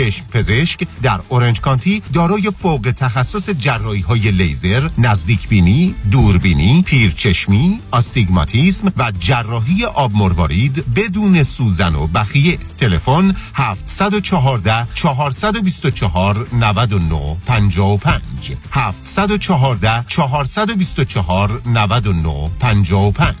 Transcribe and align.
چشم 0.00 0.26
پزشک 0.26 0.86
در 1.02 1.20
اورنج 1.28 1.60
کانتی 1.60 2.02
دارای 2.12 2.50
فوق 2.58 2.92
تخصص 2.96 3.50
جراحی 3.50 4.00
های 4.00 4.30
لیزر، 4.30 4.90
نزدیک 4.98 5.48
بینی، 5.48 5.94
دوربینی، 6.10 6.82
پیرچشمی، 6.86 7.78
آستیگماتیسم 7.90 8.92
و 8.96 9.12
جراحی 9.18 9.84
آب 9.84 10.14
مروارید 10.14 10.94
بدون 10.94 11.42
سوزن 11.42 11.94
و 11.94 12.06
بخیه. 12.06 12.58
تلفن 12.78 13.36
714 13.54 14.88
424 14.94 16.46
99 16.52 17.36
55 17.46 18.52
714 18.70 20.04
424 20.08 21.60
99 21.66 22.50
55 22.60 23.34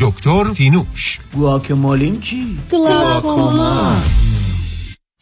دکتر 0.00 0.44
تینوش 0.54 1.18
گواکمالین 1.32 2.20
چی؟ 2.20 2.58
گلاکوما 2.72 3.96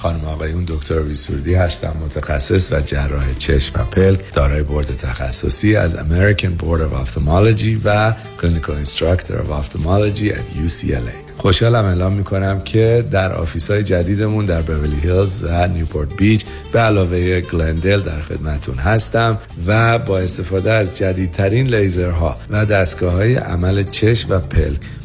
خانم 0.03 0.25
آقایون 0.25 0.65
دکتر 0.69 0.99
ویسوردی 0.99 1.55
هستم 1.55 1.97
متخصص 2.05 2.73
و 2.73 2.81
جراح 2.81 3.35
چشم 3.39 3.81
و 3.81 3.85
پلک 3.85 4.35
دارای 4.35 4.63
بورد 4.63 4.97
تخصصی 4.97 5.77
از 5.77 5.97
American 5.97 6.63
Board 6.63 6.81
of 6.81 7.07
Ophthalmology 7.07 7.81
و 7.85 8.15
Clinical 8.39 8.87
Instructor 8.87 9.33
of 9.33 9.51
Ophthalmology 9.51 10.29
at 10.33 10.67
UCLA 10.67 11.23
خوشحالم 11.37 11.85
اعلام 11.85 12.13
می‌کنم 12.13 12.61
که 12.61 13.05
در 13.11 13.33
office 13.33 13.71
های 13.71 13.83
جدیدمون 13.83 14.47
در 14.47 14.63
بورلی 14.63 15.01
هیلز 15.03 15.45
و 15.45 15.67
نیوپورت 15.67 16.17
بیچ 16.17 16.45
به 16.73 16.81
علاوه 16.81 17.41
گلندل 17.41 18.01
در 18.01 18.21
خدمتون 18.21 18.75
هستم 18.75 19.39
و 19.67 19.99
با 19.99 20.19
استفاده 20.19 20.73
از 20.73 20.95
جدیدترین 20.95 21.75
لیزرها 21.75 22.37
و 22.51 22.67
دستگاه 22.67 23.13
های 23.13 23.35
عمل 23.35 23.83
چشم 23.83 24.31
و 24.31 24.39
پلک 24.39 24.81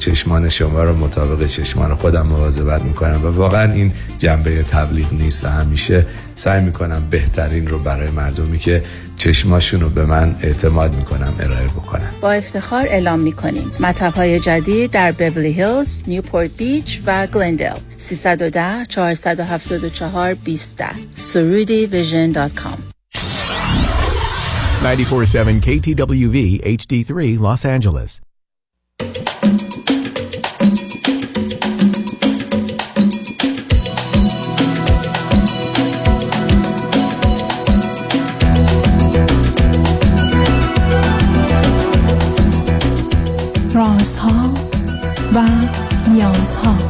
چشمان 0.00 0.48
شما 0.48 0.84
رو 0.84 0.96
مطابق 0.96 1.46
چشمان 1.46 1.94
خودم 1.94 2.26
مواظبت 2.26 2.82
می‌کنم 2.82 3.24
و 3.24 3.26
واقعا 3.26 3.72
این 3.72 3.92
جنبه 4.18 4.62
تبلیغ 4.62 5.12
نیست 5.12 5.44
و 5.44 5.48
همیشه 5.48 6.06
سعی 6.34 6.64
می‌کنم 6.64 7.06
بهترین 7.10 7.66
رو 7.68 7.78
برای 7.78 8.10
مردمی 8.10 8.58
که 8.58 8.82
چشماشون 9.16 9.80
رو 9.80 9.88
به 9.88 10.06
من 10.06 10.34
اعتماد 10.42 10.96
می‌کنم 10.96 11.32
ارائه 11.40 11.66
بکنم 11.68 12.10
با 12.20 12.32
افتخار 12.32 12.86
اعلام 12.86 13.20
می‌کنیم. 13.20 13.72
مطب 13.80 14.12
های 14.12 14.40
جدید 14.40 14.90
در 14.90 15.12
بورلی 15.12 15.52
هیلز، 15.52 16.04
نیوپورت 16.06 16.50
بیچ 16.56 17.00
و 17.06 17.26
گلندل 17.26 17.76
310 17.96 18.84
474 18.88 20.34
20 20.34 20.82
سرودی 21.14 21.86
vision 21.86 22.30
dot 22.30 22.54
com. 22.54 22.78
94.7 24.82 25.60
KTWV 25.66 26.36
HD3 26.64 27.38
Los 27.38 27.64
Angeles. 27.64 28.29
رازها 44.00 44.54
و 45.34 45.48
نیازها 46.10 46.89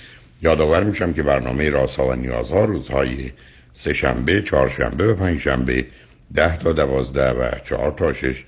یادآور 0.41 0.83
میشم 0.83 1.13
که 1.13 1.23
برنامه 1.23 1.69
رازها 1.69 2.07
و 2.07 2.13
نیازها 2.13 2.65
روزهای 2.65 3.31
سه 3.73 3.93
شنبه، 3.93 4.41
چهارشنبه 4.41 5.07
و 5.07 5.15
پنجشنبه 5.15 5.85
ده 6.33 6.57
تا 6.57 6.71
دوازده 6.71 7.31
و 7.31 7.51
چهار 7.65 7.91
تا 7.91 8.13
شش 8.13 8.43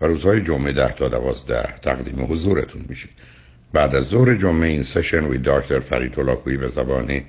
و 0.00 0.06
روزهای 0.06 0.40
جمعه 0.40 0.72
ده 0.72 0.88
تا 0.88 1.08
دوازده 1.08 1.74
تقدیم 1.82 2.26
حضورتون 2.30 2.84
میشه. 2.88 3.08
بعد 3.72 3.94
از 3.94 4.04
ظهر 4.04 4.34
جمعه 4.34 4.68
این 4.68 4.82
سشن 4.82 5.24
وی 5.24 5.38
دکتر 5.38 5.80
فرید 5.80 6.18
هلاکویی 6.18 6.56
به 6.56 6.68
زبان 6.68 7.20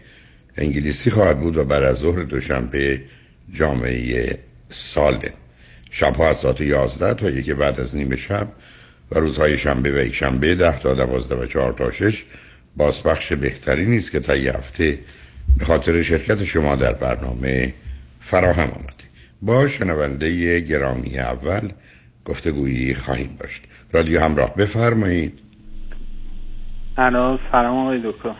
انگلیسی 0.58 1.12
خواهد 1.12 1.40
بود 1.40 1.58
و 1.58 1.64
بعد 1.64 1.84
از 1.84 1.98
ظهر 1.98 2.24
دوشنبه 2.24 3.02
جامعه 3.54 4.40
ساله. 4.70 5.34
شبها 5.92 6.30
از 6.30 6.38
ساعت 6.38 6.62
یازده 6.62 7.14
تا 7.14 7.30
یکی 7.30 7.54
بعد 7.54 7.80
از 7.80 7.96
نیمه 7.96 8.16
شب 8.16 8.48
و 9.12 9.20
روزهای 9.20 9.58
شنبه 9.58 9.92
و 9.92 10.06
یک 10.06 10.16
شنبه 10.16 10.56
ده 10.56 10.80
تا 10.80 10.94
دوازده 10.94 11.36
و 11.36 11.46
چهار 11.46 11.74
تا 11.74 11.92
شش 11.92 12.26
بازبخش 12.78 13.34
بهتری 13.34 13.86
نیست 13.86 14.12
که 14.12 14.20
تا 14.20 14.36
یه 14.36 14.52
هفته 14.52 15.00
به 15.58 15.66
خاطر 15.66 16.02
شرکت 16.02 16.44
شما 16.44 16.76
در 16.76 16.94
برنامه 16.94 17.74
فراهم 18.20 18.70
آمده 18.70 19.04
با 19.42 19.68
شنونده 19.68 20.60
گرامی 20.60 21.20
اول 21.20 21.70
گفتگویی 22.26 22.96
خواهیم 22.96 23.38
داشت. 23.40 23.62
رادیو 23.92 24.22
همراه 24.22 24.56
بفرمایید. 24.56 25.40
الو 26.98 27.38
سلام 27.52 27.78
آقای 27.78 28.02
دکتر. 28.06 28.36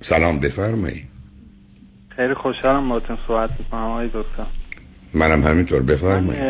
سلام 0.00 0.38
بفرمایید. 0.38 1.04
خیلی 2.16 2.34
خوشحالم 2.34 2.88
باهاتون 2.88 3.18
صحبت 3.26 3.50
می‌کنم 3.58 3.80
آقای 3.80 4.06
دکتر. 4.06 4.46
منم 5.14 5.42
همینطور 5.42 5.82
بفرمایید. 5.82 6.42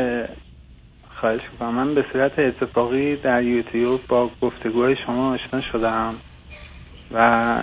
خواهش 1.17 1.41
می‌کنم. 1.53 1.75
من 1.75 1.95
به 1.95 2.05
صورت 2.13 2.39
اتفاقی 2.39 3.17
در 3.17 3.43
یوتیوب 3.43 4.01
با 4.09 4.31
گفتگوهای 4.41 4.97
شما 5.07 5.35
آشنا 5.35 5.61
شدم 5.73 6.15
و 7.15 7.59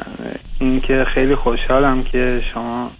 اینکه 0.59 1.05
خیلی 1.13 1.35
خوشحالم 1.35 2.03
که 2.03 2.43
شما 2.53 2.91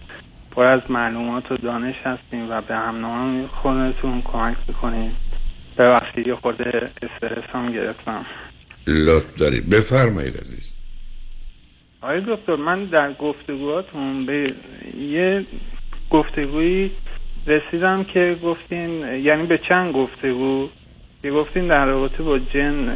پر 0.50 0.64
از 0.64 0.80
معلومات 0.88 1.52
و 1.52 1.56
دانش 1.56 1.96
هستیم 2.04 2.50
و 2.50 2.60
به 2.60 2.74
هم 2.74 3.46
خودتون 3.46 4.22
کمک 4.22 4.56
می‌کنید 4.68 5.12
ببخشید 5.78 6.26
یه 6.26 6.34
خود 6.34 6.62
استرس 7.02 7.44
هم 7.52 7.72
گرفتم. 7.72 8.24
لطف 8.86 9.38
دارید 9.38 9.70
بفرمایید 9.70 10.36
عزیز. 10.36 10.72
آقای 12.02 12.20
دکتر 12.20 12.56
من 12.56 12.84
در 12.84 13.12
گفتگوهاتون 13.12 14.26
به 14.26 14.54
یه 14.98 15.46
گفتگویی 16.10 16.90
رسیدم 17.46 18.04
که 18.04 18.36
گفتین 18.42 18.90
یعنی 19.24 19.46
به 19.46 19.60
چند 19.68 19.92
گفتگو؟ 19.92 20.68
که 21.22 21.30
گفتین 21.30 21.66
در 21.66 21.84
رابطه 21.84 22.22
با 22.22 22.38
جن 22.38 22.92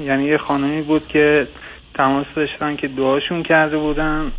یعنی 0.00 0.24
یه 0.24 0.38
خانمی 0.38 0.82
بود 0.82 1.08
که 1.08 1.48
تماس 1.96 2.26
داشتن 2.36 2.76
که 2.76 2.88
دعاشون 2.88 3.42
کرده 3.42 3.78
بودن 3.78 4.32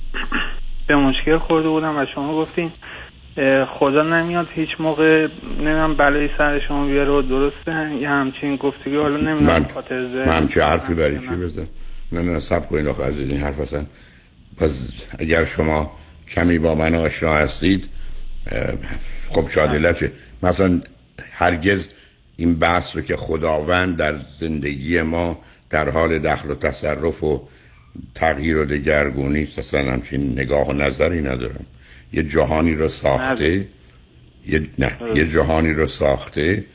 به 0.87 0.95
مشکل 0.95 1.37
خورده 1.37 1.69
بودن 1.69 1.89
و 1.89 2.05
شما 2.15 2.35
گفتین 2.35 2.71
خدا 3.79 4.03
نمیاد 4.03 4.47
هیچ 4.53 4.69
موقع 4.79 5.27
نمیم 5.59 5.97
بلای 5.97 6.29
سر 6.37 6.59
شما 6.67 6.85
بیاره 6.85 7.11
و 7.11 7.21
درسته 7.21 7.95
یه 8.01 8.09
همچین 8.09 8.55
گفتگی 8.55 8.95
حالا 8.95 9.17
نمی‌دونم 9.17 9.63
خاطر 9.63 9.99
من 9.99 10.27
همچه 10.27 10.63
حرفی 10.63 10.93
برای 10.93 11.19
چی 11.19 11.35
بزن 11.35 11.67
نه 12.11 12.21
نه 12.21 12.39
سب 12.39 12.69
کنید 12.69 12.87
آخه 12.87 13.03
از 13.03 13.19
این 13.19 13.37
حرف 13.37 13.59
اصلا 13.59 13.85
پس 14.57 14.91
اگر 15.19 15.45
شما 15.45 15.91
کمی 16.29 16.59
با 16.59 16.75
من 16.75 16.95
آشنا 16.95 17.33
هستید 17.33 17.89
خب 19.29 19.47
شاید 19.47 19.71
علته 19.71 20.11
مثلا 20.43 20.81
هرگز 21.31 21.89
این 22.37 22.59
بحث 22.59 22.95
رو 22.95 23.01
که 23.01 23.15
خداوند 23.15 23.97
در 23.97 24.15
زندگی 24.39 25.01
ما 25.01 25.39
در 25.69 25.89
حال 25.89 26.19
دخل 26.19 26.51
و 26.51 26.55
تصرف 26.55 27.23
و 27.23 27.47
تغییر 28.15 28.57
و 28.57 28.65
دگرگونی 28.65 29.47
اصلا 29.57 29.91
همچین 29.91 30.31
نگاه 30.31 30.67
و 30.69 30.73
نظری 30.73 31.21
ندارم. 31.21 31.65
یه 32.13 32.23
جهانی 32.23 32.75
رو 32.75 32.87
ساخته 32.87 33.67
یه 34.47 34.67
نه 34.79 34.97
یه 35.15 35.27
جهانی 35.27 35.73
رو 35.73 35.87
ساخته 35.87 36.65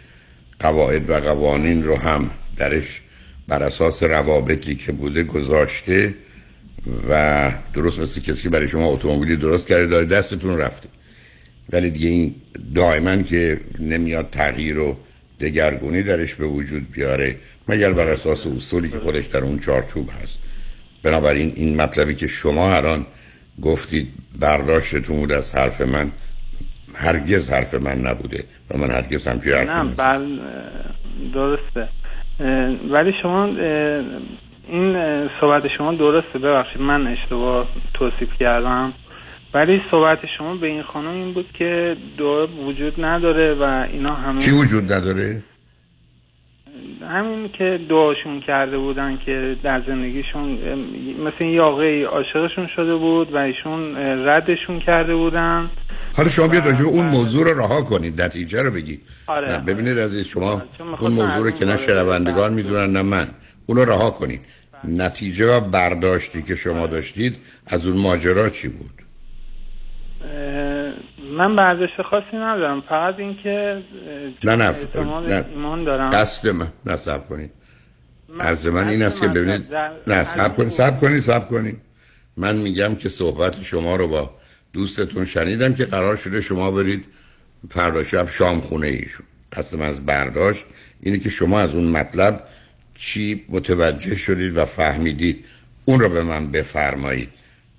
قواعد 0.61 1.11
و 1.11 1.21
قوانین 1.21 1.85
رو 1.85 1.97
هم 1.97 2.31
درش 2.57 3.01
بر 3.49 3.63
اساس 3.63 4.03
روابطی 4.03 4.75
که 4.75 4.93
بوده 4.93 5.25
گذاشته 5.25 6.15
و 7.09 7.53
درست 7.75 7.99
مثل 7.99 8.21
کسی 8.21 8.43
که 8.43 8.49
برای 8.49 8.69
شما 8.69 8.87
اتومبیلی 8.87 9.37
درست 9.37 9.67
کرده 9.67 9.87
داره 9.87 10.05
دستتون 10.05 10.59
رفته. 10.59 10.89
ولی 11.73 11.91
دیگه 11.91 12.09
این 12.09 12.35
دائما 12.75 13.23
که 13.23 13.61
نمیاد 13.79 14.29
تغییر 14.31 14.79
و 14.79 14.97
دگرگونی 15.43 16.03
درش 16.03 16.35
به 16.35 16.47
وجود 16.47 16.91
بیاره 16.93 17.37
مگر 17.69 17.93
بر 17.93 18.09
اساس 18.09 18.47
اصولی 18.47 18.91
که 18.91 18.99
خودش 18.99 19.27
در 19.27 19.41
اون 19.41 19.59
چارچوب 19.59 20.11
هست. 20.23 20.39
بنابراین 21.03 21.53
این 21.57 21.77
مطلبی 21.77 22.15
که 22.15 22.27
شما 22.27 22.75
الان 22.77 23.07
گفتید 23.63 24.09
برداشتتون 24.41 25.17
بود 25.17 25.33
از 25.33 25.55
حرف 25.55 25.81
من 25.81 26.13
هرگز 26.95 27.51
حرف 27.51 27.75
من 27.75 27.99
نبوده 27.99 28.45
و 28.71 28.79
من 28.79 28.91
هرگز 28.91 29.29
هم 29.29 29.39
حرف 29.39 29.71
نه 29.71 29.95
بل 29.95 30.39
درسته. 31.35 31.89
ولی 32.91 33.13
شما 33.23 33.45
این 34.69 34.97
صحبت 35.41 35.63
شما 35.79 35.95
درسته. 35.95 36.39
ببخشید 36.39 36.81
من 36.81 37.07
اشتباه 37.07 37.69
توصیف 37.95 38.29
کردم. 38.41 38.93
ولی 39.55 39.83
صحبت 39.91 40.19
شما 40.39 40.55
به 40.55 40.67
این 40.67 40.83
خانم 40.83 41.11
این 41.11 41.33
بود 41.33 41.49
که 41.55 41.97
دعا 42.19 42.47
وجود 42.47 43.05
نداره 43.05 43.55
و 43.55 43.87
اینا 43.93 44.15
همه 44.15 44.41
چی 44.41 44.51
وجود 44.51 44.93
نداره؟ 44.93 45.43
همین 47.09 47.49
که 47.59 47.81
دعاشون 47.89 48.41
کرده 48.41 48.79
بودن 48.79 49.19
که 49.27 49.57
در 49.63 49.83
زندگیشون 49.87 50.59
مثل 51.25 51.45
یه 51.45 51.63
آقای 51.63 52.05
عاشقشون 52.05 52.69
شده 52.77 52.95
بود 52.95 53.35
و 53.35 53.37
ایشون 53.37 53.97
ردشون 54.27 54.81
کرده 54.81 55.15
بودن. 55.15 55.71
حالا 56.17 56.29
شما 56.29 56.49
بیاد 56.49 56.67
راجع 56.67 56.85
اون 56.85 57.07
موضوع 57.07 57.45
رو 57.45 57.59
رها 57.61 57.83
کنید 57.83 58.23
نتیجه 58.23 58.63
رو 58.63 58.71
بگید. 58.71 59.03
آره. 59.27 59.59
ببینید 59.59 59.99
عزیز 59.99 60.27
شما 60.27 60.63
اون 61.01 61.13
موضوع 61.13 61.45
رو 61.45 61.51
که 61.51 61.65
نه 61.65 61.77
شنوندگان 61.77 62.55
می‌دونن 62.55 62.93
نه 62.93 63.03
من. 63.03 63.29
اون 63.67 63.79
رو 63.79 63.85
رها 63.85 64.11
کنید. 64.11 64.41
نتیجه 64.85 65.47
و 65.47 65.61
برداشتی 65.61 66.43
که 66.43 66.55
شما 66.55 66.87
داشتید 66.87 67.37
از 67.67 67.87
اون 67.87 67.97
ماجرا 67.97 68.49
چی 68.49 68.69
بود؟ 68.69 69.02
من 71.37 71.57
برداشت 71.57 72.03
خاصی 72.11 72.37
ندارم. 72.37 72.81
فقط 72.81 73.15
اینکه 73.19 73.83
نه 74.45 74.57
نه 74.57 74.75
نه. 75.29 75.45
ایمان 75.55 75.85
دارم. 75.85 76.11
دست 76.11 76.47
من. 76.47 76.69
نصب 76.87 77.29
کنید 77.29 77.51
عرض 78.41 78.67
من 78.67 78.89
این 78.89 79.03
است 79.03 79.21
که 79.21 79.29
ببینید. 79.29 79.75
نه 80.07 80.25
سب 80.25 80.57
کنید 80.57 80.71
سب 80.71 81.01
کنید 81.01 81.21
سب 81.21 81.49
کنید 81.49 81.81
من 82.37 82.57
میگم 82.57 82.95
که 82.95 83.09
صحبت 83.09 83.63
شما 83.63 83.97
رو 83.97 84.09
با 84.09 84.31
دوستتون 84.73 85.25
شنیدم 85.27 85.75
که 85.75 85.85
قرار 85.85 86.17
شده 86.17 86.41
شما 86.41 86.71
برید 86.71 87.05
فردا 87.71 88.05
شب 88.05 88.29
شام 88.31 88.61
خونه 88.61 88.87
ایشون. 88.87 89.27
قصد 89.53 89.81
از 89.81 90.07
برداشت 90.07 90.65
اینه 91.01 91.19
که 91.19 91.29
شما 91.29 91.61
از 91.61 91.75
اون 91.75 91.89
مطلب 91.89 92.45
چی 92.95 93.45
متوجه 93.49 94.17
شدید 94.17 94.57
و 94.57 94.65
فهمیدید. 94.65 95.45
اون 95.85 96.01
رو 96.01 96.09
به 96.09 96.23
من 96.23 96.47
بفرمایید. 96.47 97.29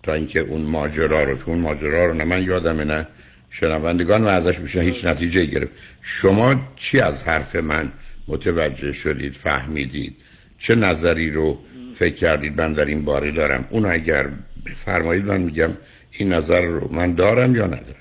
تا 0.03 0.13
اینکه 0.13 0.39
اون 0.39 0.61
ماجرا 0.61 1.23
رو 1.23 1.37
اون 1.45 1.59
ماجرا 1.59 2.05
رو 2.05 2.13
نه 2.13 2.23
من 2.23 2.43
یادم 2.43 2.81
نه. 2.81 3.07
شنوندگان 3.49 4.23
و 4.23 4.27
ازش 4.27 4.59
میشه 4.59 4.81
هیچ 4.81 5.05
نتیجه 5.05 5.45
گرفت. 5.45 5.71
شما 6.01 6.55
چی 6.75 6.99
از 6.99 7.23
حرف 7.23 7.55
من 7.55 7.91
متوجه 8.27 8.93
شدید 8.93 9.33
فهمیدید؟ 9.33 10.15
چه 10.57 10.75
نظری 10.75 11.31
رو 11.31 11.59
فکر 11.95 12.15
کردید؟ 12.15 12.61
من 12.61 12.73
در 12.73 12.85
این 12.85 13.05
باره 13.05 13.31
دارم. 13.31 13.67
اون 13.69 13.85
اگر 13.85 14.29
بفرمایید 14.65 15.25
من 15.25 15.41
میگم 15.41 15.69
این 16.11 16.33
نظر 16.33 16.61
رو 16.61 16.93
من 16.93 17.13
دارم 17.13 17.55
یا 17.55 17.65
ندارم؟ 17.65 17.93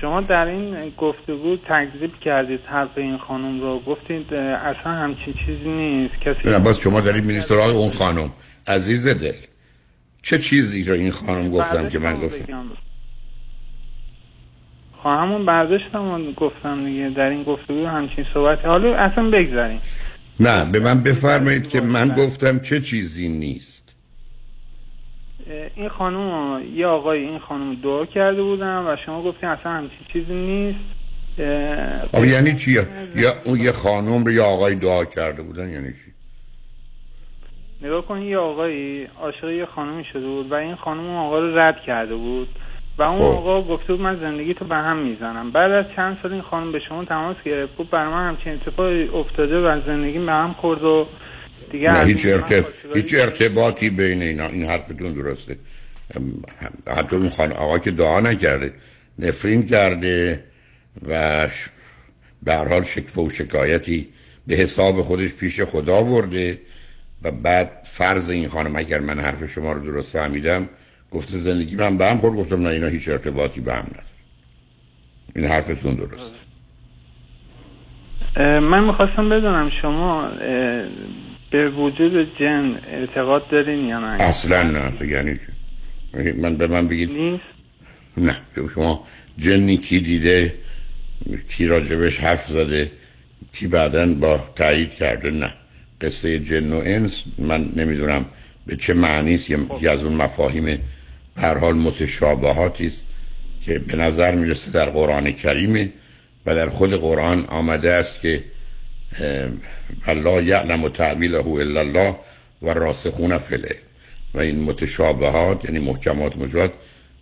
شما 0.00 0.20
در 0.20 0.46
این 0.46 0.92
گفتگو 0.98 1.56
تکذیب 1.56 2.20
کردید 2.20 2.60
حرف 2.60 2.90
این 2.96 3.18
خانم 3.18 3.60
رو. 3.60 3.80
گفتید 3.80 4.34
اصلا 4.34 4.92
همچین 4.92 5.34
چیزی 5.46 5.68
نیست. 5.68 6.14
کسی 6.14 6.48
نه 6.48 6.58
باز 6.58 6.78
شما 6.78 7.00
دارید 7.00 7.26
میری 7.26 7.40
سراغ 7.40 7.76
اون 7.76 7.90
خانم. 7.90 8.30
عزیز 8.66 9.06
دل. 9.06 9.32
چه 10.24 10.38
چیزی 10.38 10.84
رو 10.84 10.94
این 10.94 11.10
خانم 11.10 11.50
گفتم 11.50 11.88
که 11.88 11.98
من 11.98 12.16
گفتم؟ 12.16 12.70
خب 15.02 15.06
همون 15.06 15.46
برداشتم 15.46 16.32
گفتم 16.32 16.84
دیگه 16.84 17.10
در 17.16 17.28
این 17.28 17.42
گفتگو 17.42 17.86
همچین 17.86 18.24
صحبت 18.34 18.64
حالا 18.64 18.96
اصلا 18.96 19.30
بگذاریم. 19.30 19.80
نه 20.40 20.64
به 20.64 20.80
من 20.80 21.02
بفرمایید 21.02 21.68
که 21.68 21.80
من 21.80 22.08
گفتم 22.08 22.58
چه 22.58 22.80
چیزی 22.80 23.28
نیست. 23.28 23.94
این 25.76 25.88
خانم 25.88 26.62
یه 26.76 26.86
آقای 26.86 27.18
این 27.18 27.38
خانم 27.38 27.74
دعا 27.74 28.06
کرده 28.06 28.42
بودن 28.42 28.78
و 28.78 28.96
شما 29.06 29.22
گفتین 29.22 29.48
اصلا 29.48 29.72
همچین 29.72 30.06
چیزی 30.12 30.34
نیست. 30.34 30.78
آقا 32.12 32.26
یعنی 32.26 32.56
چی؟ 32.56 32.72
یا 33.16 33.32
اون 33.44 33.60
یه 33.60 33.72
خانم 33.72 34.24
رو 34.24 34.32
یه 34.32 34.42
آقای 34.42 34.74
دعا 34.74 35.04
کرده 35.04 35.42
بودن 35.42 35.70
یعنی 35.70 35.88
چی؟ 35.88 36.14
نگاه 37.84 38.06
کن 38.06 38.22
یه 38.22 38.38
آقایی 38.38 39.08
عاشق 39.20 39.48
یه 39.50 39.66
خانمی 39.66 40.04
شده 40.12 40.26
بود 40.26 40.52
و 40.52 40.54
این 40.54 40.74
خانم 40.74 41.00
اون 41.00 41.16
آقا 41.16 41.38
رو 41.38 41.58
رد 41.58 41.76
کرده 41.86 42.14
بود 42.14 42.48
و 42.98 43.02
اون 43.02 43.18
خب. 43.18 43.24
آقا 43.24 43.62
گفته 43.62 43.92
بود 43.92 44.00
من 44.00 44.20
زندگی 44.20 44.54
تو 44.54 44.64
به 44.64 44.74
هم 44.74 44.96
می‌زنم. 44.96 45.50
بعد 45.50 45.72
از 45.72 45.84
چند 45.96 46.18
سال 46.22 46.32
این 46.32 46.42
خانم 46.42 46.72
به 46.72 46.80
شما 46.88 47.04
تماس 47.04 47.36
گرفت 47.44 47.76
بود 47.76 47.90
برای 47.90 48.12
من 48.12 48.28
همچین 48.28 48.52
اتفاقی 48.52 49.08
افتاده 49.08 49.58
و 49.58 49.80
زندگی 49.86 50.18
به 50.18 50.32
هم 50.32 50.52
خورد 50.52 50.82
و 50.82 51.06
دیگه 51.70 51.92
نه 51.92 52.04
هیچ, 52.04 52.26
ارتب... 52.26 52.64
هیچ 52.94 53.14
ارتباطی 53.14 53.90
بین 53.90 54.22
اینا 54.22 54.46
این 54.46 54.64
حرفتون 54.64 55.12
درسته. 55.12 55.56
حتی 56.96 57.16
اون 57.16 57.30
خانم 57.30 57.52
آقا 57.52 57.78
که 57.78 57.90
دعا 57.90 58.20
نکرده 58.20 58.72
نفرین 59.18 59.66
کرده 59.66 60.44
و 61.08 61.46
به 62.42 62.54
هر 62.54 62.68
حال 62.68 62.82
شکفه 62.82 63.20
و 63.22 63.30
شکایتی 63.30 64.08
به 64.46 64.54
حساب 64.54 64.94
خودش 64.94 65.34
پیش 65.34 65.60
خدا 65.60 66.02
برده. 66.02 66.58
و 67.24 67.30
بعد 67.30 67.70
فرض 67.84 68.30
این 68.30 68.48
خانم 68.48 68.76
اگر 68.76 69.00
من 69.00 69.18
حرف 69.20 69.44
شما 69.44 69.72
رو 69.72 69.84
درست 69.84 70.18
فهمیدم 70.18 70.68
گفته 71.10 71.38
زندگی 71.38 71.76
من 71.76 71.98
به 71.98 72.06
هم 72.06 72.18
خورد 72.18 72.36
گفتم 72.36 72.62
نه 72.62 72.68
اینا 72.68 72.86
هیچ 72.86 73.08
ارتباطی 73.08 73.60
به 73.60 73.72
هم 73.74 73.84
نداره 73.84 74.04
این 75.36 75.44
حرفتون 75.46 75.94
درست 75.94 76.34
من 78.60 78.84
می‌خواستم 78.84 79.28
بدونم 79.28 79.70
شما 79.82 80.28
به 81.50 81.70
وجود 81.70 82.38
جن 82.40 82.80
اعتقاد 82.86 83.48
دارین 83.50 83.84
یا 83.84 83.98
نه؟ 83.98 84.22
اصلا 84.22 84.62
نه 84.62 84.92
یعنی 85.06 85.38
من 86.42 86.56
به 86.56 86.66
من 86.66 86.88
بگید. 86.88 87.10
نیست؟ 87.10 87.44
نه 88.16 88.36
شما 88.74 89.04
جنی 89.38 89.76
کی 89.76 90.00
دیده 90.00 90.54
کی 91.48 91.66
راجبش 91.66 92.20
حرف 92.20 92.46
زده 92.46 92.90
کی 93.52 93.66
بعدا 93.66 94.14
با 94.14 94.38
تایید 94.56 94.94
کرده 94.94 95.30
نه. 95.30 95.52
قصه 96.04 96.38
جن 96.38 96.72
و 96.72 96.82
انس 96.84 97.22
من 97.38 97.68
نمی‌دونم 97.76 98.26
به 98.66 98.76
چه 98.76 98.94
معنی 98.94 99.34
است 99.34 99.50
یکی 99.50 99.88
از 99.88 100.02
اون 100.02 100.12
مفاهیم 100.12 100.78
هر 101.36 101.58
حال 101.58 101.74
متشابهاتی 101.74 102.86
است 102.86 103.06
که 103.64 103.78
به 103.78 103.96
نظر 103.96 104.34
می‌رسه 104.34 104.70
در 104.70 104.90
قرآن 104.90 105.32
کریمه 105.32 105.92
و 106.46 106.54
در 106.54 106.68
خود 106.68 106.92
قرآن 106.94 107.44
آمده 107.44 107.92
است 107.92 108.20
که 108.20 108.44
الله 110.06 110.44
یعلم 110.44 110.84
و 110.84 110.88
تعبیله 110.88 111.46
الا 111.46 111.80
الله 111.80 112.16
و 112.62 112.68
راسخون 112.68 113.38
فله 113.38 113.76
و 114.34 114.40
این 114.40 114.62
متشابهات 114.62 115.64
یعنی 115.64 115.78
محکمات 115.78 116.36
مجرد 116.36 116.70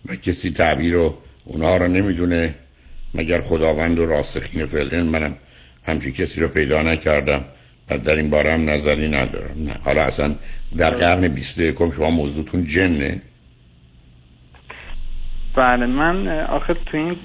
و 0.07 0.17
کسی 0.17 0.51
تعبیر 0.51 0.93
رو 0.93 1.19
اونها 1.45 1.77
رو 1.77 1.89
نمی‌دونه 1.89 2.55
مگر 3.15 3.41
خداوند 3.41 3.99
و 3.99 4.07
راسخین 4.07 4.67
فله 4.67 5.03
منم 5.03 5.37
همچی 5.87 6.13
کسی 6.13 6.41
رو 6.41 6.49
پیدا 6.49 6.83
نکردم. 6.83 7.45
در 7.97 8.15
این 8.15 8.31
باره 8.31 8.53
هم 8.53 8.71
نظری 8.71 9.09
ندارم. 9.09 9.55
نه. 9.57 9.73
حالا 9.85 10.03
اصلا 10.03 10.35
در 10.77 10.91
قرن 10.91 11.29
21 11.29 11.77
شما 11.97 12.11
موضوعتون 12.11 12.65
جنه؟ 12.65 13.23
بله 15.57 15.87
من 15.87 16.29
آخه 16.45 16.75
تو 16.75 16.97
این 16.97 17.17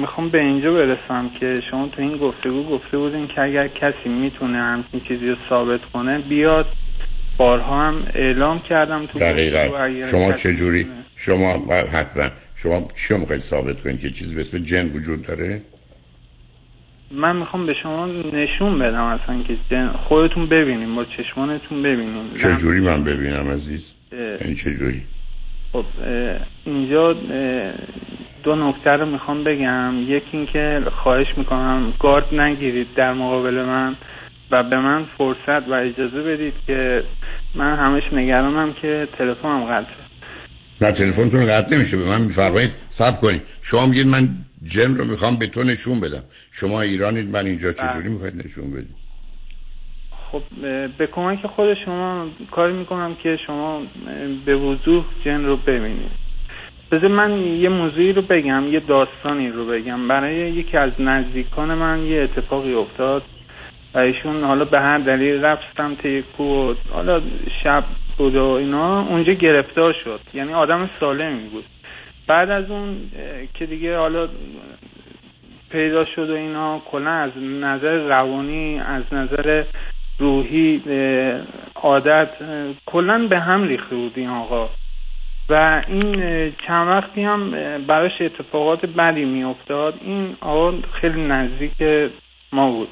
می‌خوام 0.00 0.28
به 0.28 0.38
اینجا 0.38 0.72
برسم 0.72 1.30
که 1.40 1.60
شما 1.70 1.88
تو 1.88 2.02
این 2.02 2.16
گفتگو 2.16 2.62
گفته 2.62 2.98
بودین 2.98 3.28
که 3.28 3.40
اگر 3.40 3.68
کسی 3.68 4.08
می‌تونه 4.08 4.58
همچین 4.58 5.00
چیزی 5.00 5.28
رو 5.28 5.36
ثابت 5.48 5.80
کنه 5.92 6.18
بیاد 6.18 6.66
بارها 7.38 7.88
هم 7.88 8.06
اعلام 8.14 8.62
کردم 8.68 9.06
تو 9.06 9.18
دقیقا. 9.18 9.90
شما 10.10 10.32
چجوری؟ 10.32 10.86
شما 11.16 11.52
حتما. 11.92 12.28
شما 12.56 12.88
چی 13.08 13.14
می‌خواید 13.14 13.40
ثابت 13.40 13.82
کنید 13.82 14.00
که 14.00 14.10
چیزی 14.10 14.34
به 14.34 14.40
اسم 14.40 14.58
جن 14.58 14.86
وجود 14.86 15.22
داره؟ 15.22 15.60
من 17.10 17.36
می‌خوام 17.36 17.66
به 17.66 17.74
شما 17.82 18.06
نشون 18.06 18.78
بدم 18.78 19.02
اصلا 19.02 19.42
که 19.42 19.56
خودتون 20.08 20.46
ببینیم 20.46 20.96
با 20.96 21.04
چشمانتون 21.04 21.82
ببینیم. 21.82 22.34
چجوری 22.34 22.80
من 22.80 23.04
ببینم 23.04 23.48
عزیز؟ 23.50 23.92
این 24.40 24.54
چجوری 24.54 25.02
خب 25.72 25.84
اینجا 26.64 27.12
دو 28.42 28.56
نکته 28.56 28.90
رو 28.90 29.06
می‌خوام 29.06 29.44
بگم. 29.44 29.94
یکی 30.08 30.36
اینکه 30.36 30.82
خواهش 31.02 31.26
می‌کنم 31.36 31.92
گارد 31.98 32.40
نگیرید 32.40 32.86
در 32.96 33.12
مقابل 33.12 33.54
من 33.54 33.96
و 34.50 34.62
به 34.62 34.80
من 34.80 35.04
فرصت 35.18 35.68
و 35.68 35.72
اجازه 35.72 36.22
بدید 36.22 36.54
که 36.66 37.02
من 37.54 37.76
همش 37.76 38.02
نگرانم 38.12 38.72
که 38.72 39.08
تلفنم 39.18 39.64
قطعه 39.64 40.06
نه 40.80 40.92
تلفنتون 40.92 41.46
قطع 41.46 41.76
نمیشه. 41.76 41.96
به 41.96 42.04
من 42.04 42.20
میفرمایید 42.20 42.70
صبر 42.90 43.16
کنید. 43.16 43.42
شما 43.62 43.86
میگید 43.86 44.06
من 44.06 44.28
جن 44.66 44.94
رو 44.94 45.04
می‌خوام 45.04 45.36
به 45.36 45.46
تو 45.46 45.62
نشون 45.62 46.00
بدم. 46.00 46.22
شما 46.52 46.80
ایرانید 46.80 47.36
من 47.36 47.46
اینجا 47.46 47.72
بله. 47.72 47.90
چجوری 47.90 48.08
می‌خواید 48.08 48.46
نشون 48.46 48.70
بدید؟ 48.70 48.94
خب 50.32 50.42
به 50.98 51.06
کمک 51.06 51.46
خود 51.46 51.74
شما 51.84 52.26
کاری 52.50 52.72
می‌کنم 52.72 53.14
که 53.22 53.38
شما 53.46 53.82
به 54.46 54.56
وضوح 54.56 55.04
جن 55.24 55.44
رو 55.44 55.56
ببینید. 55.56 56.26
بذار 56.92 57.08
من 57.08 57.38
یه 57.38 57.68
موضوعی 57.68 58.12
رو 58.12 58.22
بگم 58.22 58.72
یه 58.72 58.80
داستانی 58.80 59.48
رو 59.50 59.66
بگم. 59.66 60.08
برای 60.08 60.36
یکی 60.36 60.76
از 60.76 61.00
نزدیکان 61.00 61.74
من 61.74 62.02
یه 62.02 62.22
اتفاقی 62.22 62.74
افتاد 62.74 63.22
و 63.94 63.98
ایشون 63.98 64.38
حالا 64.40 64.64
به 64.64 64.80
هر 64.80 64.98
دلیل 64.98 65.44
رفت 65.44 65.62
سمت 65.76 66.20
کوه. 66.36 66.76
حالا 66.90 67.22
شب 67.64 67.84
بود 68.18 68.36
و 68.36 68.44
اینا 68.44 69.06
اونجا 69.08 69.32
گرفتار 69.32 69.94
شد. 70.04 70.20
یعنی 70.34 70.52
آدم 70.52 70.90
سالمی 71.00 71.48
بود. 71.48 71.64
بعد 72.26 72.50
از 72.50 72.70
اون 72.70 73.10
که 73.54 73.66
دیگه 73.66 73.96
حالا 73.96 74.28
پیدا 75.70 76.04
شد 76.04 76.30
و 76.30 76.34
اینا 76.34 76.78
کلا 76.78 77.10
از 77.10 77.30
نظر 77.38 77.96
روانی 77.96 78.80
از 78.80 79.02
نظر 79.12 79.64
روحی 80.18 80.82
عادت 81.74 82.28
کلا 82.86 83.26
به 83.26 83.40
هم 83.40 83.68
ریخته 83.68 83.96
بود 83.96 84.12
این 84.16 84.28
آقا. 84.28 84.68
و 85.48 85.82
این 85.88 86.52
چند 86.66 86.88
وقتی 86.88 87.22
هم 87.22 87.50
براش 87.86 88.20
اتفاقات 88.20 88.86
بدی 88.86 89.24
میافتاد. 89.24 89.94
این 90.00 90.36
آقا 90.40 90.78
خیلی 91.00 91.20
نزدیک 91.20 91.72
ما 92.52 92.70
بود. 92.70 92.88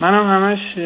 منم 0.00 0.26
همش 0.26 0.58
اه، 0.76 0.84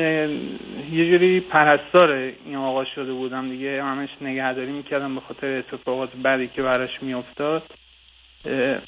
یه 0.95 1.11
جوری 1.11 1.41
پرستار 1.41 2.11
این 2.11 2.57
آقا 2.57 2.85
شده 2.85 3.13
بودم 3.13 3.49
دیگه 3.51 3.83
همش 3.83 4.09
نگهداری 4.21 4.73
می‌کردم 4.73 5.15
به 5.15 5.21
خاطر 5.21 5.59
اتفاقات 5.59 6.17
بدی 6.25 6.49
که 6.49 6.63
براش 6.63 7.03
میافتاد. 7.03 7.63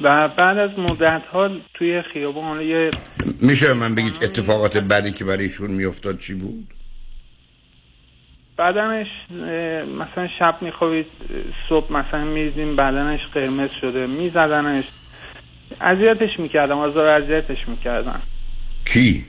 و 0.00 0.28
بعد 0.28 0.58
از 0.58 0.70
مدت 0.78 1.22
ها 1.32 1.50
توی 1.74 2.02
خیابان 2.02 2.44
حالا 2.44 2.62
یه 2.62 2.90
میشه 3.42 3.74
من 3.74 3.94
بگید 3.94 4.18
اتفاقات 4.22 4.76
بعدی 4.78 5.12
که 5.12 5.24
برای 5.24 5.42
ایشون 5.42 5.70
میافتاد 5.70 6.18
چی 6.18 6.34
بود؟ 6.34 6.68
بدنش 8.58 9.06
مثلا 9.98 10.28
شب 10.38 10.54
میخوابید 10.60 11.06
صبح 11.68 11.92
مثلا 11.92 12.24
میریزیم 12.24 12.76
بدنش 12.76 13.20
قرمز 13.34 13.70
شده 13.80 14.06
میزدنش. 14.06 14.84
اذیتش 15.80 16.38
می‌کردم 16.38 16.78
آزار 16.78 17.08
اذیتش 17.08 17.68
می‌کردن 17.68 18.22
کی؟ 18.92 19.24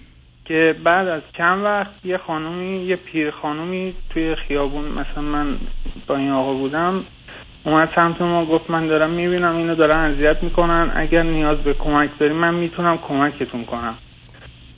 که 0.46 0.76
بعد 0.84 1.08
از 1.08 1.22
چند 1.38 1.64
وقت 1.64 2.06
یه 2.06 2.18
خانومی 2.18 2.78
یه 2.78 2.96
پیر 2.96 3.32
خانومی 3.32 3.94
توی 4.10 4.36
خیابون 4.36 4.86
مثلا 4.86 5.24
من 5.24 5.58
با 6.08 6.16
این 6.18 6.32
آقا 6.32 6.54
بودم 6.54 7.04
اومد 7.64 7.90
سمت 7.96 8.22
ما 8.22 8.46
گفت 8.46 8.70
من 8.70 8.88
دارم 8.88 9.10
می‌بینم 9.10 9.56
اینو 9.56 9.76
دارن 9.76 10.12
اذیت 10.12 10.44
می‌کنن 10.44 10.92
اگر 10.96 11.24
نیاز 11.24 11.58
به 11.58 11.74
کمک 11.74 12.10
داری 12.20 12.34
من 12.34 12.54
می‌تونم 12.54 12.98
کمکتون 12.98 13.66
کنم. 13.66 13.98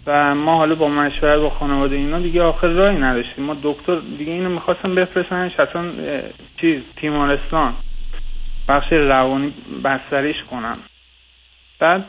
و 0.07 0.35
ما 0.35 0.57
حالا 0.57 0.75
با 0.75 0.87
مشورت 0.87 1.39
با 1.39 1.49
خانواده 1.49 1.95
اینا 1.95 2.19
دیگه 2.19 2.41
آخر 2.41 2.67
راهی 2.67 2.97
نداشتیم. 2.97 3.43
ما 3.43 3.57
دکتر 3.63 3.95
دیگه 4.17 4.31
اینو 4.31 4.49
می‌خواستم 4.49 4.95
بفرستنش 4.95 5.59
اصلا 5.59 5.91
چیز 6.61 6.81
تیمارستان. 6.95 7.73
بخش 8.67 8.93
روانی 8.93 9.53
بستریش 9.83 10.35
کنم 10.51 10.77
بعد 11.79 12.05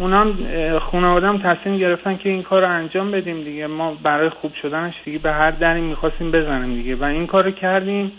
اه، 0.00 0.06
اونم 0.06 0.78
خانوادم 0.78 1.38
تصمیم 1.38 1.78
گرفتن 1.78 2.16
که 2.16 2.28
این 2.28 2.42
کار 2.42 2.62
رو 2.62 2.68
انجام 2.68 3.10
بدیم 3.10 3.44
دیگه. 3.44 3.66
ما 3.66 3.94
برای 3.94 4.28
خوب 4.28 4.54
شدنش 4.62 4.94
دیگه 5.04 5.18
به 5.18 5.32
هر 5.32 5.50
دری 5.50 5.80
می‌خواستیم 5.80 6.30
بزنیم 6.30 6.74
دیگه. 6.74 6.96
و 6.96 7.04
این 7.04 7.26
کار 7.26 7.50
کردیم 7.50 8.12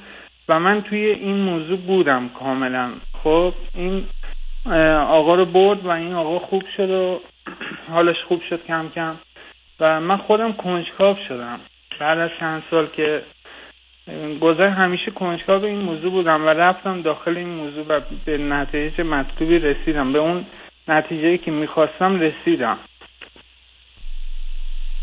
و 0.49 0.59
من 0.59 0.81
توی 0.81 1.05
این 1.05 1.35
موضوع 1.35 1.77
بودم 1.77 2.29
کاملا. 2.39 2.89
خب 3.23 3.53
این 3.75 4.03
آقا 5.07 5.35
رو 5.35 5.45
برد 5.45 5.85
و 5.85 5.89
این 5.89 6.13
آقا 6.13 6.39
خوب 6.39 6.63
شد 6.77 6.89
و 6.89 7.21
حالش 7.93 8.23
خوب 8.27 8.41
شد 8.49 8.65
کم 8.67 8.89
کم. 8.95 9.15
و 9.79 10.01
من 10.01 10.17
خودم 10.17 10.53
کنجکاو 10.53 11.17
شدم. 11.27 11.59
بعد 11.99 12.19
از 12.19 12.29
چند 12.39 12.63
سال 12.71 12.87
که 12.87 13.21
گذر 14.41 14.67
همیشه 14.67 15.11
کنجکاو 15.11 15.65
این 15.65 15.79
موضوع 15.81 16.11
بودم 16.11 16.45
و 16.45 16.49
رفتم 16.49 17.01
داخل 17.01 17.37
این 17.37 17.49
موضوع 17.49 17.85
و 17.89 17.99
به 18.25 18.37
نتیجه 18.37 19.03
مطلوبی 19.03 19.59
رسیدم. 19.59 20.13
به 20.13 20.19
اون 20.19 20.45
نتیجه 20.91 21.37
که 21.37 21.51
می‌خواستم 21.51 22.19
رسیدم. 22.19 22.77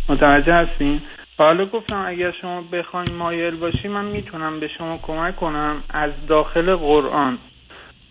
متوجه 0.09 0.55
هستین؟ 0.55 1.01
حالا 1.39 1.67
گفتم 1.67 2.05
اگر 2.07 2.33
شما 2.33 2.63
بخواین 2.63 3.13
مایل 3.13 3.57
باشی 3.57 3.89
من 3.89 4.05
می‌تونم 4.05 4.61
به 4.61 4.69
شما 4.69 4.99
کمک 5.03 5.37
کنم 5.37 5.83
از 5.91 6.11
داخل 6.27 6.77
قرآن. 6.77 7.39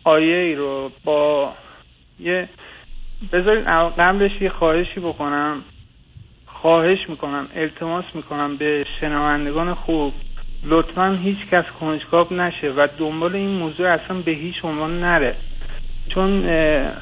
آیه 0.04 0.36
ای 0.36 0.56
رو 0.56 0.92
با 1.04 1.54
یه 2.20 2.50
بذارید 3.32 3.66
قبلش 4.00 4.42
یه 4.42 4.50
خواهشی 4.50 5.00
بکنم. 5.00 5.64
خواهش 6.46 7.10
می‌کنم 7.10 7.48
التماس 7.56 8.06
می‌کنم 8.14 8.58
به 8.58 8.86
شنوندگان 9.00 9.74
خوب. 9.74 10.14
لطفا 10.64 11.20
هیچ 11.24 11.38
کس 11.52 11.66
کنجکاو 11.80 12.34
نشه 12.34 12.70
و 12.70 12.88
دنبال 12.98 13.36
این 13.36 13.50
موضوع 13.50 13.88
اصلا 13.88 14.22
به 14.22 14.32
هیچ 14.32 14.56
عنوان 14.66 15.00
نره. 15.00 15.36
چون 16.18 16.50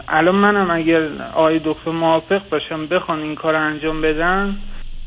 الان 0.07 0.35
منم 0.35 0.71
اگر 0.71 1.21
آقای 1.21 1.59
دکتر 1.65 1.91
موافق 1.91 2.49
باشم 2.49 2.87
بخوان 2.87 3.19
این 3.19 3.35
کار 3.35 3.55
انجام 3.55 4.01
بدن 4.01 4.55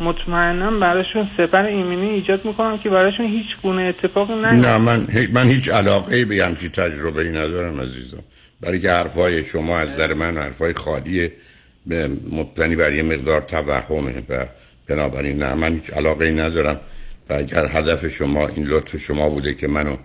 مطمئنا 0.00 0.70
براشون 0.70 1.28
سپر 1.36 1.64
ایمنی 1.64 2.08
ایجاد 2.10 2.44
می‌کنم 2.44 2.78
که 2.78 2.90
براشون 2.90 3.26
هیچ 3.26 3.46
گونه 3.62 3.82
اتفاقی 3.82 4.34
نیفته. 4.34 4.56
نه 4.56 4.78
من 4.78 5.06
من 5.32 5.46
هیچ 5.46 5.68
علاقه 5.68 6.24
به 6.24 6.44
همچی 6.44 6.68
تجربه 6.68 7.22
ای 7.22 7.28
ندارم 7.28 7.80
عزیزم. 7.80 8.22
برای 8.60 8.80
که 8.80 8.90
حرفای 8.90 9.44
شما 9.44 9.78
از 9.78 9.96
در 9.96 10.14
من 10.14 10.36
حرفای 10.36 10.72
خالی 10.72 11.30
به 11.86 12.08
مبتنی 12.32 12.76
بر 12.76 12.92
یه 12.92 13.02
مقدار 13.02 13.40
توهمه 13.40 14.22
و 14.28 14.46
بنابراین 14.86 15.42
نه 15.42 15.54
من 15.54 15.72
هیچ 15.72 15.90
علاقه 15.90 16.24
ای 16.24 16.34
ندارم. 16.34 16.80
و 17.30 17.34
اگر 17.34 17.66
هدف 17.66 18.08
شما 18.08 18.48
این 18.48 18.66
لطف 18.66 18.96
شما 18.96 19.28
بوده 19.28 19.54
که 19.54 19.68
منو 19.68 19.96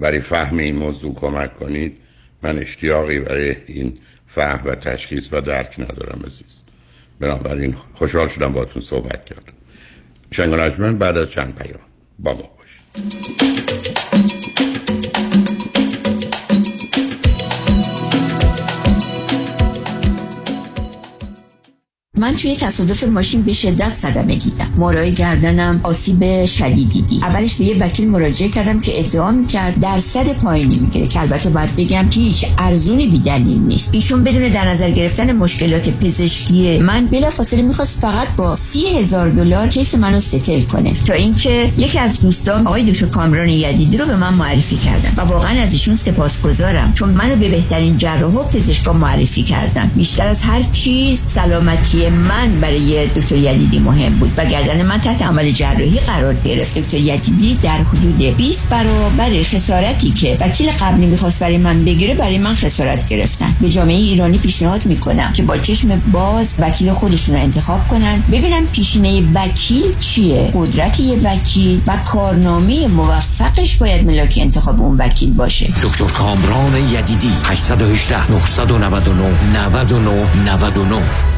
برای 0.00 0.20
فهم 0.20 0.58
این 0.58 0.76
موضوع 0.76 1.14
کمک 1.14 1.58
کنید 1.58 2.07
من 2.42 2.58
اشتیاقی 2.58 3.20
برای 3.20 3.56
این 3.66 3.98
فهم 4.26 4.60
و 4.64 4.74
تشخیص 4.74 5.28
و 5.32 5.40
درک 5.40 5.74
ندارم 5.78 6.22
عزیز. 6.26 6.58
بنابراین 7.20 7.74
خوشحال 7.94 8.28
شدم 8.28 8.52
باتون 8.52 8.82
صحبت 8.82 9.24
کردم. 9.24 9.52
شنگ 10.32 10.98
بعد 10.98 11.16
از 11.16 11.30
چند 11.30 11.54
پیام 11.54 11.80
با 12.18 12.34
ما 12.34 12.50
باشید. 12.58 13.67
من 22.18 22.34
توی 22.34 22.56
تصادف 22.56 23.04
ماشین 23.04 23.42
به 23.42 23.52
شدت 23.52 23.94
صدمه 23.94 24.36
دیدم. 24.36 24.68
مارای 24.76 25.12
گردنم 25.12 25.80
آسیب 25.82 26.44
شدیدی 26.44 27.02
دید. 27.02 27.24
اولش 27.24 27.54
به 27.54 27.64
یه 27.64 27.76
وکیل 27.76 28.08
مراجعه 28.08 28.48
کردم 28.48 28.80
که 28.80 28.98
ادعا 29.00 29.30
می‌کرد 29.30 29.80
درصد 29.80 30.32
پایینی 30.32 30.78
می‌گیره 30.78 31.06
که 31.06 31.20
البته 31.20 31.50
باید 31.50 31.76
بگم 31.76 32.08
که 32.08 32.20
هیچ 32.20 32.46
ارزونی 32.58 33.06
بیدلیل 33.06 33.58
نیست. 33.58 33.94
ایشون 33.94 34.24
بدون 34.24 34.48
در 34.48 34.68
نظر 34.70 34.90
گرفتن 34.90 35.32
مشکلات 35.32 35.88
پزشکی 35.88 36.78
من 36.78 37.06
بلافاصله 37.06 37.62
می‌خواست 37.62 37.98
فقط 38.00 38.28
با 38.36 38.56
سی 38.56 38.86
هزار 38.86 39.28
دلار 39.28 39.68
کیس 39.68 39.94
منو 39.94 40.20
ستل 40.20 40.62
کنه. 40.62 40.92
تا 41.06 41.12
اینکه 41.12 41.72
یکی 41.78 41.98
از 41.98 42.20
دوستان 42.20 42.66
آقای 42.66 42.92
دکتر 42.92 43.06
کامران 43.06 43.48
یدیدی 43.48 43.96
رو 43.96 44.06
به 44.06 44.16
من 44.16 44.34
معرفی 44.34 44.76
کردن 44.76 45.12
و 45.16 45.20
واقعا 45.20 45.62
از 45.62 45.72
ایشون 45.72 45.96
سپاسگزارم 45.96 46.92
چون 46.94 47.10
منو 47.10 47.36
به 47.36 47.48
بهترین 47.48 47.96
جراح 47.96 48.34
و 48.34 48.42
پزشکا 48.42 48.92
معرفی 48.92 49.42
کردن. 49.42 49.90
بیشتر 49.96 50.26
از 50.26 50.42
هر 50.42 50.62
چیز 50.72 51.20
سلامتی 51.20 52.07
من 52.10 52.60
برای 52.60 53.06
دکتر 53.06 53.36
یدیدی 53.36 53.78
مهم 53.78 54.12
بود. 54.12 54.32
و 54.36 54.44
گردن 54.44 54.82
من 54.82 54.98
تحت 54.98 55.22
عمل 55.22 55.50
جراحی 55.50 55.98
قرار 55.98 56.34
گرفت. 56.34 56.78
دکتر 56.78 56.96
یدیدی 56.96 57.58
در 57.62 57.78
حدود 57.78 58.36
20 58.36 58.68
برابر 58.68 59.42
خسارتی 59.42 60.10
که 60.10 60.36
وکیل 60.40 60.70
قبلی 60.70 61.06
می‌خواست 61.06 61.40
برای 61.40 61.58
من 61.58 61.84
بگیره 61.84 62.14
برای 62.14 62.38
من 62.38 62.54
خسارت 62.54 63.08
گرفتن. 63.08 63.56
به 63.60 63.70
جامعه 63.70 63.96
ایرانی 63.96 64.38
پیشنهاد 64.38 64.86
می‌کنم 64.86 65.32
که 65.32 65.42
با 65.42 65.56
چشم 65.56 66.02
باز 66.12 66.48
وکیل 66.58 66.92
خودشون 66.92 67.34
رو 67.34 67.42
انتخاب 67.42 67.88
کنن. 67.88 68.22
ببینن 68.32 68.66
پیشینه 68.72 69.22
وکیل 69.34 69.98
چیه 70.00 70.50
قدرت 70.54 71.00
یه 71.00 71.16
وکیل 71.16 71.80
و 71.86 71.96
کارنامه 71.96 72.88
موفقش 72.88 73.76
باید 73.76 74.06
ملاک 74.06 74.38
انتخاب 74.42 74.80
اون 74.80 74.96
وکیل 74.96 75.32
باشه. 75.32 75.66
دکتر 75.82 76.04
کامران 76.04 76.76
یدیدی 76.76 77.30
818 77.44 78.30
999 78.30 79.24
99 79.52 80.10
99 80.46 81.37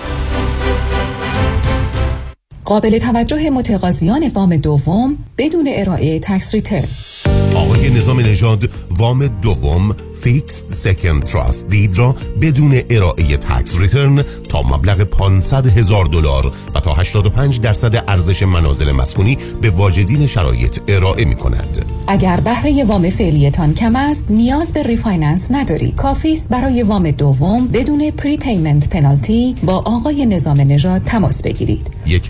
قابل 2.71 2.97
توجه 2.97 3.49
متقاضیان 3.49 4.31
وام 4.33 4.55
دوم 4.57 5.17
بدون 5.37 5.69
ارائه 5.75 6.19
تکس 6.19 6.53
ریترن 6.53 6.87
آقای 7.55 7.89
نظام 7.89 8.19
نژاد 8.19 8.69
وام 8.97 9.27
دوم 9.27 9.95
fixed 10.21 10.69
second 10.69 11.23
trust 11.23 11.69
deed 11.69 11.97
را 11.97 12.15
بدون 12.41 12.81
ارائه 12.89 13.37
tax 13.37 13.79
return 13.79 14.23
تا 14.49 14.61
مبلغ 14.61 15.01
500 15.03 15.67
هزار 15.67 16.05
دلار 16.05 16.51
و 16.75 16.79
تا 16.79 16.93
85 16.93 17.59
درصد 17.59 18.03
ارزش 18.07 18.43
منازل 18.43 18.91
مسکونی 18.91 19.37
به 19.61 19.69
واجدین 19.69 20.27
شرایط 20.27 20.79
ارائه 20.87 21.25
می 21.25 21.35
کند. 21.35 21.85
اگر 22.07 22.39
بهره 22.39 22.83
وام 22.83 23.09
فعلیتان 23.09 23.73
کم 23.73 23.95
است 23.95 24.25
نیاز 24.29 24.73
به 24.73 24.83
refinance 24.83 25.51
ندارید 25.51 25.95
کافی 25.95 26.33
است 26.33 26.49
برای 26.49 26.83
وام 26.83 27.11
دوم 27.11 27.67
بدون 27.67 28.11
prepayment 28.11 28.89
penalty 28.89 29.55
با 29.63 29.77
آقای 29.77 30.25
نظام 30.25 30.61
نژاد 30.61 31.03
تماس 31.03 31.41
بگیرید. 31.41 31.87
1 32.05 32.29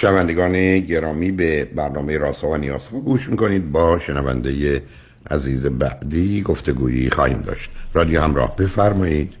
شنوندگان 0.00 0.78
گرامی 0.80 1.32
به 1.32 1.64
برنامه 1.64 2.18
راسا 2.18 2.48
و 2.48 2.56
نیاسا 2.56 3.00
گوش 3.00 3.28
می‌کنید. 3.28 3.72
با 3.72 3.98
شنونده 3.98 4.82
عزیز 5.30 5.66
بعدی 5.66 6.42
گفتگویی 6.42 7.10
خواهیم 7.10 7.42
داشت. 7.42 7.70
رادیو 7.94 8.20
همراه 8.20 8.56
بفرمایید. 8.56 9.36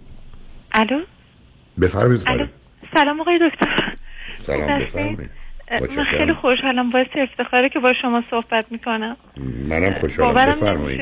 الو؟ 0.72 1.00
بفرمایید 1.80 2.22
الو. 2.26 2.46
سلام 2.94 3.20
آقای 3.20 3.38
دکتر. 3.50 3.94
سلام 4.38 4.78
بفرمایید. 4.78 5.30
من 5.96 6.04
خیلی 6.04 6.32
خوشحالم 6.32 6.90
باعث 6.90 7.06
افتخاره 7.14 7.68
که 7.68 7.78
با 7.78 7.92
شما 8.02 8.22
صحبت 8.30 8.64
می‌کنم. 8.70 9.16
منم 9.68 9.92
خوشحالم. 9.92 10.50
بفرمایید. 10.50 11.00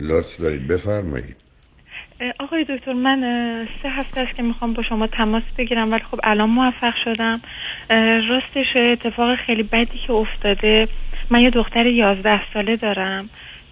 لطف 0.00 0.40
دارید. 0.40 0.68
بفرمایید. 0.68 1.36
آقای 2.40 2.64
دکتر 2.68 2.92
من 2.92 3.20
سه 3.82 3.88
هفته 3.88 4.20
است 4.20 4.36
که 4.36 4.42
می‌خوام 4.42 4.72
با 4.72 4.82
شما 4.82 5.06
تماس 5.06 5.42
بگیرم 5.58 5.92
ولی 5.92 6.02
خب 6.10 6.20
الان 6.24 6.50
موفق 6.50 6.94
شدم. 7.04 7.40
راستش 8.28 8.76
اتفاق 8.76 9.36
خیلی 9.46 9.62
بدی 9.62 9.98
که 10.06 10.12
افتاده. 10.12 10.88
من 11.30 11.40
یه 11.40 11.50
دختر 11.50 11.86
یازده 11.86 12.40
ساله 12.54 12.76
دارم 12.76 13.30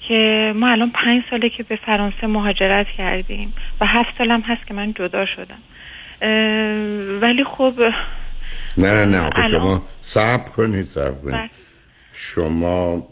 که 0.09 0.53
ما 0.57 0.69
الان 0.69 0.91
پنج 0.91 1.23
ساله 1.31 1.49
که 1.49 1.63
به 1.63 1.79
فرانسه 1.87 2.27
مهاجرت 2.27 2.87
کردیم 2.99 3.55
و 3.81 3.87
هفت 3.87 4.19
سالم 4.19 4.41
هست 4.41 4.67
که 4.67 4.75
من 4.75 4.93
جدا 4.93 5.27
شدم. 5.27 5.59
ولی 7.21 7.45
خب 7.45 7.75
نه 8.79 8.89
نه 8.93 9.05
نه 9.05 9.27
آخه 9.27 9.49
شما 9.49 9.83
صبر 10.01 10.49
کنید 10.49 10.85
صبر 10.85 11.31
کنید. 11.31 11.51
شما 12.13 13.09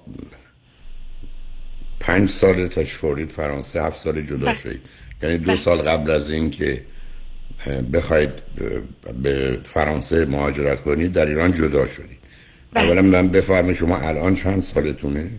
پنج 2.01 2.29
سال 2.29 2.69
تشفورید 2.69 3.29
فرانسه 3.29 3.83
هفت 3.83 3.97
سال 3.97 4.23
جدا 4.23 4.55
شدید. 4.55 4.81
یعنی 5.23 5.39
دو 5.39 5.57
سال 5.57 5.79
قبل 5.79 6.11
از 6.11 6.31
این 6.31 6.51
که 6.51 6.83
بخواید 7.93 8.31
به 9.23 9.59
فرانسه 9.65 10.27
مهاجرت 10.27 10.81
کنید 10.81 11.13
در 11.13 11.27
ایران 11.27 11.53
جدا 11.53 11.87
شدید 11.87 12.19
اولا 12.77 13.03
من 13.03 13.29
بفرمایید 13.29 13.77
شما 13.77 13.97
الان 13.97 14.35
چند 14.35 14.61
سالتونه؟ 14.61 15.31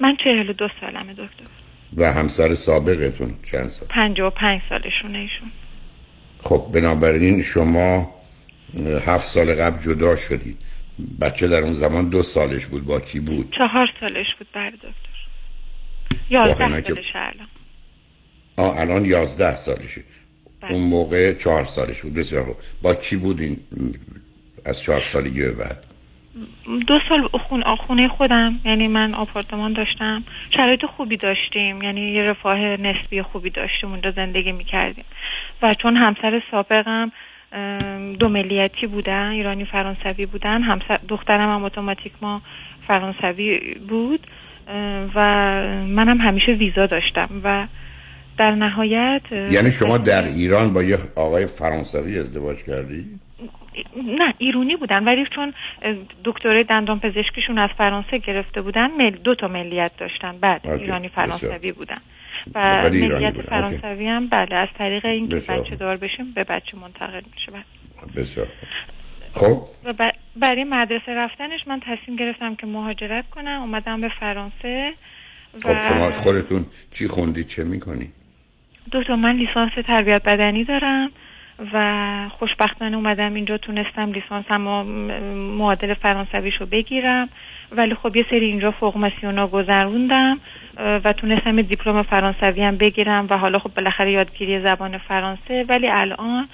من 0.00 0.16
چهل 0.24 0.52
دو 0.52 0.68
سالمه 0.80 1.12
دکتر 1.12 1.44
و 1.96 2.12
همسر 2.12 2.54
سابقتون 2.54 3.34
چند 3.42 3.68
سال؟ 3.68 3.88
پنج 3.88 4.20
و 4.20 4.30
پنج 4.30 4.60
سالشونه 4.68 5.18
ایشون 5.18 5.52
خب 6.42 6.70
بنابراین 6.74 7.42
شما 7.42 8.14
هفت 9.06 9.26
سال 9.26 9.54
قبل 9.54 9.80
جدا 9.80 10.16
شدید 10.16 10.58
بچه 11.20 11.48
در 11.48 11.62
اون 11.62 11.72
زمان 11.72 12.08
دو 12.08 12.22
سالش 12.22 12.66
بود 12.66 12.84
با 12.84 13.00
کی 13.00 13.20
بود؟ 13.20 13.54
چهار 13.58 13.88
سالش 14.00 14.26
بود 14.38 14.48
بر 14.52 14.70
دکتر 14.70 14.88
یازده 16.30 16.80
سالش 16.80 17.12
الان 17.14 17.48
آه 18.56 18.80
الان 18.80 19.04
یازده 19.04 19.56
سالشه. 19.56 20.02
اون 20.70 20.82
موقع 20.82 21.32
چهار 21.32 21.64
سالش 21.64 22.02
بود. 22.02 22.14
بسیار 22.14 22.44
خوب. 22.44 22.56
با 22.82 22.94
کی 22.94 23.16
بود 23.16 23.40
این 23.40 23.56
از 24.66 24.82
چهار 24.82 25.00
سالگی 25.00 25.40
به 25.40 25.52
بعد؟ 25.52 25.84
دو 26.86 26.98
سال 27.08 27.28
خون 27.28 27.76
خونه 27.86 28.08
خودم. 28.08 28.60
یعنی 28.64 28.88
من 28.88 29.14
آپارتمان 29.14 29.72
داشتم. 29.72 30.24
شرایط 30.56 30.84
خوبی 30.96 31.16
داشتیم. 31.16 31.82
یعنی 31.82 32.00
یه 32.00 32.22
رفاه 32.22 32.58
نسبی 32.58 33.22
خوبی 33.22 33.50
داشتیم. 33.50 33.90
اونجا 33.90 34.10
زندگی 34.10 34.52
می‌کردیم. 34.52 35.04
و 35.62 35.74
چون 35.74 35.96
همسر 35.96 36.42
سابقم 36.50 37.12
دو 38.18 38.28
ملیتی 38.28 38.86
بودن 38.86 39.28
ایرانی 39.28 39.64
فرانسوی 39.64 40.26
بودن. 40.26 40.62
همسر 40.62 40.98
دخترم 41.08 41.54
هم 41.54 41.64
اتوماتیک 41.64 42.12
ما 42.22 42.42
فرانسوی 42.88 43.74
بود. 43.88 44.26
و 45.14 45.20
منم 45.86 46.20
همیشه 46.20 46.52
ویزا 46.52 46.86
داشتم. 46.86 47.28
و 47.44 47.66
در 48.38 48.50
نهایت 48.50 49.22
یعنی 49.50 49.70
شما 49.70 49.98
در 49.98 50.24
ایران 50.24 50.72
با 50.72 50.82
یه 50.82 50.96
آقای 51.16 51.46
فرانسوی 51.46 52.18
ازدواج 52.18 52.56
کردی؟ 52.56 53.06
نه 53.96 54.34
ایرونی 54.38 54.76
بودن 54.76 55.04
ولی 55.04 55.24
چون 55.34 55.52
اه، 55.82 55.94
دکترای 56.24 56.64
دندان 56.64 57.00
پزشکیشون 57.00 57.58
از 57.58 57.70
فرانسه 57.78 58.18
گرفته 58.18 58.60
بودن 58.60 58.86
مل 58.86 59.10
دو 59.10 59.34
تا 59.34 59.48
ملیت 59.48 59.90
داشتن 59.98 60.38
بعد 60.38 60.66
ایرانی. 60.66 61.08
فرانسوی 61.08 61.72
بودن 61.72 61.98
و 62.54 62.90
ملیت 62.92 63.42
فرانسوی 63.42 64.06
هم 64.06 64.28
بله 64.28 64.54
از 64.54 64.68
طریق 64.78 65.06
اینکه. 65.06 65.36
بچه 65.36 65.76
دار 65.76 65.96
بشیم 65.96 66.32
به 66.34 66.44
بچه 66.44 66.76
منتقل 66.76 67.22
میشه 67.34 67.52
بله. 67.52 67.64
بسیار 68.22 68.46
خب 69.32 69.62
و 69.84 70.12
برای 70.36 70.64
مدرسه 70.64 71.12
رفتنش 71.12 71.60
من 71.66 71.80
تصمیم 71.80 72.16
گرفتم 72.16 72.54
که 72.54 72.66
مهاجرت 72.66 73.30
کنم 73.30 73.60
اومدم 73.60 74.00
به 74.00 74.10
فرانسه 74.20 74.92
و 75.54 75.74
خب 75.74 75.88
شما 75.88 76.10
خودتون 76.10 76.66
چی 76.90 77.08
خوندی 77.08 77.44
چه 77.44 77.64
می‌کنی؟ 77.64 78.12
دکتر 78.92 79.14
من 79.14 79.36
لیسانس 79.36 79.72
تربیت 79.86 80.22
بدنی 80.22 80.64
دارم 80.64 81.10
و 81.72 82.28
خوشبختانه 82.28 82.96
اومدم 82.96 83.34
اینجا 83.34 83.58
تونستم 83.58 84.12
لیسانسم 84.12 84.66
و 84.66 84.82
معادل 85.34 85.94
فرانسویش 85.94 86.54
رو 86.56 86.66
بگیرم. 86.66 87.28
ولی 87.72 87.94
خب 87.94 88.16
یه 88.16 88.26
سری 88.30 88.46
اینجا 88.46 88.70
فوق 88.70 88.96
مسیونا 88.96 89.46
گذروندم 89.46 90.40
و 90.76 91.12
تونستم 91.12 91.62
دیپلم 91.62 92.02
فرانسوی 92.02 92.62
هم 92.62 92.76
بگیرم 92.76 93.26
و 93.30 93.38
حالا 93.38 93.58
خب 93.58 93.74
بالاخره 93.74 94.12
یادگیری 94.12 94.60
زبان 94.60 94.98
فرانسه. 94.98 95.64
ولی 95.68 95.88
الان 95.88 96.48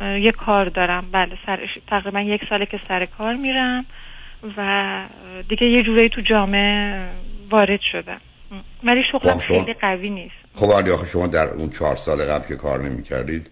یه 0.00 0.32
کار 0.32 0.64
دارم. 0.64 1.04
بله 1.12 1.38
سر 1.46 1.58
تقریبا 1.86 2.20
یک 2.20 2.44
ساله 2.48 2.66
که 2.66 2.80
سر 2.88 3.04
کار 3.04 3.34
میرم 3.34 3.84
و 4.56 5.02
دیگه 5.48 5.66
یه 5.66 5.82
جورایی 5.82 6.08
تو 6.08 6.20
جامعه 6.20 7.08
وارد 7.50 7.80
شدم. 7.80 8.20
ولی 8.84 9.02
شغلم 9.12 9.38
خیلی 9.38 9.74
قوی 9.74 10.10
نیست. 10.10 10.34
خب 10.54 10.68
ولی 10.68 10.90
آخه 10.90 11.06
شما 11.06 11.26
در 11.26 11.46
اون 11.46 11.70
چهار 11.70 11.96
سال 11.96 12.24
قبل 12.24 12.48
که 12.48 12.56
کار 12.56 12.82
نمی‌کردید 12.82 13.50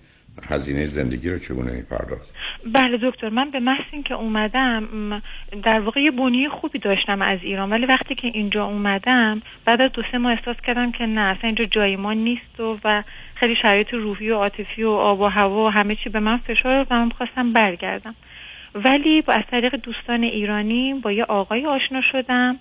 هزینه 0.50 0.86
زندگی 0.86 1.30
رو 1.30 1.38
چگونه 1.38 1.72
میپرداخت؟ 1.72 2.34
بله 2.74 2.98
دکتر 3.02 3.28
من 3.28 3.50
به 3.50 3.60
محض 3.60 3.84
اینکه 3.92 4.14
اومدم 4.14 5.22
در 5.64 5.80
واقع 5.80 6.00
یه 6.00 6.10
بنیه 6.10 6.48
خوبی 6.48 6.78
داشتم 6.78 7.22
از 7.22 7.38
ایران 7.42 7.70
ولی 7.70 7.86
وقتی 7.86 8.14
که 8.14 8.28
اینجا 8.28 8.64
اومدم 8.64 9.42
بعد 9.64 9.80
از 9.80 9.92
دو 9.92 10.02
سه 10.12 10.18
ماه 10.18 10.32
احساس 10.32 10.56
کردم 10.66 10.92
که 10.92 11.06
نه 11.06 11.20
اصلا 11.20 11.46
اینجا 11.46 11.64
جای 11.64 11.96
ما 11.96 12.12
نیست 12.12 12.60
و, 12.60 12.78
و 12.84 13.02
خیلی 13.34 13.54
شرایط 13.62 13.94
روحی 13.94 14.30
و 14.30 14.34
عاطفی 14.34 14.82
و 14.82 14.90
آب 14.90 15.20
و 15.20 15.26
هوا 15.26 15.66
و 15.66 15.68
همه 15.68 15.96
چی 16.04 16.10
به 16.10 16.20
من 16.20 16.36
فشار 16.36 16.86
و 16.90 16.94
من 16.94 17.10
خواستم 17.10 17.52
برگردم. 17.52 18.14
ولی 18.74 19.22
با 19.22 19.32
از 19.32 19.44
طریق 19.50 19.76
دوستان 19.76 20.22
ایرانی 20.22 20.94
با 20.94 21.12
یه 21.12 21.24
آقای 21.24 21.66
آشنا 21.66 22.00
شدم. 22.12 22.58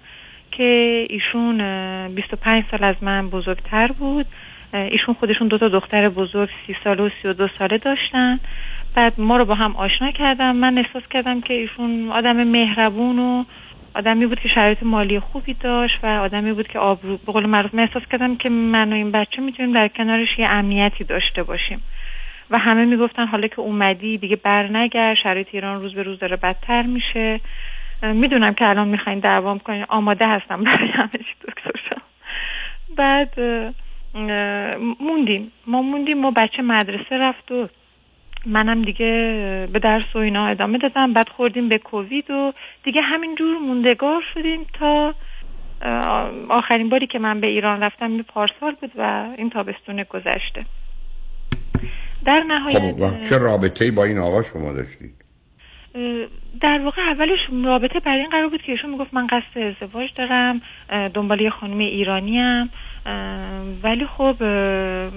که 0.58 1.08
ایشون 1.10 1.62
اه، 1.62 2.10
25 2.10 2.63
سال 2.72 2.84
از 2.84 2.96
من 3.02 3.30
بزرگتر 3.30 3.88
بود. 3.88 4.26
ایشون 4.74 5.15
خودشون 5.20 5.48
دو 5.48 5.58
تا 5.58 5.68
دختر 5.68 6.10
بزرگ 6.10 6.50
سی 6.68 6.76
ساله 6.84 7.04
و 7.04 7.10
سی 7.22 7.28
و 7.28 7.34
دو 7.34 7.48
ساله 7.60 7.78
داشتن. 7.78 8.39
بعد 8.96 9.13
ما 9.18 9.38
رو 9.38 9.46
با 9.46 9.56
هم 9.56 9.76
آشنا 9.76 10.12
کردم 10.12 10.56
من 10.56 10.78
احساس 10.78 11.04
کردم 11.10 11.41
که 11.41 11.54
ایشون 11.54 12.12
آدم 12.12 12.44
مهربون 12.44 13.20
و 13.20 13.44
آدمی 13.96 14.26
بود 14.26 14.39
که 14.39 14.50
شرایط 14.50 14.84
مالی 14.84 15.20
خوبی 15.20 15.54
داشت 15.54 16.00
و 16.04 16.08
آدمی 16.08 16.54
بود 16.54 16.68
که 16.68 16.80
آبرو 16.80 17.18
به 17.18 17.32
قول 17.32 17.46
معروف 17.46 17.74
من 17.76 17.80
احساس 17.80 18.04
کردم 18.12 18.36
که 18.36 18.50
من 18.50 18.94
و 18.94 18.96
این 18.96 19.12
بچه 19.12 19.41
می‌تونیم 19.41 19.74
در 19.74 19.88
کنارش 19.88 20.39
یه 20.39 20.46
امنیتی 20.52 21.04
داشته 21.04 21.44
باشیم. 21.44 21.82
و 22.50 22.58
همه 22.58 22.86
می‌گفتن 22.86 23.28
حالا 23.28 23.48
که 23.48 23.60
اومدی 23.60 24.18
دیگه 24.18 24.36
بر 24.36 24.68
نگرد 24.68 25.18
شرایط 25.24 25.48
ایران 25.52 25.82
روز 25.82 25.94
به 25.94 26.04
روز 26.04 26.20
داره 26.20 26.36
بدتر 26.36 26.82
میشه. 26.82 27.39
می‌دونم 28.13 28.54
که 28.54 28.65
الان 28.65 28.88
می‌خواین 28.88 29.20
دعوام 29.20 29.60
کنین 29.60 29.86
آماده 29.89 30.28
هستم 30.28 30.63
برای 30.63 30.88
همه 30.88 31.12
چی 31.12 31.48
دکتر 31.48 31.72
شم. 31.89 32.02
بعد 32.96 33.39
موندیم 35.00 35.52
ما 35.68 35.82
موندیم 35.82 36.18
ما 36.18 36.32
بچه 36.32 36.62
مدرسه 36.62 37.18
رفت 37.18 37.52
و 37.52 37.68
منم 38.46 38.82
دیگه 38.82 39.06
به 39.74 39.80
درس 39.80 40.15
و 40.15 40.18
اینا 40.18 40.48
ادامه 40.48 40.78
دادم 40.78 41.13
بعد 41.13 41.30
خوردیم 41.30 41.70
به 41.70 41.78
کووید 41.78 42.32
و 42.32 42.54
دیگه 42.84 43.02
همینجور 43.02 43.58
موندگار 43.58 44.22
شدیم 44.34 44.65
تا 44.80 45.15
آخرین 46.50 46.89
باری 46.89 47.08
که 47.08 47.20
من 47.20 47.41
به 47.41 47.48
ایران 47.48 47.84
رفتم 47.84 48.12
این 48.12 48.24
پارسال 48.24 48.76
بود 48.82 48.91
و 48.98 49.26
این 49.38 49.50
تابستون 49.50 50.04
گذشته 50.04 50.65
در 52.26 52.44
نهایت 52.48 52.80
خب 52.80 53.22
چه 53.30 53.38
رابطه 53.38 53.91
با 53.91 54.04
این 54.04 54.18
آقا 54.18 54.41
شما 54.41 54.74
داشتید؟ 54.74 55.13
در 56.62 56.80
واقع 56.84 57.02
اولش 57.02 57.39
رابطه 57.63 58.00
بر 58.00 58.15
این 58.18 58.30
قرار 58.30 58.48
بود 58.48 58.62
که 58.62 58.72
ایشون 58.72 58.89
می‌گفت 58.89 59.13
من 59.13 59.28
قصد 59.28 59.60
ازدواج 59.60 60.10
دارم 60.15 60.62
دنبال 61.13 61.41
یه 61.41 61.50
خانم 61.50 61.78
ایرانی 61.78 62.39
ام 62.39 62.70
ولی 63.84 64.06
خب 64.06 64.44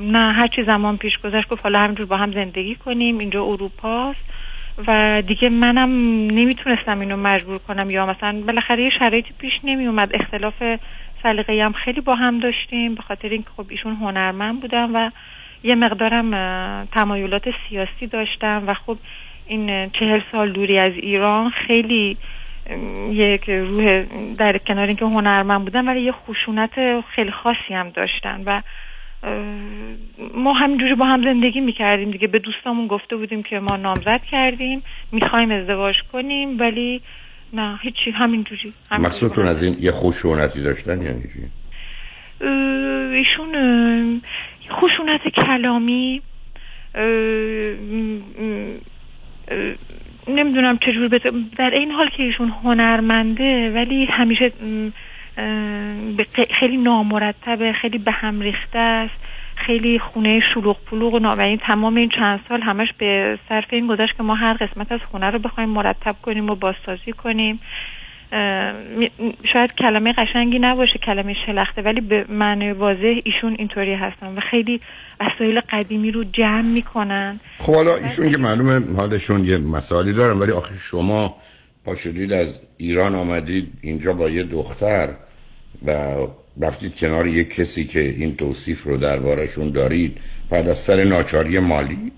نه 0.01 0.33
هرچی 0.33 0.63
زمان 0.63 0.97
پیش 0.97 1.19
گذشت 1.19 1.49
گفت 1.49 1.63
حالا 1.63 1.79
همینجور 1.79 2.07
با 2.07 2.17
هم 2.17 2.33
زندگی 2.33 2.75
کنیم 2.75 3.19
اینجا 3.19 3.43
اروپاست. 3.43 4.25
و 4.87 5.23
دیگه 5.27 5.49
منم 5.49 5.91
نمی‌تونستم 6.31 7.01
اینو 7.01 7.17
مجبور 7.17 7.59
کنم 7.59 7.91
یا 7.91 8.07
مثلا 8.07 8.41
بالاخره 8.47 8.83
یه 8.83 8.91
شرایطی 8.99 9.35
پیش 9.39 9.53
نمی 9.65 9.87
اومد 9.87 10.11
اختلاف 10.15 10.55
سلیقه‌ای 11.23 11.61
هم 11.61 11.73
خیلی 11.73 12.01
با 12.01 12.15
هم 12.15 12.39
داشتیم 12.39 12.95
به 12.95 13.03
خاطر 13.03 13.29
اینکه 13.29 13.49
خب 13.57 13.67
ایشون 13.69 13.95
هنرمند 13.95 14.61
بودن 14.61 14.91
و 14.91 15.11
یه 15.63 15.75
مقدارم 15.75 16.31
تمایلات 16.85 17.49
سیاسی 17.69 18.07
داشتم 18.07 18.65
و 18.67 18.75
خب 18.75 18.99
این 19.49 19.91
چهل 19.91 20.21
سال 20.33 20.53
دوری 20.53 20.79
از 20.79 20.93
ایران 20.93 21.51
خیلی 21.51 22.17
یک 23.11 23.51
روح 23.51 24.05
در 24.39 24.59
کنار 24.59 24.87
اینکه 24.87 25.05
هنرمند 25.05 25.65
بودن 25.65 25.89
ولی 25.89 26.01
یه 26.01 26.13
خشونت 26.13 26.71
خیلی 27.15 27.31
خاصی 27.31 27.75
هم 27.75 27.91
داشتن 27.91 28.43
و 28.47 28.63
ما 30.35 30.53
همینجوری 30.53 30.95
با 30.95 31.05
هم 31.05 31.23
زندگی 31.23 31.61
می‌کردیم 31.61 32.11
دیگه 32.11 32.27
به 32.27 32.39
دوستامون 32.39 32.87
گفته 32.87 33.17
بودیم 33.17 33.43
که 33.43 33.61
ما 33.61 33.77
نامزد 33.77 34.21
کردیم 34.31 34.83
می‌خوایم 35.13 35.51
ازدواج 35.51 35.95
کنیم 36.13 36.61
ولی 36.61 37.01
نه 37.53 37.79
هیچی 37.83 38.11
همینجوری 38.11 38.73
همینجوری 38.91 39.09
مقصودتون 39.09 39.45
از 39.45 39.63
این 39.63 39.77
یه 39.81 39.93
خشونتی 39.93 40.63
داشتن 40.63 41.03
یعنی 41.03 41.23
چی؟ 41.23 41.51
ایشون 43.15 43.55
اه، 43.55 44.77
خشونت 44.81 45.21
کلامی 45.47 46.23
نمی‌دونم 50.29 50.79
چجور 50.79 51.09
بت... 51.09 51.23
در 51.57 51.71
این 51.71 51.91
حال 51.91 52.09
که 52.09 52.23
ایشون 52.23 52.49
هنرمنده 52.49 53.71
ولی 53.71 54.05
همیشه 54.05 54.53
خیلی 56.61 56.77
نامرتبه 56.77 57.73
خیلی 57.73 57.99
به 57.99 58.11
هم 58.11 58.41
ریخته 58.41 58.79
است 58.79 59.15
خیلی 59.57 59.99
خونه 59.99 60.41
شلوغ 60.55 60.77
پلوغ 60.91 61.15
و 61.15 61.19
و 61.19 61.57
تمام 61.57 61.97
این 61.97 62.09
چند 62.09 62.41
سال 62.49 62.63
همش 62.63 62.93
به 62.99 63.39
صرف 63.49 63.67
این 63.71 63.87
گذشت 63.87 64.17
که 64.17 64.23
ما 64.23 64.35
هر 64.35 64.53
قسمت 64.53 64.93
از 64.93 65.01
خونه 65.11 65.31
رو 65.31 65.39
بخوایم 65.39 65.69
مرتب 65.69 66.17
کنیم 66.23 66.51
و 66.51 66.55
بازسازی 66.55 67.13
کنیم. 67.13 67.61
شاید 69.53 69.71
کلمه 69.79 70.13
قشنگی 70.13 70.59
نباشه 70.59 70.99
کلمه 71.07 71.35
شلخته 71.47 71.83
ولی 71.83 72.01
به 72.01 72.25
معنی 72.29 72.73
واضح 72.73 73.21
ایشون 73.25 73.57
اینطوری 73.59 73.95
هستن 73.95 74.27
و 74.27 74.41
خیلی 74.51 74.81
وسایل 75.21 75.61
قدیمی 75.61 76.11
رو 76.11 76.25
جمع 76.25 76.63
می‌کنن. 76.63 77.41
خب 77.59 77.75
حالا 77.75 77.97
ایشون 77.97 78.31
که 78.31 78.39
معلومه 78.39 78.97
حالشون 78.97 79.45
یه 79.45 79.59
مسائلی 79.59 80.13
دارن 80.13 80.39
ولی 80.39 80.53
آخه 80.53 80.75
شما 80.75 81.37
پاشدید 81.85 82.33
از 82.33 82.61
ایران 82.77 83.15
آمدید 83.15 83.73
اینجا 83.83 84.13
با 84.13 84.31
یه 84.31 84.43
دختر 84.43 85.09
و 85.87 85.93
رفتید 86.63 86.97
کنار 86.97 87.27
یه 87.27 87.45
کسی 87.45 87.85
که 87.85 88.01
این 88.01 88.37
توصیف 88.37 88.85
رو 88.85 88.97
دربارشون 88.97 89.71
دارید. 89.71 90.19
بعد 90.51 90.69
از 90.69 90.79
سر 90.79 91.05
ناچاری 91.05 91.59
مالی؟ 91.59 92.13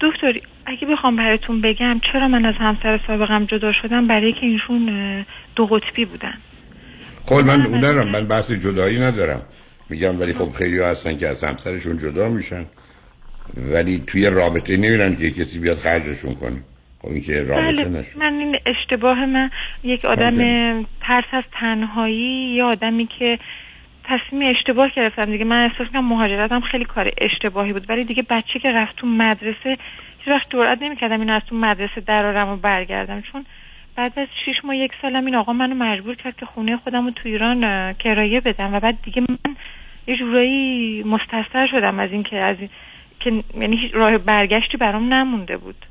دکتر 0.00 0.40
اگه 0.68 0.86
بخوام 0.86 1.16
براتون 1.16 1.60
بگم 1.60 2.00
چرا 2.12 2.28
من 2.28 2.44
از 2.44 2.54
همسر 2.58 3.00
سابقم 3.06 3.44
جدا 3.44 3.72
شدم 3.82 4.06
برای 4.06 4.32
که 4.32 4.46
ایشون 4.46 4.88
اه، 4.88 5.24
دو 5.56 5.66
قطبی 5.66 6.04
بودن. 6.04 6.34
خب 7.26 7.34
من 7.34 7.60
اون 7.60 7.74
ندارم 7.74 8.08
من 8.08 8.24
بحث 8.24 8.52
جدایی 8.52 8.98
ندارم. 9.00 9.42
میگم 9.90 10.20
ولی 10.20 10.32
خب 10.32 10.50
خیلی 10.50 10.80
هستن 10.80 11.18
که 11.18 11.28
از 11.28 11.44
همسرشون 11.44 11.98
جدا 11.98 12.28
میشن. 12.28 12.64
ولی 13.56 14.02
توی 14.06 14.30
رابطه 14.30 14.76
نمیرن 14.76 15.16
که 15.16 15.30
کسی 15.30 15.58
بیاد 15.58 15.78
خرجشون 15.78 16.34
کنه. 16.34 16.62
خب 17.02 17.08
این 17.08 17.20
که 17.20 17.42
رابطه 17.42 17.84
بله 17.84 18.00
نشه. 18.00 18.18
من 18.18 18.32
این 18.34 18.56
اشتباه 18.66 19.26
من 19.26 19.50
یک 19.84 20.04
آدم 20.04 20.38
ترس 21.00 21.24
از 21.32 21.44
تنهایی 21.60 22.54
یا 22.56 22.66
آدمی 22.66 23.08
که 23.18 23.38
تصمیم 24.04 24.54
اشتباه 24.56 24.90
گرفتم 24.96 25.24
دیگه. 25.24 25.44
من 25.44 25.64
احساس 25.64 25.86
می‌کنم 25.86 26.08
مهاجرتم 26.08 26.60
خیلی 26.60 26.84
کار 26.84 27.12
اشتباهی 27.18 27.72
بود. 27.72 27.90
ولی 27.90 28.04
دیگه 28.04 28.22
بچه 28.30 28.58
که 28.58 28.72
رفت 28.72 28.96
تو 28.96 29.06
مدرسه 29.06 29.78
هیچ 30.28 30.36
وقت 30.36 30.50
جرئت 30.50 30.82
نمی‌کردم 30.82 31.20
این 31.20 31.30
از 31.30 31.42
تو 31.48 31.56
مدرسه 31.56 32.00
درارم 32.00 32.48
و 32.48 32.56
برگردم 32.56 33.20
چون 33.20 33.46
بعد 33.96 34.18
از 34.18 34.28
شیش 34.44 34.64
ماه 34.64 34.76
یک 34.76 34.92
سالم 35.02 35.24
این 35.24 35.34
آقا 35.34 35.52
منو 35.52 35.74
مجبور 35.74 36.14
کرد 36.14 36.36
که 36.36 36.46
خونه 36.46 36.76
خودم 36.76 37.04
رو 37.04 37.10
تو 37.10 37.22
ایران 37.24 37.92
کرایه 37.92 38.40
بدم 38.40 38.74
و 38.74 38.80
بعد 38.80 39.02
دیگه 39.02 39.22
من 39.28 39.56
یه 40.06 40.16
جورایی 40.16 41.02
مستثر 41.02 41.66
شدم 41.70 42.00
از 42.00 42.10
این 42.12 42.22
که 42.22 42.36
از 42.36 42.56
این 42.60 42.68
که 43.20 43.44
یعنی 43.60 43.76
هیچ 43.76 43.94
راه 43.94 44.18
برگشتی 44.18 44.76
برام 44.76 45.14
نمونده 45.14 45.56
بود. 45.56 45.86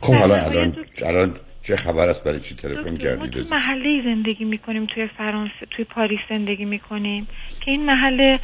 خب 0.00 0.14
حالا 0.14 0.34
الان 0.34 0.76
الان 1.06 1.34
چه 1.68 1.76
خبر 1.76 2.08
است 2.08 2.24
برای 2.24 2.40
چی 2.40 2.54
تلفن 2.54 2.90
ما 2.90 2.96
کردید 2.96 3.42
تو 3.42 3.54
محله 3.54 4.02
زندگی 4.04 4.44
می‌کنیم 4.44 4.86
توی 4.86 5.06
فرانسه 5.06 5.66
توی 5.70 5.84
پاریس 5.84 6.20
زندگی 6.28 6.64
می‌کنیم 6.64 7.28
که 7.60 7.70
این 7.70 7.86
محله 7.86 8.40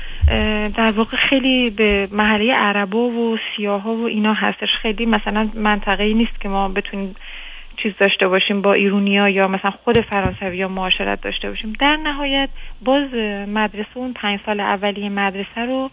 در 0.76 0.90
واقع 0.90 1.16
خیلی 1.16 1.70
به 1.70 2.08
محله 2.12 2.54
عربا 2.54 3.08
و 3.08 3.38
سیاها 3.56 3.94
و 3.94 4.04
اینا 4.06 4.32
هستش. 4.34 4.68
خیلی 4.82 5.06
مثلا 5.06 5.48
منطقه 5.54 6.12
نیست 6.12 6.40
که 6.40 6.48
ما 6.48 6.68
بتونیم 6.68 7.16
چیز 7.82 7.92
داشته 8.00 8.28
باشیم 8.28 8.62
با 8.62 8.72
ایرونیا 8.72 9.28
یا 9.28 9.48
مثلا 9.48 9.70
خود 9.70 10.00
فرانسوی 10.00 10.56
یا 10.56 10.68
معاشرت 10.68 11.20
داشته 11.20 11.48
باشیم. 11.50 11.72
در 11.80 11.96
نهایت 11.96 12.48
باز 12.84 13.14
مدرسه 13.48 13.96
اون 13.96 14.12
پنج 14.12 14.40
سال 14.46 14.60
اولیه 14.60 15.08
مدرسه 15.08 15.60
رو 15.60 15.90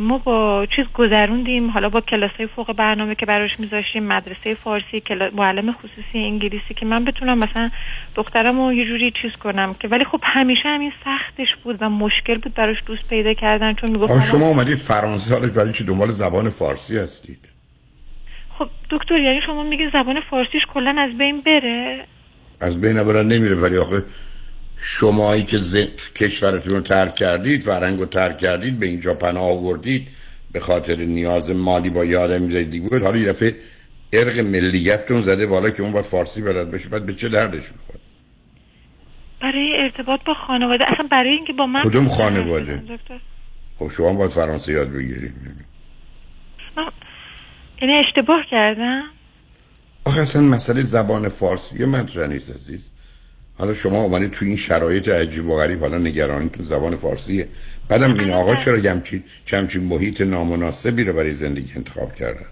ما 0.00 0.18
با 0.18 0.66
چیز 0.76 0.84
گذروندیم. 0.94 1.70
حالا 1.70 1.88
با 1.88 2.00
کلاس 2.00 2.30
های 2.38 2.46
فوق 2.46 2.72
برنامه 2.72 3.14
که 3.14 3.26
براش 3.26 3.50
میذاشتیم 3.60 4.04
مدرسه 4.06 4.54
فارسی 4.54 5.00
کلا- 5.00 5.30
معلم 5.34 5.72
خصوصی 5.72 6.18
انگلیسی 6.18 6.74
که 6.76 6.86
من 6.86 7.04
بتونم 7.04 7.38
مثلا 7.38 7.70
دخترم 8.16 8.60
رو 8.60 8.72
یه 8.72 8.84
جوری 8.84 9.12
چیز 9.22 9.32
کنم 9.32 9.74
که 9.80 9.88
ولی 9.88 10.04
خب 10.04 10.20
همیشه 10.22 10.62
همین 10.64 10.92
سختش 11.04 11.56
بود 11.64 11.76
و 11.80 11.88
مشکل 11.88 12.38
بود 12.38 12.54
براش 12.54 12.76
دوست 12.86 13.08
پیدا 13.08 13.34
کردن 13.34 13.74
چون 13.74 13.90
می‌گفت 13.90 14.30
شما 14.30 14.46
اومدید 14.46 14.78
فرانسه 14.78 15.34
حالا 15.34 15.48
برای 15.52 15.72
چی 15.72 15.84
دنبال 15.84 16.08
زبان 16.08 16.50
فارسی 16.50 16.98
هستید؟ 16.98 17.38
خب 18.58 18.68
دکتر 18.90 19.18
یعنی 19.18 19.40
شما 19.46 19.62
میگه 19.62 19.90
زبان 19.92 20.20
فارسیش 20.30 20.62
کلا 20.74 20.94
از 20.98 21.18
بین 21.18 21.40
بره؟ 21.40 22.04
از 22.60 22.80
بین 22.80 23.02
برن 23.02 23.26
نمیره. 23.28 23.54
ولی 23.56 23.76
آخه 23.78 24.02
شمایی 24.80 25.42
که 25.42 25.58
ز... 25.58 25.76
کشورتون 26.16 26.74
رو 26.74 26.80
ترک 26.80 27.14
کردید 27.14 27.62
فرهنگ 27.62 27.98
رو 27.98 28.06
ترک 28.06 28.38
کردید 28.38 28.78
به 28.78 28.86
اینجا 28.86 29.14
پناه 29.14 29.44
آوردید 29.44 30.08
به 30.52 30.60
خاطر 30.60 30.96
نیاز 30.96 31.50
مالی 31.50 31.90
با 31.90 32.00
آدمی 32.00 32.52
زدی 32.52 32.80
بود. 32.80 33.02
حالا 33.02 33.16
یه 33.16 33.28
دفعه 33.28 33.56
ارق 34.12 34.38
ملیتتون 34.38 35.22
زده 35.22 35.46
بالا 35.46 35.70
که 35.70 35.82
اون 35.82 35.92
باید 35.92 36.04
فارسی 36.04 36.42
بلد 36.42 36.70
بشه. 36.70 36.88
بعد 36.88 37.06
به 37.06 37.14
چه 37.14 37.28
دردش 37.28 37.62
می‌خواد 37.72 38.00
برای 39.40 39.76
ارتباط 39.78 40.20
با 40.26 40.34
خانواده. 40.34 40.84
اصلا 40.92 41.08
برای 41.10 41.30
اینکه 41.30 41.52
با 41.52 41.66
من 41.66 41.82
کدوم 41.82 42.08
خانواده؟ 42.08 42.82
خب 43.78 43.88
شما 43.88 44.12
باید 44.12 44.30
فرانسه 44.30 44.72
یاد 44.72 44.92
بگیرید. 44.92 45.32
من- 46.76 46.90
یعنی 47.82 47.94
اشتباه 47.94 48.40
کردم؟ 48.50 49.02
آخه 50.04 50.20
اصلا 50.20 50.42
مسئله 50.42 50.82
زبان 50.82 51.28
فارسی 51.28 51.84
مطرح 51.84 52.26
نیست 52.26 52.56
عزیز. 52.56 52.90
حالا 53.58 53.74
شما 53.74 54.02
اومدید 54.02 54.30
تو 54.30 54.44
این 54.44 54.56
شرایط 54.56 55.08
عجیب 55.08 55.46
و 55.46 55.56
غریب 55.56 55.80
حالا 55.80 55.98
نگرانیتون 55.98 56.64
زبان 56.64 56.96
فارسیه. 56.96 57.48
بعدم 57.88 58.20
این 58.20 58.30
آقا 58.30 58.54
چرا 58.54 58.90
همچین 58.90 59.22
چمچین 59.44 59.84
محیط 59.84 60.20
نامناسبی 60.20 61.04
رو 61.04 61.12
برای 61.12 61.32
زندگی 61.32 61.72
انتخاب 61.76 62.14
کردن 62.14 62.46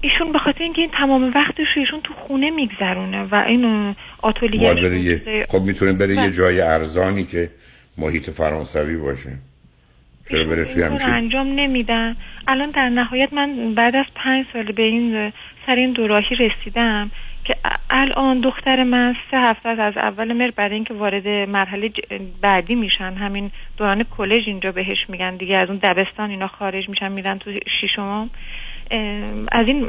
ایشون 0.00 0.32
به 0.32 0.38
خاطر 0.38 0.62
اینکه 0.62 0.80
این 0.80 0.90
تمام 0.98 1.22
وقتش 1.34 1.66
رو 1.76 1.82
ایشون 1.82 2.00
تو 2.04 2.14
خونه 2.14 2.50
میگذرونه 2.50 3.22
و 3.22 3.34
این 3.34 3.94
آتولیه 4.22 4.60
باید 4.60 4.76
بره 4.76 4.98
یه 4.98 5.46
خب 5.48 5.62
می‌تونه 5.62 5.92
بره 5.92 6.14
یه 6.14 6.30
جای 6.30 6.60
ارزانی 6.60 7.24
که 7.24 7.50
محیط 7.98 8.30
فرانسوی 8.30 8.96
باشه. 8.96 9.30
چرا 10.30 10.44
بره 10.44 10.64
توی 10.64 10.82
انجام 10.82 11.46
نمیدن. 11.46 12.16
الان 12.48 12.70
در 12.70 12.88
نهایت 12.88 13.32
من 13.32 13.74
بعد 13.74 13.96
از 13.96 14.06
پنج 14.14 14.46
سال 14.52 14.72
به 14.72 14.82
این 14.82 15.32
سر 15.66 15.74
این 15.74 15.92
دوراهی 15.92 16.36
رسیدم. 16.36 17.10
که 17.44 17.56
الان 17.90 18.40
دختر 18.40 18.84
من 18.84 19.14
سه 19.30 19.36
هفته 19.36 19.68
از 19.68 19.96
اول 19.96 20.32
مهر 20.32 20.50
برای 20.50 20.74
اینکه 20.74 20.94
وارد 20.94 21.28
مرحله 21.28 21.90
بعدی 22.40 22.74
میشن. 22.74 23.14
همین 23.14 23.50
دوران 23.76 24.02
کلژ 24.02 24.42
اینجا 24.46 24.72
بهش 24.72 24.98
میگن 25.08 25.36
دیگه 25.36 25.56
از 25.56 25.68
اون 25.68 25.80
دبستان 25.82 26.30
اینا 26.30 26.46
خارج 26.46 26.88
میشن 26.88 27.12
میرن 27.12 27.38
تو 27.38 27.50
شیشم 27.80 28.30
از 29.52 29.66
این 29.66 29.80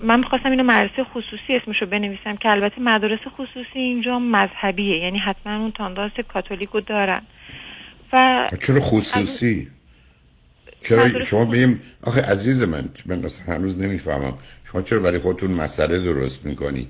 من 0.00 0.18
می‌خواستم 0.18 0.50
اینو 0.50 0.62
مدرسه 0.62 1.04
خصوصی 1.04 1.56
اسمشو 1.56 1.86
بنویسم 1.86 2.36
که 2.36 2.48
البته 2.48 2.80
مدارس 2.80 3.20
خصوصی 3.36 3.78
اینجا 3.78 4.18
مذهبیه 4.18 4.98
یعنی 4.98 5.18
حتما 5.18 5.56
اون 5.56 5.70
تانداس 5.70 6.12
کاتولیکو 6.28 6.80
دارن. 6.80 7.22
و 8.12 8.44
چرا 8.66 8.80
خصوصی. 8.80 9.68
چرا 10.82 11.24
شما 11.24 11.44
بیم 11.44 11.80
آخه 12.02 12.20
عزیز 12.20 12.62
من 12.62 12.88
من 13.06 13.22
هنوز 13.46 13.78
نمی‌فهمم. 13.78 14.34
شما 14.64 14.82
چرا 14.82 14.98
برای 14.98 15.18
خودتون 15.18 15.50
مسئله 15.50 15.98
درست 15.98 16.46
می‌کنید؟ 16.46 16.88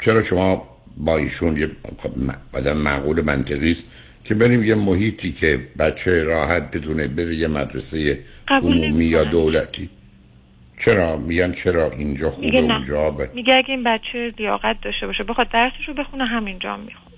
چرا 0.00 0.22
شما 0.22 0.68
با 0.96 1.16
ایشون 1.16 1.56
یه 1.56 1.70
خب 1.98 2.18
م- 2.18 2.34
آدم 2.52 2.76
معقول 2.76 3.20
منطقی 3.24 3.70
است 3.70 3.84
که 4.24 4.34
بریم 4.34 4.64
یه 4.64 4.74
محیطی 4.74 5.32
که 5.32 5.60
بچه 5.78 6.22
راحت 6.22 6.76
بدونه 6.76 7.08
بره 7.08 7.34
یه 7.34 7.48
مدرسه 7.48 8.18
عمومی 8.48 9.04
یا 9.04 9.24
دولتی؟ 9.24 9.90
چرا؟ 10.78 11.16
میگن 11.16 11.52
چرا 11.52 11.90
اینجا 11.90 12.30
خوبه 12.30 12.46
میگه 12.46 12.58
اونجا 12.58 13.10
ب... 13.10 13.34
میگه 13.34 13.54
اگه 13.54 13.70
این 13.70 13.84
بچه 13.84 14.34
لیاقت 14.38 14.76
داشته 14.82 15.06
باشه 15.06 15.24
بخواد 15.24 15.48
درسش 15.52 15.88
رو 15.88 15.94
بخونه 15.94 16.24
همینجا 16.26 16.76
می‌خونه. 16.76 17.16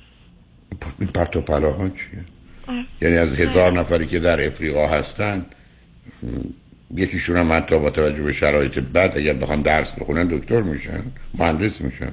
این 1.01 1.09
پرت 1.09 1.37
و 1.37 1.41
پلاها 1.41 1.89
چیه؟ 1.89 2.25
یعنی 3.01 3.17
از 3.17 3.41
هزار 3.41 3.73
نفری 3.73 4.07
که 4.07 4.19
در 4.19 4.47
افریقا 4.47 4.87
هستن 4.87 5.47
یکیشون 6.95 7.37
هم 7.37 7.53
حتی 7.53 7.79
با 7.79 7.91
توجه 7.91 8.23
به 8.23 8.33
شرایط 8.33 8.79
بد 8.79 9.13
اگر 9.17 9.33
بخوان 9.33 9.63
درس 9.63 9.95
بخونن 9.95 10.29
دکتر 10.29 10.63
میشن 10.63 11.03
مهندس 11.39 11.81
میشن. 11.81 12.13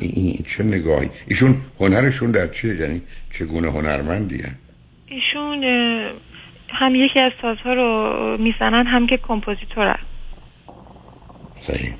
این, 0.00 0.44
چه 0.46 0.64
نگاهی؟ 0.64 1.10
ایشون 1.28 1.56
هنرشون 1.80 2.30
در 2.30 2.46
چیه؟ 2.46 2.74
یعنی 2.74 3.02
چگونه 3.32 3.70
هنرمندی 3.70 4.42
هن؟ 4.42 4.54
ایشون 5.06 5.64
هم 6.68 6.94
یکی 6.94 7.20
از 7.20 7.32
سازها 7.42 7.72
رو 7.72 8.36
می‌زنن 8.40 8.86
هم 8.86 9.06
که 9.06 9.18
کمپوزیتورن 9.28 9.98
صحیح. 11.60 11.94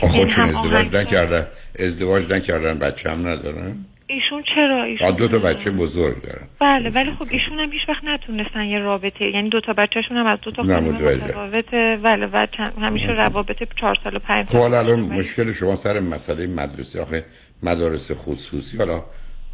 خودشون 0.00 0.44
هم 0.44 0.50
ازدواج. 0.50 0.94
نکردن 0.94 1.46
ازدواج 1.78 2.32
نکردن 2.32 2.78
بچه 2.78 3.10
هم 3.10 3.28
ندارن؟ 3.28 3.84
ایشون 4.06 4.42
چرا 4.54 4.84
ایشون 4.84 5.10
دو 5.10 5.28
تا 5.28 5.38
بچه 5.38 5.70
بزرگ 5.70 6.22
دارن. 6.22 6.46
بله 6.60 6.90
ولی 6.90 7.10
خب 7.10 7.26
ایشون 7.30 7.58
هم 7.58 7.72
هیچ 7.72 7.82
وقت 7.88 8.04
نتونستن 8.04 8.64
یه 8.64 8.78
رابطه 8.78 9.24
یعنی 9.34 9.48
دو 9.48 9.60
تا 9.60 9.72
بچهشون 9.72 10.16
هم 10.16 10.26
از 10.26 10.38
دو 10.42 10.50
تا 10.50 10.62
خانم. 10.62 10.84
متفاوته. 10.84 11.98
بله 12.02 12.26
و 12.26 12.46
همیشه 12.80 13.06
روابط 13.06 13.56
چهار 13.80 13.96
سال 14.04 14.16
و 14.16 14.18
پنج 14.18 14.46
خب 14.46 14.52
سال 14.52 14.60
حالا 14.60 14.78
الان 14.78 15.00
مشکل 15.00 15.52
شما 15.52 15.76
سر 15.76 16.00
مسئله 16.00 16.46
مدرسه. 16.46 17.02
آخه 17.02 17.24
مدارس 17.62 18.12
خصوصی 18.12 18.76
حالا 18.76 19.04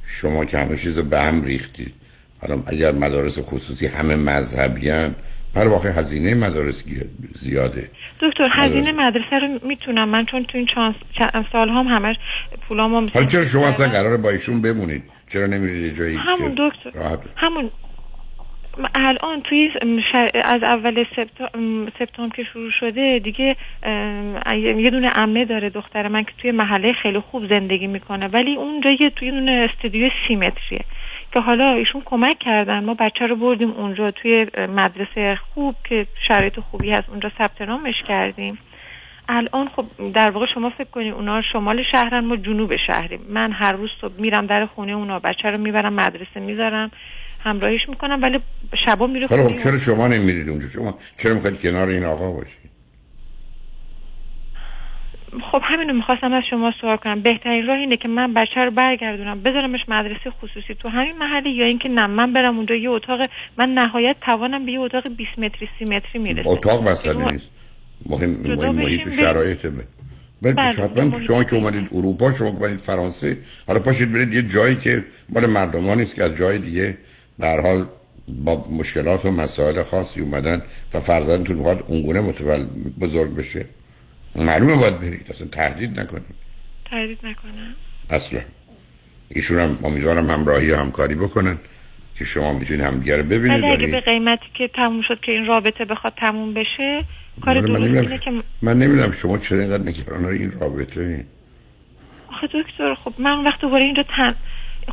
شما 0.05 0.45
که 0.45 0.59
همه 0.59 0.77
چیز 0.77 0.99
رو 0.99 1.05
به 1.05 1.19
هم 1.21 1.45
ریختید. 1.45 1.95
حالا 2.43 2.63
اگر 2.67 2.93
مدارس 2.93 3.39
خصوصی 3.39 3.87
همه 3.87 4.17
مذهبیان 4.17 5.15
پر 5.55 5.69
واقع 5.69 5.89
هزینه 5.89 6.35
مدارس 6.35 6.85
زیاده. 7.35 7.91
دکتر 8.21 8.49
هزینه 8.53 8.93
مدرسه 8.93 9.39
رو 9.39 9.69
می‌تونم 9.69 10.09
من 10.09 10.27
چون 10.27 10.45
تو 10.45 10.59
این 10.59 10.67
چند 10.75 10.95
چند 11.19 11.47
سال 11.53 11.69
هم 11.69 11.87
همش 11.87 12.17
پولامو 12.69 13.09
حالا 13.15 13.27
چرا 13.27 13.45
شما 13.45 13.69
اصلا 13.69 13.89
قراره 13.89 14.17
با 14.17 14.31
ایشون 14.31 14.63
بمونید؟ 14.63 15.03
چرا 15.29 15.47
نمیرید 15.47 15.95
جایی 15.95 16.17
همون 16.17 16.55
دکتر 16.59 16.91
راحت؟ 16.95 17.19
همون 17.37 17.71
الان 18.95 19.43
توی 19.43 19.71
از 20.45 20.63
اول 20.63 21.05
سپتامبر 21.99 22.37
که 22.37 22.43
شروع 22.53 22.71
شده 22.81 23.21
دیگه 23.25 23.57
ام، 23.83 24.81
یه 24.81 24.91
دونه 24.91 25.09
عمه 25.09 25.45
داره 25.45 25.71
دختر 25.71 26.09
من 26.09 26.25
که 26.25 26.33
توی 26.43 26.51
محله 26.51 26.93
خیلی 26.93 27.21
خوب 27.21 27.49
زندگی 27.49 27.87
می‌کنه 27.87 28.27
ولی 28.27 28.57
اونجا 28.57 28.91
یه 29.01 29.11
توی 29.11 29.31
دونه 29.31 29.69
استودیو 29.71 30.11
سیمتریه. 30.29 30.85
که 31.33 31.41
حالا 31.41 31.73
ایشون 31.73 32.03
کمک 32.05 32.39
کردن. 32.39 32.85
ما 32.85 32.95
بچه 32.95 33.27
رو 33.27 33.37
بردیم 33.37 33.71
اونجا 33.71 34.11
توی 34.11 34.47
مدرسه 34.57 35.39
خوب 35.55 35.75
که 35.89 36.07
شرایط 36.29 36.61
خوبی 36.61 36.91
هست. 36.91 37.09
اونجا 37.09 37.31
ثبت 37.39 37.63
نامش 37.63 38.03
کردیم. 38.09 38.59
الان 39.29 39.69
خب 39.77 39.85
در 40.15 40.31
واقع 40.31 40.47
شما 40.55 40.71
فکر 40.71 40.91
کنید 40.91 41.15
اونا 41.15 41.43
شمال 41.53 41.83
شهرن 41.93 42.25
ما 42.25 42.37
جنوب 42.37 42.77
شهریم. 42.87 43.21
من 43.29 43.53
هر 43.53 43.73
روز 43.73 43.91
صبح 44.01 44.21
میرم 44.21 44.47
در 44.47 44.67
خونه 44.67 44.93
اونا 44.93 45.19
بچه 45.19 45.49
رو 45.51 45.59
می‌برم 45.59 45.93
مدرسه 45.93 46.41
می‌ذارم 46.41 46.91
همراهیش 47.45 47.89
می‌کنم 47.89 48.23
ولی 48.23 48.41
شبا 48.87 49.07
میره 49.07 49.27
حالا 49.27 49.43
خونه 49.43 49.57
خب 49.57 49.63
چرا 49.63 49.79
شما 49.79 50.09
نمیرید 50.09 50.49
اونجا؟ 50.49 50.69
شما 50.69 50.95
چرا 51.23 51.35
می‌خواید 51.35 51.61
کنار 51.63 51.89
این 51.89 52.05
آقا 52.05 52.33
باشید؟ 52.33 52.60
خب 55.53 55.61
همینو 55.65 55.93
می‌خواستم 55.93 56.33
از 56.33 56.43
شما 56.51 56.73
سوال 56.81 56.97
کنم. 56.97 57.21
بهترین 57.23 57.67
راه 57.67 57.79
اینه 57.79 57.97
که 57.97 58.09
من 58.09 58.35
بچه 58.35 58.61
رو 58.61 58.71
برگردونم 58.71 59.43
بذارمش 59.43 59.81
مدرسه 59.89 60.31
خصوصی 60.31 60.75
تو 60.75 60.89
همین 60.89 61.19
محله 61.19 61.51
یا 61.51 61.67
اینکه 61.67 61.89
نه 61.89 62.07
من 62.07 62.33
برم 62.33 62.57
اونجا 62.57 62.75
یه 62.75 62.91
اتاق 62.91 63.21
من 63.59 63.69
نهایت 63.75 64.17
توانم 64.21 64.67
به 64.67 64.73
یه 64.73 64.81
اتاق 64.81 65.09
20 65.09 65.39
متری 65.39 65.69
30 65.79 65.85
متری 65.85 66.19
می‌رسه 66.19 66.49
اتاق 66.49 66.89
مسئله 66.89 67.33
نیست. 67.33 67.51
مهم 68.07 68.31
مهم 68.31 68.75
محیط 68.75 69.07
و. 69.07 69.11
شرایط 69.11 69.67
ب... 69.67 69.73
ولی 70.43 70.53
بله، 70.55 70.67
حتما 70.67 71.21
شما 71.21 71.45
که 71.45 71.57
اومدید 71.57 71.89
اروپا 71.93 72.33
شما 72.33 72.51
که 72.51 72.57
اومدید 72.57 72.79
فرانسه 72.79 73.37
حالا 73.67 73.81
پاشید 73.81 74.13
برید 74.13 74.35
یه 74.35 74.43
جایی 74.43 74.77
که 74.77 75.05
مال 75.29 75.47
مردمان 75.47 75.99
نیست 75.99 76.17
که 76.17 76.25
از 76.25 76.37
جای 76.37 76.59
دیگه 76.59 76.99
به 77.39 77.47
حال 77.47 77.85
با 78.45 78.65
مشکلات 78.79 79.25
و 79.25 79.31
مسائل 79.31 79.83
خاصی 79.83 80.21
اومدن 80.21 80.63
و 80.95 81.01
فرزندتون 81.01 81.57
می‌خواد 81.57 81.85
اونگونه 81.89 82.21
متول 82.21 82.67
بزرگ 83.01 83.37
بشه. 83.37 83.67
معلومه 84.37 84.77
باید 84.77 85.01
برید. 85.01 85.27
اصلا 85.31 85.47
تردید 85.47 86.01
نکنید. 86.01 86.25
تردید 86.91 87.19
نکنم. 87.27 87.75
اصلا. 88.11 88.41
ایشون 89.29 89.59
هم 89.59 89.79
امیدوارم 89.85 90.31
همراهی 90.31 90.71
و 90.71 90.77
همکاری 90.77 91.15
بکنن 91.15 91.59
که 92.19 92.25
شما 92.25 92.53
می‌تونید 92.53 92.81
همدیگه 92.85 93.17
رو 93.17 93.23
ببینید. 93.23 93.51
ولی 93.63 93.67
اگه 93.73 93.83
ولی- 93.83 93.91
به 93.93 94.01
قیمتی 94.01 94.45
که 94.55 94.71
تموم 94.75 95.03
شد 95.09 95.21
که 95.21 95.33
این 95.33 95.47
رابطه 95.47 95.85
بخواد 95.85 96.13
تموم 96.21 96.55
بشه 96.55 97.05
کار 97.45 97.61
من 97.61 97.93
درست 97.93 98.11
اینه 98.13 98.19
که 98.19 98.31
من 98.63 98.79
نمی‌دونم 98.79 99.13
شما 99.13 99.39
چرا 99.39 99.59
اینقدر 99.61 99.89
نگران 99.89 100.25
این 100.25 100.53
رابطه؟ 100.61 101.01
این 101.01 101.25
آخه 102.29 102.47
دکتر 102.47 102.95
خب 102.95 103.15
من 103.19 103.45
وقت 103.45 103.61
دوباره 103.61 103.85
اینجا 103.85 104.03
تن 104.17 104.35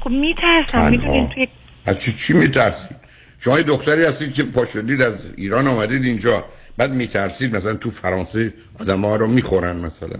خب 0.01 0.09
میترسم. 0.09 0.91
می‌دونین 0.91 1.29
توی 1.29 1.47
از 1.85 1.99
چی 1.99 2.11
چی 2.11 2.33
میترسید 2.33 2.97
شما 3.39 3.57
یه 3.57 3.63
دختری 3.63 4.03
هستید 4.05 4.33
که 4.33 4.43
پاشدید 4.43 5.01
از 5.01 5.25
ایران 5.37 5.67
آمدید 5.67 6.05
اینجا. 6.05 6.45
بعد 6.77 6.93
میترسید 6.93 7.55
مثلا 7.55 7.73
تو 7.73 7.91
فرانسه 7.91 8.53
آدم 8.79 9.05
ها 9.05 9.15
رو 9.15 9.27
می‌خورن 9.27 9.75
مثلا؟ 9.75 10.19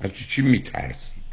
از 0.00 0.12
چی 0.12 0.24
چی 0.24 0.42
میترسید؟ 0.42 1.28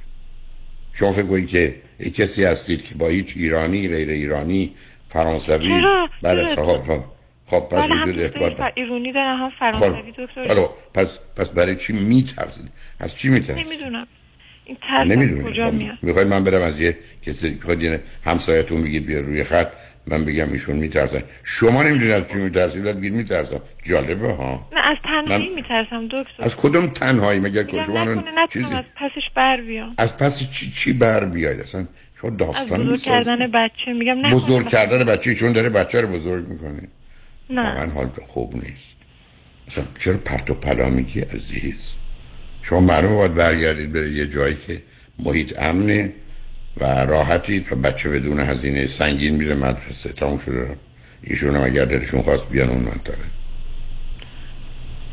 شما 0.94 1.12
فکر 1.12 1.26
کنید 1.26 1.48
که 1.48 1.76
یک 2.00 2.16
کسی 2.16 2.44
هستید 2.44 2.84
که 2.84 2.96
با 2.96 3.08
هیچ 3.08 3.34
ایرانی 3.38 3.88
غیر 3.88 4.10
ایرانی 4.10 4.76
فرانسوی؟ 5.10 5.82
بله؟ 6.22 6.56
خب 6.56 6.62
خب. 6.62 7.04
خب 7.48 7.60
پس 7.60 7.90
بله 7.90 8.04
وجود 8.04 8.20
ارتباط 8.20 8.72
ایرانی 8.76 9.12
هم 9.16 9.50
خب. 9.50 9.56
فرانسوی 9.60 10.14
دکتر 10.18 10.48
حالا 10.48 10.70
پس 10.94 11.08
پس 11.36 11.50
برای 11.50 11.76
چی 11.76 11.94
میترسید؟ 11.94 12.66
از 13.00 13.16
چی 13.16 13.30
میترسید؟ 13.30 13.66
نمی‌دونم. 13.66 14.08
این 14.66 14.78
ترس 14.82 15.46
کجا 15.46 15.72
میاد؟ 15.72 15.98
می‌خواید 16.02 16.28
من 16.28 16.44
برم 16.44 16.62
از 16.62 16.80
یه 16.80 16.98
کسی 17.22 17.60
یه 17.80 18.04
همسایتون 18.26 18.82
بگید 18.82 19.06
بیا 19.06 19.20
روی 19.20 19.44
خط. 19.44 19.68
من 20.08 20.26
بگم 20.26 20.52
ایشون 20.52 20.76
میترسن. 20.76 21.24
شما 21.44 21.84
نمی‌دونید 21.84 22.14
از 22.14 22.24
چی 22.32 22.38
میترسید 22.38 22.84
بعد 22.84 22.98
بگید 22.98 23.14
میترسم. 23.14 23.62
جالبه 23.84 24.28
ها. 24.34 24.70
نه 24.74 24.80
از 24.80 24.98
تنهایی 25.04 25.50
من- 25.50 25.56
میترسم 25.56 26.08
دکتر. 26.08 26.44
از 26.44 26.56
کدوم 26.56 26.88
تنهایی؟ 26.88 27.40
مگر 27.40 27.64
میگم 27.64 27.84
شما 27.84 28.24
چیزی 28.48 28.66
از 28.66 28.84
پسش 28.96 29.30
بر 29.36 29.62
بیام. 29.62 29.94
از 29.98 30.18
پس 30.18 30.50
چی 30.52 30.70
چی 30.72 30.94
بر 30.94 31.26
بیاید؟ 31.26 31.60
اصلا 31.60 31.86
شما 32.22 32.32
از 32.32 32.38
داستان 32.38 32.80
بزرگ 32.80 32.92
می‌سازید. 32.92 33.04
کردن 33.06 33.52
بچه 33.52 33.94
میگم 33.94 34.18
نکنه. 34.18 34.36
بزرگ 34.36 34.68
کردن 34.68 35.04
بچه 35.04 35.36
چون 35.36 35.52
داره 35.52 35.70
بچه 35.70 36.02
رو 36.02 36.08
بزرگ 36.08 36.48
می‌کنه. 36.48 36.82
نه. 37.50 37.68
واقعا 37.68 37.90
حال 37.92 38.10
خوب 38.28 38.56
نیست. 38.56 38.96
اصلا 39.68 39.84
چرا 40.00 40.18
پرت 40.18 40.50
و 40.50 40.54
پلا 40.54 40.90
میگی 40.90 41.20
عزیز؟ 41.20 41.92
شما 42.62 42.80
معلومه 42.80 43.16
باید 43.16 43.36
برگردید 43.36 43.92
به 43.92 44.10
یه 44.10 44.28
جایی 44.28 44.58
که 44.68 44.82
محیط 45.20 45.60
امنه. 45.60 46.14
و 46.78 47.06
راحتید 47.06 47.74
و 47.74 47.76
بچه 47.76 48.10
بدون 48.10 48.40
هزینه 48.40 48.86
سنگین 48.86 49.36
میره 49.36 49.56
مدرسه. 49.56 50.10
تموم 50.10 50.38
شده. 50.38 50.76
ایشون 51.24 51.56
هم 51.56 51.64
اگر 51.64 51.86
دلشون 51.86 52.22
خواست 52.22 52.50
بیان 52.50 52.70
اون 52.70 52.84
منطقه. 52.84 53.18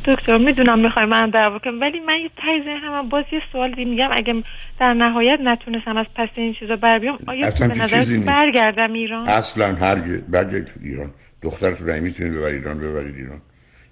دکتر 0.05 0.39
می‌دونم 0.39 0.79
می‌خوای 0.79 1.07
من 1.07 1.31
دعوا 1.31 1.59
کنم 1.59 1.81
ولی 1.81 2.01
من 2.01 2.15
یه 2.23 2.31
تای 2.37 2.63
ذهنم 2.65 2.93
هم 2.95 3.09
باز 3.09 3.25
یه 3.33 3.41
سوال 3.53 3.75
دی 3.75 3.85
میگم. 3.85 4.09
اگه 4.13 4.33
در 4.81 4.95
نهایت 4.95 5.39
نتونستم 5.45 5.97
از 5.97 6.07
پس 6.17 6.29
این 6.37 6.55
چیزا 6.61 6.77
بر 6.77 6.99
بیام 6.99 7.19
آیا 7.27 7.47
اصلا 7.47 7.69
به 7.69 7.75
چیزی 7.75 8.19
نظر. 8.19 8.27
برگردم 8.27 8.93
ایران؟ 8.93 9.29
اصلا 9.29 9.67
هر 9.75 9.95
برگردید 10.29 10.65
تو 10.65 10.73
ایران. 10.83 11.11
دخترتون 11.43 11.89
رو 11.89 12.03
می‌تونید 12.03 12.33
ببرید 12.33 12.55
ایران 12.55 12.79
ببرید 12.79 13.17
ایران. 13.17 13.41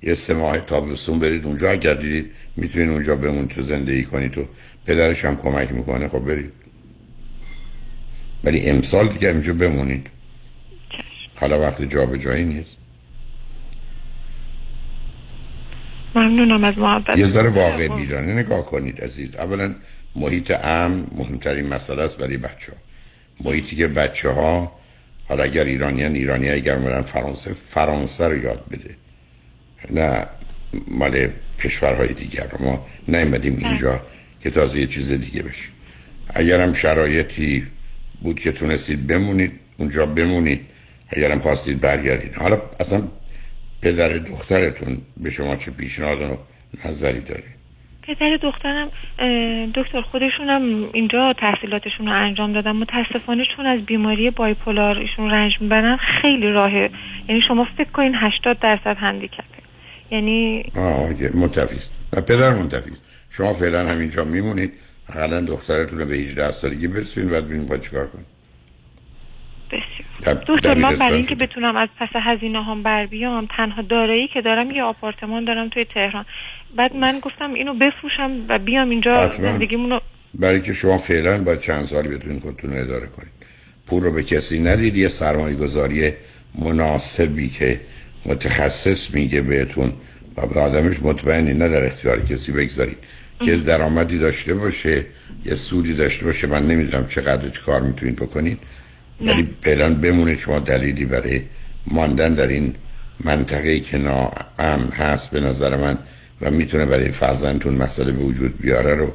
یه 0.03 0.15
سه 0.15 0.35
ماه 0.35 0.61
تابستون 0.61 1.19
برید 1.19 1.47
اونجا. 1.47 1.71
اگر 1.71 1.95
دیدید 1.95 2.31
می‌تونید 2.57 2.91
اونجا 2.91 3.17
بمون 3.17 3.49
تو 3.49 3.63
زندگی 3.63 4.05
کنید 4.05 4.39
و 4.39 4.45
پدرش 4.87 5.25
هم 5.25 5.37
کمک 5.37 5.73
می‌کنه. 5.73 6.09
خب 6.09 6.19
برید. 6.19 6.53
ولی 8.45 8.71
امسال 8.71 9.09
دیگه 9.09 9.29
اینجا 9.29 9.53
بمونید. 9.53 10.07
حالا 11.41 11.61
وقت 11.61 11.83
جا 11.83 12.07
به 12.07 12.19
جایی 12.19 12.45
نیست. 12.45 12.77
ممنونم 16.15 16.65
از 16.65 16.79
محبت. 16.79 17.19
یه 17.19 17.27
ذره 17.27 17.49
واقع 17.49 17.89
بیرانه 17.89 18.35
نگاه 18.35 18.67
کنید 18.67 19.01
عزیز. 19.01 19.37
اولا 19.37 19.75
محیط 20.17 20.51
امن 20.65 21.07
مهمترین 21.17 21.67
مسئله 21.67 22.03
است 22.03 22.17
برای 22.19 22.37
بچه 22.37 22.73
ها 22.73 22.79
محیطی 23.45 23.77
که 23.77 23.89
بچه 23.89 24.29
ها 24.29 24.73
حالا 25.29 25.45
اگر 25.45 25.65
ایرانیان 25.65 26.15
ایرانی 26.15 26.51
اگر 26.51 26.75
برن 26.75 27.03
فرانسه 27.03 27.53
فرانسه 27.53 28.29
رو 28.29 28.43
یاد 28.43 28.65
بده. 28.71 28.95
نه 29.91 30.27
مال 30.89 31.29
کشورهای 31.65 32.13
دیگر 32.13 32.47
ما 32.61 32.87
نیومدیم 33.09 33.57
اینجا 33.65 34.01
که 34.43 34.51
تازه 34.51 34.81
یه 34.81 34.87
چیز 34.87 35.13
دیگه 35.13 35.43
بشه. 35.43 35.69
اگر 36.29 36.61
هم 36.61 36.73
شرایطی 36.73 37.67
بود 38.23 38.41
که 38.41 38.53
تونستید 38.53 39.07
بمونید 39.07 39.53
اونجا 39.79 40.07
بمونید. 40.07 40.61
اگر 41.09 41.33
هم 41.33 41.39
خواستید 41.39 41.81
برگردید. 41.81 42.35
حالا 42.35 42.63
اصلا 42.81 43.03
پدر 43.83 44.09
دخترتون 44.09 44.99
به 45.17 45.31
شما 45.31 45.57
چه 45.57 45.71
پیشنهاد 45.71 46.23
و 46.23 46.39
نظری 46.85 47.21
داره؟ 47.21 47.45
پدر 48.03 48.39
دخترم 48.43 48.89
دکتر 49.75 50.01
خودشونم 50.01 50.91
اینجا 50.93 51.35
تحصیلاتشون 51.39 52.07
رو 52.07 52.13
انجام 52.13 52.53
دادن. 52.53 52.71
متاسفانه 52.71 53.45
چون 53.57 53.67
از 53.67 53.87
بیماری 53.87 54.31
بایپولار 54.31 54.99
ایشون 54.99 55.31
رنج 55.31 55.53
می‌برن 55.61 55.99
خیلی 56.23 56.47
راهه. 56.47 56.91
یعنی 57.29 57.41
شما 57.49 57.67
فکر 57.77 57.91
کنین 57.91 58.15
80 58.15 58.59
درصد 58.59 58.97
هندیکپه. 59.01 59.45
یعنی 60.11 60.63
آه 60.77 61.09
منتفیست 61.35 61.93
و 62.13 62.21
پدر 62.21 62.51
منتفیست 62.51 63.03
شما 63.31 63.53
فعلا 63.53 63.89
همینجا 63.89 64.25
میمونید. 64.25 64.73
حالا 65.15 65.41
دخترتون 65.41 65.99
رو 65.99 66.05
به 66.05 66.15
18 66.15 66.51
سالگی 66.51 66.89
برسونید 66.89 67.31
بعد 67.31 67.45
ببینید 67.45 67.69
باید 67.69 67.83
چیکار 67.83 68.07
کنید 68.07 68.27
بسیار. 69.71 70.45
دکتر 70.49 70.75
من 70.75 70.95
برای 70.95 71.15
اینکه. 71.15 71.35
بتونم 71.35 71.77
از 71.77 71.89
پس 72.01 72.09
هزینه 72.15 72.65
هم 72.65 72.83
بر 72.83 73.07
بیام 73.07 73.49
تنها 73.57 73.83
دارایی 73.83 74.29
که 74.35 74.41
دارم 74.41 74.71
یه 74.71 74.83
آپارتمان 74.83 75.45
دارم 75.45 75.69
توی 75.69 75.85
تهران. 75.95 76.25
بعد 76.77 76.97
من 76.97 77.19
گفتم 77.21 77.55
اینو 77.55 77.75
بفروشم 77.75 78.45
و 78.49 78.59
بیام 78.59 78.91
اینجا. 78.91 79.37
زندگیمونو 79.37 80.01
برای 80.35 80.61
که 80.61 80.73
شما 80.73 80.99
فعلا 80.99 81.45
باید 81.45 81.61
چند 81.61 81.85
سالی 81.85 82.09
بتونید 82.09 82.43
خودتون 82.43 82.79
اداره 82.79 83.07
کنید. 83.07 83.33
پول 83.87 84.03
رو 84.03 84.13
به 84.13 84.23
کسی 84.23 84.61
ندید 84.61 84.97
یه 84.97 85.09
سرمایه 85.09 85.57
گذاری 85.57 86.13
مناسبی 86.59 87.49
که 87.49 87.81
متخصص 88.27 89.15
میگه 89.15 89.41
بهتون 89.41 89.93
و 90.37 90.47
به 90.47 90.61
آدمش 90.61 91.03
مطمئنی 91.03 91.55
نه 91.55 91.69
در 91.69 91.85
اختیار 91.87 92.21
کسی 92.21 92.53
بگذارید. 92.53 92.99
که 93.45 93.57
درآمدی 93.57 94.19
داشته 94.19 94.55
باشه 94.55 95.05
یه 95.45 95.55
سودی 95.55 95.95
داشته 95.95 96.25
باشه 96.25 96.47
من 96.47 96.67
نمی‌دونم 96.67 97.07
چقدر 97.07 97.49
چه 97.49 97.61
کار 97.61 97.81
می‌تونید 97.81 98.17
بکنید. 98.17 98.59
ولی 99.21 99.49
فعلا 99.61 99.95
بمونه 99.95 100.37
شما 100.37 100.59
دلیلی 100.59 101.05
برای 101.05 101.43
ماندن 101.87 102.35
در 102.35 102.47
این 102.47 102.75
منطقه 103.25 103.81
که 103.81 103.99
ناامن 103.99 104.89
هست 104.97 105.31
به 105.31 105.41
نظر 105.41 105.77
من 105.77 105.99
و 106.41 106.51
می‌تونه 106.51 106.87
برای 106.87 107.11
فرزندتون 107.11 107.75
مسئله 107.75 108.13
به 108.13 108.23
وجود 108.23 108.59
بیاره 108.59 108.95
رو 108.95 109.13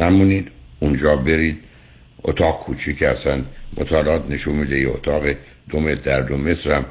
نمونید. 0.00 0.48
اونجا 0.80 1.16
برید. 1.16 1.58
اتاق 2.22 2.60
کوچیک 2.60 3.02
اصلا 3.02 3.42
مطالعات 3.76 4.30
نشون 4.30 4.54
میده 4.54 4.80
یه 4.80 4.88
اتاق 4.88 5.22
دو 5.70 5.80
متر 5.80 5.94
در 5.94 6.20
دو 6.20 6.36
متر 6.36 6.72
هم 6.72 6.84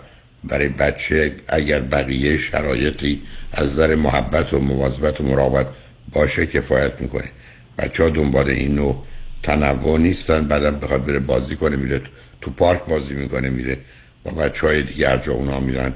برای 0.43 0.67
بچه. 0.67 1.35
اگر 1.47 1.79
بقیه 1.79 2.37
شرایطی 2.37 3.21
از 3.51 3.71
نظر 3.71 3.95
محبت 3.95 4.53
و 4.53 4.59
مواظبت 4.59 5.21
و 5.21 5.23
مراقبت 5.23 5.67
باشه 6.13 6.45
کفایت 6.47 7.01
می‌کنه. 7.01 7.31
بچه 7.77 8.03
ها 8.03 8.09
دنبال 8.09 8.49
این 8.49 8.75
نوع 8.75 9.03
تنوع 9.43 9.99
نیستن. 9.99 10.47
بعدم 10.47 10.79
بخواد 10.79 11.05
بره 11.05 11.19
بازی 11.19 11.55
کنه 11.55 11.75
میره 11.75 12.01
تو- 12.41 12.51
پارک 12.51 12.83
بازی 12.85 13.13
می‌کنه 13.13 13.49
میره 13.49 13.77
با 14.23 14.31
بچه 14.31 14.67
های 14.67 14.81
دیگه 14.81 15.09
هر 15.09 15.17
جا 15.17 15.33
اونا 15.33 15.59
میرن 15.59 15.93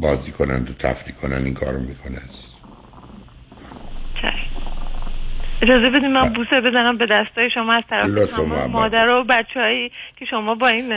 بازی 0.00 0.32
کنن 0.32 0.62
و 0.62 0.72
تفریح 0.78 1.16
کنن 1.16 1.44
این 1.44 1.54
کارو 1.54 1.80
می‌کنه 1.80 2.20
اجازه 5.62 5.90
بدید 5.90 6.04
من 6.10 6.28
بوسه 6.32 6.60
بزنم 6.60 6.98
به 6.98 7.06
دستای 7.10 7.50
شما 7.54 7.72
از 7.72 7.82
طرف 7.90 8.38
محبت. 8.38 8.70
مادر 8.70 9.08
و 9.08 9.24
بچه 9.24 9.60
هایی 9.60 9.92
که 10.16 10.24
شما 10.30 10.54
با 10.54 10.68
این 10.68 10.92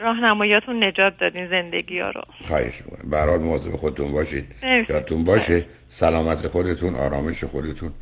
راهنماییاتون 0.00 0.84
نجات 0.84 1.18
دادین 1.20 1.48
زندگی 1.48 1.98
ها 2.00 2.10
رو. 2.10 2.22
خواهش 2.44 2.82
می‌کنم. 2.84 3.10
به 3.10 3.18
هر 3.18 3.38
مواظب 3.38 3.76
خودتون 3.76 4.12
باشید. 4.12 4.44
یادتون 4.88 5.24
باشه 5.24 5.64
سلامت 5.88 6.48
خودتون 6.48 6.94
آرامش 6.94 7.44
خودتون 7.44 7.92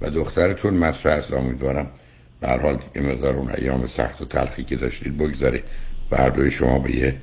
و 0.00 0.10
دخترتون 0.10 0.74
مطرح 0.74 1.12
است. 1.12 1.32
امیدوارم 1.32 1.90
به 2.40 2.48
هر 2.48 2.58
حال 2.58 2.78
یه 2.96 3.02
مقدار 3.02 3.34
اون 3.34 3.50
ایام 3.58 3.86
سخت 3.86 4.20
و 4.20 4.24
تلخی 4.24 4.64
که 4.64 4.76
داشتید 4.76 5.18
بگذره 5.18 5.62
و 6.10 6.16
هر 6.16 6.28
دوی 6.28 6.50
شما 6.50 6.78
به 6.78 6.96
یه 6.96 7.16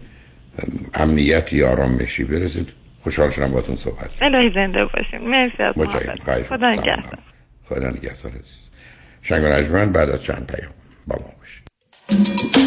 ام، 0.60 0.70
امنیتی 0.94 1.64
آرامشی 1.64 2.24
برسید. 2.24 2.70
خوشحال 3.02 3.30
شدم 3.30 3.52
باتون 3.52 3.76
صحبت 3.76 4.10
الهی 4.22 4.52
زنده 4.56 4.86
باشین. 4.86 5.30
مرسی 5.30 5.64
از 5.64 5.76
خدا. 6.48 6.72
نگهدار. 6.72 7.20
خدا 7.70 7.90
نگهدار 7.90 8.32
عزیز. 8.32 8.72
شنگ 9.22 9.44
بعد 9.92 10.10
از 10.10 10.24
چند 10.24 10.52
پیام 10.56 10.74
با 11.08 11.16
ما 11.16 11.32
باشید. 11.40 12.67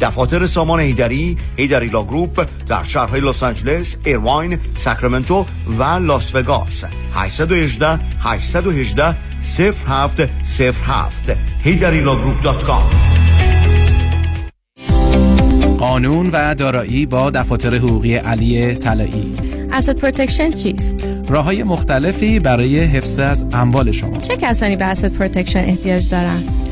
دفاتر 0.00 0.46
سامان 0.46 0.80
هیدری 0.80 1.36
هیدری 1.56 1.86
law 1.86 2.09
group 2.09 2.46
در 2.66 2.82
شهرهای 2.82 3.20
لس 3.20 3.42
آنجلس 3.42 3.96
ایرواین 4.04 4.58
ساکرامنتو 4.76 5.46
و 5.78 5.82
لاس 5.82 6.34
وگاس. 6.34 6.84
818 7.14 7.98
818 8.20 9.16
0707 9.42 11.36
com. 12.66 12.90
قانون 15.78 16.30
و 16.32 16.54
دارایی 16.54 17.06
با 17.06 17.30
دفاتر 17.30 17.74
حقوقی 17.74 18.14
علی 18.14 18.74
طلایی. 18.74 19.36
asset 19.72 19.96
protection 19.96 20.50
چیست؟ 20.50 21.04
راه 21.28 21.44
های 21.44 21.62
مختلفی 21.62 22.40
برای 22.40 22.80
حفظ 22.80 23.18
از 23.18 23.46
اموال 23.52 23.90
شما. 23.90 24.20
چه 24.20 24.36
کسانی 24.36 24.76
به 24.76 24.84
asset 24.84 25.12
protection 25.12 25.58
احتیاج 25.58 26.10
دارند؟ 26.10 26.71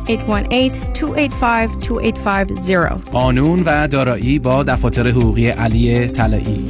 818-285-2850 0.17 0.21
قانون 3.11 3.63
و 3.65 3.87
دارایی 3.87 4.39
با 4.39 4.63
دفاتر 4.63 5.07
حقوقی 5.07 5.47
علی 5.47 6.07
طلایی. 6.07 6.69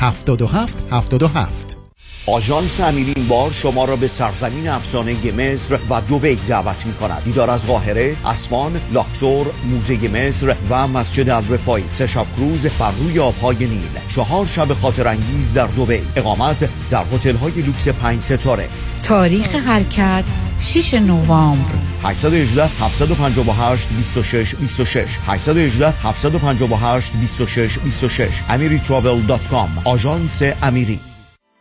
77 0.00 0.70
77 0.90 1.79
آژانس 2.26 2.80
امینی 2.80 3.12
این 3.16 3.28
بار 3.28 3.52
شما 3.52 3.84
را 3.84 3.96
به 3.96 4.08
سرزمین 4.08 4.68
افسانه 4.68 5.32
مصر 5.32 5.78
و 5.90 6.00
دوبی 6.00 6.34
دعوت 6.34 6.86
می 6.86 6.94
کند 6.94 7.24
دیدار 7.24 7.50
از 7.50 7.66
قاهره، 7.66 8.16
اسوان، 8.24 8.80
لاکسور، 8.92 9.46
موزه 9.64 10.08
مصر 10.08 10.54
و 10.70 10.88
مسجد 10.88 11.30
الرفای 11.30 11.82
سه 11.88 12.06
شب 12.06 12.26
کروز 12.36 12.60
بر 12.60 12.90
روی 12.90 13.18
آبهای 13.18 13.56
نیل. 13.56 13.88
چهار 14.14 14.46
شب 14.46 14.74
خاطر 14.74 15.08
انگیز 15.08 15.52
در 15.52 15.66
دوبی 15.66 16.00
اقامت 16.16 16.68
در 16.90 17.04
هتل 17.12 17.36
های 17.36 17.52
لوکس 17.52 17.88
پنج 17.88 18.22
ستاره. 18.22 18.68
تاریخ 19.02 19.54
حرکت 19.54 20.24
6 20.60 20.94
نوامبر. 20.94 21.70
818 22.02 22.66
758 22.66 23.88
26 23.88 24.54
26 24.54 25.18
818 25.26 25.88
758 26.02 27.12
26 27.12 27.78
26 27.78 28.28
amiritravel.com 28.48 29.86
آژانس 29.88 30.42
امیری 30.62 31.00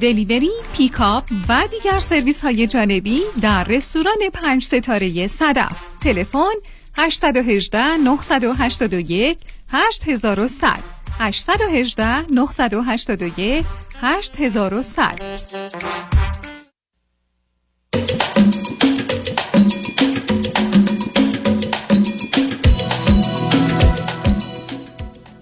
delivery، 0.00 0.50
پیکاپ 0.76 1.24
و 1.48 1.68
دیگر 1.70 1.98
سرویس 1.98 2.40
های 2.40 2.66
جانبی 2.66 3.20
در 3.42 3.64
رستوران 3.64 4.18
پنج 4.32 4.64
ستاره 4.64 5.26
صدف. 5.26 5.82
تلفن 6.00 6.54
818 6.96 7.96
981 7.96 9.38
8100 9.68 10.78
818 11.18 12.30
981 12.30 13.64
8100 14.00 15.22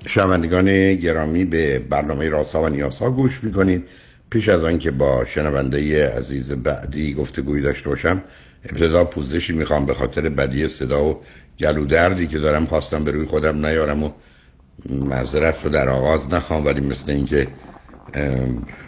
شنوندگان 0.06 0.94
گرامی 0.94 1.44
به 1.44 1.78
برنامه 1.78 2.28
راسا 2.28 2.62
و 2.62 2.68
نیاسا 2.68 3.10
گوش 3.10 3.44
می‌کنید. 3.44 3.84
پیش 4.30 4.48
از 4.48 4.64
آنکه 4.64 4.90
با 4.90 5.24
شنونده 5.24 6.08
عزیز 6.08 6.52
بعدی 6.52 7.14
گفتگوی 7.14 7.60
داشته 7.60 7.88
باشم 7.88 8.22
ابتدا 8.70 9.04
پوزشی 9.04 9.52
می‌خوام 9.52 9.86
به 9.86 9.94
خاطر 9.94 10.28
بدی 10.28 10.68
صدا 10.68 11.04
و 11.04 11.20
گلو 11.60 11.84
دردی 11.84 12.26
که 12.26 12.38
دارم 12.38 12.66
خواستم 12.66 13.04
به 13.04 13.10
روی 13.10 13.26
خودم 13.26 13.66
نیارم 13.66 14.02
و 14.02 14.10
معذرت 14.90 15.64
رو 15.64 15.70
در 15.70 15.88
آغاز 15.88 16.34
نخوام 16.34 16.64
ولی 16.64 16.80
مثل 16.80 17.10
اینکه 17.10 17.48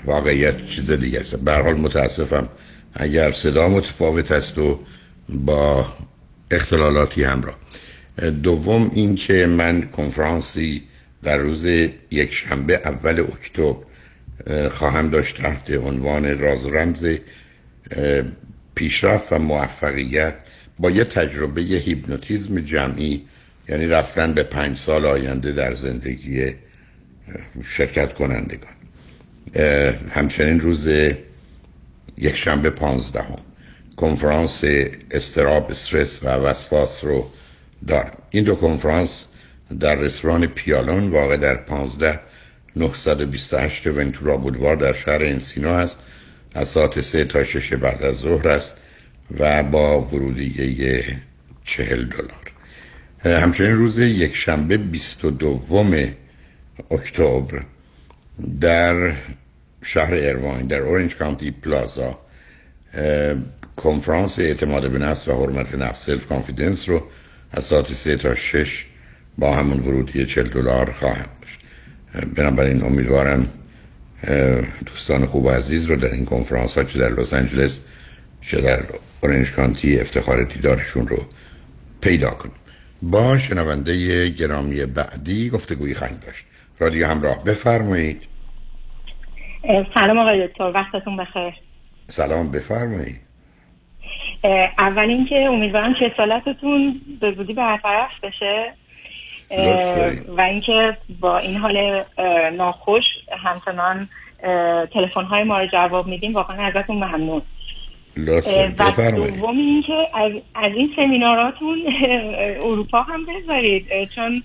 واقعیت 0.05 0.67
چیز 0.67 0.91
دیگر 0.91 1.21
است. 1.21 1.37
به 1.37 1.53
حال 1.53 1.75
متاسفم 1.75 2.49
اگر 2.95 3.33
صدا 3.33 3.69
متفاوت 3.69 4.33
است 4.33 4.59
و 4.59 4.81
با 5.29 5.87
اختلالاتی 6.51 7.25
همراه. 7.25 7.57
دوم 8.43 8.91
اینکه 8.95 9.47
من 9.47 9.83
کنفرانسی 9.83 10.83
در 11.23 11.37
روز 11.37 11.65
یک 12.11 12.33
شنبه 12.33 12.81
اول 12.85 13.21
اکتبر 13.21 13.88
خواهم 14.71 15.09
داشت 15.11 15.43
تحت 15.43 15.71
عنوان 15.71 16.39
راز 16.39 16.67
رمز 16.67 17.07
پیشرفت 18.75 19.33
و 19.33 19.39
موفقیت 19.39 20.35
با 20.79 20.91
یه 20.91 21.05
تجربه 21.05 21.61
هیپنوتیزم 21.61 22.61
جمعی 22.61 23.25
یعنی 23.69 23.87
رفتن 23.87 24.33
به 24.33 24.43
پنج 24.43 24.79
سال 24.79 25.07
آینده 25.07 25.53
در 25.53 25.75
زندگی 25.75 26.55
شرکت 27.65 28.15
کنندگان. 28.15 28.73
همچنین 30.11 30.61
روز 30.61 30.89
یک 32.19 32.37
شنبه 32.37 32.71
پانزدهم 32.71 33.39
کنفرانس 33.97 34.65
استراب 35.11 35.71
استرس 35.71 36.23
و 36.23 36.29
وسواس 36.29 37.05
رو 37.05 37.31
دارم. 37.87 38.13
این 38.31 38.45
دو 38.45 38.55
کنفرانس 38.55 39.25
در 39.81 39.95
رستوران 39.95 40.47
پیالون 40.47 41.11
واقع 41.11 41.37
در 41.37 41.55
15 41.55 42.21
928 42.77 43.87
ونتورا 43.87 44.37
بولوار 44.37 44.77
در 44.77 44.93
شهر 44.93 45.23
انسینو 45.23 45.69
است. 45.69 45.99
از 46.55 46.69
ساعت 46.69 47.01
سه 47.01 47.25
تا 47.25 47.45
شش 47.45 47.73
بعد 47.73 48.03
از 48.03 48.17
ظهر 48.17 48.49
است 48.49 48.77
و 49.39 49.63
با 49.63 50.01
ورودیه 50.01 51.05
چهل 51.65 52.05
دلار. 52.05 52.53
همچنین 53.43 53.73
روز 53.73 53.99
یک 53.99 54.37
شنبه 54.37 54.77
22 54.77 55.63
اکتبر 56.91 57.65
در 58.61 59.13
شهر 59.83 60.15
ارواین 60.15 60.67
در 60.67 60.81
اورنج 60.81 61.17
کانتی 61.17 61.51
پلازا 61.51 62.19
کنفرانس 63.77 64.39
اعتماد 64.39 64.91
به 64.91 64.99
نفس 64.99 65.29
و 65.29 65.33
حرمت 65.33 65.75
نفس 65.75 66.07
self 66.07 66.27
confidence 66.27 66.89
رو 66.89 67.03
از 67.53 67.65
ساعت 67.65 67.93
سه 67.93 68.17
تا 68.17 68.35
شش 68.35 68.87
با 69.39 69.55
همون 69.57 69.81
ورودی 69.81 70.27
40 70.27 70.49
دلار 70.49 70.93
خواهم. 70.93 71.38
بنابراین 72.37 72.85
امیدوارم 72.85 73.49
دوستان 74.87 75.27
خوب 75.27 75.45
و 75.45 75.51
عزیز 75.51 75.87
رو 75.87 75.97
در 75.97 76.13
این 76.13 76.25
کنفرانس 76.25 76.79
ها 76.79 76.85
چه 76.85 76.99
در 76.99 77.09
لس 77.09 77.35
آنجلس 77.35 77.81
چه 78.41 78.61
در 78.61 78.79
اورنج 79.23 79.53
کانتی 79.53 80.01
افتخار 80.01 80.43
دیدارشون 80.43 81.09
رو 81.09 81.19
پیدا 82.01 82.31
کنیم. 82.31 82.55
با 83.03 83.39
شنونده 83.39 84.29
گرامی 84.29 84.87
بعدی 84.87 85.51
گفتگویی 85.51 85.95
خواهیم 85.95 86.21
داشت. 86.27 86.47
رادیو 86.79 87.07
همراه 87.07 87.45
بفرمایید. 87.45 88.23
سلام 89.95 90.19
آقای 90.19 90.47
دکتر 90.49 90.73
وقتتون 90.75 91.17
بخیر. 91.17 91.55
سلام 92.09 92.51
بفرمایید. 92.51 93.21
اول 94.79 95.11
اینکه 95.11 95.35
امیدوارم 95.35 95.95
که 95.95 96.13
سالتتون 96.17 97.01
به 97.21 97.35
زودی 97.37 97.53
برطرف 97.53 98.11
بشه. 98.23 98.73
و 100.29 100.41
اینکه 100.41 100.97
با 101.21 101.39
این 101.39 101.57
حال 101.57 102.03
ناخوش 102.57 103.05
همچنان 103.45 104.09
تلفن 104.95 105.25
های 105.25 105.45
ما 105.45 105.59
رو 105.59 105.67
جواب 105.73 106.07
میدیم. 106.07 106.33
واقعا 106.33 106.67
ازتون 106.67 106.97
ممنون. 106.97 107.43
و 108.17 108.41
دوم 109.11 109.59
اینکه 109.59 110.09
از, 110.15 110.33
از 110.55 110.73
این 110.77 110.91
سمیناراتون 110.97 111.79
اروپا 112.63 113.03
هم 113.03 113.27
بذارید 113.27 113.87
چون 114.15 114.43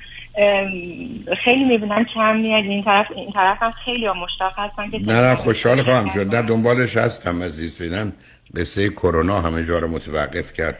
خیلی 1.43 1.63
می‌بینم 1.63 2.05
کم 2.13 2.35
میاد. 2.35 2.63
این 2.63 2.83
طرف 2.83 3.05
این 3.15 3.31
طرف 3.31 3.57
هم 3.61 3.71
خیلی 3.85 4.07
مشتاق 4.07 4.53
هستن 4.57 4.89
که 4.89 4.97
نه 4.97 5.21
نه 5.21 5.35
خوشحال 5.35 5.81
خواهم 5.81 6.09
شد. 6.09 6.29
در 6.29 6.41
دنبالش 6.41 6.97
هستم 6.97 7.43
عزیز 7.43 7.77
فیدن 7.77 8.13
قصه 8.55 8.89
کرونا 8.89 9.41
همه 9.41 9.65
جا 9.65 9.79
رو 9.79 9.87
متوقف 9.87 10.53
کرد. 10.53 10.77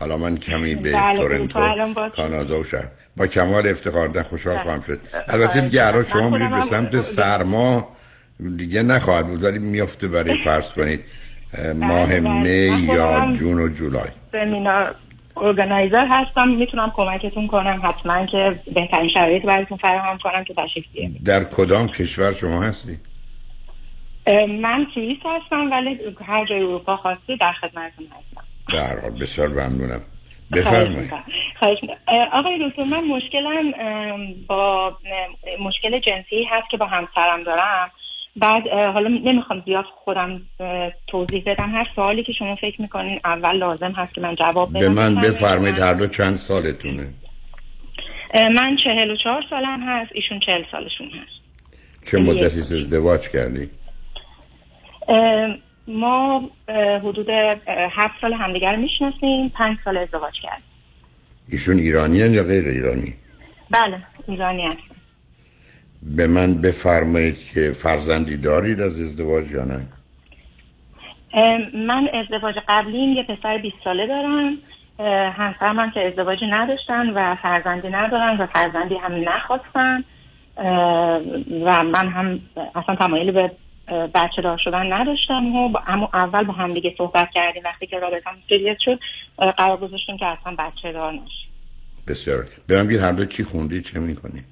حالا 0.00 0.16
من 0.16 0.36
کمی 0.36 0.74
به 0.74 0.92
بله 0.92 1.18
تورنتو 1.18 2.08
کانادا 2.08 2.60
و 2.60 2.64
شهر. 2.64 2.88
با 3.16 3.26
کمال 3.26 3.68
افتخار 3.68 4.08
ده 4.08 4.22
خوشحال 4.22 4.54
بله. 4.54 4.64
خواهم 4.64 4.80
شد. 4.80 5.00
البته 5.28 5.60
دیگه 5.60 6.02
شما 6.02 6.28
میرید 6.28 6.50
به 6.50 6.60
سمت 6.60 7.00
سرما 7.00 7.88
دیگه 8.56 8.82
نخواهد 8.82 9.26
بود 9.26 9.44
ولی 9.44 9.58
میفته 9.58 10.08
برای 10.08 10.38
فرض 10.44 10.72
کنید 10.72 11.00
ماه 11.74 12.20
بله، 12.20 12.20
می 12.20 12.86
یا 12.86 13.32
جون 13.32 13.58
و 13.58 13.68
جولای. 13.68 14.08
سمینار 14.32 14.94
ارگانایزر 15.36 16.06
هستم 16.10 16.48
می‌تونم 16.48 16.92
کمکتون 16.96 17.46
کنم 17.46 17.80
حتما 17.84 18.26
که 18.26 18.60
بهترین 18.74 19.10
شرایط 19.14 19.42
براتون 19.42 19.78
فراهم 19.78 20.18
کنم 20.18 20.44
که 20.44 20.54
تشریف 20.54 20.84
بیارید 20.92 21.24
در 21.24 21.44
کدام 21.44 21.88
کشور 21.88 22.32
شما 22.32 22.62
هستی؟ 22.62 22.98
من 24.60 24.86
سوئیس 24.94 25.18
هستم 25.24 25.70
ولی 25.72 25.98
هر 26.26 26.46
جای 26.46 26.58
اروپا 26.58 26.96
خواستی 26.96 27.36
در 27.40 27.52
خدمتتون 27.52 28.06
هستم. 28.06 28.44
در 28.72 29.00
حال 29.00 29.20
بسیار 29.20 29.48
ممنونم. 29.48 30.00
بفرمایید. 30.52 31.10
آقای 32.32 32.68
دکتر 32.68 32.84
من 32.84 33.04
مشکلم 33.16 33.72
با 34.46 34.96
مشکل 35.60 35.98
جنسی 35.98 36.44
هست 36.50 36.70
که 36.70 36.76
با 36.76 36.86
همسرم 36.86 37.42
دارم. 37.42 37.90
بعد 38.36 38.68
حالا 38.68 39.08
نمی‌خوام 39.08 39.62
زیاد 39.66 39.84
خودم 39.84 40.42
توضیح 41.06 41.42
بدم. 41.46 41.70
هر 41.70 41.86
سوالی 41.96 42.24
که 42.24 42.32
شما 42.32 42.54
فکر 42.54 42.82
می‌کنین 42.82 43.20
اول 43.24 43.56
لازم 43.56 43.92
هست 43.92 44.14
که 44.14 44.20
من 44.20 44.34
جواب 44.34 44.70
بدم. 44.70 44.80
به 44.80 44.88
من 44.88 45.14
بفرمایید 45.14 45.78
هر 45.78 45.94
دو 45.94 46.06
چند 46.06 46.34
سالتونه؟ 46.34 47.06
من 48.34 48.76
چهل 48.84 49.10
و 49.10 49.16
چهار 49.16 49.44
سالم 49.50 49.82
هست 49.82 50.10
ایشون 50.14 50.40
چهل 50.40 50.62
سالشون 50.72 51.06
هست. 51.06 52.10
چه 52.10 52.18
مدتی 52.18 52.60
ازدواج 52.60 53.28
کردی؟ 53.28 53.70
ما 55.88 56.50
حدود 57.02 57.30
هفت 57.68 58.14
سال 58.20 58.32
همدیگر 58.32 58.76
می‌شناسیم 58.76 59.48
پنج 59.48 59.76
سال 59.84 59.98
ازدواج 59.98 60.34
کردیم. 60.42 60.75
ایشون 61.48 61.76
ایرانی 61.76 62.16
یا 62.16 62.42
غیر 62.42 62.68
ایرانی؟ 62.68 63.14
بله 63.70 64.02
ایرانی 64.28 64.66
هست 64.66 64.96
به 66.02 66.26
من 66.26 66.54
بفرمایید 66.54 67.38
که 67.38 67.72
فرزندی 67.72 68.36
دارید 68.36 68.80
از 68.80 69.00
ازدواج 69.00 69.50
یا 69.50 69.64
نه؟ 69.64 69.86
من 71.74 72.08
ازدواج 72.14 72.54
قبلیم 72.68 73.12
یه 73.12 73.22
پسر 73.22 73.58
20 73.58 73.76
ساله 73.84 74.06
دارم. 74.06 74.58
همسرم 75.32 75.78
هم 75.80 75.90
که 75.90 76.06
ازدواجی 76.06 76.46
نداشتن 76.46 77.10
و 77.10 77.34
فرزندی 77.34 77.88
ندارن 77.88 78.36
و 78.36 78.46
فرزندی 78.46 78.94
هم 78.94 79.12
نخواستن. 79.28 80.04
و 81.64 81.82
من 81.84 82.08
هم 82.08 82.40
اصلا 82.74 82.96
تمایلی 82.96 83.32
به 83.32 83.50
بچه 83.88 84.42
دار 84.42 84.58
شدن 84.64 84.92
نداشتم 84.92 85.56
و 85.56 85.78
اما 85.86 86.10
اول 86.14 86.44
با 86.44 86.52
هم 86.52 86.74
دیگه 86.74 86.94
صحبت 86.98 87.28
کردیم 87.34 87.62
وقتی 87.64 87.86
که 87.86 87.98
رابطه 87.98 88.30
هم 88.30 88.36
شد 88.84 88.98
قرار 89.58 89.76
گذاشتیم 89.76 90.16
که 90.16 90.26
اصلا 90.26 90.56
بچه 90.58 90.92
دار 90.92 91.12
نشیم. 91.12 91.50
بسیار 92.08 92.46
به 92.66 92.82
من 92.82 92.90
هر 92.90 93.12
دو 93.12 93.24
چی 93.24 93.44
خوندی 93.44 93.82
چه 93.82 94.00
می‌کنی؟ 94.00 94.44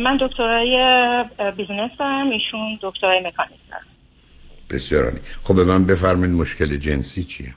من 0.00 0.18
دکترای 0.20 0.76
business 1.56 1.90
دارم 1.98 2.30
ایشون 2.30 2.78
دکترای 2.82 3.20
مکانیک 3.20 3.58
دارم 3.70 3.84
بسیار 4.70 5.04
عالی. 5.04 5.18
خب 5.42 5.56
به 5.56 5.64
من 5.64 5.84
بفرمین 5.84 6.32
مشکل 6.32 6.76
جنسی 6.76 7.24
چیه؟ 7.24 7.54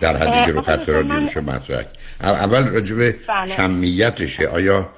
در 0.00 0.16
حدی 0.16 0.46
که 0.46 0.52
رو 0.52 0.62
خط 0.62 0.88
رادیوشو 0.88 1.40
مطرح. 1.40 1.84
اول 2.20 2.68
راجب 2.68 3.26
بله. 3.26 3.56
کمیتشه 3.56 4.48
آیا 4.48 4.90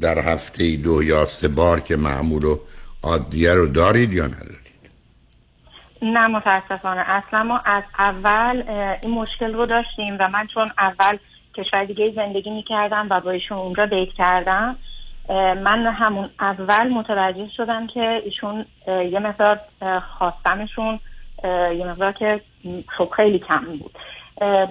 در 0.00 0.18
هفته 0.18 0.76
دو 0.76 1.02
یا 1.02 1.24
سه 1.24 1.48
بار 1.48 1.80
که 1.80 1.96
معمول 1.96 2.44
و 2.44 2.58
عادیه 3.02 3.54
رو 3.54 3.66
دارید 3.66 4.12
یا 4.12 4.26
ندارید؟ 4.26 4.58
نه 6.02 6.26
متاسفانه. 6.26 7.04
اصلا 7.06 7.42
ما 7.42 7.58
از 7.58 7.82
اول 7.98 8.62
این 9.02 9.10
مشکل 9.10 9.54
رو 9.54 9.66
داشتیم 9.66 10.16
و 10.20 10.28
من 10.28 10.46
چون 10.54 10.70
اول 10.78 11.18
کشور 11.54 11.84
دیگه 11.84 12.12
زندگی 12.16 12.50
می‌کردم 12.50 13.06
و 13.10 13.20
با 13.20 13.30
ایشون 13.30 13.58
اونجا 13.58 13.86
دیت 13.86 14.08
کردم 14.18 14.76
من 15.64 15.86
همون 15.86 16.30
اول 16.40 16.88
متوجه 16.88 17.48
شدم 17.56 17.86
که 17.86 18.22
ایشون 18.24 18.64
یه 18.86 19.18
مقدار 19.18 19.60
خواستمشون 20.18 21.00
یه 21.78 21.86
مقدار 21.86 22.12
که 22.12 22.40
خب 22.98 23.10
خیلی 23.16 23.38
کم 23.38 23.64
بود. 23.78 23.98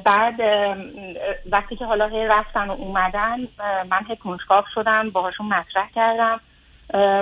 بعد 0.05 0.39
وقتی 1.51 1.75
که 1.75 1.85
حالا 1.85 2.07
هی 2.07 2.27
رفتن 2.27 2.67
و 2.67 2.71
اومدن 2.71 3.39
من 3.89 4.05
هی 4.07 4.15
کنجکاو 4.15 4.63
شدم 4.73 5.09
باهاشون 5.09 5.45
مطرح 5.47 5.89
کردم 5.95 6.39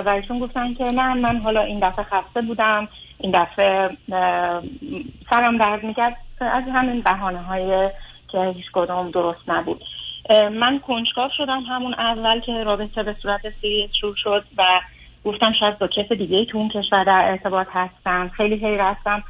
و 0.06 0.08
ایشون 0.08 0.38
گفتن 0.38 0.74
که 0.74 0.84
نه 0.84 1.14
من 1.14 1.38
حالا 1.38 1.60
این 1.60 1.78
دفعه 1.78 2.04
خسته 2.04 2.40
بودم 2.40 2.88
این 3.18 3.42
دفعه 3.42 3.88
سرم 5.30 5.58
درد 5.58 5.84
می‌کرد. 5.84 6.16
از 6.40 6.64
همین 6.74 7.02
بحانه 7.06 7.42
های 7.42 7.90
که 8.28 8.52
هیچ 8.56 8.66
کدام 8.72 9.10
درست 9.10 9.48
نبود. 9.48 9.84
من 10.52 10.78
کنجکاو 10.78 11.30
شدم 11.36 11.60
همون 11.60 11.94
اول 11.94 12.40
که 12.40 12.52
رابطه 12.52 13.02
به 13.02 13.16
صورت 13.22 13.40
سیریت 13.60 13.90
شروع 14.00 14.14
شد 14.16 14.44
و 14.58 14.80
گفتم 15.24 15.52
شاید 15.60 15.78
با 15.78 15.86
کس 15.86 16.12
دیگه 16.12 16.44
تو 16.44 16.58
اون 16.58 16.68
کشور 16.68 17.04
در 17.04 17.24
ارتباط 17.30 17.66
هستم. 17.72 18.28
خیلی 18.28 18.76
رفتم. 18.76 19.22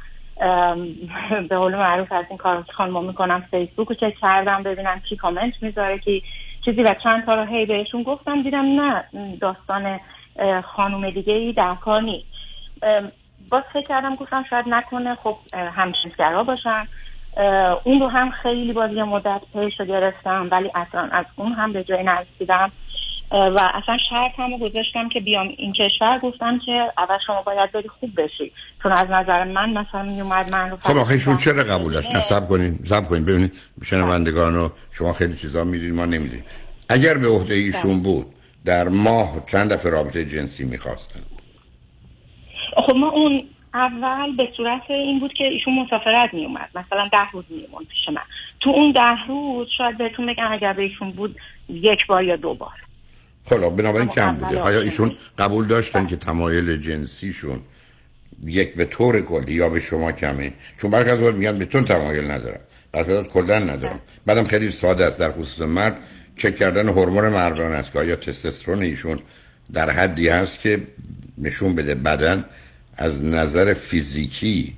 به 1.49 1.57
قول 1.57 1.75
معروف 1.75 2.11
از 2.11 2.25
این 2.29 2.37
کار 2.37 2.65
خانم 2.73 3.03
می‌کنم 3.05 3.47
فیسبوک 3.51 3.87
رو 3.87 3.95
چک 3.95 4.15
کردم 4.21 4.63
ببینم 4.63 4.99
کی 4.99 5.15
کامنت 5.15 5.53
می‌ذاره 5.61 5.97
کی 5.97 6.23
چیزی 6.65 6.83
و 6.83 6.95
چند 7.03 7.25
تا 7.25 7.35
رو 7.35 7.43
هی 7.45 7.65
بهشون 7.65 8.03
گفتم 8.03 8.43
دیدم 8.43 8.81
نه 8.81 9.03
داستان 9.41 9.99
خانم 10.75 11.09
دیگه 11.09 11.33
ای 11.33 11.53
در 11.53 11.75
کار 11.75 12.01
نیست. 12.01 12.27
باز 13.49 13.63
فکر 13.73 13.87
کردم 13.87 14.15
گفتم 14.15 14.43
شاید 14.49 14.65
نکنه 14.69 15.15
خب 15.15 15.37
همشنسگرا 15.53 16.43
باشن 16.43 16.87
اون 17.83 17.99
رو 17.99 18.07
هم 18.07 18.31
خیلی 18.31 18.73
باز 18.73 18.91
یه 18.91 19.03
مدت 19.03 19.41
پیش 19.53 19.79
رو 19.79 19.85
گرفتم 19.85 20.47
ولی 20.51 20.71
اصلا 20.75 21.09
از 21.11 21.25
اون 21.35 21.53
هم 21.53 21.73
به 21.73 21.83
جای 21.83 22.03
نرسیدم. 22.03 22.71
و 23.31 23.69
اصلا 23.73 23.97
شرط 24.09 24.31
هم 24.37 24.57
گذاشتم 24.57 25.09
که 25.09 25.19
بیام 25.19 25.47
این 25.57 25.73
کشور. 25.73 26.19
گفتم 26.19 26.59
که 26.65 26.91
اول 26.97 27.17
شما 27.27 27.41
باید 27.41 27.71
بری 27.71 27.87
خوب 27.87 28.21
بشی. 28.21 28.51
چون 28.83 28.91
از 28.91 29.09
نظر 29.09 29.43
من 29.43 29.69
مثلا 29.69 30.03
میومد 30.03 30.51
من 30.51 30.69
رو 30.69 30.77
خب 30.77 30.97
آخه 30.97 31.13
ایشون 31.13 31.37
چرا 31.37 31.63
قبول 31.63 31.93
داشت؟ 31.93 32.15
نه 32.15 32.21
سب 32.21 32.47
کنین 32.47 32.79
سب 32.83 33.09
کنین. 33.09 33.25
ببینید 33.25 33.53
شنوندگان 33.83 34.53
رو 34.53 34.71
شما 34.91 35.13
خیلی 35.13 35.35
چیزا 35.35 35.63
می‌دونید 35.63 35.95
ما 35.95 36.05
نمی‌دونیم 36.05 36.43
اگر 36.89 37.17
به 37.17 37.27
عهده 37.27 37.53
ایشون 37.53 38.03
بود 38.03 38.25
در 38.65 38.87
ماه 38.87 39.45
چند 39.47 39.73
دفعه 39.73 39.91
رابطه 39.91 40.25
جنسی 40.25 40.65
می‌خواستن؟ 40.65 41.19
خب 42.75 42.95
ما 42.95 43.09
اون 43.09 43.43
اول 43.73 44.35
به 44.35 44.49
صورت 44.57 44.81
این 44.89 45.19
بود 45.19 45.33
که 45.33 45.43
ایشون 45.43 45.79
مسافرت 45.79 46.33
می 46.33 46.45
اومد 46.45 46.69
مثلا 46.75 47.09
ده 47.11 47.31
روز 47.33 47.45
می 47.49 47.63
اومد 47.71 47.87
پیش 47.87 48.09
من. 48.09 48.21
تو 48.59 48.69
اون 48.69 48.91
ده 48.91 49.27
روز 49.27 49.67
شاید 49.77 49.97
بهتون 49.97 50.25
بگم 50.25 50.51
اگر 50.51 50.73
به 50.73 50.81
ایشون 50.81 51.11
بود 51.11 51.35
یک 51.69 52.07
بار 52.07 52.23
یا 52.23 52.35
دو 52.35 52.53
بار. 52.53 52.86
خب 53.49 53.75
بنابراین 53.75 54.07
کم 54.07 54.35
بوده. 54.35 54.59
آیا 54.59 54.79
ایشون 54.79 55.15
قبول 55.37 55.67
داشتن 55.67 56.07
که 56.07 56.15
تمایل 56.15 56.77
جنسیشون 56.77 57.59
یک 58.45 58.75
به 58.75 58.85
طور 58.85 59.21
کلی 59.21 59.53
یا 59.53 59.69
به 59.69 59.79
شما 59.79 60.11
کمه؟ 60.11 60.53
چون 60.77 60.91
برخی 60.91 61.09
از 61.09 61.19
میگن 61.19 61.57
به 61.57 61.65
تو 61.65 61.81
تمایل 61.81 62.31
ندارم. 62.31 62.59
برخی 62.91 63.27
کلا 63.29 63.59
ندارم. 63.59 63.99
بعدم 64.25 64.43
خیلی 64.43 64.71
ساده 64.71 65.05
است. 65.05 65.19
در 65.19 65.31
خصوص 65.31 65.61
مرد 65.61 65.97
چک 66.37 66.55
کردن 66.55 66.89
هورمون 66.89 67.29
مردان 67.29 67.71
است. 67.71 67.91
که 67.91 67.99
آیا 67.99 68.15
تستوسترون 68.15 68.81
ایشون 68.81 69.19
در 69.73 69.89
حدی 69.89 70.29
هست 70.29 70.59
که 70.59 70.81
نشون 71.37 71.75
بده 71.75 71.95
بدن 71.95 72.45
از 72.97 73.25
نظر 73.25 73.73
فیزیکی 73.73 74.73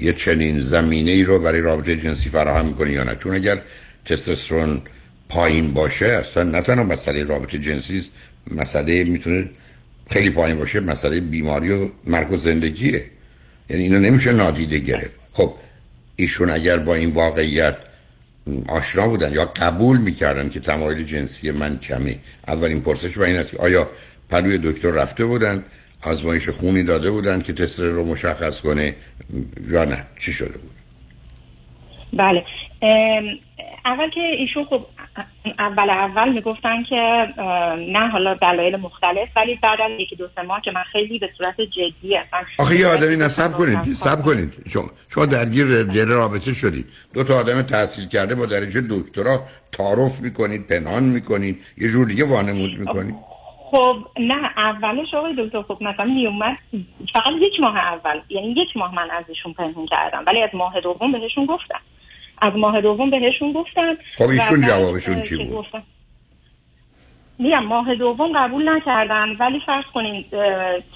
یه 0.00 0.12
چنین 0.12 0.60
زمینه 0.60 1.10
ای 1.10 1.24
رو 1.24 1.38
برای 1.38 1.60
رابطه 1.60 1.96
جنسی 1.96 2.30
فراهم 2.30 2.66
می‌کنه 2.66 2.92
یا 2.92 3.04
نه؟ 3.04 3.16
چون 3.16 3.34
اگر 3.34 3.62
تستوسترون 4.04 4.82
پایین 5.28 5.74
باشه 5.74 6.06
اصلا 6.06 6.42
نه 6.42 6.60
تنها 6.60 6.84
مسئله 6.84 7.24
رابطه 7.24 7.58
جنسی 7.58 7.98
است 7.98 8.10
مسئله 8.50 9.04
می‌تونه 9.04 9.50
خیلی 10.10 10.30
پایین 10.30 10.58
باشه 10.58 10.80
مسئله 10.80 11.20
بیماری 11.20 11.72
و 11.72 11.88
مرگ 12.04 12.32
و 12.32 12.36
زندگیه. 12.36 13.04
یعنی 13.70 13.82
اینو 13.82 13.98
نمیشه 13.98 14.32
نادیده 14.32 14.78
گرفت. 14.78 15.10
خب 15.32 15.54
ایشون 16.16 16.50
اگر 16.50 16.76
با 16.76 16.94
این 16.94 17.10
واقعیت 17.10 17.76
آشنا 18.68 19.08
بودن 19.08 19.32
یا 19.32 19.44
قبول 19.44 19.96
می‌کردن 19.96 20.48
که 20.48 20.60
تمایل 20.60 21.04
جنسی 21.04 21.50
من 21.50 21.78
کمه 21.78 22.18
اولین 22.48 22.80
پرسش 22.80 23.18
و 23.18 23.22
این 23.22 23.36
است 23.36 23.50
که 23.50 23.58
آیا 23.58 23.90
پلوی 24.30 24.58
دکتر 24.58 24.90
رفته 24.90 25.24
بودن 25.24 25.64
آزمایش 26.02 26.48
خونی 26.48 26.82
داده 26.82 27.10
بودن 27.10 27.42
که 27.42 27.52
تست 27.52 27.80
رو 27.80 28.04
مشخص 28.04 28.60
کنه 28.60 28.94
یا 29.68 29.84
نه؟ 29.84 30.06
چی 30.18 30.32
شده 30.32 30.58
بود؟ 30.58 30.70
بله. 32.12 32.44
اول 33.84 34.10
که 34.14 34.20
ایشون 34.20 34.64
خب 34.64 34.86
اول 35.58 35.90
اول 35.90 36.32
می‌گفتن 36.32 36.82
که 36.82 37.26
نه 37.78 38.08
حالا 38.08 38.34
دلایل 38.34 38.76
مختلف 38.76 39.28
ولی 39.36 39.54
بعد 39.62 39.80
از 39.80 40.00
یکی 40.00 40.16
دو 40.16 40.28
سه 40.34 40.42
ماه 40.42 40.60
که 40.60 40.70
من 40.70 40.82
خیلی 40.92 41.18
به 41.18 41.30
صورت 41.38 41.60
جدی 41.60 42.16
اصلا 42.16 42.40
آخه 42.58 42.80
یه 42.80 42.86
آدمی 42.86 43.16
نصب 43.16 43.52
کنید 43.52 43.84
سب 43.84 44.22
کنید. 44.22 44.52
شما, 44.72 44.90
شما 45.08 45.26
درگیر 45.26 45.82
در 45.82 46.04
رابطه 46.04 46.52
شدید. 46.54 46.86
دو 47.14 47.24
تا 47.24 47.34
آدم 47.34 47.62
تحصیل 47.62 48.08
کرده 48.08 48.34
با 48.34 48.46
درجه 48.46 48.80
دکترا 48.80 49.40
تعارف 49.72 50.20
می‌کنید 50.20 50.66
پنهان 50.66 51.02
می‌کنید 51.02 51.64
یه 51.78 51.88
جور 51.88 52.06
دیگه 52.06 52.24
وانمود 52.24 52.70
می‌کنید. 52.78 53.14
خب 53.70 53.96
نه 54.20 54.50
اولش 54.56 55.14
آقای 55.14 55.34
دکتر 55.38 55.62
خب 55.62 55.78
مثلا 55.82 56.04
میومد 56.04 56.56
فقط 57.14 57.32
یک 57.40 57.52
ماه 57.62 57.76
اول 57.76 58.20
یعنی 58.28 58.48
یک 58.48 58.76
ماه 58.76 58.94
من 58.94 59.10
ازشون 59.10 59.52
پنهون 59.52 59.86
کردم 59.86 60.24
ولی 60.26 60.42
از 60.42 60.50
ماه 60.54 60.80
دوم 60.80 61.12
بهشون 61.12 61.46
گفتم. 61.46 61.80
از 62.42 62.52
ماه 62.56 62.80
دوم 62.80 63.10
بهشون 63.10 63.52
گفتم 63.52 63.96
خب 64.18 64.28
ایشون 64.28 64.60
جوابشون 64.60 65.20
چی 65.20 65.36
بود؟ 65.36 65.56
گفتم- 65.56 65.82
میگم 67.38 67.64
ماه 67.64 67.94
دوم 67.94 68.32
قبول 68.38 68.68
نکردن 68.68 69.28
ولی 69.28 69.60
فرض 69.66 69.84
کنین 69.94 70.24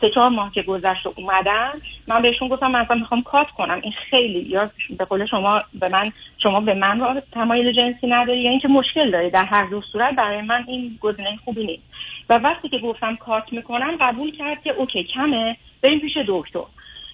سه 0.00 0.10
چهار 0.14 0.28
ماه 0.28 0.52
که 0.52 0.62
گذشت 0.62 1.06
و 1.06 1.14
اومدن 1.16 1.72
من 2.06 2.22
بهشون 2.22 2.48
گفتم 2.48 2.70
من 2.70 2.80
اصلا 2.80 2.96
می‌خوام 2.96 3.22
کات 3.22 3.46
کنم. 3.50 3.80
این 3.82 3.92
خیلی 4.10 4.40
یا 4.48 4.70
به 4.98 5.04
قول 5.04 5.26
شما 5.26 5.62
به 5.74 5.88
من 5.88 6.12
شما 6.42 6.60
به 6.60 6.74
من 6.74 7.00
را 7.00 7.22
تمایل 7.32 7.72
جنسی 7.72 8.06
نداری 8.06 8.40
یا 8.40 8.50
اینکه 8.50 8.68
مشکل 8.68 9.10
داری 9.10 9.30
در 9.30 9.44
هر 9.44 9.64
دو 9.66 9.82
صورت 9.92 10.14
برای 10.14 10.42
من 10.42 10.64
این 10.68 10.98
گزینه 11.00 11.38
خوبی 11.44 11.66
نیست. 11.66 11.82
و 12.30 12.38
وقتی 12.38 12.68
که 12.68 12.78
گفتم 12.78 13.16
کات 13.16 13.52
می‌کنم 13.52 13.96
قبول 14.00 14.36
کرد 14.36 14.62
که 14.62 14.70
اوکی 14.70 15.04
کمه 15.04 15.56
بریم 15.82 16.00
پیش 16.00 16.16
دکتر. 16.28 16.60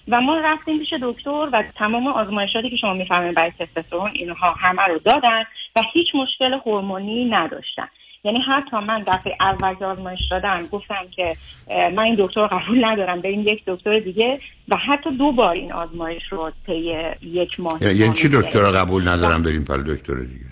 و 0.07 0.21
ما 0.21 0.37
رفتیم 0.37 0.79
پیش 0.79 0.93
دکتر 1.01 1.49
و 1.53 1.63
تمام 1.75 2.07
آزمایشاتی 2.07 2.69
که 2.69 2.75
شما 2.75 2.93
می‌فهمید 2.93 3.35
برای 3.35 3.51
تستوسترون 3.59 4.11
اینها 4.13 4.51
همه 4.51 4.81
رو 4.81 4.99
دادن 4.99 5.43
و 5.75 5.81
هیچ 5.93 6.07
مشکل 6.15 6.53
هورمونی 6.65 7.25
نداشتن. 7.25 7.87
یعنی 8.23 8.39
حتی 8.39 8.77
من 8.77 9.03
دفعه 9.07 9.37
اول 9.39 9.73
که 9.73 9.85
آزمایش 9.85 10.19
دادم 10.31 10.63
گفتم 10.71 11.07
که 11.15 11.35
من 11.69 11.99
این 11.99 12.15
دکتر 12.19 12.41
رو 12.41 12.47
قبول 12.47 12.85
ندارم 12.85 13.21
بریم 13.21 13.47
یک 13.47 13.63
دکتر 13.67 13.99
دیگه 13.99 14.39
و 14.67 14.77
حتی 14.77 15.11
دو 15.17 15.31
بار 15.31 15.53
این 15.53 15.73
آزمایش 15.73 16.23
رو 16.29 16.51
طی 16.65 16.95
یک 17.21 17.59
ماه 17.59 17.83
یعنی 17.83 18.13
چی 18.13 18.29
دکتر 18.29 18.59
رو 18.59 18.71
قبول 18.71 19.07
ندارم 19.07 19.43
بریم 19.43 19.65
پر 19.65 19.77
دکتر 19.77 20.13
دیگه؟ 20.13 20.45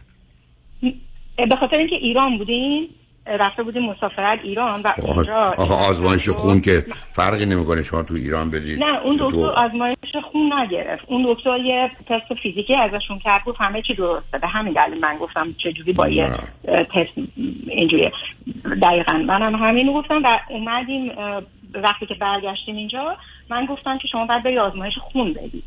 به 1.50 1.56
خاطر 1.56 1.76
اینکه 1.76 1.96
ایران 1.96 2.38
بودیم 2.38 2.90
رفته 3.28 3.64
بودیم 3.64 3.86
مسافرت 3.86 4.40
ایران 4.44 4.82
و 4.82 4.94
اونجا 4.98 5.36
آخه 5.58 5.90
آزمایش 5.90 6.30
خون 6.30 6.62
که 6.62 6.86
فرقی 7.14 7.46
نمی‌کنه 7.46 7.84
شما 7.84 8.04
تو 8.04 8.14
ایران 8.14 8.52
بدید 8.52 8.84
نه 8.84 9.02
اون 9.02 9.18
تو- 9.18 9.30
دکتر 9.30 9.62
آزمایش 9.64 9.96
خون 10.32 10.54
نگرفت. 10.54 11.04
اون 11.08 11.34
دکتر 11.34 11.58
یه 11.60 11.92
تست 12.10 12.34
فیزیکی 12.44 12.76
ازشون 12.76 13.20
کرد 13.20 13.44
گفت 13.46 13.58
همه 13.62 13.82
چی 13.82 13.94
درسته 13.94 14.38
به 14.38 14.48
همین 14.48 14.74
دلیل 14.74 15.00
من 15.00 15.18
گفتم 15.18 15.56
چجوری 15.58 15.94
با 15.94 16.08
یه 16.08 16.30
تست 16.66 17.12
اینجوری 17.68 18.12
دقیقا. 18.84 19.18
منم 19.18 19.56
همین 19.56 19.88
رو 19.88 19.94
گفتم 19.94 20.22
و 20.24 20.40
اومدیم 20.50 21.12
وقتی 21.74 22.06
که 22.06 22.14
برگشتیم 22.14 22.76
اینجا 22.76 23.18
من 23.50 23.66
گفتم 23.66 23.98
که 23.98 24.08
شما 24.08 24.26
باید 24.26 24.44
به 24.44 24.62
آزمایش 24.62 24.94
خون 25.12 25.34
بدید. 25.34 25.64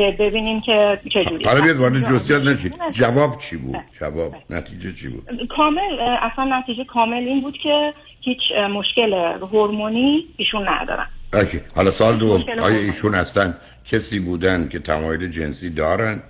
که 0.00 0.16
ببینیم 0.18 0.60
که 0.60 1.00
چجوری 1.14 1.44
حالا 1.44 1.60
بیاد 1.60 1.76
وارد 1.76 2.04
جزئیات. 2.04 2.42
نشید 2.42 2.74
جواب 2.90 3.38
چی 3.38 3.56
بود؟ 3.56 3.76
جواب 4.00 4.34
نتیجه 4.50 4.92
چی 4.92 5.08
بود؟ 5.08 5.28
کامل 5.56 6.00
اصلا 6.22 6.58
نتیجه 6.58 6.84
کامل 6.84 7.16
این 7.16 7.40
بود 7.40 7.54
که 7.62 7.92
هیچ 8.20 8.38
مشکل 8.74 9.12
هورمونی 9.52 10.26
ایشون 10.36 10.68
ندارن. 10.68 11.06
اوکی. 11.32 11.60
حالا 11.76 11.90
سال 11.90 12.16
دوم. 12.16 12.44
آیا. 12.62 12.78
ایشون 12.78 13.14
اصلا 13.14 13.54
کسی 13.84 14.18
بودن 14.18 14.68
که 14.68 14.78
تمایل 14.78 15.30
جنسی 15.30 15.70
دارن؟ 15.70 16.22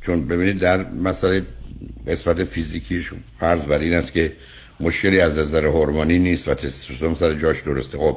چون 0.00 0.28
ببینید 0.28 0.58
در 0.58 0.84
مسئله 0.90 1.42
قسمت 2.08 2.44
فیزیکیشون 2.44 3.18
فرض 3.40 3.66
بر 3.66 3.78
این 3.78 3.94
است 3.94 4.12
که 4.12 4.32
مشکلی 4.80 5.20
از 5.20 5.38
نظر 5.38 5.64
هورمونی 5.66 6.18
نیست 6.18 6.48
و 6.48 6.54
تستوسترون 6.54 7.14
سر 7.14 7.34
جاش 7.34 7.62
درسته. 7.62 7.98
خب 7.98 8.16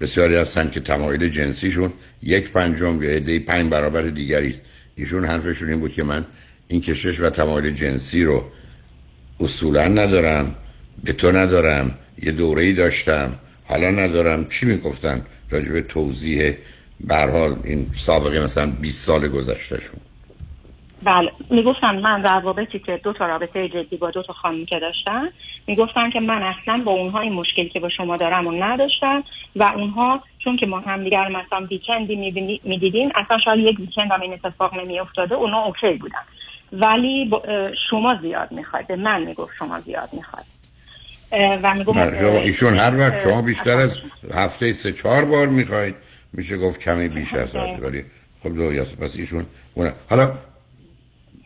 بسیاری 0.00 0.36
هستن 0.36 0.70
که 0.70 0.80
تمایل 0.80 1.28
جنسیشون 1.28 1.92
یک 2.22 2.50
پنجم 2.50 3.02
یا 3.02 3.10
عده 3.10 3.38
پنج 3.38 3.70
برابر 3.70 4.02
دیگری 4.02 4.50
است. 4.50 4.60
ایشون 4.96 5.24
حرفشون 5.24 5.68
این 5.68 5.80
بود 5.80 5.92
که 5.92 6.02
من 6.02 6.26
این 6.68 6.80
کشش 6.80 7.20
و 7.20 7.30
تمایل 7.30 7.74
جنسی 7.74 8.24
رو 8.24 8.44
اصولا 9.40 9.88
ندارم 9.88 10.54
به 11.04 11.12
تو 11.12 11.32
ندارم 11.32 11.98
یه 12.22 12.32
دوره 12.32 12.62
ای 12.62 12.72
داشتم 12.72 13.38
حالا 13.64 13.90
ندارم. 13.90 14.48
چی 14.48 14.66
می‌گفتن؟ 14.66 15.26
راجع 15.50 15.72
به 15.72 15.80
توضیح 15.80 16.56
به 17.00 17.16
حال 17.16 17.56
این 17.64 17.86
سابقه 17.96 18.40
مثلا 18.44 18.66
20 18.66 19.06
سال 19.06 19.28
گذشتهشون. 19.28 20.00
بله. 21.02 21.32
می‌گفتن 21.50 21.98
من 21.98 22.22
روابطی 22.22 22.78
که 22.78 23.00
دو 23.04 23.12
تا 23.12 23.26
رابطه 23.26 23.68
جدی 23.68 23.96
با 23.96 24.10
دو 24.10 24.22
تا 24.22 24.32
خانم 24.32 24.66
که 24.66 24.78
داشتن 24.78 25.28
می‌گفتن 25.66 26.10
که 26.10 26.20
من 26.20 26.42
اصلا 26.42 26.82
با 26.84 26.92
اونها 26.92 27.20
این 27.20 27.32
مشکلی 27.32 27.68
که 27.68 27.80
با 27.80 27.88
شما 27.88 28.16
دارم 28.16 28.46
و 28.46 28.52
نداشتم 28.52 29.24
و 29.56 29.62
اونها 29.74 30.22
چون 30.38 30.56
که 30.56 30.66
ما 30.66 30.80
همدیگر 30.80 31.24
رو 31.24 31.36
مثلا 31.36 31.66
ویکندی 31.66 32.16
می‌دیدیم 32.64 33.08
اصلا 33.14 33.38
شاید 33.44 33.58
یک 33.58 33.80
ویکند 33.80 34.12
هم 34.12 34.20
این 34.20 34.32
اتفاق 34.32 34.74
نمیافتاده 34.74 35.34
اونا 35.34 35.58
اوکی 35.64 35.92
بودن. 35.92 36.18
ولی 36.72 37.30
شما 37.90 38.18
زیاد 38.22 38.52
می‌خواید. 38.52 38.86
به 38.86 38.96
من 38.96 39.22
می‌گفت 39.22 39.56
شما 39.58 39.80
زیاد 39.80 40.08
می‌خواید. 40.12 40.46
و 41.62 41.74
می‌گفت 41.74 42.20
شما 42.20 42.38
ایشون 42.38 42.74
هر 42.74 42.98
وقت 42.98 43.20
شما 43.22 43.42
بیشتر 43.42 43.76
از 43.76 43.98
هفته 44.34 44.72
سه 44.72 44.92
چهار 44.92 45.24
بار 45.24 45.46
می‌خواید 45.46 45.94
میشه 46.32 46.58
گفت 46.58 46.80
کمی 46.80 47.08
بیش 47.08 47.34
از 47.34 47.54
ولی 47.54 48.04
خب 48.42 48.56
دو 48.56 48.84
پس 48.84 49.16
ایشون 49.16 49.46
اون 49.74 49.90
حالا 50.10 50.32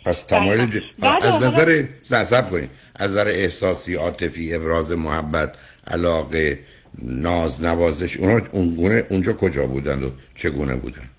پس 0.04 0.22
تمایل 0.22 0.66
ج... 0.66 0.82
بعد 0.98 1.26
از 1.26 1.42
نظر 1.42 1.84
نظر 2.10 2.42
کنید. 2.42 2.70
از 2.96 3.10
نظر 3.10 3.28
احساسی 3.28 3.94
عاطفی 3.94 4.54
ابراز 4.54 4.92
محبت 4.92 5.54
علاقه 5.86 6.58
ناز 7.02 7.64
نوازش 7.64 8.16
اونا 8.16 8.40
اون 8.52 8.74
گونه 8.74 9.04
اونجا 9.10 9.32
کجا 9.32 9.66
بودند 9.66 10.02
و 10.02 10.10
چگونه 10.34 10.74
بودند؟ 10.76 11.10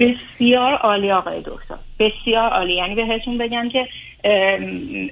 بسیار 0.00 0.74
عالی 0.74 1.12
آقای 1.12 1.40
دکتر. 1.40 1.76
بسیار 2.00 2.50
عالی. 2.50 2.74
یعنی 2.74 2.94
بهتون 2.94 3.38
بگم 3.38 3.68
که 3.68 3.86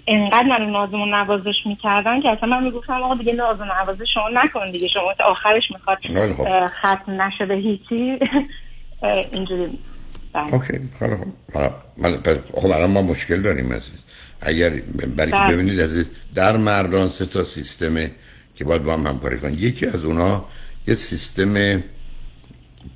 انقدر 0.07 0.47
من 0.49 0.70
نازم 0.70 1.01
و 1.01 1.07
نوازش 1.07 1.55
می‌کردن 1.66 2.20
که 2.20 2.29
اصلا 2.29 2.49
من 2.49 2.64
می‌گفتم 2.64 3.03
آقا 3.03 3.14
دیگه 3.14 3.33
ناز 3.33 3.61
و 3.61 3.64
نوازش 3.64 4.07
شما 4.14 4.29
نکن 4.33 4.70
دیگه 4.70 4.89
شما 4.89 5.14
آخرش 5.25 5.62
می‌خواد 5.70 5.99
ختم 6.66 7.22
نشه 7.22 7.47
به 7.47 7.55
هیچی. 7.55 8.18
اینجوری 9.33 9.66
بله. 9.66 9.93
اوکی 10.35 10.80
حالا 11.01 11.74
من 11.97 12.18
خب 12.55 12.66
الان 12.66 12.91
ما 12.91 13.03
مشکل 13.03 13.43
داریم 13.43 13.72
عزیز. 13.72 13.99
اگر 14.41 14.70
برای 15.16 15.32
که 15.32 15.39
بله. 15.39 15.53
ببینید 15.53 15.80
عزیز 15.80 16.11
در 16.35 16.57
مردان 16.57 17.09
سه 17.09 17.26
تا 17.26 17.45
سیستمه 17.45 18.11
که 18.55 18.64
باید 18.64 18.82
با 18.82 18.93
هم 18.93 19.07
همکاری 19.07 19.39
کنید 19.39 19.61
یکی 19.61 19.87
از 19.87 20.05
اونها 20.05 20.49
یه 20.87 20.95
سیستم 20.95 21.82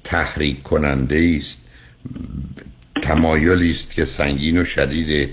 تحریک 0.04 0.62
کننده 0.62 1.36
است. 1.38 1.60
تمایلی 3.02 3.70
است 3.70 3.94
که 3.94 4.04
سنگین 4.04 4.58
و 4.58 4.64
شدیده 4.64 5.30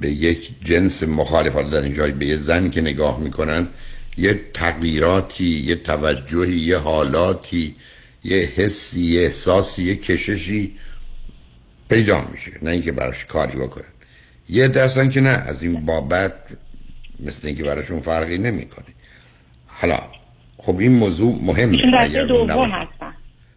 به 0.00 0.10
یک 0.10 0.50
جنس 0.64 1.02
مخالف 1.02 1.52
حالا 1.52 1.68
در 1.68 1.82
اینجا 1.82 2.06
به 2.06 2.26
یه 2.26 2.36
زن 2.36 2.70
که 2.70 2.80
نگاه 2.80 3.20
می‌کنن 3.20 3.68
یه 4.16 4.40
تغییراتی 4.54 5.44
یه 5.44 5.74
توجهی 5.74 6.56
یه 6.56 6.78
حالاتی 6.78 7.76
یه 8.24 8.36
حسی 8.56 9.02
یه 9.02 9.20
احساسی 9.20 9.82
یه 9.82 9.96
کششی 9.96 10.72
پیدا 11.94 12.24
میشه 12.32 12.50
نه 12.62 12.70
اینکه 12.70 12.92
براش 12.92 13.24
کاری 13.24 13.58
بکنن 13.58 13.84
یه 14.48 14.68
دستن 14.68 15.10
که 15.10 15.20
نه 15.20 15.28
از 15.28 15.62
این 15.62 15.86
بابت 15.86 16.32
مثل 17.20 17.46
اینکه 17.48 17.62
براشون 17.64 18.00
فرقی 18.00 18.38
نمی‌کنه. 18.38 18.84
حالا 19.66 19.98
خب 20.56 20.78
این 20.78 20.92
موضوع 20.92 21.38
مهمه 21.42 21.98
ایشون 21.98 22.26
دوم. 22.26 22.50
هستن. 22.50 23.14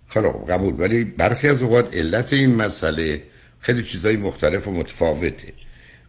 خوب 0.10 0.52
قبول. 0.52 0.74
ولی 0.78 1.04
برخی 1.04 1.48
از 1.48 1.62
اوقات 1.62 1.96
علت 1.96 2.34
این 2.34 2.56
مسئله 2.56 3.22
خیلی 3.60 3.84
چیزای 3.84 4.18
مختلف 4.18 4.68
و 4.68 4.72
متفاوته. 4.72 5.54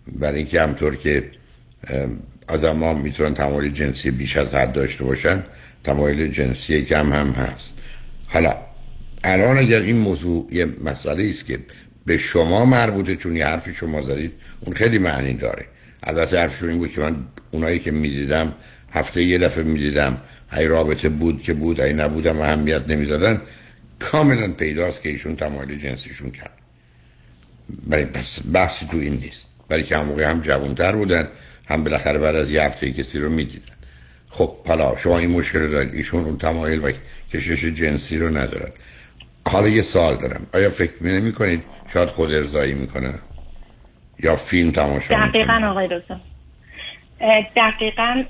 برای 0.07 0.39
اینکه 0.39 0.63
همطور 0.63 0.97
که 0.97 1.31
آدم 2.49 2.77
ها 2.77 2.95
می‌تونن 2.95 3.35
تمایل 3.35 3.73
جنسی 3.73 4.11
بیش 4.11 4.37
از 4.37 4.55
حد 4.55 4.73
داشته 4.73 5.05
باشن 5.05 5.45
تمایل 5.85 6.31
جنسی 6.31 6.83
کم 6.83 7.13
هم 7.13 7.31
هست. 7.31 7.75
حالا 8.29 8.57
الان 9.25 9.59
اگر 9.59 9.81
این 9.81 9.97
موضوع 9.97 10.49
یه 10.53 10.67
مسئله 10.85 11.29
است 11.29 11.47
که 11.47 11.59
به 12.09 12.19
شما 12.19 12.65
مربوطه 12.65 13.17
چون 13.17 13.37
یه 13.37 13.47
حرفی 13.47 13.75
شما 13.75 14.03
زدید. 14.03 14.33
اون 14.61 14.77
خیلی 14.77 14.99
معنی 14.99 15.35
داره. 15.35 15.67
البته 16.03 16.39
حرفشون 16.39 16.69
این 16.69 16.79
بود 16.79 16.93
که 16.93 17.01
من 17.01 17.17
اونایی 17.51 17.79
که 17.79 17.91
می‌دیدم 17.91 18.55
هفته 18.93 19.23
یه 19.23 19.39
دفعه 19.39 19.65
می‌دیدم. 19.65 20.21
ای 20.57 20.67
رابطه 20.67 21.09
بود 21.09 21.43
که 21.43 21.53
بود 21.53 21.81
ای 21.81 21.93
نبودم 21.93 22.41
اهمیت 22.41 22.89
نمی‌دادن. 22.89 23.41
کاملا 23.99 24.49
پیداست 24.49 25.03
که 25.03 25.09
ایشون 25.09 25.37
تمایل 25.37 25.79
جنسیشون 25.79 26.31
کرد. 26.31 26.59
برای 27.87 28.05
پس 28.05 28.39
بحثی 28.53 28.87
تو 28.87 28.97
این 28.97 29.15
نیست. 29.15 29.49
برای 29.69 29.83
که 29.83 29.97
هم 29.97 30.21
هم 30.21 30.41
جوانتر 30.41 30.93
بودن 30.93 31.29
هم 31.69 31.85
بالاخره 31.85 32.19
بعد 32.19 32.37
از 32.37 32.51
یه 32.51 32.63
هفته 32.63 32.93
کسی 32.93 33.19
رو 33.19 33.31
می‌دیدن. 33.31 33.75
خب 34.31 34.67
حالا 34.67 34.97
شما 34.97 35.19
این 35.19 35.31
مشکل 35.31 35.59
رو 35.59 35.73
دارید. 35.73 35.95
ایشون 35.95 36.25
اون 36.25 36.39
تمایل 36.39 36.85
و 36.85 36.93
کشش 37.33 37.65
جنسی 37.65 38.19
رو 38.19 38.39
ندارن. 38.39 38.73
حالا 39.53 39.69
یه 39.69 39.83
سال 39.83 40.15
دارم. 40.15 40.47
آیا 40.55 40.71
فکر 40.71 41.03
نمی 41.03 41.33
کنید 41.33 41.65
شاید 41.93 42.09
خود 42.09 42.33
ارزایی 42.33 42.75
می‌کنه؟ 42.75 43.15
یا 44.25 44.37
فیلم 44.37 44.71
تماشا 44.71 45.15
دقیقا 45.15 45.55
می‌کنه 45.55 45.67
آقای 45.67 45.89
دکتر. 45.89 46.17
دقیقا 47.57 48.25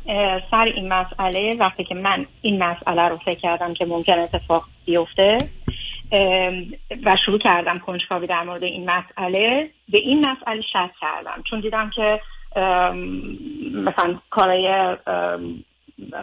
سر 0.51 0.65
این 0.77 0.93
مسئله 0.93 1.57
وقتی 1.61 1.85
که 1.85 1.95
من 1.95 2.27
این 2.43 2.63
مسئله 2.63 3.09
رو 3.09 3.17
فکر 3.17 3.41
کردم 3.41 3.75
که 3.75 3.85
ممکن 3.85 4.13
اتفاق 4.13 4.65
بیفته 4.87 5.39
و 7.05 7.17
شروع 7.27 7.39
کردم 7.39 7.79
کنجکاوی 7.79 8.27
در 8.27 8.43
مورد 8.43 8.63
این 8.63 8.91
مسئله 8.91 9.71
به 9.89 9.99
این 9.99 10.27
مسئله 10.27 10.63
شک 10.73 10.91
کردم. 11.01 11.43
چون 11.51 11.61
دیدم 11.61 11.91
که 11.91 12.21
مثلا 13.75 14.19
کارهای 14.31 14.97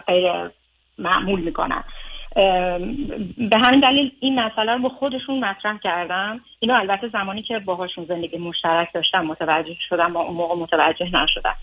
غیر 0.06 0.50
معمول 0.98 1.40
می‌کنن. 1.40 1.84
به 2.36 3.58
همین 3.64 3.80
دلیل 3.80 4.12
این 4.20 4.40
مسئله 4.40 4.72
رو 4.72 4.78
با 4.78 4.88
خودشون 4.88 5.44
مطرح 5.44 5.78
کردم. 5.78 6.40
اینو 6.60 6.74
البته 6.74 7.08
زمانی 7.08 7.42
که 7.42 7.58
باهاشون 7.58 8.04
زندگی 8.04 8.38
مشترک 8.38 8.92
داشتم 8.92 9.26
متوجه 9.26 9.76
شدم 9.88 10.12
با 10.12 10.20
اون 10.20 10.36
موقع 10.36 10.54
متوجه 10.54 11.06
نشدم. 11.22 11.56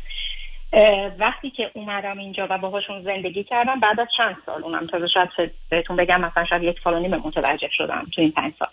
وقتی 1.20 1.50
که 1.50 1.72
اومدم 1.74 2.18
اینجا 2.18 2.48
و 2.50 2.58
باهاشون 2.58 3.02
زندگی 3.02 3.44
کردم 3.44 3.80
بعد 3.80 4.00
از 4.00 4.08
چند 4.18 4.38
سال 4.46 4.64
اونم 4.64 4.88
تازه 4.88 5.08
شاید 5.08 5.30
بهتون 5.70 5.96
بگم 5.96 6.22
مثلا 6.22 6.46
شاید 6.46 6.64
یک 6.64 6.80
سال 6.84 6.94
و 6.94 7.00
نیم 7.00 7.16
متوجه 7.16 7.70
شدم 7.72 8.08
تو 8.12 8.22
این 8.22 8.32
پنج 8.32 8.54
سال. 8.60 8.68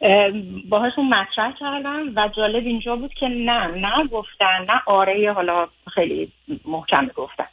اه، 0.00 0.30
باهاشون 0.68 1.08
مطرح 1.08 1.52
کردم 1.52 2.12
و 2.16 2.28
جالب 2.28 2.66
اینجا 2.66 2.96
بود 2.96 3.14
که 3.14 3.28
نه 3.28 3.66
نه 3.66 4.06
گفتن 4.06 4.64
نه 4.68 4.82
آره 4.86 5.32
حالا 5.32 5.68
خیلی 5.94 6.32
محکم 6.64 7.10
گفتن. 7.16 7.46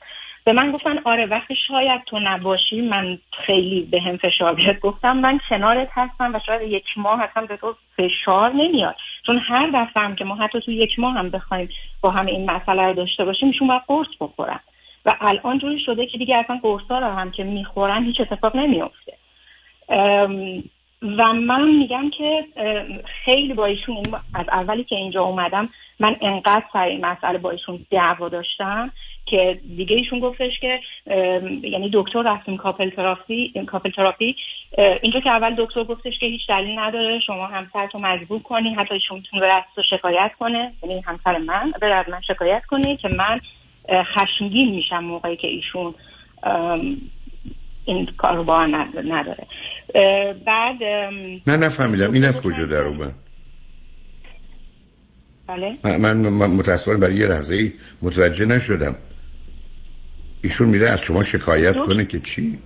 به 0.45 0.53
من 0.53 0.71
گفتن 0.71 0.99
آره 1.05 1.25
وقتی 1.25 1.55
شاید 1.67 2.01
تو 2.05 2.19
نباشی. 2.19 2.81
من 2.81 3.17
خیلی 3.45 3.81
به 3.81 4.01
هم 4.01 4.17
فشار 4.17 4.53
بیاد. 4.53 4.79
گفتم 4.79 5.17
من 5.17 5.39
کنارت 5.49 5.89
هستم 5.91 6.35
و 6.35 6.39
شاید 6.45 6.71
یک 6.71 6.85
ماه 6.97 7.21
اصلا 7.21 7.45
به 7.45 7.57
تو 7.57 7.75
فشار 7.97 8.53
نمیاد. 8.53 8.95
چون 9.25 9.37
هر 9.37 9.69
دفعه 9.73 10.15
که 10.15 10.25
ما 10.25 10.35
حتی 10.35 10.61
تو 10.61 10.71
یک 10.71 10.99
ماه 10.99 11.13
هم 11.13 11.29
بخوایم 11.29 11.69
با 12.01 12.11
هم 12.11 12.25
این 12.25 12.51
مسئله 12.51 12.83
رو 12.83 12.93
داشته 12.93 13.25
باشیم 13.25 13.47
ایشون 13.49 13.67
باید 13.67 13.81
قرص 13.87 14.07
بخورن. 14.19 14.59
و 15.05 15.11
الان 15.21 15.59
جوری 15.59 15.79
شده 15.79 16.05
که 16.05 16.17
دیگه 16.17 16.35
اصلا 16.37 16.59
قرصا 16.63 16.99
رو 16.99 17.07
هم 17.07 17.31
که 17.31 17.43
می‌خورن 17.43 18.03
هیچ 18.03 18.21
اتفاق 18.21 18.55
نمیفته 18.55 19.13
ام، 19.89 20.63
و 21.01 21.33
من 21.33 21.67
میگم 21.67 22.09
که 22.09 22.45
خیلی 23.25 23.53
با 23.53 23.65
ایشون 23.65 24.03
از 24.33 24.49
اولی 24.49 24.83
که 24.83 24.95
اینجا 24.95 25.23
اومدم 25.23 25.69
من 25.99 26.15
انقدر 26.21 26.63
سر 26.73 26.83
این 26.83 27.05
مسئله 27.05 27.37
با 27.37 27.51
ایشون 27.51 27.85
دعوا 27.91 28.29
داشتم 28.29 28.91
که 29.25 29.59
دیگه 29.77 29.95
ایشون 29.95 30.19
گفتش 30.19 30.51
که 30.61 30.79
یعنی 31.63 31.91
دکتر 31.93 32.21
رفتیم 32.21 32.57
couple 32.57 32.89
therapy 32.89 33.53
couple 33.67 33.91
therapy. 33.91 34.35
اینجا 35.01 35.19
که 35.19 35.29
اول 35.29 35.55
دکتر 35.57 35.83
گفتش 35.83 36.13
که 36.19 36.25
هیچ 36.25 36.41
دلیل 36.49 36.79
نداره 36.79 37.19
شما 37.27 37.47
همسرتو 37.47 37.99
مجبور 37.99 38.39
کنی 38.39 38.73
حتی 38.73 38.93
ایشون 38.93 39.17
می‌تونه 39.17 39.41
به 39.41 39.47
دستو 39.51 39.81
شکایت 39.97 40.31
کنه. 40.39 40.73
یعنی 40.83 41.01
همسر 41.01 41.37
من 41.37 41.71
به 41.81 41.85
از 41.85 42.05
من 42.09 42.21
شکایت 42.21 42.61
کنه 42.69 42.97
که 42.97 43.09
من 43.17 43.39
خشمگین 44.03 44.75
میشم 44.75 44.99
موقعی 45.03 45.37
که 45.37 45.47
ایشون 45.47 45.95
این 47.85 48.05
کار 48.17 48.35
رو 48.35 48.43
با 48.43 48.65
نداره. 48.65 49.47
بعد 50.45 50.83
نه 51.47 51.57
نفهمیدم. 51.57 52.13
این 52.13 52.25
از 52.25 52.41
کجا 52.43 52.65
در 52.65 52.83
اومد؟ 52.87 53.13
بله. 55.47 55.77
من, 55.83 55.97
من, 55.97 56.29
من 56.29 56.49
متاسفانه 56.49 56.97
برای 56.99 57.15
یه 57.15 57.25
لحظه 57.25 57.55
ای 57.55 57.71
متوجه 58.01 58.45
نشدم. 58.45 58.95
ایشون 60.43 60.69
میره 60.69 60.89
از 60.89 61.01
شما 61.01 61.23
شکایت 61.23 61.73
دکتر؟ 61.73 61.85
کنه 61.85 62.05
که 62.05 62.19
چی؟ 62.19 62.59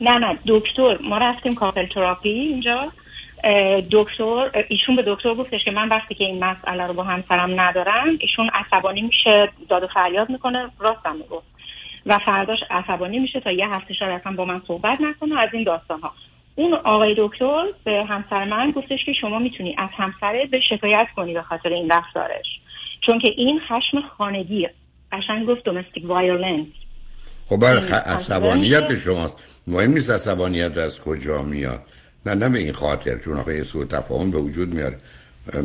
نه 0.00 0.18
نه 0.18 0.38
دکتر 0.46 0.98
ما 1.02 1.18
رفتیم 1.18 1.54
کاپل 1.54 1.86
تراپی 1.86 2.28
اینجا. 2.28 2.92
دکتر 3.90 4.64
ایشون 4.68 4.96
به 4.96 5.04
دکتر 5.06 5.34
گفتش 5.34 5.64
که 5.64 5.70
من 5.70 5.88
وقتی 5.88 6.14
که 6.14 6.24
این 6.24 6.44
مسئله 6.44 6.86
رو 6.86 6.94
با 6.94 7.02
همسرم 7.02 7.60
ندارم 7.60 8.08
ایشون 8.20 8.50
عصبانی 8.54 9.02
میشه 9.02 9.48
داد 9.68 9.82
و 9.82 9.86
فریاد 9.86 10.30
می‌کنه 10.30 10.68
راستم 10.78 11.16
می‌گفت 11.16 11.46
و 12.06 12.18
فرداش 12.18 12.58
عصبانی 12.70 13.18
میشه 13.18 13.40
تا 13.40 13.50
یه 13.52 13.68
هفته 13.68 13.94
شاید 13.94 14.20
اصلا 14.20 14.32
با 14.32 14.44
من 14.44 14.62
صحبت 14.66 15.00
نکنه 15.00 15.40
از 15.40 15.48
این 15.52 15.64
داستان 15.64 16.00
ها 16.00 16.12
اون 16.54 16.74
آقای 16.74 17.14
دکتر 17.18 17.64
به 17.84 18.04
همسر 18.04 18.44
من 18.44 18.70
گفتش 18.70 19.04
که 19.06 19.12
شما 19.20 19.38
می‌تونی 19.38 19.74
از 19.78 19.90
همسرت 19.96 20.50
به 20.50 20.60
شکایت 20.70 21.06
کنی 21.16 21.34
به 21.34 21.42
خاطر 21.42 21.68
این 21.68 21.90
رفتارش. 21.90 22.46
چون 23.06 23.18
که 23.18 23.28
این 23.36 23.60
خشم 23.60 24.00
خانگیه. 24.16 24.70
قشنگ 25.12 25.46
گفت 25.48 25.64
دومستیک 25.64 26.04
وایولنس 26.04 26.66
خب 27.46 27.56
بر 27.56 27.76
این 27.76 27.94
عصبانیت 27.94 28.96
شماست. 28.96 29.36
مهم 29.66 29.92
نیست 29.92 30.10
عصبانیت 30.10 30.78
از 30.78 31.00
کجا 31.00 31.42
میاد. 31.42 31.82
نه 32.26 32.34
نه 32.34 32.48
به 32.48 32.58
این 32.58 32.72
خاطر 32.72 33.18
چون 33.18 33.36
آخه 33.36 33.56
یه 33.56 33.62
سوء 33.62 33.84
تفاهم 33.84 34.30
به 34.30 34.38
وجود 34.38 34.74
میاره. 34.74 34.96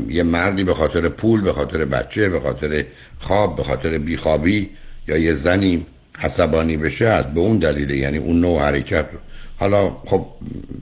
یه 0.08 0.24
مردی 0.24 0.64
به 0.64 0.74
خاطر 0.74 1.10
پول 1.10 1.42
به 1.42 1.54
خاطر 1.54 1.86
بچه 1.86 2.30
به 2.30 2.40
خاطر 2.40 2.86
خواب 3.20 3.56
به 3.56 3.64
خاطر 3.64 3.98
بیخوابی 3.98 4.70
یا 5.08 5.18
یه 5.18 5.34
زنی 5.34 5.86
عصبانی 6.24 6.78
بشه 6.78 7.06
از 7.06 7.34
به 7.34 7.40
اون 7.40 7.58
دلیله. 7.58 7.98
یعنی 7.98 8.18
اون 8.18 8.42
نوع 8.42 8.62
حرکت 8.62 9.06
رو. 9.14 9.20
حالا 9.60 9.90
خب 9.90 10.26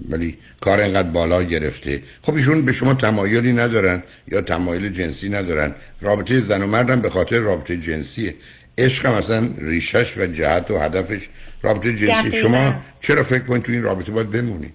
ولی 0.10 0.38
کار 0.62 0.80
اینقدر 0.80 1.10
بالا 1.10 1.44
گرفته. 1.44 2.02
خب 2.22 2.34
ایشون 2.34 2.66
به 2.66 2.72
شما 2.72 2.94
تمایلی 2.94 3.54
ندارن 3.54 4.04
یا 4.28 4.42
تمایل 4.42 4.90
جنسی 4.90 5.30
ندارن. 5.30 5.76
رابطه 6.02 6.40
زن 6.40 6.62
و 6.64 6.68
مردم 6.68 7.02
به 7.02 7.10
خاطر 7.10 7.40
رابطه 7.40 7.78
جنسیه. 7.78 8.36
عشق 8.78 9.06
هم 9.06 9.14
اصلا 9.14 9.50
ریشش 9.58 10.18
و 10.18 10.26
جهت 10.26 10.72
و 10.72 10.78
هدفش 10.78 11.28
رابطه 11.62 11.96
جنسی. 11.96 12.32
شما 12.32 12.76
چرا 13.02 13.24
فکر 13.24 13.44
کنید 13.44 13.64
تو 13.64 13.72
این 13.72 13.84
رابطه 13.84 14.12
باید 14.12 14.32
بمونید؟ 14.32 14.74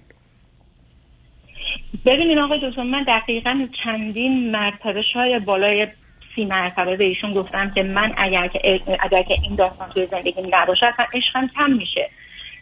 ببینین 2.05 2.39
آقای 2.39 2.59
دکتر 2.69 2.83
من 2.83 3.03
دقیقا 3.03 3.67
چندین 3.83 4.51
مرتبه 4.51 5.01
شاید 5.13 5.45
بالای 5.45 5.87
سی 6.35 6.45
مرتبه 6.45 6.95
به 6.95 7.03
ایشون 7.03 7.33
گفتم 7.33 7.71
که 7.75 7.83
من 7.83 8.13
اگر 8.17 8.47
که 8.47 8.81
اگر 8.99 9.23
که 9.23 9.33
این 9.43 9.55
داستان 9.55 9.89
توی 9.89 10.07
زندگی 10.11 10.41
نباشه 10.51 10.85
اصلا 10.85 11.05
عشقم 11.13 11.49
کم 11.55 11.71
میشه. 11.71 12.09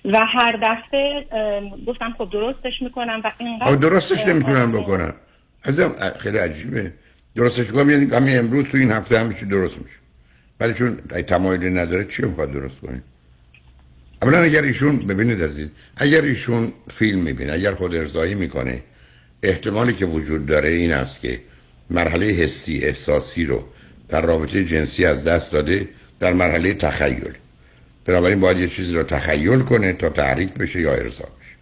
و 0.05 0.25
هر 0.33 0.59
دفعه 0.63 1.25
گفتم 1.87 2.15
خب 2.17 2.29
درستش 2.33 2.81
می‌کنم 2.81 3.21
و 3.23 3.31
اینقدر 3.39 3.75
درستش 3.75 4.23
ام، 4.23 4.29
نمی‌تونن 4.29 4.71
بکنن. 4.71 5.13
ازم 5.63 5.95
خیلی 6.19 6.37
عجیبه. 6.37 6.93
درستش 7.35 7.71
کنم 7.71 7.89
یعنی 7.89 8.15
همین 8.15 8.37
امروز 8.37 8.65
تو 8.65 8.77
این 8.77 8.91
هفته 8.91 9.19
هم 9.19 9.29
درست 9.29 9.77
میشه. 9.77 9.95
ولی 10.59 10.73
چون 10.73 10.99
ای 11.15 11.23
تمایلی 11.23 11.69
نداره 11.69 12.05
چی 12.05 12.23
می‌خواد 12.23 12.51
درست 12.51 12.81
کنید 12.81 13.03
اولا 14.21 14.41
اگر 14.41 14.61
ایشون 14.61 14.97
ببینید 14.97 15.43
عزیز 15.43 15.69
اگر 15.97 16.21
ایشون 16.21 16.73
فیلم 16.91 17.19
می‌بینه 17.19 17.53
اگر 17.53 17.73
خود 17.73 17.95
ارزایی 17.95 18.35
می‌کنه 18.35 18.83
احتمالی 19.43 19.93
که 19.93 20.05
وجود 20.05 20.45
داره 20.45 20.69
این 20.69 20.93
است 20.93 21.21
که 21.21 21.39
مرحله 21.89 22.25
حسی 22.25 22.79
احساسی 22.83 23.45
رو 23.45 23.63
در 24.09 24.21
رابطه 24.21 24.63
جنسی 24.63 25.05
از 25.05 25.27
دست 25.27 25.51
داده 25.51 25.89
در 26.19 26.33
مرحله 26.33 26.73
تخیل. 26.73 27.33
بنابراین 28.09 28.39
باید 28.39 28.57
یه 28.57 28.67
چیزی 28.67 28.93
رو 28.93 29.03
تخیل 29.03 29.59
کنه 29.59 29.93
تا 29.93 30.09
تحریک 30.09 30.53
بشه 30.53 30.81
یا 30.81 30.93
ارضا 30.93 31.23
بشه. 31.23 31.55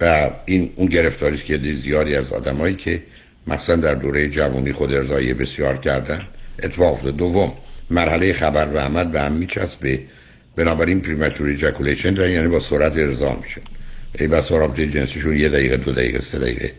و 0.00 0.30
این 0.44 0.72
اون 0.76 0.88
گرفتاری 0.88 1.34
است 1.34 1.44
که 1.44 1.74
زیادی 1.74 2.14
از 2.14 2.32
آدمایی 2.32 2.74
که 2.74 3.02
مثلا 3.46 3.76
در 3.76 3.94
دوره 3.94 4.28
جوانی 4.28 4.72
خود 4.72 4.92
ارضایی 4.92 5.34
بسیار 5.34 5.76
کردن 5.76 6.22
اتفاق 6.62 6.92
افتاد 6.92 7.16
دوم 7.16 7.52
مرحله 7.90 8.32
خبر 8.32 8.68
و 8.74 8.78
عمل 8.78 9.04
به 9.04 9.20
هم 9.20 9.32
میچسبه. 9.32 10.00
بنابراین 10.56 11.00
premature 11.00 11.48
ejaculation 11.48 12.14
در 12.14 12.28
یعنی 12.28 12.48
با 12.48 12.60
سرعت 12.60 12.96
ارضا 12.96 13.34
میشه. 13.42 13.60
ای 14.18 14.26
بس 14.26 14.52
رابطه 14.52 14.86
جنسیشون 14.86 15.36
یه 15.36 15.48
دقیقه 15.48 15.76
دو 15.76 15.92
دقیقه 15.92 16.20
سه 16.20 16.38
دقیقه. 16.38 16.72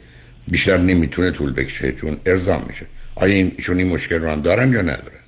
بیشتر 0.47 0.77
نمی‌تونه 0.77 1.31
طول 1.31 1.53
بکشه 1.53 1.91
چون 1.91 2.17
ارضا 2.25 2.59
میشه. 2.67 2.85
آیا 3.15 3.33
این 3.33 3.51
این 3.69 3.87
مشکل 3.87 4.19
رو 4.19 4.29
هم 4.29 4.41
دارن 4.41 4.73
یا 4.73 4.81
ندارن؟ 4.81 5.20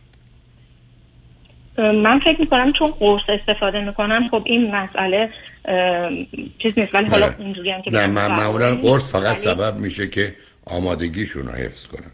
من 1.78 2.19
فکر 2.19 2.39
می‌کنم 2.39 2.74
چون 2.80 2.91
قرص 2.91 3.21
استفاده 3.30 3.86
می‌کنم 3.86 4.28
خب 4.32 4.43
این 4.45 4.76
مسئله 4.76 5.30
چیز 6.59 6.74
نیست. 6.78 6.95
ولی 6.95 7.05
حالا 7.05 7.30
اینجوری 7.39 7.71
هم 7.71 7.82
که 7.82 7.91
نه 7.91 8.07
من 8.07 8.28
معمولا 8.28 8.76
قرص 8.76 9.11
فقط 9.11 9.36
سبب 9.36 9.78
میشه 9.78 10.07
که 10.07 10.36
آمادگیشون 10.65 11.47
رو 11.47 11.53
حفظ 11.53 11.88
کنن. 11.88 12.11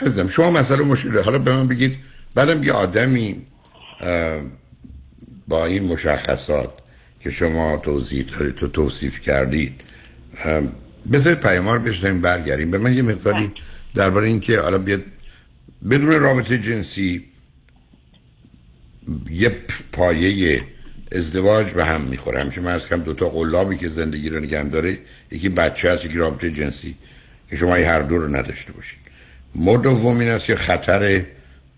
عزیزم 0.00 0.28
شما 0.28 0.50
مسئله 0.50 0.84
مشکل 0.84 1.18
حالا 1.18 1.38
به 1.38 1.52
من 1.52 1.68
بگید 1.68 1.96
بعدم 2.34 2.64
یه 2.64 2.72
آدمی 2.72 3.36
با 5.48 5.66
این 5.66 5.84
مشخصات 5.84 6.70
که 7.20 7.30
شما 7.30 7.76
توضیح 7.76 8.24
دارید 8.24 8.54
تو 8.54 8.68
توصیف 8.68 9.20
کردید 9.20 9.80
بذار 11.12 11.34
پیمار 11.34 11.78
بشنیم 11.78 12.20
برگردیم. 12.20 12.70
به 12.70 12.78
من 12.78 12.92
یه 12.92 13.02
مقداری 13.02 13.52
درباره 13.94 14.26
اینکه 14.26 14.60
حالا 14.60 14.78
بیاد 14.78 15.02
بدون 15.90 16.20
رابطه 16.20 16.58
جنسی 16.58 17.24
یه 19.30 19.52
پایه 19.92 20.62
ازدواج 21.12 21.66
به 21.70 21.84
هم 21.84 22.00
می‌خوره. 22.00 22.40
همیشه 22.40 22.60
من 22.60 22.72
از 22.72 22.88
کم 22.88 23.00
دوتا 23.00 23.28
قلابی 23.28 23.76
که 23.76 23.88
زندگی 23.88 24.30
رو 24.30 24.40
نگم 24.40 24.68
داره 24.68 24.98
یکی 25.30 25.48
بچه 25.48 25.92
هست 25.92 26.04
یکی 26.04 26.16
رابطه 26.16 26.50
جنسی 26.50 26.94
که 27.50 27.56
شما 27.56 27.74
هر 27.74 28.00
دو 28.00 28.18
رو 28.18 28.36
نداشته 28.36 28.72
باشید. 28.72 28.98
مورد 29.54 29.82
دوم 29.82 30.18
این 30.18 30.28
است 30.28 30.44
که 30.44 30.56
خطر 30.56 31.24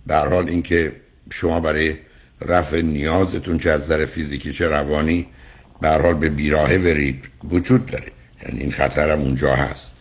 در 0.08 0.28
حال 0.28 0.48
اینکه 0.48 0.92
شما 1.32 1.60
برای 1.60 1.94
رفع 2.40 2.80
نیازتون 2.80 3.58
چه 3.58 3.70
از 3.70 3.82
نظر 3.82 4.06
فیزیکی 4.06 4.52
چه 4.52 4.68
روانی 4.68 5.26
به 5.80 5.88
حال 5.88 6.14
به 6.14 6.28
بیراهه 6.28 6.78
برید 6.78 7.24
وجود 7.50 7.86
داره. 7.86 8.06
یعنی 8.42 8.60
این 8.60 8.72
خطر 8.72 9.10
هم 9.10 9.18
اونجا 9.18 9.54
هست. 9.54 9.96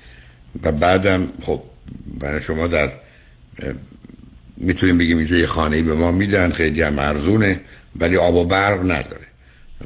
و 0.63 0.71
بعدم 0.71 1.27
خب 1.41 1.63
برای 2.19 2.41
شما 2.41 2.67
در 2.67 2.91
می‌تونیم 4.59 4.97
بگیم 4.97 5.17
اینجا 5.17 5.37
یه 5.37 5.47
خانه 5.47 5.81
به 5.81 5.93
ما 5.93 6.11
میدن 6.11 6.51
خیلی 6.51 6.81
هم 6.81 6.99
ارزونه 6.99 7.59
ولی 7.99 8.17
آب 8.17 8.35
و 8.35 8.45
برق 8.45 8.83
نداره. 8.83 9.27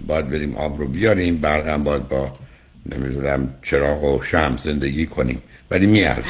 باید 0.08 0.30
بریم 0.30 0.56
آب 0.56 0.80
رو 0.80 0.88
بیاریم 0.88 1.38
برق 1.38 1.68
هم 1.68 1.84
باید 1.84 2.08
با 2.08 2.40
نمی‌دونم 2.86 3.54
چراغ 3.62 4.04
و 4.04 4.24
شم 4.24 4.58
زندگی 4.64 5.06
کنیم. 5.06 5.42
ولی 5.72 5.86
میارزه. 5.86 6.30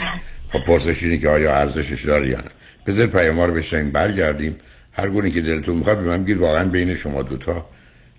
خب 0.51 0.63
پرسش 0.63 1.03
اینه 1.03 1.17
که 1.17 1.29
آیا 1.29 1.55
ارزشش 1.55 2.05
داره 2.05 2.29
یا 2.29 2.37
نه. 2.37 2.51
بذار 2.87 3.07
پیام 3.07 3.39
رو 3.39 3.53
بشنیم 3.53 3.91
برگردیم. 3.91 4.55
هر 4.93 5.09
گونه 5.09 5.31
که 5.31 5.41
دلتون 5.41 5.75
می‌خواد 5.75 5.97
به 5.97 6.03
من 6.03 6.23
بگید 6.23 6.37
واقعا 6.37 6.69
بین 6.69 6.95
شما 6.95 7.21
دوتا 7.21 7.65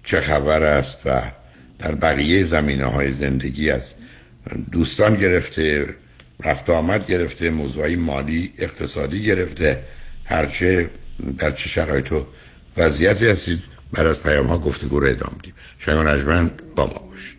چه 0.05 0.21
خبر 0.21 0.63
است 0.63 0.99
و 1.05 1.23
در 1.79 1.95
بقیه 1.95 2.45
زمینه 2.45 2.85
های 2.85 3.13
زندگی 3.13 3.71
است 3.71 3.95
دوستان 4.73 5.15
گرفته 5.15 5.87
رفت 6.45 6.71
آمد 6.71 7.07
گرفته 7.07 7.51
موضوعی 7.51 7.97
مالی 7.97 8.53
اقتصادی 8.59 9.23
گرفته. 9.23 9.79
هرچه 10.25 10.91
در 11.39 11.51
چه 11.51 11.69
شرایط 11.69 12.13
و 12.13 12.27
وضعیتی 12.77 13.27
هستید 13.27 13.63
بعد 13.93 14.07
از 14.07 14.23
پیام 14.23 14.47
ها 14.47 14.59
گفتگو 14.59 15.01
رو 15.01 15.07
ادامه 15.07 15.39
دیم 15.43 15.55
شما 15.79 16.03
نجمن 16.03 16.51
با 16.77 16.87
ما 16.87 16.93
باشید. 16.93 17.39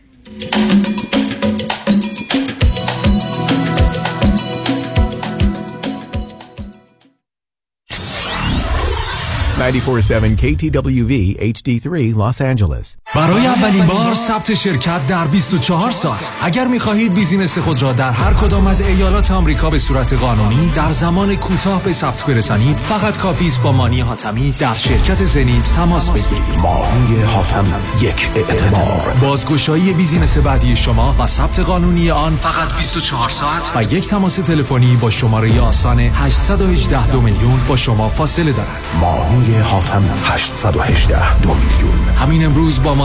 947 9.57 10.35
KTWV 10.35 11.37
HD3 11.39 12.13
Los 12.13 12.41
Angeles. 12.41 13.04
برای 13.15 13.47
اولین 13.47 13.85
بار 13.85 14.13
ثبت 14.13 14.53
شرکت 14.53 15.07
در 15.07 15.27
24 15.27 15.91
ساعت. 15.91 16.31
اگر 16.41 16.67
می‌خواهید 16.67 17.13
بیزینس 17.13 17.57
خود 17.57 17.81
را 17.81 17.93
در 17.93 18.11
هر 18.11 18.33
کدام 18.33 18.67
از 18.67 18.81
ایالات 18.81 19.31
آمریکا 19.31 19.69
به 19.69 19.79
صورت 19.79 20.13
قانونی 20.13 20.71
در 20.75 20.91
زمان 20.91 21.35
کوتاه 21.35 21.83
به 21.83 21.93
ثبت 21.93 22.25
برسانید 22.25 22.77
فقط 22.77 23.17
کافی 23.17 23.47
است 23.47 23.61
با 23.61 23.71
مانی 23.71 24.01
حاتمی 24.01 24.51
در 24.59 24.73
شرکت 24.73 25.25
زنیت 25.25 25.73
تماس 25.73 26.09
بگیرید. 26.09 26.61
مانی 26.61 27.21
حاتم 27.21 27.65
یک 28.01 28.29
اعتبار 28.35 29.15
بازگشایی 29.21 29.93
بیزینس 29.93 30.37
بعدی 30.37 30.75
شما 30.75 31.15
و 31.19 31.25
ثبت 31.27 31.59
قانونی 31.59 32.11
آن 32.11 32.35
فقط 32.35 32.73
24 32.77 33.29
ساعت 33.29 33.71
و 33.75 33.93
یک 33.93 34.07
تماس 34.07 34.35
تلفنی 34.35 34.95
با 34.95 35.09
شماره 35.09 35.61
آسان 35.61 35.99
818 35.99 37.07
دو 37.07 37.21
میلیون 37.21 37.59
با 37.67 37.75
شما 37.75 38.09
فاصله 38.09 38.51
دارد. 38.51 38.81
مانی 39.01 39.57
حاتم 39.59 40.03
818 40.25 41.39
دو 41.39 41.53
میلیون. 41.53 42.15
همین 42.21 42.45
امروز 42.45 42.83
با 42.83 42.95
ما 42.95 43.04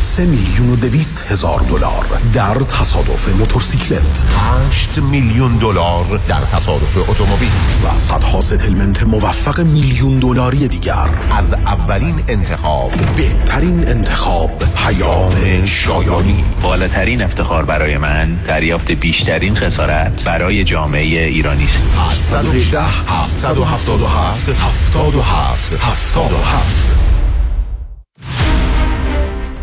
3 0.00 0.24
میلیون 0.24 0.70
و 0.70 0.76
دویست 0.76 1.26
هزار 1.28 1.60
دلار 1.60 2.06
در 2.32 2.54
تصادف 2.54 3.28
موتورسیکلت. 3.28 4.24
8 4.68 4.98
میلیون 4.98 5.56
دلار 5.56 6.20
در 6.28 6.40
تصادف 6.40 7.10
اتومبیل. 7.10 7.48
و 7.84 7.98
صدها 7.98 8.40
ستلمنت 8.40 9.02
موفق 9.02 9.60
میلیون 9.60 10.18
دلاری 10.18 10.68
دیگر. 10.68 11.08
از 11.30 11.52
اولین 11.54 12.20
انتخاب. 12.28 12.92
بهترین 13.16 13.88
انتخاب 13.88 14.62
پیام 14.76 15.64
شایانی. 15.64 16.44
بالاترین 16.62 17.22
افتخار 17.22 17.64
برای 17.64 17.96
من 17.96 18.34
دریافت 18.34 18.92
بیشترین 18.92 19.56
خسارت 19.56 20.12
برای 20.26 20.64
جامعه 20.64 21.26
ایرانی 21.26 21.64
است. 21.64 21.98
718 22.34 22.80
777 22.80 24.50
77 24.50 25.74
77 25.74 27.09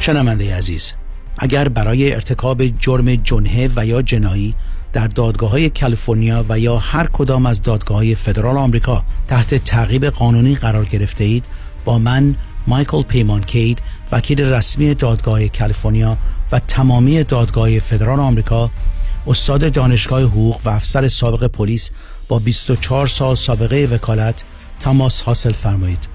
شنونده 0.07 0.55
عزیز 0.55 0.93
اگر 1.37 1.69
برای 1.69 2.13
ارتکاب 2.13 2.67
جرم 2.67 3.15
جنحه 3.15 3.69
و 3.75 3.85
یا 3.85 4.01
جنایی 4.01 4.55
در 4.93 5.07
دادگاه 5.07 5.49
های 5.49 5.69
کالیفرنیا 5.69 6.45
و 6.49 6.59
یا 6.59 6.77
هر 6.77 7.07
کدام 7.07 7.45
از 7.45 7.61
دادگاه 7.61 7.97
های 7.97 8.15
فدرال 8.15 8.57
آمریکا 8.57 9.03
تحت 9.27 9.55
تعقیب 9.55 10.05
قانونی 10.05 10.55
قرار 10.55 10.85
گرفته 10.85 11.23
اید 11.23 11.45
با 11.85 11.99
من 11.99 12.35
مایکل 12.67 13.01
پیمان 13.01 13.43
کید 13.43 13.79
وکیل 14.11 14.41
رسمی 14.41 14.93
دادگاه 14.93 15.47
کالیفرنیا 15.47 16.17
و 16.51 16.59
تمامی 16.59 17.23
دادگاه 17.23 17.79
فدرال 17.79 18.19
آمریکا 18.19 18.69
استاد 19.27 19.73
دانشگاه 19.73 20.21
حقوق 20.21 20.61
و 20.65 20.69
افسر 20.69 21.07
سابق 21.07 21.47
پلیس 21.47 21.91
با 22.27 22.39
24 22.39 23.07
سال 23.07 23.35
سابقه 23.35 23.87
وکالت 23.91 24.43
تماس 24.79 25.21
حاصل 25.21 25.51
فرمایید. 25.51 26.07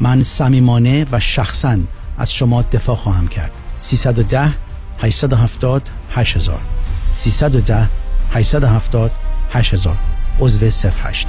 من 0.00 0.22
صمیمانه 0.22 1.06
و 1.12 1.20
شخصا 1.20 1.78
از 2.20 2.32
شما 2.32 2.62
دفاع 2.62 2.96
خواهم 2.96 3.28
کرد. 3.28 3.52
310 3.80 4.54
870 4.98 5.88
8000 6.10 6.60
310 7.14 7.88
870 8.32 9.10
8000 9.52 9.96
عضو 10.40 10.66
08 11.04 11.28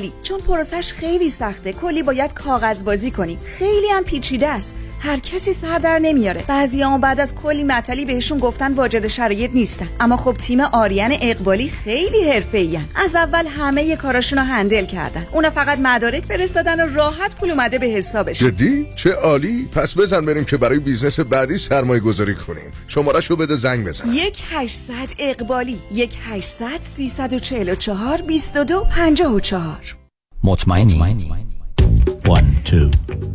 چون 0.23 0.39
پروسش 0.39 0.93
خیلی 0.93 1.29
سخته 1.29 1.73
کلی 1.73 2.03
باید 2.03 2.33
کاغذ 2.33 2.83
بازی 2.83 3.11
کنی. 3.11 3.37
خیلی 3.45 3.87
هم 3.87 4.03
پیچیده 4.03 4.47
است. 4.47 4.77
هر 5.03 5.19
کسی 5.19 5.53
سر 5.53 5.77
در 5.77 5.99
نمیاره. 5.99 6.43
بعضی 6.47 6.81
هم 6.81 7.01
بعد 7.01 7.19
از 7.19 7.35
کلی 7.35 7.63
مطلی 7.63 8.05
بهشون 8.05 8.39
گفتن 8.39 8.73
واجد 8.73 9.07
شرایط 9.07 9.51
نیستن. 9.53 9.89
اما 9.99 10.17
خب 10.17 10.33
تیم 10.33 10.59
آریان 10.59 11.11
اقبالی 11.21 11.69
خیلی 11.69 12.31
حرفه‌ای 12.31 12.79
از 12.95 13.15
اول 13.15 13.47
همه 13.47 13.95
کاراشون 13.95 14.39
رو 14.39 14.45
هندل 14.45 14.85
کردن. 14.85 15.27
اونا 15.31 15.49
فقط 15.49 15.79
مدارک 15.79 16.25
فرستادن 16.25 16.85
و 16.85 16.93
راحت 16.95 17.35
پول 17.35 17.51
اومده 17.51 17.79
به 17.79 17.85
حسابش. 17.85 18.39
جدی؟ 18.39 18.87
چه 18.95 19.11
عالی. 19.11 19.69
پس 19.75 19.97
بزن 19.97 20.25
بریم 20.25 20.45
که 20.45 20.57
برای 20.57 20.79
business 20.79 21.19
بعدی 21.19 21.57
سرمایه 21.57 21.99
گذاری 21.99 22.35
کنیم. 22.35 22.71
شماره 22.87 23.21
شو 23.21 23.35
بده 23.35 23.55
زنگ 23.55 23.87
بزن. 23.87 24.13
یک 24.13 24.43
800 24.49 24.93
اقبالی 25.19 25.79
یک 25.91 26.17
800 26.21 26.67
344 26.81 28.21
22 28.21 28.85
54 28.89 29.95
مطمئنی. 30.43 31.50
One, 32.26 32.48
two, 32.64 32.90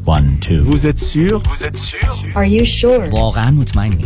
one, 0.05 0.37
two. 0.39 0.61
Vous 0.63 0.85
êtes 0.85 0.99
sûr 0.99 1.41
Vous 1.49 1.63
êtes 1.63 1.77
sûr 1.77 2.09
Are 2.35 2.45
you 2.45 2.65
sure 2.65 3.13
واقعا 3.13 3.51
مطمئنی 3.51 4.05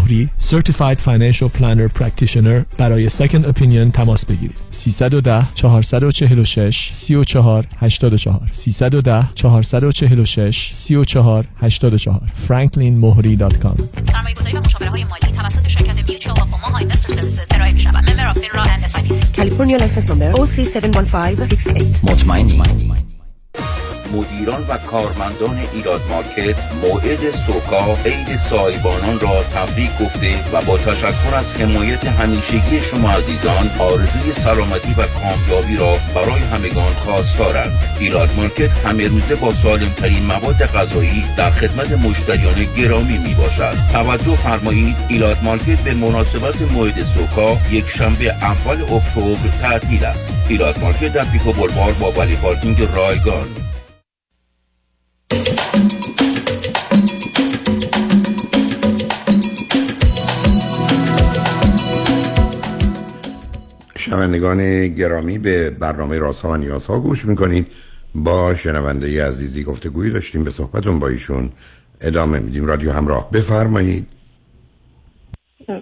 مهری 0.01 0.29
Certified 0.39 0.99
Financial 0.99 1.49
Planner 1.59 2.01
Practitioner 2.01 2.77
برای 2.77 3.09
Second 3.09 3.45
Opinion 3.45 3.91
تماس 3.93 4.25
بگیرید. 4.25 4.55
310 4.69 5.45
446 5.55 6.89
34 6.91 7.67
84 7.77 8.47
310 8.51 9.29
446 9.35 10.69
34 10.73 11.45
84 11.61 12.21
franklinmohri.com 12.47 13.81
سرمایه 14.11 14.35
گذاری 14.35 14.57
و 14.57 14.59
مشاوره 14.59 14.89
های 14.89 15.03
مالی 15.03 15.37
توسط 15.37 15.67
شرکت 15.67 16.09
Mutual 16.09 16.39
of 16.39 16.47
Omaha 16.47 16.67
Investor 16.67 17.13
Services 17.13 17.45
ارائه 17.51 17.73
می 17.73 17.79
شود 17.79 18.09
member 18.09 18.29
of 18.29 18.37
FINRA 18.37 18.61
and 18.61 18.83
S 18.83 18.91
California 19.33 19.77
license 19.79 20.07
number 20.09 20.33
OC71568 20.39 22.11
مطمئنی 22.11 22.61
مدیران 24.13 24.65
و 24.69 24.77
کارمندان 24.77 25.59
Elat 25.73 26.01
Market 26.09 26.55
موعد 26.81 27.31
سوکا 27.31 27.97
عید 28.05 28.37
سایبانان 28.37 29.19
را 29.19 29.43
تبریک 29.43 29.89
گفته 30.01 30.51
و 30.53 30.61
با 30.61 30.77
تشکر 30.77 31.35
از 31.35 31.51
حمایت 31.51 32.05
همیشگی 32.05 32.81
شما 32.81 33.11
عزیزان 33.11 33.69
آرزوی 33.79 34.31
سلامتی 34.33 34.93
و 34.97 35.05
کامیابی 35.07 35.77
را 35.77 35.97
برای 36.15 36.41
همگان 36.41 36.93
خواستارند 36.93 37.71
Elat 37.99 38.29
Market 38.37 38.71
همه 38.71 39.07
روزه 39.07 39.35
با 39.35 39.53
سالمترین 39.53 40.23
مواد 40.23 40.65
غذایی 40.65 41.23
در 41.37 41.49
خدمت 41.49 41.91
مشتریان 41.91 42.65
گرامی 42.77 43.17
می 43.17 43.33
باشد. 43.33 43.75
توجه 43.93 44.35
فرمایید 44.35 44.95
Elat 45.09 45.37
Market 45.43 45.79
به 45.83 45.93
مناسبت 45.93 46.61
موعد 46.61 47.03
سوکا 47.03 47.57
یک 47.71 47.89
شنبه 47.89 48.25
اول 48.25 48.81
اکتبر 48.81 49.49
تعطیل 49.61 50.05
است. 50.05 50.33
Elat 50.49 50.79
Market 50.79 51.13
در 51.13 51.23
پیکو 51.23 51.51
بلوار 51.51 51.93
با 51.93 52.11
valet 52.11 52.35
parking 52.35 52.77
رایگان. 52.95 53.40
شنوندگان 63.97 64.87
گرامی 64.87 65.37
به 65.37 65.69
برنامه 65.69 66.19
راست 66.19 66.41
ها 66.41 66.49
و 66.49 66.55
نیاز 66.55 66.85
ها 66.85 66.99
گوش 66.99 67.25
می‌کنید. 67.25 67.67
با 68.15 68.55
شنونده 68.55 69.27
عزیزی 69.27 69.63
گفته 69.63 69.89
گویی 69.89 70.11
داشتیم 70.11 70.43
به 70.43 70.51
صحبتون 70.51 70.99
با 70.99 71.07
ایشون 71.07 71.51
ادامه 72.01 72.39
میدیم. 72.39 72.65
رادیو 72.65 72.91
همراه 72.91 73.31
بفرمایید. 73.31 74.07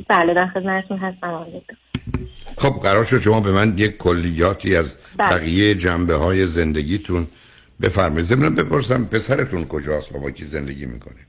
بله 0.09 0.33
در 0.33 0.47
خدمتتون 0.47 0.97
هستم. 0.97 1.45
خب 2.57 2.69
قرار 2.83 3.03
شد 3.03 3.17
شما 3.17 3.39
به 3.39 3.51
من 3.51 3.73
یک 3.77 3.97
کلیاتی 3.97 4.75
از 4.75 4.97
بله. 5.17 5.29
بقیه 5.29 5.75
جنبه 5.75 6.15
های 6.15 6.47
زندگیتون 6.47 7.27
بفرمایید. 7.81 8.25
ضمن 8.25 8.55
بپرسم 8.55 9.05
پسرتون 9.05 9.65
کجاست 9.65 10.15
و 10.15 10.19
با 10.19 10.31
کی 10.31 10.45
زندگی 10.45 10.85
می‌کنه؟ 10.85 11.19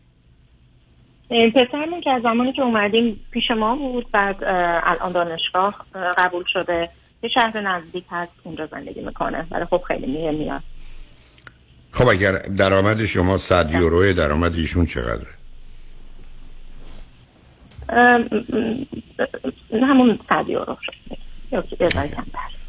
پسرمون 1.55 2.01
که 2.01 2.11
از 2.11 2.23
زمانی 2.23 2.53
که 2.53 2.63
اومدیم 2.63 3.21
پیش 3.31 3.51
ما 3.51 3.77
بود 3.77 4.11
بعد 4.13 4.37
الان 4.85 5.13
دانشگاه 5.13 5.87
قبول 6.19 6.45
شده. 6.53 6.89
یه 7.23 7.31
شهر 7.35 7.61
نزدیک 7.61 8.05
هست 8.11 8.31
اونجا 8.45 8.67
زندگی 8.67 9.01
می‌کنه. 9.01 9.47
ولی 9.51 9.65
خب 9.65 9.83
خیلی 9.89 10.07
میه 10.07 10.31
میاد. 10.31 10.63
خب 11.93 12.09
اگر 12.09 12.33
درآمد 12.33 13.05
شما 13.05 13.39
100 13.39 13.71
یوروه 13.71 14.13
درآمد 14.13 14.55
ایشون 14.55 14.87
چقدره؟ 14.87 15.27
همون 19.73 20.19
100 20.29 20.49
یورو. 20.49 20.77
شد 20.83 20.93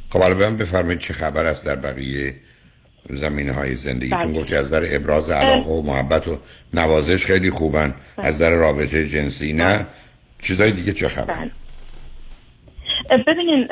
خب 0.10 0.20
من 0.24 0.58
بفرمایید 0.58 1.00
چه 1.00 1.14
خبر 1.14 1.46
است 1.46 1.66
در 1.66 1.76
بقیه 1.76 2.36
زمینه 3.10 3.52
های 3.54 3.76
زندگی. 3.76 4.10
چون 4.10 4.34
بله. 4.34 4.42
گفتی 4.42 4.56
از 4.56 4.72
در 4.72 4.96
ابراز 4.96 5.30
علاقه 5.30 5.70
و 5.70 5.82
محبت 5.82 6.28
و 6.28 6.38
نوازش 6.74 7.26
خیلی 7.26 7.50
خوبن. 7.50 7.94
از 8.18 8.42
در 8.42 8.50
رابطه 8.50 9.08
جنسی 9.08 9.54
نه. 9.54 9.88
چیزای 10.44 10.72
دیگه 10.72 10.94
چه 10.94 11.08
خبر؟ 11.08 11.34
بله. 11.34 11.52
ببینین 13.28 13.68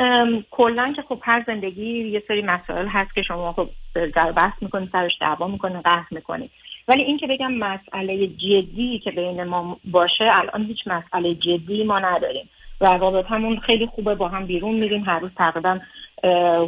کلا 0.52 0.94
که 0.96 1.02
خب 1.02 1.20
هر 1.24 1.44
زندگی 1.48 2.10
یه 2.10 2.24
سری 2.28 2.42
مسائل 2.42 2.88
هست 2.88 3.16
که 3.16 3.22
شما 3.22 3.54
خب 3.54 3.70
در 4.16 4.32
بحث 4.32 4.54
می‌کنید 4.62 4.90
سرش 4.92 5.12
دعوا 5.22 5.48
می‌کنید 5.48 5.84
قهر 5.84 6.08
می‌کنید 6.12 6.52
ولی 6.88 7.02
این 7.02 7.18
که 7.18 7.28
بگم 7.28 7.54
مسئله 7.54 8.28
جدی 8.28 9.02
که 9.04 9.12
بین 9.12 9.44
ما 9.44 9.80
باشه 9.86 10.24
الان 10.40 10.66
هیچ 10.66 10.78
مسئله 10.88 11.36
جدی 11.36 11.84
ما 11.84 12.00
نداریم. 12.00 12.50
روابطمون 12.80 13.60
خیلی 13.60 13.86
خوبه 13.86 14.16
با 14.16 14.28
هم 14.28 14.46
بیرون 14.46 14.76
میریم 14.76 15.04
هر 15.04 15.20
روز 15.20 15.32
تقریبا 15.38 15.80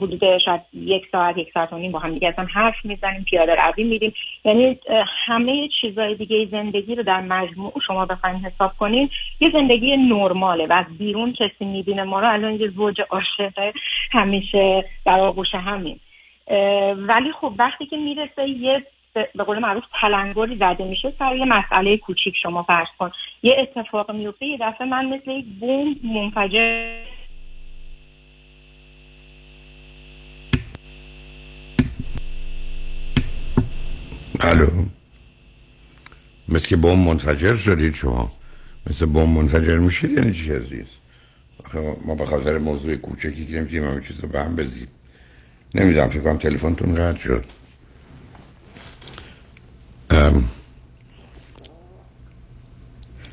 حدود 0.02 0.38
شاید 0.38 0.62
یک 0.74 1.04
ساعت 1.12 1.38
یک 1.38 1.52
ساعت 1.54 1.74
و 1.74 1.78
نیم 1.78 1.92
با 1.92 2.00
هم 2.00 2.14
دیگه 2.14 2.28
اصلا 2.28 2.46
حرف 2.46 2.86
می‌زنیم 2.86 3.24
پیاده 3.24 3.56
روی 3.56 3.84
میریم. 3.84 4.14
یعنی 4.46 4.80
همه 5.26 5.70
چیزای 5.82 6.16
دیگه 6.16 6.46
زندگی 6.52 6.96
رو 6.96 7.04
در 7.04 7.22
مجموع 7.22 7.74
شما 7.88 8.06
بخواین 8.06 8.36
حساب 8.36 8.72
کنین 8.78 9.10
یه 9.40 9.50
زندگی 9.54 9.98
نرماله 9.98 10.68
و 10.68 10.74
از 10.74 10.98
بیرون 10.98 11.34
کسی 11.34 11.66
می‌بینه 11.66 12.04
ما 12.04 12.20
رو. 12.20 12.34
الان 12.34 12.54
یه 12.54 12.68
زوج 12.68 13.02
عاشقه 13.10 13.74
همیشه 14.12 14.86
در 15.06 15.20
آغوش 15.20 15.56
همین. 15.56 16.00
ولی 16.98 17.32
خب 17.42 17.54
وقتی 17.60 17.86
که 17.86 17.98
می‌رسه 17.98 18.50
یه 18.50 18.84
به 19.14 19.44
قول 19.44 19.60
معروف 19.60 19.84
تلنگری 20.02 20.56
زده 20.56 20.84
میشه 20.84 21.14
سر 21.20 21.36
یه 21.36 21.46
مسئله 21.46 21.98
کوچیک 21.98 22.34
شما 22.44 22.64
فرض 22.64 22.88
کن. 23.00 23.12
یه 23.44 23.56
اتفاق 23.60 24.12
میفته 24.12 24.46
یه 24.46 24.58
دفعه 24.62 24.88
من 24.88 25.06
مثل 25.06 25.32
یک 25.32 25.46
بوم 25.60 25.96
منفجر 26.04 27.11
الو. 34.44 34.86
مثل 36.50 36.68
که 36.68 36.76
بمب 36.76 37.08
منفجر 37.08 37.56
شدید 37.56 37.94
شما. 37.94 38.32
مثل 38.90 39.06
بمب 39.06 39.28
منفجر 39.28 39.78
میشید 39.78 40.12
یعنی 40.12 40.34
چی 40.34 40.52
عزیز؟ 40.52 40.86
ما 42.06 42.16
به 42.16 42.26
خاطر 42.26 42.58
موضوع 42.58 42.96
کوچکی 42.96 43.46
که 43.46 43.54
نمی‌تونیم 43.54 43.90
همه 43.90 44.02
چیز 44.02 44.20
رو 44.20 44.28
به 44.28 44.44
هم 44.44 44.56
بزیم 44.56 44.88
نمی‌دونم 45.76 46.10
فکر 46.10 46.20
کنم 46.20 46.38
تلفنتون 46.38 46.96
قطع 46.96 47.20
شد. 47.20 47.46
ام. 50.10 50.46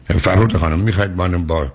فرود 0.09 0.57
خانم 0.57 0.79
می‌خواید 0.79 1.11
من 1.11 1.47
با 1.47 1.73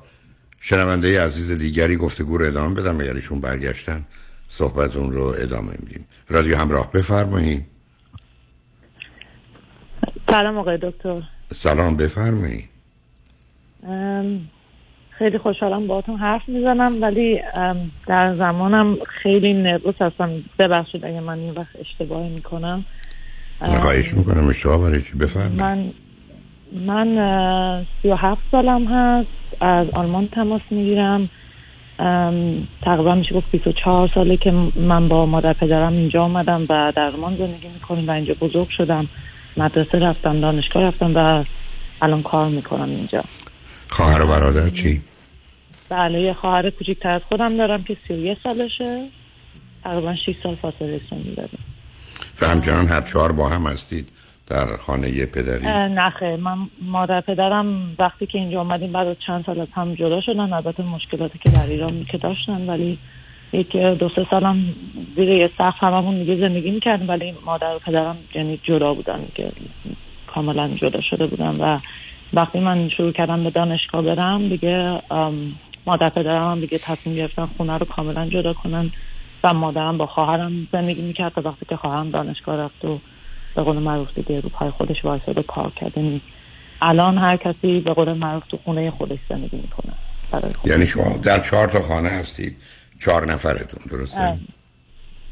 شنونده 0.60 1.22
عزیز 1.22 1.52
دیگری 1.52 1.96
گفتگو 1.96 2.38
رو 2.38 2.46
ادامه 2.46 2.76
بدم 2.76 3.00
اگر 3.00 3.14
ایشون 3.14 3.40
برگشتن؟ 3.42 4.06
صحبتون 4.50 5.12
رو 5.12 5.24
ادامه 5.24 5.72
میدیم. 5.80 6.06
رادیو 6.30 6.58
همراه 6.58 6.92
بفرمایید. 6.92 7.73
سلام 10.34 10.58
آقای 10.58 10.78
دکتر. 10.82 11.22
سلام 11.56 11.98
بفرمایید 11.98 12.70
خیلی 15.10 15.38
خوشحالم 15.38 15.88
باهاتون 15.88 16.16
حرف 16.16 16.42
می‌زنم 16.50 17.02
ولی 17.02 17.42
در 18.08 18.36
زمانم 18.36 18.98
خیلی 19.24 19.54
نروس 19.54 19.96
هستم. 20.02 20.32
ببخشید 20.60 21.06
اگه 21.06 21.20
من 21.20 21.40
این 21.40 21.52
وقت 21.52 21.76
اشتباهی 21.80 22.30
می‌کنم. 22.30 22.86
خواهش 23.60 24.14
می‌کنم 24.14 24.48
اشتباه 24.48 24.82
برای 24.82 25.02
چی؟ 25.02 25.18
بفرمایید 25.18 25.62
من 25.62 25.92
من 26.86 27.86
سی 28.02 28.08
و 28.08 28.16
هفت 28.16 28.42
سالم 28.52 28.88
هست 28.88 29.28
از 29.60 29.90
آلمان 29.90 30.28
تماس 30.28 30.62
می‌گیرم. 30.72 31.30
تقریبا 32.82 33.16
میشه 33.16 33.36
گفت 33.36 33.52
24 33.52 34.12
ساله 34.16 34.38
که 34.38 34.52
من 34.76 35.08
با 35.08 35.26
مادر 35.26 35.54
پدرم 35.54 35.94
اینجا 35.94 36.24
آمدم 36.24 36.62
و 36.70 36.94
در 36.96 37.06
آلمان 37.06 37.38
زندگی 37.38 37.68
می‌کنیم 37.68 38.08
و 38.08 38.12
اینجا 38.12 38.34
بزرگ 38.34 38.70
شدم. 38.70 39.08
مدرسه 39.58 40.00
رفتم 40.00 40.42
دانشگاه 40.42 40.84
رفتم 40.84 41.12
و 41.16 41.44
الان 42.02 42.24
کار 42.24 42.50
می‌کنم 42.50 42.90
اینجا. 42.90 43.24
خواهر 43.90 44.22
و 44.22 44.28
برادر 44.28 44.70
چی؟ 44.70 45.02
بله 45.90 46.22
یه 46.22 46.34
خواهر 46.34 46.70
کوچیکتر 46.70 47.10
از 47.10 47.22
خودم 47.30 47.58
دارم 47.58 47.84
که 47.84 47.98
31 48.08 48.38
سالشه. 48.44 49.10
تقریبا 49.84 50.16
6 50.16 50.36
سال 50.44 50.56
فاصله 50.56 51.02
سنی 51.10 51.36
داریم 51.36 51.60
و 52.42 52.48
همچنان 52.48 52.88
هر 52.88 53.02
چهار 53.02 53.32
با 53.32 53.50
هم 53.50 53.68
هستید 53.68 54.10
در 54.48 54.66
خانه 54.78 55.26
پدری؟ 55.26 55.66
نخه 55.94 56.38
من 56.38 56.58
مادر 56.82 57.22
پدرم 57.22 57.96
وقتی 58.00 58.26
که 58.26 58.38
اینجا 58.38 58.60
آمدیم 58.60 58.92
بعد 58.92 59.08
از 59.08 59.16
چند 59.28 59.46
سال 59.46 59.60
از 59.60 59.68
هم 59.74 59.96
جدا 59.96 60.22
شدن 60.22 60.54
البته 60.54 60.84
مشکلاتی 60.84 61.40
که 61.40 61.50
در 61.50 61.66
ایران 61.68 62.06
که 62.12 62.18
داشتن 62.18 62.70
ولی 62.70 63.00
یک 63.54 63.76
دو 63.78 64.10
سه 64.16 64.28
سالم 64.30 64.76
زیر 65.16 65.30
یه 65.30 65.50
سقف 65.58 65.84
هممون 65.84 66.20
دیگه 66.20 66.36
زندگی 66.36 66.72
می‌کردیم 66.72 67.10
ولی 67.10 67.34
مادر 67.46 67.76
و 67.76 67.80
پدرم 67.80 68.18
یعنی 68.36 68.60
جدا 68.64 68.94
بودن 68.94 69.26
که 69.36 69.52
کاملا 70.28 70.68
جدا 70.68 71.02
شده 71.02 71.28
بودن 71.28 71.54
و 71.60 71.80
وقتی 72.34 72.60
من 72.60 72.90
شروع 72.90 73.12
کردم 73.12 73.44
به 73.44 73.50
دانشگاه 73.50 74.02
برم 74.02 74.50
دیگه 74.50 75.02
مادر 75.86 76.10
پدرم 76.10 76.60
دیگه 76.60 76.78
تصمیم 76.78 77.16
گرفتن 77.16 77.46
خونه 77.46 77.78
رو 77.78 77.86
کاملا 77.86 78.30
جدا 78.30 78.54
کنن 78.54 78.92
و 79.44 79.54
مادرم 79.54 79.98
با 79.98 80.06
خواهرم 80.06 80.68
زندگی 80.72 81.02
می‌کرد 81.02 81.34
تا 81.34 81.42
وقتی 81.42 81.66
که 81.70 81.76
خواهرم 81.76 82.10
دانشگاه 82.10 82.58
رفت 82.58 82.86
و 82.86 83.00
به 83.56 83.64
قول 83.64 83.78
معروف 83.78 84.08
دیگه 84.16 84.40
رو 84.40 84.50
پای 84.50 84.70
خودش 84.70 85.06
وایساد 85.06 85.38
و 85.38 85.42
کار 85.42 85.72
کرده 85.76 86.02
یعنی 86.02 86.22
الان 86.82 87.18
هر 87.18 87.38
کسی 87.38 87.80
به 87.80 87.94
قول 87.94 88.14
معروف 88.14 88.44
تو 88.48 88.58
خونه 88.64 88.92
خودش 88.92 89.20
زندگی 89.30 89.58
می‌کنه. 89.58 89.94
یعنی 90.66 90.86
شما 90.86 91.18
در 91.24 91.40
چهار 91.40 91.68
تا 91.68 91.82
خانه 91.82 92.10
هستید. 92.10 92.58
چهار 93.06 93.26
نفرتون 93.26 94.00
درسته؟ 94.00 94.38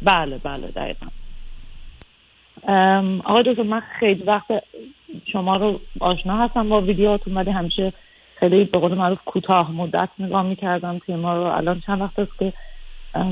بله 0.02 0.38
بله 0.38 0.68
دقیقا. 0.68 1.08
آقای 3.24 3.44
دوستو 3.44 3.64
من 3.64 3.82
خیلی 4.00 4.24
وقت 4.24 4.48
شما 5.32 5.58
رو 5.58 5.80
آشنا 6.00 6.38
هستم 6.38 6.70
با 6.70 6.82
ویدیوهاتون 6.82 7.34
ولی 7.34 7.52
همیشه 7.52 7.94
خیلی 8.40 8.64
به 8.64 8.80
قول 8.80 8.94
معروف 8.94 9.20
کوتاه 9.26 9.72
مدت 9.72 10.10
نگاه 10.20 10.44
می‌کردم 10.44 11.00
ما 11.08 11.38
رو. 11.38 11.44
الان 11.44 11.80
چند 11.80 12.02
وقت 12.02 12.20
است 12.20 12.32
که 12.40 12.54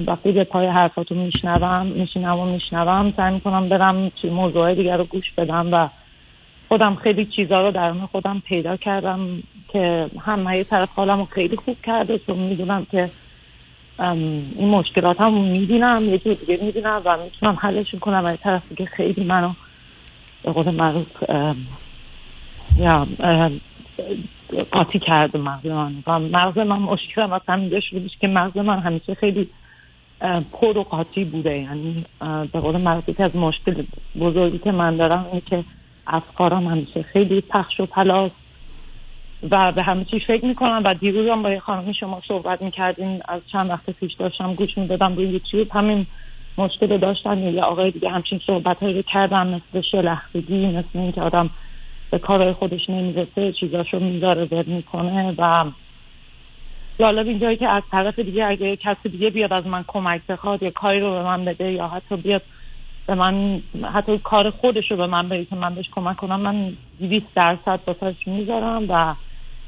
وقتی 0.07 0.31
به 0.31 0.43
پای 0.43 0.67
حرفاتون 0.67 1.17
میشنوم 1.17 1.85
میشینم 1.85 2.39
و 2.39 2.45
میشنوم 2.45 3.13
سعی 3.17 3.33
می‌کنم 3.33 3.69
برم 3.69 4.11
موضوع 4.23 4.75
دیگر 4.75 4.97
رو 4.97 5.03
گوش 5.03 5.31
بدم 5.37 5.73
و 5.73 5.89
خودم 6.67 6.95
خیلی 6.95 7.25
چیزها 7.25 7.61
رو 7.61 7.71
درون 7.71 8.05
خودم 8.05 8.41
پیدا 8.45 8.77
کردم 8.77 9.43
که 9.67 10.09
هم 10.25 10.53
یه 10.53 10.63
طرف 10.63 10.89
حالم 10.89 11.17
رو 11.19 11.25
خیلی 11.25 11.55
خوب 11.55 11.77
کرده 11.83 12.19
چون 12.19 12.37
می‌دونم 12.37 12.87
که 12.91 13.09
این 13.99 14.69
مشکلات 14.69 15.21
هم 15.21 15.33
میدینم 15.33 16.03
یه 16.03 16.17
جور 16.17 16.33
دیگه 16.33 16.59
میدینم 16.61 17.01
و 17.05 17.17
می‌تونم 17.23 17.57
حلش 17.61 17.95
کنم 17.95 18.27
یه 18.27 18.37
طرف 18.37 18.61
دیگه 18.69 18.85
خیلی 18.85 19.23
منو 19.23 19.53
به 20.43 20.51
قول 20.51 20.69
معروف 20.71 21.07
یا 22.77 23.07
قاطی 24.71 24.99
کرده 24.99 25.39
مغز 25.39 25.65
من 25.65 25.93
و 26.07 26.19
مغز 26.19 26.57
من 26.57 26.79
مشکل 26.79 27.33
از 27.33 27.41
همینجا 27.47 27.79
شروع 27.79 28.07
که 28.21 28.27
مغز 28.27 28.57
من 28.57 28.79
همیشه 28.79 29.15
خیلی 29.15 29.49
پر 30.51 30.77
و 30.77 30.83
قاطی 30.83 31.23
بوده. 31.23 31.57
یعنی 31.57 32.05
به 32.51 32.59
قول 32.59 32.81
معروف 32.81 33.19
از 33.19 33.35
مشکل 33.35 33.83
بزرگی 34.19 34.57
که 34.57 34.71
من 34.71 34.97
دارم 34.97 35.25
اینه 35.31 35.41
که 35.45 35.63
افکارم 36.07 36.67
همیشه 36.67 37.03
خیلی 37.03 37.41
پخش 37.41 37.79
و 37.79 37.85
پلاس. 37.85 38.31
و 39.43 39.71
به 39.71 39.83
همه 39.83 40.05
چیز 40.05 40.21
فکر 40.27 40.45
می‌کنم 40.45 40.81
و 40.85 40.93
دیروز 40.93 41.29
هم 41.29 41.43
با 41.43 41.49
یه 41.51 41.59
خانمی 41.59 41.93
شما 41.93 42.21
صحبت 42.27 42.61
می‌کردین. 42.61 43.21
از 43.27 43.41
چند 43.51 43.69
وقت 43.69 43.89
پیش 43.89 44.13
داشتم 44.13 44.53
گوش 44.53 44.77
می‌دادم 44.77 45.15
روی 45.15 45.27
یوتیوب. 45.27 45.67
همین 45.71 46.07
مشکل 46.57 46.97
داشتن 46.97 47.37
یا 47.37 47.65
آقای 47.65 47.91
دیگه 47.91 48.09
همچین 48.09 48.39
صحبت 48.45 48.83
رو 48.83 49.01
کردن 49.01 49.47
مثل 49.47 49.81
شلختگی 49.81 50.67
مثل 50.67 50.89
اینکه 50.93 51.21
آدم 51.21 51.49
به 52.11 52.19
کارهای 52.19 52.53
خودش 52.53 52.89
نمی‌رسه 52.89 53.53
چیزاشو 53.53 53.99
می‌ذاره 53.99 54.45
ول 54.51 54.65
می‌کنه 54.65 55.35
و 55.37 55.65
جالب 56.99 57.27
اینجایی 57.27 57.57
که 57.57 57.67
از 57.67 57.83
طرف 57.91 58.19
دیگه 58.19 58.45
اگه 58.45 58.77
کسی 58.77 59.09
دیگه 59.09 59.29
بیاد 59.29 59.53
از 59.53 59.67
من 59.67 59.85
کمک 59.87 60.21
بخواد 60.29 60.63
یا 60.63 60.71
کاری 60.71 60.99
رو 60.99 61.11
به 61.11 61.23
من 61.23 61.45
بده 61.45 61.71
یا 61.71 61.87
حتی 61.87 62.15
بیاد 62.17 62.41
به 63.07 63.15
من 63.15 63.61
حتی 63.93 64.17
کار 64.17 64.49
خودش 64.49 64.91
رو 64.91 64.97
به 64.97 65.07
من 65.07 65.29
بده 65.29 65.45
که 65.45 65.55
من 65.55 65.75
بهش 65.75 65.89
کمک 65.95 66.17
کنم 66.17 66.39
من 66.41 66.77
200 66.99 67.33
درصد 67.35 67.79
واسش 67.87 68.27
می‌ذارم 68.27 68.85
و 68.89 69.15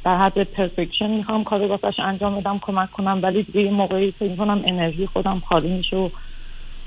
در 0.04 0.18
حد 0.18 0.44
پرفکشن 0.44 1.10
می‌خوام 1.10 1.44
کار 1.44 1.62
واسش 1.62 2.00
انجام 2.00 2.40
بدم 2.40 2.60
کمک 2.60 2.92
کنم 2.92 3.20
ولی 3.24 3.44
دیگه 3.44 3.62
یه 3.62 3.72
موقعی 3.72 4.12
فکر 4.12 4.36
کنم 4.36 4.62
انرژی 4.66 5.08
خودم 5.08 5.40
خالی 5.40 5.70
میشه 5.70 5.98
و 5.98 6.10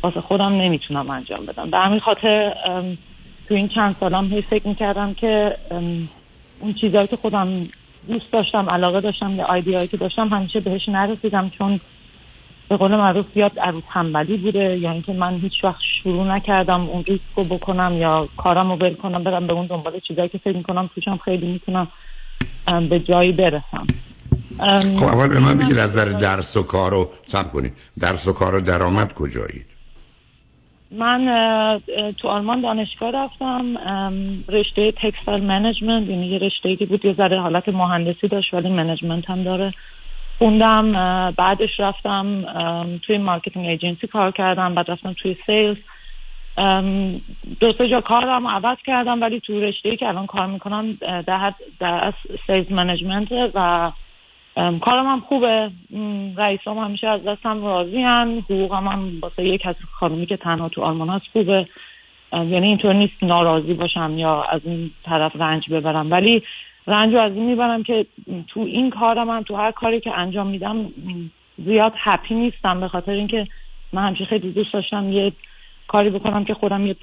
واسه 0.03 0.21
خودم 0.21 0.53
نمی‌تونم 0.53 1.11
انجام 1.11 1.47
بدم. 1.47 1.71
به 1.71 1.79
همین 1.79 2.01
خاطر 2.01 2.55
تو 3.49 3.55
این 3.55 3.69
چند 3.69 3.95
سالم 3.95 4.25
هی 4.25 4.43
فکر 4.43 4.69
می‌کردم 4.69 5.15
که 5.15 5.57
اون 6.61 6.73
چیزهایی 6.81 7.07
که 7.07 7.17
خودم 7.17 7.49
دوست 8.09 8.33
داشتم 8.33 8.71
علاقه 8.71 9.01
داشتم 9.01 9.31
یا 9.37 9.45
آیدیایی 9.45 9.89
که 9.89 9.97
داشتم 9.97 10.29
همیشه 10.29 10.61
بهش 10.61 10.89
نرسیدم 10.89 11.51
چون 11.59 11.81
به 12.69 12.77
قول 12.77 12.97
معروف 12.97 13.37
یاد 13.37 13.59
عروض 13.59 13.83
تنبلی 13.93 14.37
بوده. 14.37 14.79
یا 14.79 14.91
اینکه 14.91 15.13
من 15.13 15.39
هیچ 15.39 15.65
وقت 15.65 15.81
شروع 16.03 16.25
نکردم 16.27 16.81
اون 16.81 17.05
ریسک 17.09 17.23
رو 17.37 17.45
بکنم 17.45 17.95
یا 17.99 18.29
کارم 18.37 18.71
رو 18.71 18.77
ول 18.77 18.95
کنم 18.95 19.25
برم 19.25 19.47
به 19.47 19.53
اون 19.53 19.67
دنبال 19.67 20.01
چیزایی 20.01 20.29
که 20.29 20.39
فکر 20.39 20.57
می‌کنم 20.57 20.91
توشم 20.95 21.17
خیلی 21.17 21.47
می‌تونم 21.47 21.89
به 22.91 23.01
جایی 23.01 23.33
برسم. 23.33 23.87
خب 24.97 25.05
اول 25.05 25.29
به 25.29 25.41
من 25.41 25.59
بگید 25.59 25.79
از 25.79 25.99
نظر 25.99 26.19
درس 26.19 26.57
و 26.57 26.63
کار 26.63 26.91
رو 26.91 27.11
سم 27.27 27.51
کنید. 27.53 27.73
درس 28.01 28.29
و 28.29 28.33
کار 28.33 28.55
و 28.55 28.61
درآمد 28.61 29.13
کجایید 29.15 29.67
من 30.91 31.81
تو 32.19 32.29
آلمان 32.29 32.61
دانشگاه 32.61 33.11
رفتم. 33.11 33.77
رشته 34.49 34.93
textile 34.93 35.45
management 35.45 36.09
یعنی 36.09 36.27
یه 36.27 36.39
رشته 36.39 36.77
که 36.77 36.87
بود 36.87 37.05
یه 37.05 37.15
ذره 37.15 37.41
حالت 37.41 37.69
مهندسی 37.69 38.29
داشت 38.29 38.55
ولی 38.55 38.69
management 38.69 39.31
هم 39.31 39.43
داره. 39.43 39.73
خوندم 40.39 40.93
بعدش 41.37 41.71
رفتم 41.79 42.45
توی 43.07 43.19
marketing 43.19 43.67
agency 43.67 44.07
کار 44.07 44.31
کردم 44.31 44.75
بعد 44.75 44.91
رفتم 44.91 45.15
توی 45.23 45.37
sales. 45.47 45.77
دو 47.61 47.73
سه 47.79 47.89
جا 47.89 48.01
کارم 48.01 48.47
عوض 48.47 48.79
کردم 48.87 49.21
ولی 49.21 49.41
تو 49.41 49.61
رشته 49.61 49.97
که 49.97 50.09
الان 50.09 50.27
کار 50.27 50.47
می‌کنم 50.47 50.93
در, 51.27 51.53
در 51.81 52.13
sales 52.47 52.73
management 52.73 53.29
و 53.55 53.93
کارم 54.57 55.07
هم 55.07 55.21
خوبه. 55.21 55.71
رئیس 56.37 56.61
هم 56.67 56.79
همیشه 56.79 57.09
از 57.09 57.25
دستم 57.25 57.65
راضی 57.65 58.03
هم 58.03 58.39
حقوقم 58.39 58.89
هم 58.89 59.21
واسه 59.23 59.45
یک 59.45 59.67
از 59.67 59.75
خانومی 59.93 60.27
که 60.27 60.37
تنها 60.37 60.69
تو 60.69 60.83
آلمان 60.83 61.09
هست 61.09 61.25
خوبه. 61.33 61.67
یعنی 62.33 62.67
اینطور 62.67 62.93
نیست 62.93 63.23
ناراضی 63.23 63.75
باشم 63.75 64.15
یا 64.17 64.43
از 64.43 64.61
این 64.65 64.91
طرف 65.05 65.37
رنج 65.37 65.71
ببرم. 65.71 66.11
ولی 66.11 66.43
رنج 66.87 67.15
از 67.15 67.33
این 67.33 67.45
می‌برم 67.45 67.83
که 67.83 68.07
تو 68.49 68.61
این 68.61 68.91
کارم 68.91 69.31
هم 69.31 69.43
تو 69.43 69.57
هر 69.57 69.71
کاری 69.71 70.01
که 70.01 70.19
انجام 70.19 70.47
میدم 70.47 70.91
زیاد 71.59 71.93
happy 71.97 72.35
نیستم. 72.35 72.81
به 72.81 72.89
خاطر 72.89 73.13
اینکه 73.13 73.47
من 73.93 74.07
همیشه 74.07 74.25
خیلی 74.25 74.53
دوست 74.53 74.73
داشتم 74.73 75.13
یه 75.13 75.33
کاری 75.89 76.11
بکنم 76.11 76.45
که 76.45 76.55
خودم 76.55 76.87
یه 76.87 76.97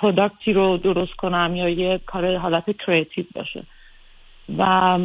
product 0.00 0.45
ی 0.45 0.52
رو 0.52 0.76
درست 0.76 1.14
کنم 1.14 1.56
یا 1.56 1.68
یه 1.68 2.00
کار 2.06 2.36
حالت 2.36 2.76
creative 2.86 3.24
باشه. 3.34 3.62
و 4.58 4.64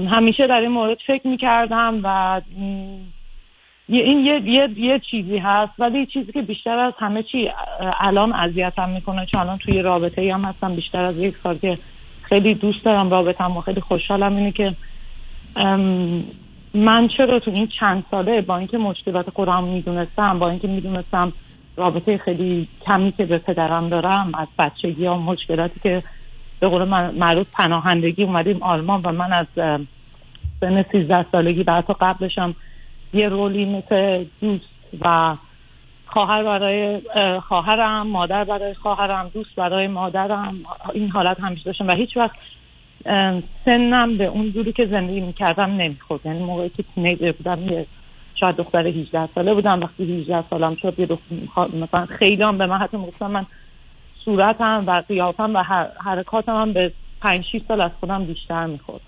همیشه 0.10 0.48
در 0.48 0.60
این 0.60 0.72
مورد 0.72 0.98
فکر 1.08 1.28
می‌کردم 1.28 2.00
و 2.04 2.42
این 3.88 4.26
یه, 4.26 4.42
یه, 4.46 4.70
یه 4.78 5.00
چیزی 5.12 5.38
هست 5.38 5.72
ولی 5.80 6.06
چیزی 6.06 6.32
که 6.32 6.42
بیشتر 6.42 6.80
از 6.80 6.94
همه 7.00 7.24
چی 7.24 7.50
الان 8.00 8.34
اذیتم 8.34 8.90
می‌کنه 8.90 9.26
چون 9.26 9.42
الان 9.42 9.58
توی 9.58 9.82
رابطه 9.82 10.34
هم 10.34 10.46
هستم 10.46 10.76
بیشتر 10.76 11.06
از 11.06 11.18
یک 11.18 11.36
سال 11.44 11.58
که 11.58 11.78
خیلی 12.22 12.54
دوست 12.54 12.86
دارم 12.86 13.10
رابطم 13.10 13.58
و 13.58 13.62
خیلی 13.62 13.82
خوشحالم 13.82 14.36
اینه 14.36 14.52
که 14.52 14.76
من 16.74 17.08
چرا 17.18 17.40
تو 17.40 17.52
این 17.52 17.68
چند 17.80 18.04
ساله 18.12 18.42
با 18.42 18.58
اینکه 18.58 18.78
مشکلات 18.78 19.30
خودم 19.30 19.64
می‌دونستم 19.64 20.40
با 20.40 20.50
اینکه 20.50 20.68
می‌دونستم 20.68 21.34
رابطه 21.82 22.18
خیلی 22.18 22.68
کمی 22.86 23.12
که 23.12 23.26
به 23.26 23.38
پدرم 23.38 23.90
دارم 23.90 24.32
از 24.36 24.48
بچگی 24.60 25.02
یا 25.02 25.18
مشکلاتی 25.18 25.80
که 25.84 26.04
به 26.60 26.68
قول 26.68 26.84
معروف 27.12 27.48
پناهندگی 27.54 28.24
اومدیم 28.24 28.64
آلمان 28.64 29.02
و 29.02 29.12
من 29.12 29.34
از 29.34 29.48
سن 30.62 30.86
13 30.92 31.26
سالگی 31.32 31.64
و 31.64 31.72
حتی 31.72 31.94
قبلشم 32.02 32.56
یه 33.14 33.30
رولی 33.30 33.66
مثل 33.66 34.26
دوست 34.42 34.66
و 35.02 35.36
خواهر 36.06 36.44
برای 36.44 37.02
خواهرم 37.40 38.08
مادر 38.08 38.44
برای 38.44 38.74
خواهرم 38.74 39.32
دوست 39.34 39.56
برای 39.56 39.88
مادرم 39.88 40.56
این 40.94 41.10
حالت 41.10 41.40
همیشه 41.40 41.64
داشتم 41.64 41.88
و 41.88 41.92
هیچ 41.92 42.18
وقت 42.18 42.36
سنم 43.66 44.18
به 44.18 44.26
اون 44.26 44.52
جوری 44.52 44.74
که 44.74 44.86
زندگی 44.86 45.20
می‌کردم 45.20 45.72
نمی‌خورد. 45.72 46.26
یعنی 46.26 46.44
موقعی 46.44 46.70
که 46.70 46.84
تینیجر 46.96 47.32
بودم 47.32 47.70
یه 47.70 47.86
شاید 48.42 48.56
دختر 48.56 48.88
18 48.88 49.30
ساله 49.36 49.54
بودم. 49.54 49.80
وقتی 49.80 50.22
18 50.22 50.44
سالم 50.50 50.76
شد 50.76 51.00
یه 51.00 51.08
مثلا 51.74 52.06
خیلی 52.06 52.44
هم 52.44 52.58
به 52.58 52.66
من 52.66 52.78
حتی 52.78 52.98
می‌گفتم 52.98 53.32
من 53.32 53.46
صورتم 54.26 54.84
و 54.88 55.04
قیافم 55.08 55.56
و 55.56 55.64
حرکاتم 56.04 56.62
هم 56.62 56.74
به 56.74 56.94
5 57.22 57.46
6 57.52 57.62
سال 57.68 57.82
از 57.82 57.92
خودم 58.00 58.26
بیشتر 58.26 58.66
می‌خورد. 58.66 59.02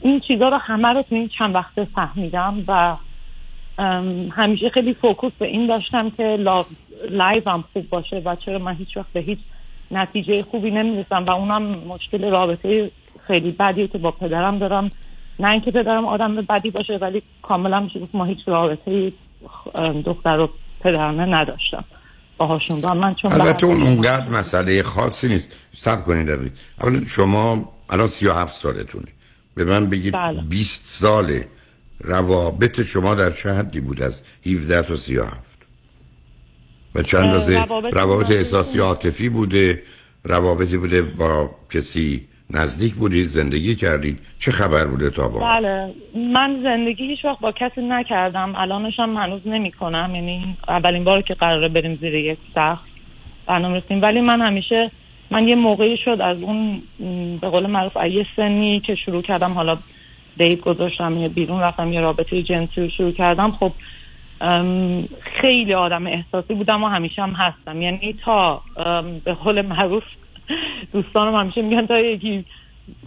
این 0.00 0.20
چیزها 0.28 0.48
رو 0.48 0.56
همه 0.56 0.88
رو 0.88 1.02
تو 1.02 1.14
این 1.14 1.28
چند 1.38 1.54
وقته 1.54 1.84
فهمیدم 1.84 2.64
و 2.68 2.96
همیشه 4.30 4.68
خیلی 4.68 4.94
focus 4.94 5.32
به 5.38 5.46
این 5.46 5.66
داشتم 5.66 6.10
که 6.10 6.36
life 7.10 7.48
م 7.48 7.64
خوب 7.72 7.88
باشه 7.88 8.22
و 8.24 8.36
چرا 8.36 8.58
من 8.58 8.74
هیچ 8.74 8.96
وقت 8.96 9.12
به 9.12 9.20
هیچ 9.20 9.38
نتیجه 9.90 10.42
خوبی 10.42 10.70
نمی‌رسم 10.70 11.24
و 11.24 11.30
اونم 11.30 11.62
مشکل 11.62 12.30
رابطه 12.30 12.90
خیلی 13.26 13.50
بدیه 13.50 13.88
که 13.88 13.98
با 13.98 14.10
پدرم 14.10 14.58
دارم. 14.58 14.90
نه 15.40 15.48
اینکه 15.48 15.70
پدرم 15.70 16.04
آدم 16.04 16.36
بدی 16.36 16.70
باشه 16.70 16.98
ولی 17.02 17.22
کاملا 17.42 17.80
میشه 17.80 18.00
ما 18.12 18.24
هیچ 18.24 18.38
رابطه 18.46 19.12
دختر 20.06 20.38
و 20.38 20.48
پدرانه 20.80 21.26
نداشتم. 21.26 21.84
باهاشون 22.38 22.80
و 22.80 22.94
من 22.94 23.14
چون 23.14 23.32
البته 23.32 23.66
اون 23.66 23.82
اونقدر 23.82 24.28
مسئله 24.28 24.82
خاصی 24.82 25.28
نیست. 25.28 25.52
صبر 25.76 26.04
کنید 26.04 26.52
اولا 26.80 27.04
شما 27.06 27.72
الان 27.90 28.06
37 28.06 28.54
سالتونه. 28.54 29.06
به 29.54 29.64
من 29.64 29.90
بگید 29.90 30.14
بله. 30.14 30.42
20 30.42 30.86
ساله 30.86 31.48
روابط 32.00 32.82
شما 32.82 33.14
در 33.14 33.30
چه 33.30 33.52
حدی 33.52 33.80
بود 33.80 34.02
از 34.02 34.22
17 34.46 34.82
تا 34.82 34.96
37 34.96 35.42
و 36.94 37.02
چند 37.02 37.24
اندازه 37.24 37.64
روابط 37.92 38.30
احساسی 38.30 38.78
عاطفی 38.78 39.28
بوده؟ 39.28 39.82
روابطی 40.24 40.76
بوده 40.76 41.02
با 41.02 41.50
کسی 41.70 42.28
نزدیک 42.54 42.94
بودید 42.94 43.24
زندگی 43.24 43.74
کردید. 43.76 44.18
چه 44.38 44.50
خبر 44.50 44.84
بوده 44.84 45.10
تا 45.10 45.28
با؟ 45.28 45.40
بله 45.40 45.94
من 46.14 46.60
زندگی 46.62 47.06
هیچ 47.06 47.24
وقت 47.24 47.40
با 47.40 47.52
کسی 47.52 47.80
نکردم. 47.82 48.52
الانش 48.56 48.94
هم 48.98 49.16
هنوز 49.16 49.40
نمی 49.46 49.72
کنم 49.72 50.10
یعنی 50.14 50.56
اولین 50.68 51.04
بار 51.04 51.22
که 51.22 51.34
قراره 51.34 51.68
بریم 51.68 51.98
زیر 52.00 52.14
یک 52.14 52.38
سخت 52.54 52.84
برنامه 53.46 53.76
رسیم 53.76 54.02
ولی 54.02 54.20
من 54.20 54.40
همیشه 54.40 54.90
من 55.30 55.48
یه 55.48 55.54
موقعی 55.54 55.96
شد 56.04 56.20
از 56.20 56.42
اون 56.42 56.82
به 57.40 57.48
قول 57.48 57.66
معروف 57.66 57.96
یه 57.96 58.26
سنی 58.36 58.80
که 58.80 58.94
شروع 58.94 59.22
کردم 59.22 59.52
حالا 59.52 59.78
دیت 60.38 60.60
گذاشتم 60.60 61.14
یه 61.14 61.28
بیرون 61.28 61.60
رفتم 61.60 61.92
یه 61.92 62.00
رابطه 62.00 62.42
جنسی 62.42 62.80
رو 62.80 62.88
شروع 62.88 63.12
کردم. 63.12 63.50
خب 63.50 63.72
خیلی 65.40 65.74
آدم 65.74 66.06
احساسی 66.06 66.54
بودم 66.54 66.84
و 66.84 66.88
همیشه 66.88 67.22
هم 67.22 67.30
هستم. 67.30 67.82
یعنی 67.82 68.16
تا 68.24 68.62
به 69.24 69.32
قول 69.32 69.62
معروف 69.62 70.02
دوستانم 70.92 71.34
همیشه 71.34 71.62
میگن 71.62 71.86
تا 71.86 71.98
یکی 71.98 72.44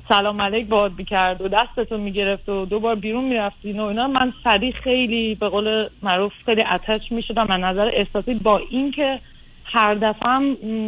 سلام 0.09 0.41
علیک 0.41 0.67
باد 0.67 0.95
بیکرد 0.95 1.41
و 1.41 1.47
دستتون 1.47 1.99
می‌گرفت 1.99 2.49
و 2.49 2.65
دو 2.65 2.79
بار 2.79 2.95
بیرون 2.95 3.23
می‌رفتین 3.23 3.79
و 3.79 3.83
اینا. 3.83 4.07
من 4.07 4.33
سریع 4.43 4.71
خیلی 4.71 5.35
به 5.35 5.49
قول 5.49 5.87
معروف 6.03 6.33
خیلی 6.45 6.61
اتچ 6.61 7.11
می‌شدم. 7.11 7.47
من 7.49 7.59
نظر 7.59 7.91
احساسی 7.93 8.33
با 8.33 8.61
اینکه 8.69 9.19
هر 9.65 9.93
دفعه 9.93 10.37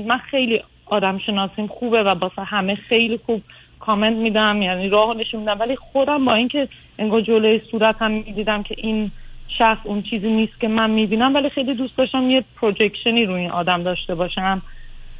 من 0.07 0.17
خیلی 0.17 0.61
آدم 0.85 1.17
شناسیم 1.17 1.67
خوبه 1.67 2.03
و 2.03 2.15
باسه 2.15 2.43
همه 2.43 2.75
خیلی 2.75 3.19
خوب 3.25 3.41
کامنت 3.79 4.15
میدم 4.15 4.61
یعنی 4.61 4.89
راه 4.89 5.17
نشون 5.17 5.39
میدم. 5.39 5.59
ولی 5.59 5.75
خودم 5.75 6.25
با 6.25 6.33
اینکه 6.33 6.67
انگار 6.99 7.21
جلوی 7.21 7.61
صورتم 7.71 8.11
می‌دیدم 8.11 8.63
که 8.63 8.75
این 8.77 9.11
شخص 9.57 9.79
اون 9.83 10.01
چیزی 10.01 10.29
نیست 10.29 10.59
که 10.59 10.67
من 10.67 10.89
می‌بینم 10.89 11.35
ولی 11.35 11.49
خیلی 11.49 11.73
دوست 11.73 11.97
داشتم 11.97 12.29
یه 12.29 12.43
پروجکشنی 12.61 13.25
روی 13.25 13.41
این 13.41 13.51
آدم 13.51 13.83
داشته 13.83 14.15
باشم. 14.15 14.61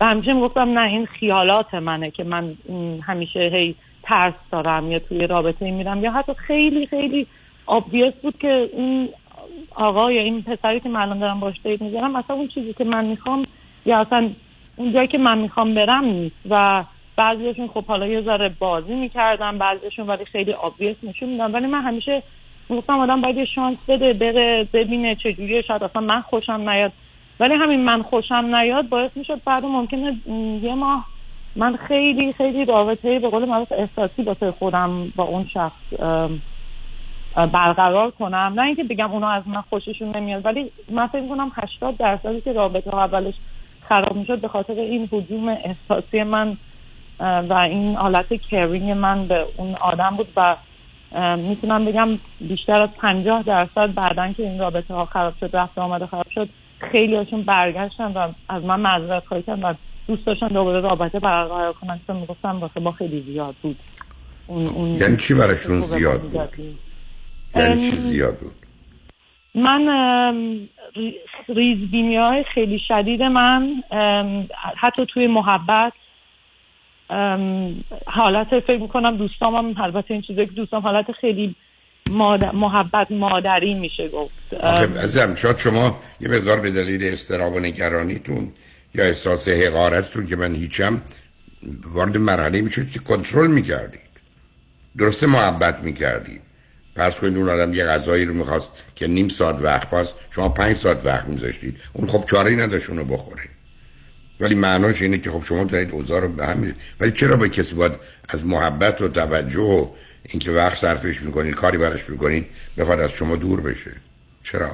و 0.02 0.06
همیشه 0.06 0.34
می‌گفتم 0.34 0.80
نه 0.80 0.90
این 0.90 1.06
خیالات 1.06 1.74
منه 1.74 2.12
که 2.12 2.24
من 2.24 2.56
همیشه 3.02 3.40
هی 3.40 3.76
ترس 4.04 4.34
دارم 4.52 4.92
یا 4.92 5.00
توی 5.00 5.28
رابطه 5.28 5.72
میرم. 5.72 6.04
یا 6.04 6.12
حتی 6.12 6.34
خیلی 6.34 6.88
خیلی 6.88 7.28
آبویس 7.66 8.14
بود 8.14 8.38
که 8.38 8.70
این 8.74 9.10
آقا 9.76 10.12
یا 10.12 10.22
این 10.22 10.42
پسری 10.42 10.80
که 10.80 10.90
من 10.90 11.20
دارم 11.20 11.40
باش 11.40 11.56
دیت 11.64 11.82
می‌ذارم 11.82 12.16
اصلا 12.16 12.36
اون 12.36 12.48
چیزی 12.48 12.74
که 12.74 12.84
من 12.84 13.06
می‌خوام 13.06 13.46
یا 13.86 14.00
اصلا 14.00 14.30
اون 14.76 14.94
جایی 14.94 15.08
که 15.08 15.18
من 15.18 15.38
می‌خوام 15.38 15.74
برم 15.76 16.06
نیست. 16.06 16.36
و 16.50 16.84
بعضیشون 17.16 17.68
خب 17.68 17.86
حالا 17.86 18.08
یه 18.08 18.22
ذره 18.22 18.50
بازی 18.60 18.94
می‌کردم 18.94 19.58
بعضیشون 19.58 20.08
ولی 20.08 20.26
خیلی 20.26 20.54
آبویس 20.54 20.96
نشون 21.04 21.30
میدم 21.30 21.54
ولی 21.54 21.68
من 21.68 21.82
همیشه 21.82 22.24
می‌گفتم 22.70 23.00
آدم 23.00 23.22
باید 23.22 23.38
یه 23.38 23.46
شانس 23.46 23.78
بده 23.88 24.14
بره 24.14 24.68
ببینه 24.74 25.16
چجوریه. 25.16 25.62
شاید 25.62 25.84
اصلا 25.84 26.02
من 26.02 26.22
خوشم 26.22 26.70
نیاد 26.70 26.92
ولی 27.40 27.54
همین 27.54 27.80
من 27.86 28.02
خوشم 28.02 28.56
نیاد 28.56 28.90
باعث 28.90 29.12
می‌شد 29.18 29.42
بعد 29.46 29.66
ممکنه 29.66 30.14
یه 30.64 30.76
ماه 30.76 31.06
من 31.56 31.76
خیلی 31.76 32.34
خیلی 32.34 32.66
رابطه 32.66 33.20
به 33.20 33.30
قول 33.30 33.46
معروف 33.46 33.72
احساسی 33.72 34.24
با 34.24 34.52
خودم 34.60 35.14
با 35.16 35.24
اون 35.24 35.48
شخص 35.54 35.82
برقرار 37.36 38.12
کنم. 38.12 38.54
نه 38.56 38.62
اینکه 38.62 38.84
بگم 38.84 39.12
اونا 39.12 39.30
از 39.30 39.48
من 39.48 39.62
خوششون 39.62 40.16
نمیاد 40.18 40.46
ولی 40.46 40.72
من 40.92 41.08
فکر 41.08 41.28
کنم 41.28 41.52
80 41.56 41.98
درصدی 41.98 42.42
که 42.42 42.54
رابطه 42.54 42.92
ها 42.92 43.04
اولش 43.04 43.34
خراب 43.90 44.16
می‌شد 44.16 44.42
به 44.42 44.48
خاطر 44.48 44.74
این 44.74 45.10
حجوم 45.12 45.50
احساسی 45.50 46.24
من 46.24 46.58
و 47.20 47.54
این 47.54 47.96
حالت 47.96 48.34
کرینگ 48.34 48.92
من 48.92 49.28
به 49.28 49.46
اون 49.58 49.76
آدم 49.76 50.10
بود 50.18 50.28
و 50.38 50.56
می‌تونم 51.38 51.86
بگم 51.86 52.10
بیشتر 52.42 52.82
از 52.82 52.90
پنجاه 53.02 53.44
درصد 53.44 53.94
بعدا 53.94 54.34
که 54.34 54.44
این 54.44 54.60
رابطه 54.60 54.94
ها 54.94 55.06
خراب 55.06 55.34
شد 55.40 55.50
رفت 55.54 55.78
آمده 55.78 56.06
خراب 56.06 56.30
شد 56.36 56.50
خیلی 56.80 57.16
هاشون 57.16 57.44
برگشتن 57.44 58.12
و 58.14 58.34
از 58.50 58.64
من 58.64 58.80
معذرت 58.80 59.26
خواهی 59.26 59.44
کردن 59.44 59.62
و 59.62 59.74
دوست 60.08 60.26
داشتن 60.26 60.48
دوباره 60.48 60.80
رابطه 60.80 61.20
برقرار 61.20 61.74
کنن 61.74 62.00
که 62.08 62.14
می‌گفتم 62.14 62.60
واسه 62.60 62.80
با 62.80 62.92
خیلی 62.92 63.24
زیاد 63.34 63.56
بود 63.62 63.80
اون, 64.48 64.66
اون 64.66 64.88
یعنی 64.88 65.18
چی 65.18 65.34
براشون 65.34 65.80
زیاد 65.80 66.22
بود؟ 66.22 66.50
یعنی 67.56 67.92
چی 67.92 67.96
زیاد 67.96 68.38
بود؟ 68.38 68.54
من 69.56 69.88
ریزبینی 71.48 72.18
های 72.18 72.44
خیلی 72.44 72.80
شدید 72.88 73.22
من 73.22 73.84
حتی 74.78 75.06
توی 75.06 75.28
محبت 75.28 75.94
حالت 78.08 78.60
فکر 78.60 78.78
می‌کنم 78.78 79.18
دوستام 79.18 79.56
هم 79.56 79.84
البته 79.84 80.14
این 80.14 80.22
چیزی 80.22 80.46
که 80.46 80.52
دوستام 80.52 80.82
حالت 80.82 81.12
خیلی 81.12 81.56
محبت 82.10 83.12
مادری 83.12 83.74
میشه 83.74 84.10
گفت. 84.10 84.54
ازم 84.98 85.36
شاید 85.36 85.58
شما 85.58 86.02
یه 86.22 86.30
مقدار 86.30 86.60
به 86.60 86.72
دلیل 86.72 87.14
استراب 87.14 87.54
و 87.54 87.60
نگرانیتون 87.60 88.52
یا 88.96 89.06
احساس 89.06 89.48
حقارتتون 89.48 90.28
که 90.28 90.36
من 90.36 90.56
هیچم 90.56 91.02
وارد 91.84 92.18
مرحله 92.18 92.62
می‌شد 92.62 92.90
که 92.90 93.00
کنترل 93.00 93.48
می‌کردید. 93.48 94.00
درسته 94.98 95.28
محبت 95.28 95.84
می‌کردید. 95.84 96.42
پس 96.96 97.20
کنید 97.20 97.38
اون 97.38 97.50
آدم 97.50 97.74
یه 97.74 97.86
غذایی 97.86 98.26
رو 98.26 98.34
می‌خواست 98.34 98.74
که 98.96 99.08
نیم 99.08 99.28
ساعت 99.28 99.56
وقت 99.62 99.90
پاس 99.90 100.14
شما 100.32 100.50
پنج 100.50 100.76
ساعت 100.76 101.06
وقت 101.06 101.28
میذاشتید. 101.28 101.78
اون 101.94 102.08
خب 102.08 102.26
چاره 102.26 102.56
نداشت 102.56 102.90
اونو 102.90 103.04
بخوره. 103.04 103.44
ولی 104.40 104.56
معناش 104.56 105.02
اینه 105.02 105.18
که 105.18 105.32
خب 105.32 105.44
شما 105.44 105.64
دارید 105.64 105.92
اوضاع 105.92 106.22
رو 106.22 106.28
به 106.28 106.46
هم 106.46 106.76
ولی 107.00 107.12
چرا 107.12 107.36
به 107.36 107.50
کسی 107.50 107.76
باید 107.76 107.92
از 108.30 108.46
محبت 108.46 109.02
و 109.02 109.08
توجه 109.08 109.62
و 109.62 109.88
اینکه 110.30 110.52
وقت 110.52 110.76
صرفش 110.76 111.22
می‌کنید 111.22 111.56
کاری 111.56 111.78
براش 111.78 112.10
می‌کنید 112.10 112.46
بخواد 112.78 113.00
از 113.00 113.12
شما 113.12 113.36
دور 113.36 113.62
بشه. 113.62 113.92
چرا؟ 114.44 114.72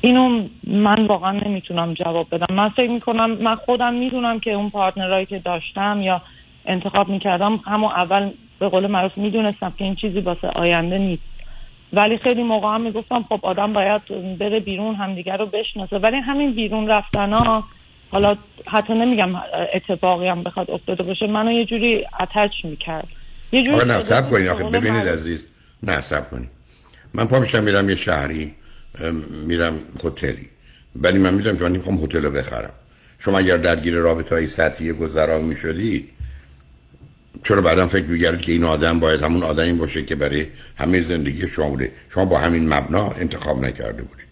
اینو 0.00 0.48
من 0.66 1.06
واقعا 1.06 1.32
نمی‌تونم 1.32 1.94
جواب 1.94 2.26
بدم. 2.30 2.54
من 2.54 2.68
فکر 2.68 2.90
می‌کنم 2.90 3.30
من 3.30 3.54
خودم 3.54 3.94
می‌دونم 3.94 4.40
که 4.40 4.50
اون 4.52 4.70
پارتنرایی 4.70 5.26
که 5.26 5.38
داشتم 5.38 6.02
یا 6.02 6.22
انتخاب 6.66 7.08
می‌کردم 7.08 7.56
همون 7.56 7.90
اول 7.90 8.30
به 8.58 8.68
قول 8.68 8.86
معروف 8.86 9.18
می‌دونستم 9.18 9.74
که 9.78 9.84
این 9.84 9.94
چیزی 9.94 10.20
واسه 10.20 10.48
آینده 10.48 10.98
نیست. 10.98 11.22
ولی 11.92 12.18
خیلی 12.18 12.42
موقع 12.42 12.68
هم 12.68 12.80
می‌گفتم 12.80 13.22
خب 13.22 13.40
آدم 13.42 13.72
باید 13.72 14.02
بره 14.38 14.60
بیرون 14.60 14.94
همدیگر 14.94 15.36
رو 15.36 15.46
بشناسه. 15.46 15.98
ولی 15.98 16.16
همین 16.16 16.52
بیرون 16.54 16.88
رفتن 16.88 17.32
ها 17.32 17.64
حالا 18.10 18.36
حتی 18.66 18.94
نمیگم 18.94 19.34
اتفاقی 19.74 20.28
هم 20.28 20.42
بخواد 20.42 20.70
افتاده 20.70 21.02
باشه 21.02 21.26
منو 21.26 21.52
یه 21.52 21.64
جوری 21.64 22.06
اتچ 22.20 22.64
می‌کرد. 22.64 23.08
یه 23.52 23.62
جوری 23.62 23.76
آقا 23.76 23.84
نفسب 23.84 24.30
کنید 24.30 24.48
آخه 24.48 24.64
ببینید 24.64 25.08
عزیز. 25.08 25.46
نفسب 25.82 26.30
کنید 26.30 26.48
من 27.14 27.24
پا 27.24 27.40
میشم 27.40 27.62
میرم 27.62 27.88
یه 27.88 27.96
شهری 27.96 28.54
میرم 29.46 29.78
هتلی. 30.04 30.48
ولی 30.96 31.18
من 31.18 31.34
می‌دونم 31.34 31.56
که 31.56 31.64
من 31.64 31.72
نمی‌خوام 31.72 32.04
هتل 32.04 32.24
رو 32.24 32.30
بخرم. 32.30 32.72
شما 33.18 33.38
اگر 33.38 33.56
درگیر 33.56 33.94
رابطه 33.94 34.34
های 34.34 34.46
سطحی 34.46 34.92
گذران 34.92 35.42
می‌شدید 35.42 36.10
چرا 37.44 37.60
بعدا 37.60 37.86
فکر 37.86 38.04
میگردید 38.04 38.40
که 38.40 38.52
این 38.52 38.64
آدم 38.64 39.00
باید 39.00 39.22
همون 39.22 39.42
آدمی 39.42 39.72
باشه 39.72 40.02
که 40.02 40.14
برای 40.14 40.46
همه 40.78 41.00
زندگی 41.00 41.48
شما 41.48 41.68
بوده؟ 41.68 41.92
شما 42.08 42.24
با 42.24 42.38
همین 42.38 42.68
مبنا 42.68 43.10
انتخاب 43.10 43.64
نکرده 43.64 44.02
بودید. 44.02 44.25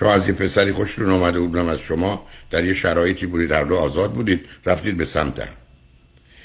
شما 0.00 0.12
از 0.12 0.28
یه 0.28 0.34
پسری 0.34 0.72
خوشتون 0.72 1.10
اومده 1.10 1.40
بودم 1.40 1.68
از 1.68 1.78
شما 1.78 2.26
در 2.50 2.64
یه 2.64 2.74
شرایطی 2.74 3.26
بودید 3.26 3.48
در 3.48 3.64
دو 3.64 3.76
آزاد 3.76 4.12
بودید 4.12 4.40
رفتید 4.66 4.96
به 4.96 5.04
سمت 5.04 5.40
هم. 5.40 5.52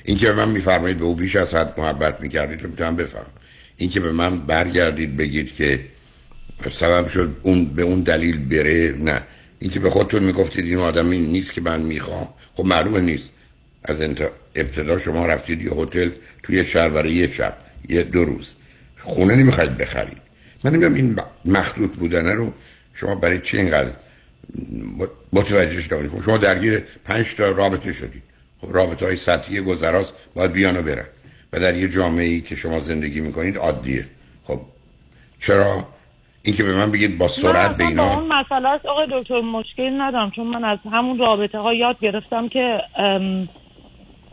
این 0.05 0.17
که 0.17 0.27
به 0.27 0.33
من 0.33 0.49
میفرمایید 0.49 0.97
به 0.97 1.05
او 1.05 1.15
بیش 1.15 1.35
از 1.35 1.55
حد 1.55 1.79
محبت 1.79 2.21
می‌کردید 2.21 2.61
رو 2.61 2.69
می‌تونم 2.69 2.95
بفهم. 2.95 3.25
این 3.77 3.89
که 3.89 3.99
به 3.99 4.11
من 4.11 4.39
برگردید 4.39 5.17
بگید 5.17 5.55
که 5.55 5.79
سبب 6.71 7.07
شد 7.07 7.37
اون 7.41 7.65
به 7.65 7.81
اون 7.81 8.01
دلیل 8.01 8.45
بره 8.45 8.95
نه. 8.99 9.21
اینکه 9.59 9.79
به 9.79 9.89
خودتون 9.89 10.23
می‌گفتید 10.23 10.65
این 10.65 10.77
آدمی 10.77 11.17
نیست 11.17 11.53
که 11.53 11.61
من 11.61 11.81
می‌خوام. 11.81 12.27
خب 12.53 12.65
معلومه 12.65 12.99
نیست. 12.99 13.29
از 13.83 14.01
ابتدا 14.55 14.97
شما 14.97 15.25
رفتید 15.25 15.61
یه 15.61 15.71
هتل 15.71 16.09
توی 16.43 16.65
شهر 16.65 16.89
برای 16.89 17.13
یه 17.13 17.31
شب 17.31 17.57
یه 17.89 18.03
دو 18.03 18.25
روز. 18.25 18.53
خونه 19.01 19.35
نمی‌خواید 19.35 19.77
بخرید. 19.77 20.17
من 20.63 20.71
نمی‌دونم 20.71 20.95
این 20.95 21.19
مخلوط 21.45 21.91
بودنه 21.91 22.33
رو 22.33 22.53
شما 22.95 23.15
برای 23.15 23.41
چی 23.41 23.57
اینقدر 23.57 23.91
متوجهش 25.33 25.87
دارید 25.87 26.11
خب 26.11 26.21
شما 26.21 26.37
درگیر 26.37 26.83
پنج 27.05 27.35
تا 27.35 27.51
رابطه 27.51 27.93
شدید 27.93 28.23
خب 28.61 28.67
رابطه 28.75 29.05
های 29.05 29.15
سطحی 29.15 29.61
گذراست 29.61 30.13
باید 30.35 30.51
بیان 30.51 30.77
و 30.77 30.81
برن. 30.81 31.05
و 31.53 31.59
در 31.59 31.75
یه 31.75 31.87
جامعه 31.89 32.25
ای 32.25 32.41
که 32.41 32.55
شما 32.55 32.79
زندگی 32.79 33.21
می‌کنید 33.21 33.57
عادیه. 33.57 34.05
خب 34.43 34.59
چرا؟ 35.39 35.87
اینکه 36.43 36.63
به 36.63 36.75
من 36.75 36.91
بگید 36.91 37.17
با 37.17 37.27
سرعت 37.27 37.77
به 37.77 37.83
اینا 37.83 38.15
اون 38.15 38.27
مسئله 38.27 38.69
است. 38.69 38.85
آقای 38.85 39.05
دکتر 39.11 39.41
مشکل 39.41 40.01
ندارم. 40.01 40.31
چون 40.31 40.47
من 40.47 40.63
از 40.63 40.79
همون 40.91 41.19
رابطه 41.19 41.57
ها 41.57 41.73
یاد 41.73 41.99
گرفتم 41.99 42.47
که 42.47 42.81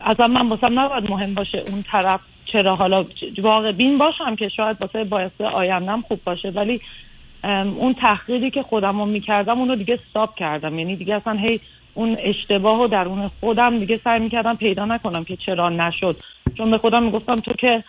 اصلا 0.01 0.27
من 0.27 0.49
باسم 0.49 0.79
نباید 0.79 1.09
مهم 1.09 1.33
باشه 1.33 1.63
اون 1.67 1.83
طرف 1.91 2.19
چرا. 2.53 2.75
حالا 2.75 3.05
واقع 3.43 3.71
بین 3.71 3.97
باشم 3.97 4.35
که 4.35 4.49
شاید 4.49 4.77
واسه 4.81 5.03
باعث 5.03 5.41
آیندم 5.41 6.01
خوب 6.01 6.23
باشه 6.23 6.49
ولی 6.49 6.81
اون 7.43 7.93
تحقیقی 7.93 8.49
که 8.49 8.63
خودم 8.63 8.99
رو 8.99 9.05
می‌کردم 9.05 9.59
اونو 9.59 9.75
دیگه 9.75 9.99
ساب 10.13 10.35
کردم. 10.35 10.79
یعنی 10.79 10.95
دیگه 10.95 11.15
اصلا 11.15 11.33
هی 11.33 11.59
اون 11.93 12.17
اشتباه 12.19 12.81
و 12.81 12.87
درون 12.87 13.27
خودم 13.39 13.79
دیگه 13.79 13.99
سعی 14.03 14.19
می‌کردم 14.19 14.55
پیدا 14.55 14.85
نکنم 14.85 15.23
که 15.23 15.37
چرا 15.45 15.69
نشد. 15.69 16.17
چون 16.57 16.71
به 16.71 16.77
خودم 16.77 17.03
می‌گفتم 17.03 17.35
تو 17.35 17.53
که 17.53 17.83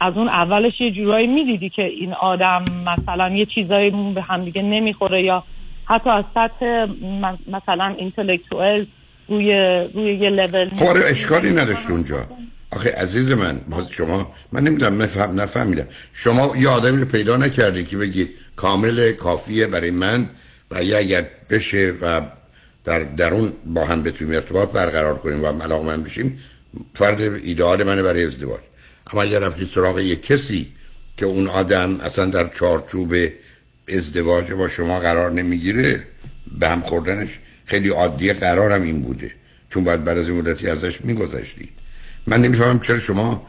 از 0.00 0.16
اون 0.16 0.28
اولش 0.28 0.80
یه 0.80 0.90
جورایی 0.90 1.26
می‌دیدی 1.26 1.70
که 1.70 1.82
این 1.82 2.14
آدم 2.14 2.62
مثلا 2.62 3.28
یه 3.28 3.46
چیزایی 3.46 3.90
به 4.14 4.22
هم 4.22 4.44
دیگه 4.44 4.62
نمی‌خوره 4.62 5.22
یا 5.22 5.44
حتی 5.84 6.10
از 6.10 6.24
سطح 6.34 6.86
مثلا 7.46 7.94
اینتלקچوال 7.98 8.86
روی 9.28 9.52
روی 9.94 10.14
یه 10.14 10.30
لول 10.30 10.68
خب 10.68 10.86
آره، 10.88 11.00
اشکالی 11.10 11.50
نداشت 11.50 11.90
اونجا. 11.90 12.16
آخه 12.72 12.90
عزیز 12.90 13.30
من 13.30 13.60
باز 13.70 13.90
شما 13.90 14.34
من 14.52 14.64
نمی‌دونم 14.64 15.02
نفهم 15.02 15.40
نفهمیدم. 15.40 15.86
شما 16.12 16.56
یه 16.56 16.68
آدمی 16.68 17.00
رو 17.00 17.04
پیدا 17.04 17.36
نکردی 17.36 17.84
که 17.84 17.96
بگید 17.96 18.30
کامل 18.56 19.12
کافیه 19.12 19.66
برای 19.66 19.90
من 19.90 20.28
و 20.70 20.84
یا 20.84 20.98
اگر 20.98 21.26
بشه 21.50 21.94
و 22.00 22.20
در 22.84 22.98
درون 22.98 23.52
با 23.66 23.84
هم 23.84 24.02
بتونیم 24.02 24.34
ارتباط 24.34 24.72
برقرار 24.72 25.14
کنیم 25.18 25.42
و 25.42 25.46
علاقه 25.46 25.86
من 25.86 26.02
بشیم 26.02 26.38
فرد 26.94 27.20
ایدئال 27.20 27.82
منه 27.82 28.02
برای 28.02 28.24
ازدواج. 28.24 28.60
اما 29.12 29.22
اگر 29.22 29.38
رفتی 29.38 29.66
سراغ 29.66 30.00
یک 30.00 30.26
کسی 30.26 30.72
که 31.16 31.26
اون 31.26 31.46
آدم 31.46 32.00
اصلا 32.00 32.24
در 32.24 32.48
چارچوب 32.48 33.14
ازدواج 33.88 34.52
با 34.52 34.68
شما 34.68 35.00
قرار 35.00 35.30
نمی‌گیره 35.30 36.06
به 36.58 36.68
هم 36.68 36.80
خوردنش 36.80 37.38
خیلی 37.64 37.88
عادیه 37.88 38.32
قرارم 38.32 38.82
این 38.82 39.02
بوده. 39.02 39.30
چون 39.68 39.84
باید 39.84 40.04
بعد 40.04 40.18
از 40.18 40.28
این 40.28 40.38
مدتی 40.38 40.68
ازش 40.68 41.00
میگذشتید 41.00 41.81
من 42.26 42.42
نمی‌فهمم 42.42 42.80
چرا 42.80 42.98
شما 42.98 43.46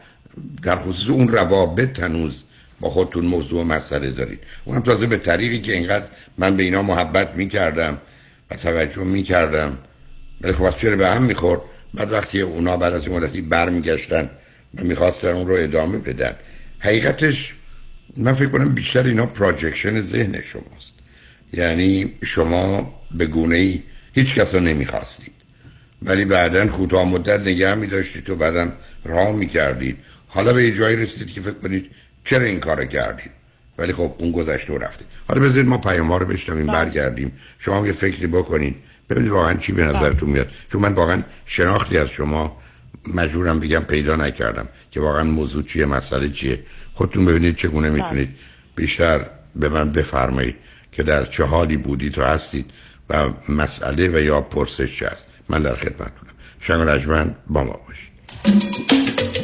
در 0.62 0.76
خصوص 0.76 1.08
اون 1.10 1.28
روابط 1.28 2.00
هنوز 2.00 2.42
با 2.80 2.90
خودتون 2.90 3.26
موضوع 3.26 3.60
و 3.60 3.64
مسئله 3.64 4.10
دارید. 4.10 4.40
اونم 4.64 4.80
تازه 4.80 5.06
به 5.06 5.16
طریقی 5.16 5.60
که 5.60 5.72
اینقدر 5.72 6.06
من 6.38 6.56
به 6.56 6.62
اینا 6.62 6.82
محبت 6.82 7.34
می‌کردم 7.34 7.98
و 8.50 8.56
توجه 8.56 9.04
می‌کردم. 9.04 9.78
ولی 10.40 10.52
خب 10.52 10.76
چرا 10.76 10.96
به 10.96 11.08
هم 11.08 11.22
می‌خورد؟ 11.22 11.60
بعد 11.94 12.12
وقتی 12.12 12.40
اونا 12.40 12.76
بعد 12.76 12.94
از 12.94 13.06
این 13.06 13.16
مدتی 13.16 13.42
برمیگشتن 13.42 14.30
و 14.74 14.84
می‌خواستن 14.84 15.28
اون 15.28 15.46
رو 15.46 15.54
ادامه 15.54 15.98
بدن 15.98 16.36
حقیقتش 16.78 17.54
من 18.16 18.32
فکر 18.32 18.48
کنم 18.48 18.74
بیشتر 18.74 19.02
اینا 19.02 19.26
پراجکشن 19.26 20.00
ذهن 20.00 20.40
شماست. 20.40 20.94
یعنی 21.52 22.14
شما 22.22 22.94
به 23.10 23.26
گونه 23.26 23.56
ای 23.56 23.82
هیچ 24.14 24.34
کس 24.34 24.54
رو 24.54 24.60
نمی‌خواستید. 24.60 25.32
ولی 26.02 26.24
بعدا 26.24 26.66
کوتاه 26.66 27.08
مدت 27.08 27.40
نگه 27.40 27.74
می 27.74 27.86
داشتید 27.86 28.30
و 28.30 28.36
بعدا 28.36 28.72
راه 29.04 29.32
می 29.32 29.46
کردید 29.46 29.96
حالا 30.28 30.52
به 30.52 30.64
یه 30.64 30.72
جایی 30.72 30.96
رسیدید 30.96 31.34
که 31.34 31.40
فکر 31.40 31.54
کنید 31.54 31.90
چرا 32.24 32.42
این 32.42 32.60
کار 32.60 32.84
کردید. 32.84 33.30
ولی 33.78 33.92
خب 33.92 34.14
اون 34.18 34.32
گذشته 34.32 34.72
و 34.72 34.78
رفته. 34.78 35.04
حالا 35.28 35.40
بذارید 35.40 35.66
ما 35.68 35.78
پیام 35.78 36.08
ها 36.08 36.18
رو 36.18 36.26
بشنویم 36.26 36.66
بله. 36.66 36.84
برگردیم. 36.84 37.32
شما 37.58 37.86
یه 37.86 37.92
فکری 37.92 38.26
بکنید. 38.26 38.76
ببینید 39.10 39.30
واقعا 39.30 39.54
چی 39.54 39.72
به 39.72 39.86
بله. 39.86 39.96
نظرتون 39.96 40.30
میاد. 40.30 40.50
چون 40.72 40.82
من 40.82 40.92
واقعا 40.92 41.22
شناختی 41.46 41.98
از 41.98 42.08
شما 42.08 42.62
مجبورم 43.14 43.60
بگم 43.60 43.80
پیدا 43.80 44.16
نکردم 44.16 44.68
که 44.90 45.00
واقعا 45.00 45.24
موضوع 45.24 45.62
چیه 45.62 45.86
مسئله 45.86 46.30
چیه. 46.30 46.60
خودتون 46.94 47.24
ببینید 47.24 47.56
چگونه 47.56 47.90
بله. 47.90 48.02
می‌تونید 48.02 48.28
بیشتر 48.76 49.26
به 49.56 49.68
من 49.68 49.92
بفرمایید 49.92 50.56
که 50.92 51.02
در 51.02 51.24
چه 51.24 51.44
حالی 51.44 51.76
بودید 51.76 52.18
و 52.18 52.24
هستید 52.24 52.70
و 53.10 53.30
مسئله 53.48 54.08
و 54.08 54.20
یا 54.20 54.40
پرسش 54.40 54.98
چه 54.98 55.06
است 55.06 55.28
من 55.48 55.62
در 55.62 55.76
خدمتتونم. 55.76 56.32
شنگ 56.60 56.88
رجمن 56.88 57.34
با 57.46 57.64
ما 57.64 57.80
باشید. 57.86 59.43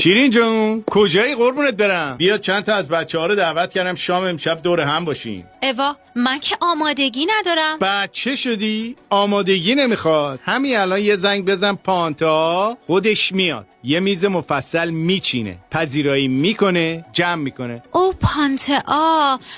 شیرین 0.00 0.30
جون 0.30 0.82
کجایی؟ 0.86 1.34
قربونت 1.34 1.74
برم. 1.74 2.16
بیا 2.16 2.38
چند 2.38 2.64
تا 2.64 2.74
از 2.74 2.88
بچه 2.88 3.18
ها 3.18 3.26
رو 3.26 3.34
دعوت 3.34 3.72
کردم 3.72 3.94
شام 3.94 4.24
امشب 4.24 4.62
دور 4.62 4.80
هم 4.80 5.04
باشیم. 5.04 5.46
اوا 5.62 5.96
من 6.14 6.38
که 6.38 6.56
آمادگی 6.60 7.26
ندارم. 7.38 7.78
بچه 7.78 8.36
شدی؟ 8.36 8.96
آمادگی 9.10 9.74
نمی‌خواد. 9.74 10.40
همین 10.44 10.76
الان 10.76 11.00
یه 11.00 11.16
زنگ 11.16 11.44
بزن 11.44 11.74
پانتا 11.74 12.76
خودش 12.86 13.32
میاد. 13.32 13.66
یه 13.84 14.00
میز 14.00 14.24
مفصل 14.24 14.90
میچینه. 14.90 15.58
پذیرایی 15.70 16.28
می‌کنه 16.28 17.04
جمع 17.12 17.42
می‌کنه. 17.42 17.82
او 17.92 18.12
پانتا 18.12 18.78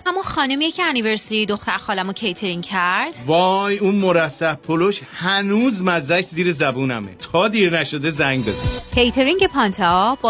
اما 0.06 0.22
خانمی 0.24 0.70
که 0.70 0.82
anniversary 0.82 1.46
دختر 1.46 1.76
خالمو 1.76 2.12
کیترینگ 2.12 2.64
کرد؟ 2.64 3.14
وای 3.26 3.78
اون 3.78 3.94
مرصع 3.94 4.54
پلوش 4.54 5.00
هنوز 5.14 5.82
مزه‌ش 5.82 6.24
زیر 6.24 6.52
زبونمه. 6.52 7.14
تا 7.32 7.48
دیر 7.48 7.78
نشده 7.80 8.10
زنگ 8.10 8.42
بزن. 8.42 8.80
کیترینگ 8.94 9.46
پانتا 9.46 10.18
با 10.22 10.29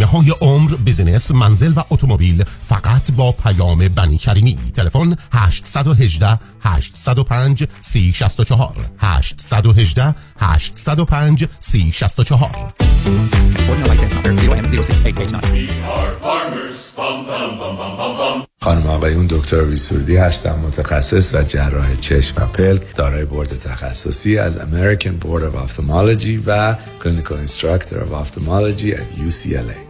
بیمه 0.00 0.12
های 0.12 0.34
عمر 0.40 0.74
business 0.84 1.30
منزل 1.30 1.72
و 1.76 1.82
اتومبیل 1.90 2.44
فقط 2.62 3.12
با 3.12 3.32
پیام 3.32 3.88
بنی 3.88 4.18
کریمی. 4.18 4.58
تلفن 4.74 5.16
818 5.32 6.38
805 6.60 7.68
3064 7.80 8.74
818 8.98 10.14
805 10.40 11.48
3064 11.60 12.74
خانم 18.60 18.86
آقایون 18.86 19.26
دکتر 19.26 19.64
ویسوردی 19.64 20.16
هستم 20.16 20.58
متخصص 20.58 21.34
و 21.34 21.42
جراح 21.42 21.94
چشم 21.94 22.42
و 22.42 22.46
پلک 22.46 22.96
دارای 22.96 23.24
بورد 23.24 23.60
تخصصی 23.64 24.38
از 24.38 24.58
American 24.58 25.24
Board 25.24 25.42
of 25.42 25.68
Ophthalmology 25.68 26.38
و 26.46 26.76
Clinical 27.00 27.46
Instructor 27.46 27.96
of 27.96 28.12
Ophthalmology 28.12 28.94
at 28.94 29.28
UCLA 29.28 29.89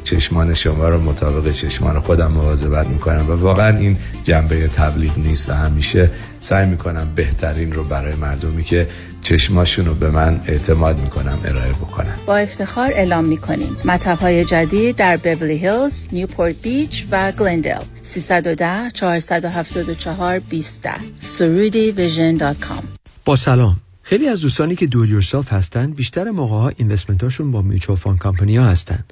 چشمان 0.03 0.53
شما 0.53 0.89
رو 0.89 1.01
مطابق 1.01 1.51
چشمان 1.51 1.99
خودم 1.99 2.31
مواظبت 2.31 2.87
می‌کنم 2.87 3.29
و 3.29 3.31
واقعا 3.31 3.77
این 3.77 3.97
جنبه 4.23 4.67
تبلیغ 4.67 5.17
نیست 5.17 5.49
و 5.49 5.53
همیشه 5.53 6.11
سعی 6.39 6.69
می‌کنم 6.69 7.11
بهترین 7.15 7.73
رو 7.73 7.83
برای 7.83 8.15
مردمی 8.15 8.63
که 8.63 8.87
چشماشون 9.21 9.85
رو 9.85 9.93
به 9.93 10.09
من 10.09 10.41
اعتماد 10.47 10.99
می‌کنم 10.99 11.39
ارائه 11.45 11.71
بکنم 11.71 12.15
با 12.25 12.37
افتخار 12.37 12.91
اعلام 12.93 13.25
می‌کنیم. 13.25 13.77
مطب 13.85 14.17
های 14.17 14.45
جدید 14.45 14.95
در 14.95 15.17
بورلی 15.17 15.57
هیلز، 15.57 16.09
نیوپورت 16.11 16.55
بیچ 16.61 17.05
و 17.11 17.31
گلندل 17.31 17.81
310 18.01 18.89
474 18.93 20.39
20 20.39 20.89
سرودی 21.19 21.91
vision 21.91 22.35
dot 22.35 22.59
com. 22.59 22.83
با 23.25 23.35
سلام. 23.35 23.77
خیلی 24.03 24.27
از 24.27 24.41
دوستانی 24.41 24.75
که 24.75 24.87
do 24.87 24.98
it 24.98 25.09
yourself 25.09 25.53
هستن 25.53 25.91
بیشتر 25.91 26.31
موقع 26.31 26.55
ها 26.55 26.71
investment 26.77 27.30
اشون 27.30 27.51
با 27.51 27.61
mutual 27.61 27.97
fund 27.97 28.19
company 28.19 28.57
ها 28.57 28.65
هستن. 28.65 29.03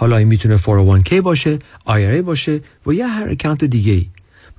حالا 0.00 0.16
این 0.16 0.28
می‌تونه 0.28 0.58
401k 0.58 1.12
باشه 1.12 1.58
IRA 1.86 2.22
باشه 2.24 2.60
و 2.86 2.92
یا 2.92 3.06
هر 3.06 3.28
account 3.28 3.64
دیگه 3.64 3.92
ای 3.92 4.06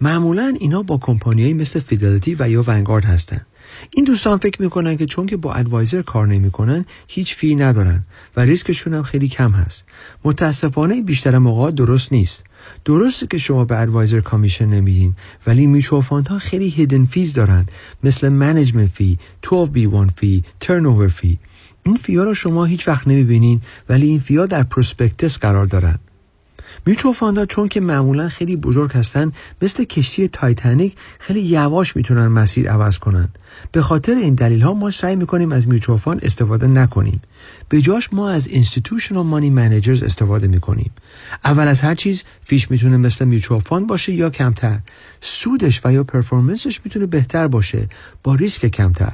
معمولا 0.01 0.55
اینا 0.59 0.84
با 0.84 0.97
کمپانیایی 0.97 1.53
مثل 1.53 1.80
فیدلیتی 1.80 2.35
و 2.39 2.49
یا 2.49 2.63
ونگارد 2.68 3.05
هستن. 3.05 3.45
این 3.91 4.05
دوستان 4.05 4.38
فکر 4.38 4.61
می‌کنن 4.61 4.97
که 4.97 5.05
چون 5.05 5.26
که 5.26 5.38
با 5.38 5.53
advisor 5.53 6.02
کار 6.01 6.27
نمی‌کنن 6.27 6.85
هیچ 7.07 7.35
fee 7.35 7.56
ندارن 7.55 8.03
و 8.35 8.41
ریسکشون 8.41 8.93
هم 8.93 9.03
خیلی 9.03 9.27
کم 9.27 9.51
هست. 9.51 9.84
متاسفانه 10.23 11.01
بیشتر 11.01 11.38
موقع 11.38 11.72
درست 11.72 12.13
نیست. 12.13 12.43
درسته 12.85 13.27
که 13.27 13.38
شما 13.38 13.65
به 13.65 13.80
advisor 13.80 14.19
commission 14.19 14.65
نمیدین 14.65 15.15
ولی 15.47 15.68
میچو 15.68 16.01
ها 16.01 16.39
خیلی 16.39 16.69
hidden 16.69 17.06
fees 17.06 17.34
دارن 17.34 17.65
مثل 18.03 18.30
management 18.30 18.89
fee 18.93 19.18
12B1 19.45 20.11
fee 20.18 20.43
turn 20.60 21.07
fee 21.07 21.39
این 21.84 21.95
fee 21.95 22.16
ا 22.16 22.23
رو 22.24 22.34
شما 22.34 22.66
هیچ 22.66 22.88
وقت 22.88 23.08
نمی‌بینین 23.08 23.62
ولی 23.90 24.08
این 24.08 24.20
fee 24.19 24.39
ا 24.39 24.45
در 24.45 24.64
prospectus 24.64 25.38
قرار 25.38 25.66
دارن. 25.66 25.99
mutual 26.85 27.14
fund 27.14 27.39
ا 27.39 27.45
چون 27.45 27.68
که 27.68 27.82
معمولا 27.82 28.30
خیلی 28.30 28.56
بزرگ 28.56 28.91
هستن 28.91 29.32
مثل 29.62 29.84
کشتی 29.84 30.28
تایتانیک 30.28 30.95
خیلی 31.20 31.41
یواش 31.41 31.95
می‌تونن 31.95 32.28
مسیر 32.28 32.72
عوض 32.72 32.99
کنن. 32.99 33.30
به 33.72 33.82
خاطر 33.82 34.16
این 34.16 34.36
دلیل 34.36 34.62
ها 34.62 34.74
ما 34.74 34.91
سعی 34.91 35.16
می‌کنیم 35.16 35.52
از 35.52 35.68
میچو 35.68 35.99
استفاده 36.22 36.68
نکنیم. 36.68 37.22
به 37.70 37.82
جاش 37.82 38.14
ما 38.14 38.30
از 38.30 38.48
institutional 38.48 39.12
money 39.11 39.49
managers 39.49 40.03
استفاده 40.03 40.48
می‌کنیم. 40.48 40.91
اول 41.45 41.68
از 41.68 41.82
هر 41.82 41.95
چیز 41.95 42.24
fee 42.43 42.60
ش 42.60 42.72
می‌تونه 42.72 42.98
مثل 42.98 43.26
میچو 43.26 43.60
باشه 43.88 44.14
یا 44.14 44.30
کمتر. 44.30 44.80
سودش 45.22 45.82
و 45.86 45.94
یا 45.94 46.03
performance 46.03 46.69
ش 46.69 46.81
می‌تونه 46.86 47.06
بهتر 47.06 47.48
باشه 47.48 47.88
با 48.24 48.36
ریسک 48.36 48.66
کمتر. 48.66 49.14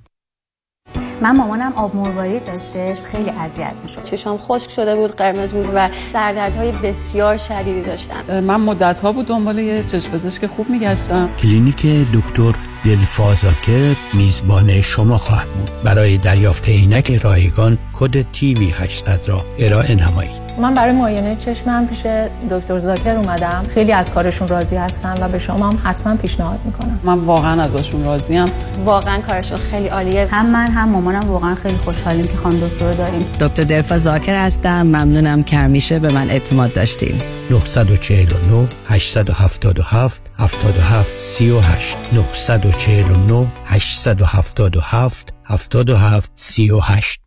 من 1.21 1.35
مامانم 1.35 1.73
آب 1.75 1.95
مروارید 1.95 2.45
داشتش 2.45 3.01
خیلی 3.01 3.29
اذیت 3.29 3.73
می‌شد. 3.83 4.03
چشام 4.03 4.37
خشک 4.37 4.69
شده 4.69 4.95
بود 4.95 5.11
قرمز 5.11 5.53
بود 5.53 5.69
و 5.75 5.89
سردردهای 6.13 6.71
بسیار 6.71 7.37
شدیدی 7.37 7.81
داشتم. 7.81 8.39
من 8.39 8.61
مدت 8.61 8.99
ها 8.99 9.11
بود 9.11 9.27
دنبال 9.27 9.59
یه 9.59 9.83
چشم 9.83 10.11
پزشک 10.11 10.45
خوب 10.45 10.69
میگشتم. 10.69 11.29
کلینیک 11.39 11.85
دکتر 12.13 12.55
دلفازاکر 12.85 13.95
میزبان 14.13 14.81
شما 14.81 15.17
خواهد 15.17 15.47
بود. 15.47 15.83
برای 15.83 16.17
دریافت 16.17 16.69
عینک 16.69 17.11
رایگان 17.23 17.77
کد 18.01 18.31
تیوی 18.31 18.69
800 18.69 19.27
را 19.27 19.45
ارائه 19.59 19.95
نمایید. 19.95 20.41
من 20.61 20.73
برای 20.73 20.93
معاینه 20.93 21.35
چشمم 21.35 21.87
پیش 21.87 22.05
دکتر 22.49 22.79
زاکر 22.79 23.15
اومدم. 23.15 23.63
خیلی 23.73 23.91
از 23.91 24.11
کارشون 24.11 24.47
راضی 24.47 24.75
هستم 24.75 25.15
و 25.21 25.29
به 25.29 25.39
شما 25.39 25.69
هم 25.69 25.79
حتما 25.83 26.15
پیشنهاد 26.15 26.59
می‌کنم. 26.65 26.99
من 27.03 27.19
واقعا 27.19 27.61
ازشون 27.61 28.05
راضیم 28.05 28.45
واقعا 28.85 29.21
کارشون 29.21 29.57
خیلی 29.57 29.87
عالیه. 29.87 30.27
هم 30.31 30.51
من 30.51 30.71
هم 30.71 30.89
مامانم 30.89 31.29
واقعا 31.29 31.55
خیلی 31.55 31.77
خوشحالیم 31.77 32.27
که 32.27 32.35
خانم 32.35 32.59
دکتر 32.59 32.89
رو 32.89 32.93
داریم. 32.93 33.25
دکتر 33.39 33.63
دلفا 33.63 33.97
زاکر 33.97 34.45
هستم. 34.45 34.81
ممنونم 34.81 35.43
که 35.43 35.57
همیشه 35.57 35.99
به 35.99 36.09
من 36.09 36.29
اعتماد 36.29 36.73
داشتیم 36.73 37.21
949 37.51 38.69
877 38.87 40.21
77 40.37 41.17
38 41.17 41.97
949 42.13 43.47
877 43.65 45.33
77 45.49 46.31
38 46.35 47.20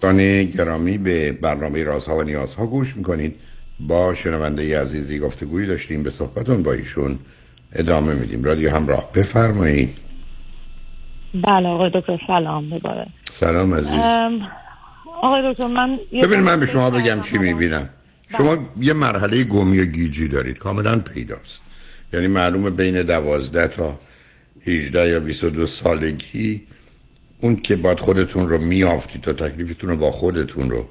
دانه 0.00 0.44
گرامی 0.44 0.98
به 0.98 1.32
برنامه 1.32 1.82
رازها 1.82 2.16
و 2.16 2.22
نیازها 2.22 2.66
گوش 2.66 2.96
می‌کنید. 2.96 3.36
با 3.80 4.14
شنونده 4.14 4.80
عزیزی 4.80 5.18
گفتگویی 5.18 5.66
داشتیم 5.66 6.02
به 6.02 6.10
صحبتون 6.10 6.62
با 6.62 6.72
ایشون 6.72 7.18
ادامه 7.72 8.14
میدیم. 8.14 8.44
رادیو 8.44 8.70
همراه 8.70 9.12
بفرمایید. 9.12 9.96
بله 11.34 11.68
آقای 11.68 11.90
دکتر 11.94 12.20
سلام 12.26 12.74
مبارک. 12.74 13.08
سلام 13.32 13.74
عزیز. 13.74 14.00
آقای 15.22 15.52
دکتر 15.52 15.66
من 15.66 15.98
ببین 16.22 16.40
من 16.40 16.60
به 16.60 16.66
شما 16.66 16.90
بگم 16.90 17.20
چی 17.20 17.38
می‌بینم. 17.38 17.88
شما 18.38 18.58
یه 18.80 18.92
مرحله 18.92 19.44
گمی 19.44 19.80
و 19.80 19.84
گیجی 19.84 20.28
دارید. 20.28 20.58
کاملا 20.58 20.98
پیداست. 20.98 21.62
یعنی 22.12 22.26
معلومه 22.26 22.70
بین 22.70 23.02
دوازده 23.02 23.68
تا 23.68 23.98
18 24.66 25.08
یا 25.08 25.20
22 25.20 25.66
سالگی 25.66 26.62
اون 27.40 27.56
که 27.56 27.76
باید 27.76 28.00
خودتون 28.00 28.48
رو 28.48 28.58
میافتید 28.58 29.22
تا 29.22 29.32
تکلیفتون 29.32 29.90
رو 29.90 29.96
با 29.96 30.10
خودتون 30.10 30.70
رو 30.70 30.88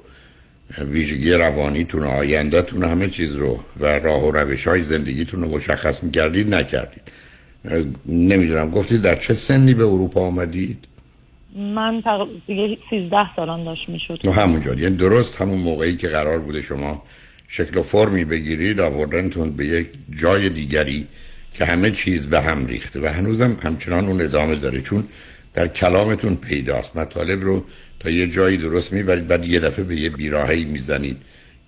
ویژگی 0.78 1.32
روانیتون 1.32 2.02
و 2.02 2.08
آیندهتون 2.08 2.84
همه 2.84 3.08
چیز 3.08 3.34
رو 3.34 3.60
و 3.80 3.86
راه 3.86 4.24
و 4.24 4.30
روش 4.30 4.66
های 4.66 4.82
زندگیتون 4.82 5.42
رو 5.42 5.48
مشخص 5.48 6.04
می‌کردید 6.04 6.54
نکردید. 6.54 7.02
نمی‌دونم 8.06 8.70
گفتید 8.70 9.02
در 9.02 9.16
چه 9.16 9.34
سنی 9.34 9.74
به 9.74 9.84
اروپا 9.84 10.20
آمدید؟ 10.20 10.84
من 11.56 12.02
تقریبا 12.04 12.76
13 12.90 13.36
سالان 13.36 13.64
داشت 13.64 13.88
می‌شد. 13.88 14.20
نو 14.24 14.32
همونجا. 14.32 14.74
یعنی 14.74 14.96
درست 14.96 15.36
همون 15.36 15.58
موقعی 15.58 15.96
که 15.96 16.08
قرار 16.08 16.38
بوده 16.38 16.62
شما 16.62 17.02
شکل 17.48 17.78
و 17.78 17.82
فرمی 17.82 18.24
بگیرید 18.24 18.80
آوردنتون 18.80 19.50
به 19.50 19.66
یک 19.66 19.88
جای 20.20 20.48
دیگری 20.48 21.06
که 21.54 21.64
همه 21.64 21.90
چیز 21.90 22.26
به 22.26 22.40
هم 22.40 22.66
ریخته 22.66 23.00
و 23.00 23.06
هنوزم 23.06 23.56
همچنان 23.62 24.08
اون 24.08 24.20
ادامه 24.20 24.54
داره. 24.54 24.80
چون 24.80 25.04
در 25.58 25.68
کلامتون 25.68 26.36
پیداست. 26.36 26.96
مطالب 26.96 27.42
رو 27.42 27.64
تا 28.00 28.10
یه 28.10 28.26
جایی 28.26 28.56
درست 28.56 28.92
می‌برید 28.92 29.26
بعد 29.26 29.44
یه 29.44 29.60
دفعه 29.60 29.84
به 29.84 29.96
یه 29.96 30.10
بیراهی 30.10 30.64
می‌زنید 30.64 31.16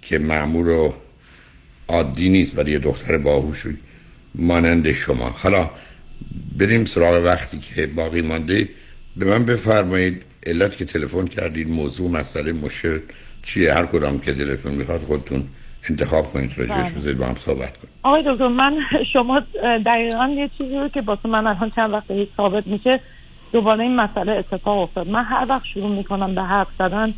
که 0.03 0.19
معمور 0.19 0.69
و 0.69 0.95
عادی 1.89 2.29
نیست 2.29 2.59
ولی 2.59 2.73
یه 2.73 2.79
دختر 2.79 3.19
باهوشی 3.19 3.77
مانند 4.35 4.93
شما. 4.93 5.29
حالا 5.43 5.71
بریم 6.59 6.85
سراغ 6.85 7.25
وقتی 7.25 7.59
که 7.59 7.87
باقی 7.87 8.23
مانده. 8.23 8.69
به 9.17 9.27
من 9.27 9.45
بفرمایید 9.45 10.23
علت 10.47 10.77
که 10.77 10.85
تلفن 10.85 11.27
کردید 11.27 11.71
موضوع 11.71 12.11
مسئله 12.11 12.53
مشکل 12.53 12.99
چیه؟ 13.43 13.75
هر 13.75 13.87
کدام 13.87 14.19
که 14.19 14.33
دلتون 14.33 14.73
می‌خواد 14.73 15.01
خودتون 15.01 15.45
انتخاب 15.91 16.33
کنید 16.33 16.53
راجعش 16.57 16.91
بله. 16.91 16.99
بذارید 16.99 17.19
با 17.19 17.27
هم 17.27 17.37
صحبت 17.37 17.77
کنید 17.77 17.93
آقای 18.03 18.23
دکتر 18.27 18.49
من 18.49 18.79
شما 19.13 19.43
دقیقا 19.87 20.29
یه 20.37 20.51
چیزی 20.59 20.77
رو 20.77 20.89
که 20.89 21.01
واسه 21.01 21.29
من 21.29 21.47
الان 21.47 21.73
چند 21.77 21.91
وقت 21.93 22.05
ثابت 22.37 22.67
میشه 22.67 23.01
دوباره 23.53 23.83
این 23.83 23.97
مسئله 23.97 24.33
اتفاق 24.33 24.79
افتاد. 24.79 25.09
من 25.09 25.25
هر 25.25 25.47
وقت 25.49 25.65
شروع 25.65 25.91
می‌کنم 25.91 26.35
به 26.35 26.43
حرف 26.43 26.69
زدن 26.79 27.15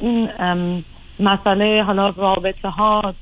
این 0.00 0.28
مسئله 1.20 1.82
حالا 1.82 2.08
رابطه 2.08 2.68
ها 2.68 3.14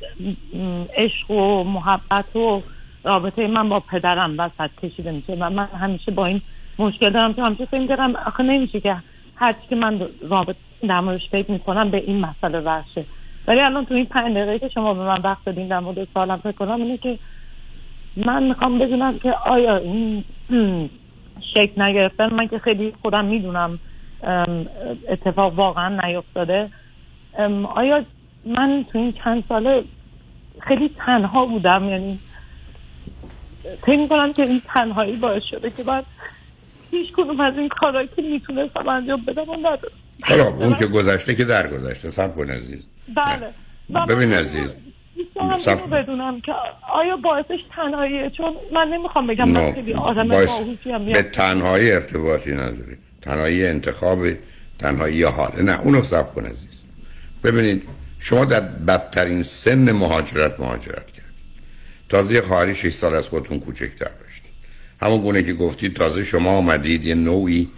عشق 0.97 1.31
و 1.31 1.65
محبت 1.65 2.37
و 2.37 2.63
رابطه 3.05 3.47
من 3.47 3.69
با 3.69 3.81
پدرم 3.81 4.35
وسط 4.39 4.71
کشیده 4.83 5.13
میشه 5.13 5.37
و 5.41 5.51
من 5.51 5.67
همیشه 5.67 6.13
با 6.13 6.27
این 6.27 6.43
مشکل 6.79 7.11
دارم 7.11 7.35
که 7.35 7.43
همیشه 7.43 7.65
فکر 7.65 7.87
کردم 7.87 8.17
آخه 8.17 8.43
نمیشه 8.43 8.81
که 8.81 8.97
هرچی 9.37 9.67
که 9.69 9.77
من 9.77 10.01
رابطه 10.29 10.59
در 10.89 11.01
موردش 11.01 11.29
فکر 11.31 11.51
می‌کنم 11.51 11.91
به 11.91 11.97
این 12.07 12.21
مسئله 12.21 12.61
ورشه 12.61 13.05
ولی 13.47 13.61
الان 13.61 13.85
تو 13.85 13.95
این 13.95 14.07
پنج 14.07 14.37
دقیقه 14.37 14.59
که 14.59 14.69
شما 14.69 14.95
به 14.95 15.01
من 15.01 15.21
وقت 15.25 15.45
دادین 15.45 15.69
در 15.69 15.81
مورد 15.81 16.09
سوالم 16.15 16.37
فکر 16.37 16.53
کنم 16.53 16.83
اینه 16.83 16.99
که 16.99 17.19
من 18.17 18.43
می‌خوام 18.43 18.79
بدونم 18.79 19.19
که 19.19 19.33
آیا 19.33 19.77
این 19.77 20.25
شکل 21.55 21.83
نگرفتن. 21.83 22.35
من 22.35 22.49
که 22.49 22.59
خیلی 22.59 22.93
خودم 23.03 23.25
می‌دونم 23.25 23.79
اتفاق 25.09 25.55
واقعا 25.55 26.01
نیفتاده. 26.07 26.69
آیا 27.75 28.05
من 28.45 28.85
تو 28.93 28.99
این 28.99 29.15
چند 29.25 29.45
ساله 29.49 29.85
خیلی 30.61 30.91
تنها 31.07 31.47
بودم؟ 31.47 31.89
یعنی 31.89 32.19
فکر 33.83 33.97
می‌کنم 33.97 34.33
که 34.33 34.43
این 34.43 34.63
تنهایی 34.75 35.17
باعث 35.17 35.43
شده 35.43 35.71
که 35.71 35.83
بعد 35.83 36.05
هیچ 36.91 37.13
کدوم 37.13 37.41
از 37.41 37.59
این 37.59 37.69
کارهایی 37.69 38.09
که 38.17 38.23
می‌تونستم 38.23 38.89
انجام 38.89 39.25
بدم 39.25 39.49
و 39.49 39.57
ندارم. 39.57 39.93
حالا 40.25 40.45
اون 40.45 40.75
که 40.81 40.87
گذشته 40.87 41.35
که 41.35 41.45
در 41.45 41.69
گذشته 41.69 42.11
سب 42.11 42.35
کن 42.35 42.51
عزیز. 42.51 42.87
بله. 43.17 43.51
من 43.89 44.07
ببین 44.07 44.33
عزیز. 44.33 44.75
اینو 45.41 45.87
بدونم 45.87 46.41
که 46.41 46.53
آیا 46.95 47.17
باعثش 47.17 47.59
تنهاییه؟ 47.77 48.31
چون 48.31 48.55
من 48.73 48.89
نمی‌خوام 48.89 49.27
بگم. 49.27 49.49
من 49.49 49.73
خیلی 49.73 49.95
آدم 49.95 50.29
به 51.13 51.23
تنهایی 51.23 51.93
ارتباطی 51.93 52.53
نداری. 52.53 52.97
تنهایی 53.23 53.67
انتخاب 53.67 54.19
تنهایی 54.79 55.23
حاله. 55.23 55.63
نه 55.63 55.81
اونو 55.81 56.03
سب 56.03 56.35
کن 56.35 56.47
عزیز. 56.47 56.83
ببینید 57.45 57.83
شما 58.19 58.45
در 58.45 58.61
بدترین 58.61 59.43
سن 59.43 59.93
مهاجرت 59.93 60.61
مهاجرت 60.61 61.07
کرد 61.07 61.25
تازه 62.09 62.43
خواهری 62.43 62.75
6 62.75 62.93
سال 62.93 63.15
از 63.15 63.29
خودتون 63.29 63.61
کوچکتر 63.61 64.11
داشتید. 64.21 64.53
همون 65.03 65.21
گونه 65.21 65.43
که 65.43 65.53
گفتید 65.53 65.97
تازه 65.97 66.25
شما 66.25 66.51
آمدید 66.51 67.05
یه 67.05 67.15
نوعی 67.15 67.69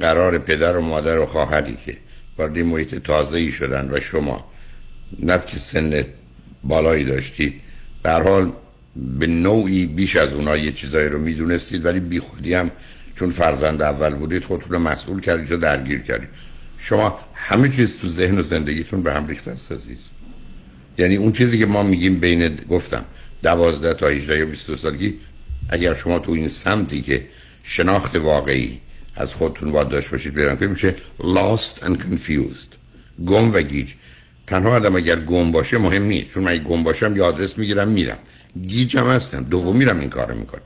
قرار 0.00 0.38
پدر 0.38 0.76
و 0.76 0.82
مادر 0.82 1.18
و 1.18 1.26
خواهری 1.26 1.78
که 1.86 1.96
وارد 2.38 2.58
محیط 2.58 2.94
تازه 2.94 3.38
ای 3.38 3.52
شدن 3.52 3.88
و 3.92 4.00
شما 4.00 4.44
نه 5.18 5.38
که 5.46 5.58
سن 5.58 6.04
بالایی 6.64 7.04
داشتید 7.04 7.54
در 8.04 8.22
حال 8.22 8.52
به 8.96 9.26
نوعی 9.26 9.86
بیش 9.86 10.16
از 10.16 10.32
اونها 10.32 10.56
یه 10.56 10.72
چیزایی 10.72 11.08
رو 11.08 11.18
می‌دونستید 11.18 11.84
ولی 11.84 12.00
بی 12.00 12.20
خودی 12.20 12.54
هم 12.54 12.70
چون 13.14 13.30
فرزند 13.30 13.82
اول 13.82 14.14
بودید 14.14 14.44
خودتون 14.44 14.72
رو 14.72 14.78
مسئول 14.78 15.20
کردید 15.20 15.52
و 15.52 15.56
درگیر 15.56 15.98
کردید. 15.98 16.28
شما 16.78 17.18
همه 17.34 17.68
چیز 17.68 17.98
تو 17.98 18.08
ذهن 18.08 18.38
و 18.38 18.42
زندگیتون 18.42 19.02
به 19.02 19.12
هم 19.12 19.26
ریخته 19.26 19.50
است 19.50 19.72
عزیز. 19.72 19.98
یعنی 20.98 21.16
اون 21.16 21.32
چیزی 21.32 21.58
که 21.58 21.66
ما 21.66 21.82
میگیم 21.82 22.20
بین 22.20 22.56
گفتم 22.68 23.04
دوازده 23.42 23.94
تا 23.94 24.08
18 24.08 24.38
یا 24.38 24.46
22 24.46 24.76
سالگی 24.76 25.14
اگر 25.68 25.94
شما 25.94 26.18
تو 26.18 26.32
این 26.32 26.48
سمتی 26.48 27.02
که 27.02 27.26
شناخت 27.62 28.16
واقعی 28.16 28.80
از 29.16 29.34
خودتون 29.34 29.72
باید 29.72 29.88
داشت 29.88 30.10
باشید 30.10 30.34
بیرون 30.34 30.56
که 30.56 30.66
میشه 30.66 30.94
lost 31.20 31.84
and 31.84 31.96
confused 31.96 32.74
گم 33.26 33.52
و 33.54 33.60
گیج. 33.60 33.92
تنها 34.50 34.70
آدم 34.76 34.96
اگر 34.96 35.20
گم 35.20 35.52
باشه 35.52 35.78
مهم 35.78 36.02
نیست. 36.02 36.30
چون 36.34 36.42
من 36.42 36.58
گم 36.58 36.82
باشم 36.82 37.16
یه 37.16 37.22
آدرس 37.22 37.58
می‌گیرم 37.58 37.88
میرم. 37.88 38.18
گیجم 38.66 39.10
هستم. 39.10 39.42
دوم 39.42 39.76
میرم 39.76 40.00
این 40.00 40.10
کارو 40.10 40.34
می‌کنم. 40.34 40.62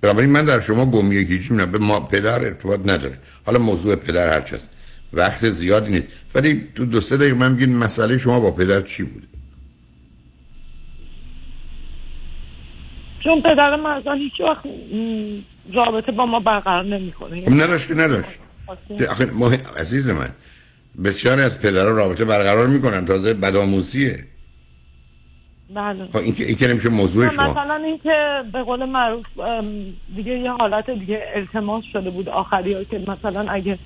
بنابراین 0.00 0.30
من 0.30 0.44
در 0.44 0.60
شما 0.60 0.86
گمی 0.86 1.18
و 1.18 1.22
گیجی 1.22 1.50
می‌بینم. 1.50 1.72
به 1.72 1.78
ما 1.78 2.00
پدر 2.00 2.44
ارتباط 2.44 2.80
نداره. 2.80 3.18
حالا 3.46 3.58
موضوع 3.58 3.96
پدر 3.96 4.34
هرچی 4.34 4.54
هست 4.54 4.70
وقت 5.12 5.48
زیادی 5.48 5.92
نیست. 5.92 6.08
ولی 6.34 6.68
تو 6.74 6.86
دو 6.86 7.00
سه 7.00 7.16
دقیقه 7.16 7.34
من 7.34 7.52
میگین 7.52 7.76
مسئله 7.76 8.18
شما 8.18 8.40
با 8.40 8.50
پدر 8.50 8.80
چی 8.80 9.02
بوده 9.02 9.26
چون 13.24 13.42
پدر 13.42 13.76
من 13.76 13.90
اصلا 13.90 14.12
هیچ 14.12 14.40
وقت 14.40 14.64
رابطه 15.74 16.12
با 16.12 16.26
ما 16.26 16.40
برقرار 16.40 16.84
نمی‌کنه. 16.84 17.44
خب 17.44 17.52
نداشت 17.52 17.88
که 17.88 17.94
نداشت. 17.94 18.40
آخه 19.10 19.26
مهم... 19.26 19.60
عزیز 19.76 20.10
من 20.10 20.30
بسیاری 21.04 21.42
از 21.42 21.60
پدرها 21.60 21.90
رابطه 21.90 22.24
برقرار 22.24 22.66
می‌کنن. 22.66 23.04
تازه 23.04 23.34
بدآموزیه. 23.34 24.24
بله. 25.74 26.08
خب 26.12 26.16
این 26.16 26.34
که 26.34 26.44
این 26.44 26.56
که 26.56 26.68
نمیشه 26.68 26.88
موضوع 26.88 27.28
شما. 27.28 27.50
مثلا 27.50 27.74
اینکه 27.74 28.42
به 28.52 28.62
قول 28.62 28.84
معروف 28.84 29.26
دیگه 30.16 30.38
یه 30.38 30.50
حالت 30.50 30.90
دیگه 30.90 31.22
التماس 31.34 31.84
شده 31.92 32.10
بود. 32.10 32.28
آخری 32.28 32.74
ها 32.74 32.84
که 32.84 32.98
مثلا 32.98 33.52
اگه 33.52 33.78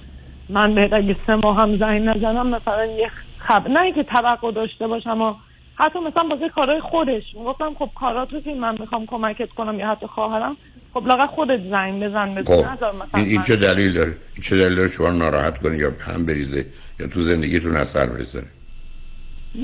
من 0.48 0.74
بهت 0.74 0.92
اگه 0.92 1.16
سه 1.26 1.34
ماه 1.34 1.56
هم 1.56 1.78
زنگ 1.78 2.02
نزنم 2.02 2.48
مثلا 2.48 2.84
یه 2.84 3.10
خب 3.48 3.68
نه 3.68 3.82
اینکه 3.82 4.02
توقع 4.02 4.52
داشته 4.52 4.86
باشم 4.86 5.10
اما 5.10 5.40
حتی 5.74 5.98
مثلا 5.98 6.28
واسه 6.30 6.48
کارهای 6.54 6.80
خودش. 6.80 7.22
گفتم 7.46 7.74
خب 7.78 7.90
کارات 8.00 8.32
رو 8.32 8.40
که 8.40 8.54
من 8.54 8.76
می‌خوام 8.80 9.06
کمکت 9.06 9.48
کنم 9.56 9.78
یا 9.80 9.90
حتی 9.90 10.06
خواهرم 10.06 10.56
خب 10.94 11.06
لاغر 11.06 11.26
خودت 11.26 11.60
زنگ 11.70 12.02
بزن 12.04 12.34
بزن 12.34 12.76
خب 12.76 12.84
مثلا 12.84 13.06
این, 13.14 13.26
این 13.26 13.42
چه 13.42 13.56
دلیل 13.56 13.92
داره؟ 13.92 14.16
این 14.34 14.42
چه 14.42 14.56
دلیل 14.56 14.74
داره 14.74 14.88
شما 14.88 15.10
ناراحت 15.10 15.58
کنه 15.58 15.78
یا 15.78 15.92
هم 16.06 16.26
بریزه؟ 16.26 16.66
یا 17.00 17.06
تو 17.06 17.20
زندگیتون 17.20 17.76
اثر 17.76 18.06
بذاره 18.06 18.46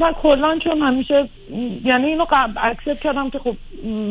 و 0.01 0.13
کلا 0.23 0.59
چون 0.59 0.83
همیشه 0.83 1.29
یعنی 1.85 2.07
اینو 2.07 2.25
قبل 2.31 2.53
اکسپت 2.57 3.01
کردم 3.01 3.31
که 3.31 3.39
خب 3.39 3.57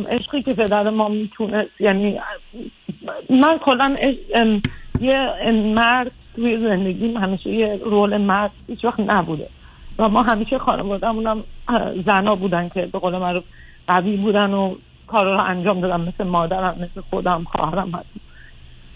عشقی 0.09 0.41
که 0.41 0.53
پدر 0.53 0.89
ما 0.89 1.09
می‌تونه 1.09 1.67
یعنی 1.79 2.19
من 3.29 3.57
کلا 3.57 3.95
یه 5.01 5.51
مرد 5.75 6.11
توی 6.35 6.59
زندگیم 6.59 7.17
همیشه 7.17 7.49
یه 7.49 7.79
رول 7.85 8.17
مرد 8.17 8.51
هیچ 8.67 8.85
وقت 8.85 8.99
نبوده. 8.99 9.49
و 9.99 10.09
ما 10.09 10.23
همیشه 10.23 10.57
خانوادهمون 10.57 11.27
هم 11.27 11.43
زنا 12.05 12.35
بودن 12.35 12.69
که 12.69 12.81
به 12.85 12.99
قول 12.99 13.17
معروف 13.17 13.43
قوی 13.87 14.17
بودن 14.17 14.53
و 14.53 14.75
کارا 15.07 15.35
رو 15.35 15.43
انجام 15.43 15.81
دادن 15.81 16.01
مثل 16.01 16.23
مادرم 16.23 16.75
مثل 16.75 17.01
خودم 17.09 17.43
خواهرم 17.43 18.03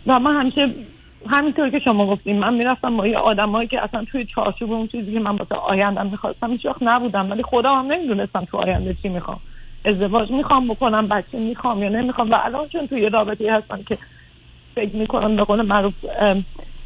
و 0.08 0.20
من 0.20 0.40
همیشه 0.40 0.74
همینطور 1.26 1.70
که 1.70 1.80
شما 1.80 2.08
گفتیم 2.08 2.38
من 2.38 2.54
می‌رفتم 2.54 2.98
با 2.98 3.08
یه 3.08 3.18
آدمایی 3.18 3.68
که 3.68 3.84
اصلا 3.84 4.06
توی 4.12 4.26
چارچوب 4.26 4.72
اون 4.72 4.88
چیزی 4.88 5.14
که 5.14 5.20
من 5.20 5.36
واسه 5.36 5.56
آیندم 5.56 6.08
می‌خواستم 6.08 6.52
هیچ 6.52 6.66
وقت 6.66 6.78
نبودم 6.82 7.32
ولی 7.32 7.44
خودم 7.44 7.74
هم 7.74 7.92
نمی‌دونستم 7.92 8.46
تو 8.46 8.58
آینده 8.58 8.98
چی 9.02 9.10
می‌خوام. 9.10 9.40
ازدواج 9.86 10.32
می‌خوام 10.32 10.68
بکنم 10.68 11.08
بچه 11.08 11.40
می‌خوام 11.40 11.84
یا 11.84 11.90
نمی‌خوام. 11.90 12.32
و 12.32 12.38
الان 12.44 12.68
چون 12.68 12.88
توی 12.88 13.02
یه 13.02 13.10
رابطه 13.10 13.54
هستم 13.54 13.84
که 13.84 13.98
فکر 14.76 14.96
می‌کنم 14.96 15.36
به 15.36 15.44
قول 15.44 15.62
معروف 15.62 15.94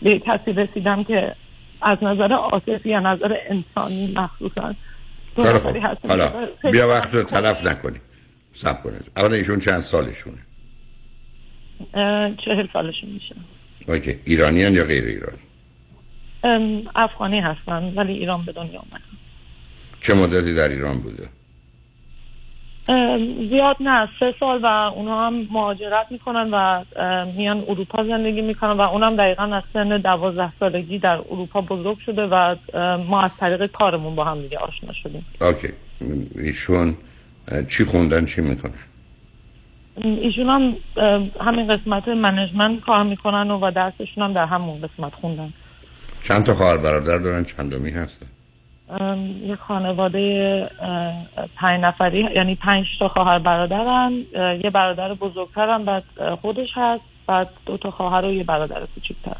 به 0.01 0.19
کسی 0.19 0.53
رسیدم 0.53 1.03
که 1.03 1.35
از 1.81 1.97
نظر 2.01 2.33
عاطفی 2.33 2.89
یا 2.89 2.99
نظر 2.99 3.37
انسانی 3.49 4.13
مخصوصا 4.15 4.75
حالا 6.07 6.25
بیا 6.71 6.87
وقت 6.87 7.15
رو 7.15 7.23
تلف 7.23 7.67
نکنید 7.67 8.01
سب 8.53 8.83
کنید. 8.83 9.11
اولا 9.17 9.35
ایشون 9.35 9.59
چند 9.59 9.79
سالشونه؟ 9.79 10.37
چهل 12.45 12.67
سالشون 12.73 13.09
میشه. 13.09 13.35
اوکی. 13.87 14.19
ایرانیان 14.25 14.73
یا 14.73 14.83
غیر 14.83 15.03
ایرانی 15.03 15.37
افغانی 16.95 17.39
هستن 17.39 17.93
ولی 17.95 18.13
ایران 18.13 18.45
به 18.45 18.51
دنیا 18.51 18.79
اومدن. 18.79 19.05
چه 20.01 20.13
مدتی 20.13 20.53
در 20.53 20.69
ایران 20.69 20.97
بوده؟ 20.97 21.27
زیاد 23.49 23.75
نه 23.79 24.09
سه 24.19 24.33
سال 24.39 24.59
و 24.63 24.65
اونا 24.65 25.27
هم 25.27 25.47
مهاجرت 25.51 26.07
می‌کنن 26.09 26.49
و 26.53 26.83
میان 27.37 27.63
اروپا 27.67 28.03
زندگی 28.03 28.41
می‌کنن 28.41 28.71
و 28.71 28.81
اونم 28.81 29.15
دقیقا 29.15 29.43
از 29.43 29.63
سن 29.73 29.97
دوازده 29.97 30.53
سالگی 30.59 30.99
در 30.99 31.17
اروپا 31.31 31.61
بزرگ 31.61 31.97
شده 32.05 32.21
و 32.21 32.55
ما 32.97 33.21
از 33.21 33.31
طریق 33.39 33.65
کارمون 33.65 34.15
با 34.15 34.25
هم 34.25 34.41
دیگه 34.41 34.57
آشنا 34.57 34.93
شدیم. 35.03 35.25
okay. 35.41 35.67
ایشون 36.35 36.97
چی 37.67 37.85
خوندن 37.85 38.25
چی 38.25 38.41
می‌کنن 38.41 38.71
ایشون 39.97 40.49
هم 40.49 40.75
همین 41.41 41.77
قسمت 41.77 42.07
management 42.07 42.79
کار 42.79 43.03
می‌کنن 43.03 43.51
و, 43.51 43.71
درسشون 43.71 44.23
هم 44.23 44.33
در 44.33 44.45
همون 44.45 44.81
قسمت 44.81 45.13
خوندن. 45.21 45.53
چند 46.21 46.43
تا 46.43 46.53
خواهر 46.53 46.77
برادر 46.77 47.17
دارن؟ 47.17 47.43
چندمی 47.43 47.91
هستن؟ 47.91 48.25
یه 49.47 49.55
خانواده 49.55 50.69
پنج 51.55 51.81
نفری 51.81 52.27
یعنی 52.35 52.55
پنج 52.55 52.85
تا 52.99 53.07
خواهر 53.07 53.39
برادرن. 53.39 54.11
یه 54.63 54.69
برادر 54.73 55.13
بزرگترم 55.13 55.85
بعد 55.85 56.03
خودش 56.41 56.69
هست. 56.75 57.03
بعد 57.27 57.49
دو 57.65 57.77
تا 57.77 57.91
خواهر 57.91 58.25
و 58.25 58.33
یه 58.33 58.43
برادر 58.43 58.85
کوچیک‌تر. 58.95 59.37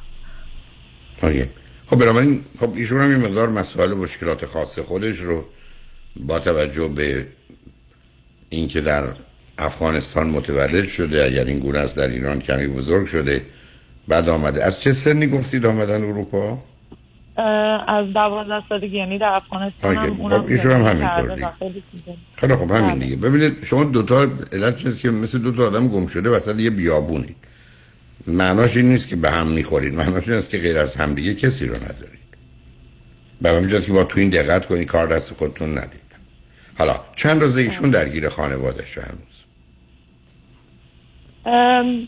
آگه. 1.24 1.50
خب 1.86 2.00
بنابراین 2.00 2.42
خب 2.60 2.70
ایشون 2.76 3.02
هم 3.02 3.12
یه 3.12 3.18
مقدار 3.30 3.50
مسائل 3.50 3.94
مشکلات 3.94 4.46
خاص 4.46 4.80
خودش 4.80 5.18
رو 5.18 5.44
با 6.28 6.40
توجه 6.40 6.88
به 6.88 7.28
اینکه 8.50 8.82
در 8.82 9.04
افغانستان 9.62 10.28
متولد 10.28 10.86
شده 10.86 11.26
اگر 11.26 11.46
این 11.46 11.60
گونه 11.60 11.80
است 11.80 11.98
در 11.98 12.08
ایران 12.08 12.40
کمی 12.40 12.68
بزرگ 12.68 13.06
شده 13.06 13.42
بعد 14.08 14.30
آمده. 14.30 14.64
از 14.64 14.82
چه 14.82 14.94
سنی 14.94 15.28
گفتید 15.28 15.66
آمدن 15.66 16.04
اروپا؟ 16.04 16.60
از 17.88 18.14
دوازده 18.14 18.64
سالگی 18.70 18.98
یعنی 18.98 19.20
در 19.20 19.42
افغانستان 19.44 19.96
هم 19.96 20.30
خب 20.30 20.46
ایشون 20.48 20.72
هم 20.72 20.82
همینطور 20.82 21.54
خیلی 22.36 22.56
خب 22.56 22.72
همین 22.72 22.92
بله. 22.92 23.00
دیگه. 23.00 23.16
ببینید 23.16 23.64
شما 23.64 23.84
دوتا 23.84 24.28
علت 24.54 24.78
چیز 24.78 25.00
که 25.00 25.10
مثل 25.10 25.38
دوتا 25.38 25.68
آدم 25.68 25.88
گم 25.88 26.08
شده 26.08 26.30
وسط 26.30 26.60
یه 26.60 26.70
بیابونی. 26.70 27.36
معناش 28.28 28.78
این 28.78 28.90
نیست 28.90 29.08
که 29.08 29.16
به 29.16 29.32
هم 29.32 29.48
می‌خورید. 29.48 29.96
معناش 29.96 30.28
این 30.28 30.38
است 30.38 30.50
که 30.50 30.58
غیر 30.58 30.78
از 30.78 30.96
همدیگه 30.96 31.34
کسی 31.36 31.66
رو 31.66 31.76
ندارید. 31.76 32.22
به 33.42 33.50
همین 33.50 33.82
که 33.82 33.92
با 33.92 34.04
تو 34.04 34.20
این 34.20 34.30
دقت 34.30 34.66
کنید 34.66 34.88
کار 34.88 35.08
دست 35.08 35.34
خودتون 35.34 35.78
ندید. 35.78 36.02
حالا 36.78 37.00
چند 37.16 37.42
روزه 37.42 37.62
ایشون 37.62 37.90
درگیر 37.90 38.30
خانوادش 38.30 38.98
هنوز. 38.98 39.41
اون 41.46 42.08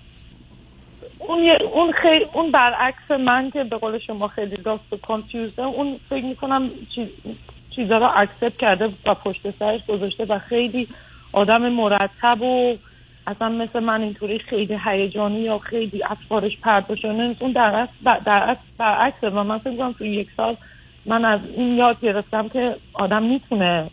اون 1.74 1.92
خیلی 1.92 2.26
اون 2.34 2.52
برعکس 2.52 3.12
من 3.12 3.52
که 3.52 3.64
به 3.64 3.78
قول 3.78 4.00
شما 4.00 4.28
خیلی 4.28 4.56
راست 4.56 4.94
و 4.94 4.98
کانفیوزه 4.98 5.62
اون 5.62 6.00
فکر 6.10 6.26
می‌کنم 6.26 6.70
چیز 6.96 7.08
چیزا 7.76 7.98
رو 7.98 8.10
اکسپت 8.16 8.58
کرده 8.58 8.90
و 9.06 9.14
پشت 9.14 9.60
سرش 9.60 9.86
گذاشته 9.86 10.26
و 10.26 10.40
خیلی 10.40 10.88
آدم 11.34 11.70
مرتب 11.70 12.42
و 12.42 12.76
اصلا 13.28 13.50
مثل 13.50 13.80
من 13.80 14.02
اینطوری 14.02 14.40
خیلی 14.40 14.80
هیجانی 14.86 15.40
یا 15.40 15.60
خیلی 15.60 16.04
افکارش 16.04 16.58
نیست. 17.04 17.42
اون 17.42 17.52
در 17.52 17.76
اصل 17.76 18.22
در 18.26 18.58
برعکسه 18.78 19.30
و 19.30 19.44
من 19.44 19.58
فکر 19.58 19.70
می‌کنم 19.70 19.94
تو 19.94 20.06
یک 20.06 20.28
سال 20.38 20.58
من 21.06 21.26
از 21.26 21.40
این 21.58 21.78
یاد 21.78 22.02
گرفتم 22.02 22.50
که 22.50 22.76
آدم 22.94 23.24
می‌تونه 23.24 23.90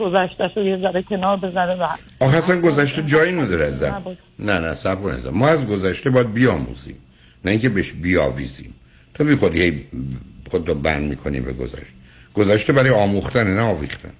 گذشتش 0.00 0.56
رو 0.56 0.66
یه 0.66 0.78
ذره 0.82 1.02
کنار 1.02 1.36
بذاره 1.36 1.74
و 1.74 1.86
آخه 2.20 2.36
اصلا 2.36 2.60
گذشته 2.60 3.02
جایی 3.02 3.32
نداره 3.32 3.64
ازم 3.64 4.02
نه 4.38 4.58
نه 4.58 4.74
سب 4.74 5.02
کنید 5.02 5.26
ما 5.26 5.48
از 5.48 5.66
گذشته 5.66 6.10
باید 6.10 6.32
بیاموزیم. 6.32 6.96
نه 7.44 7.50
اینکه 7.50 7.68
بهش 7.68 7.92
بیاویزیم. 7.92 8.74
تو 9.14 9.24
بی 9.24 9.34
خودی 9.34 9.62
هی 9.62 9.86
خود 10.50 10.68
رو 10.68 10.74
بند 10.74 11.10
می‌کنی 11.10 11.40
به 11.40 11.52
گذشته. 11.52 11.94
گذشته 12.34 12.72
برای 12.72 12.90
آموختن 12.90 13.54
نه 13.54 13.60
آویختن. 13.60 14.12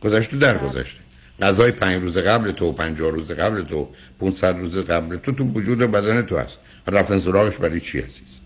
گذشته 0.00 0.36
در 0.36 0.58
گذشته 0.58 1.00
غذای 1.42 1.70
پنج 1.70 2.02
روز 2.02 2.18
قبل 2.18 2.52
تو 2.52 2.72
پنجاه 2.72 3.10
روز 3.10 3.32
قبل 3.32 3.62
تو 3.62 3.88
500 4.20 4.58
روز 4.58 4.76
قبل 4.78 5.16
تو 5.16 5.32
تو 5.32 5.44
وجود 5.44 5.82
و 5.82 5.88
بدن 5.88 6.22
تو 6.22 6.38
هست. 6.38 6.58
رفتن 6.86 7.18
سراغش 7.18 7.56
برای 7.56 7.80
چی 7.80 7.98
عزیز؟ 7.98 8.40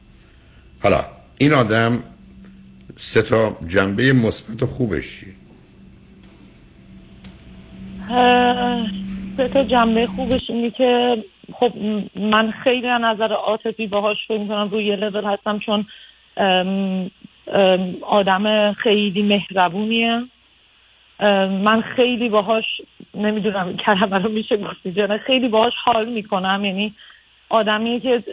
حالا 0.82 1.04
این 1.38 1.52
آدم 1.52 2.02
سه 2.96 3.22
تا 3.22 3.58
جنبه 3.66 4.12
مثبت 4.12 4.64
خوبش 4.64 5.20
چیه؟ 5.20 5.39
سه 9.36 9.48
تا 9.52 9.64
جنبه 9.64 10.06
خوبش 10.06 10.50
اینه 10.50 10.70
که 10.70 11.24
خب 11.52 11.72
من 12.16 12.50
خیلی 12.50 12.88
از 12.88 13.00
نظر 13.00 13.32
عاطفی 13.32 13.86
باهاش 13.86 14.16
فکر 14.28 14.38
می‌کنم 14.38 14.68
روی 14.70 14.84
یه 14.84 14.96
لول 14.96 15.24
هستم 15.24 15.58
چون 15.58 15.86
آدم 18.02 18.72
خیلی 18.72 19.22
مهربونیه. 19.22 20.22
من 21.64 21.80
خیلی 21.80 22.28
باهاش 22.28 22.64
نمی‌دونم 23.14 23.76
کلمه 23.76 24.18
رو 24.18 24.30
میشه 24.30 24.58
جانه 24.96 25.18
خیلی 25.18 25.48
باهاش 25.48 25.74
حال 25.84 26.08
می‌کنم. 26.08 26.64
یعنی 26.64 26.94
آدمیه 27.48 28.00
که 28.00 28.24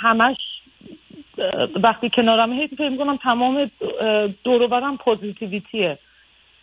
همش 0.00 0.36
وقتی 1.82 2.10
کنارم 2.10 2.52
هی 2.52 2.66
فکر 2.66 2.88
می‌کنم 2.88 3.16
تمام 3.16 3.56
اه، 4.00 4.28
دور 4.44 4.62
و 4.62 4.68
برم 4.68 4.96
پوزیتیویتیه. 4.96 5.98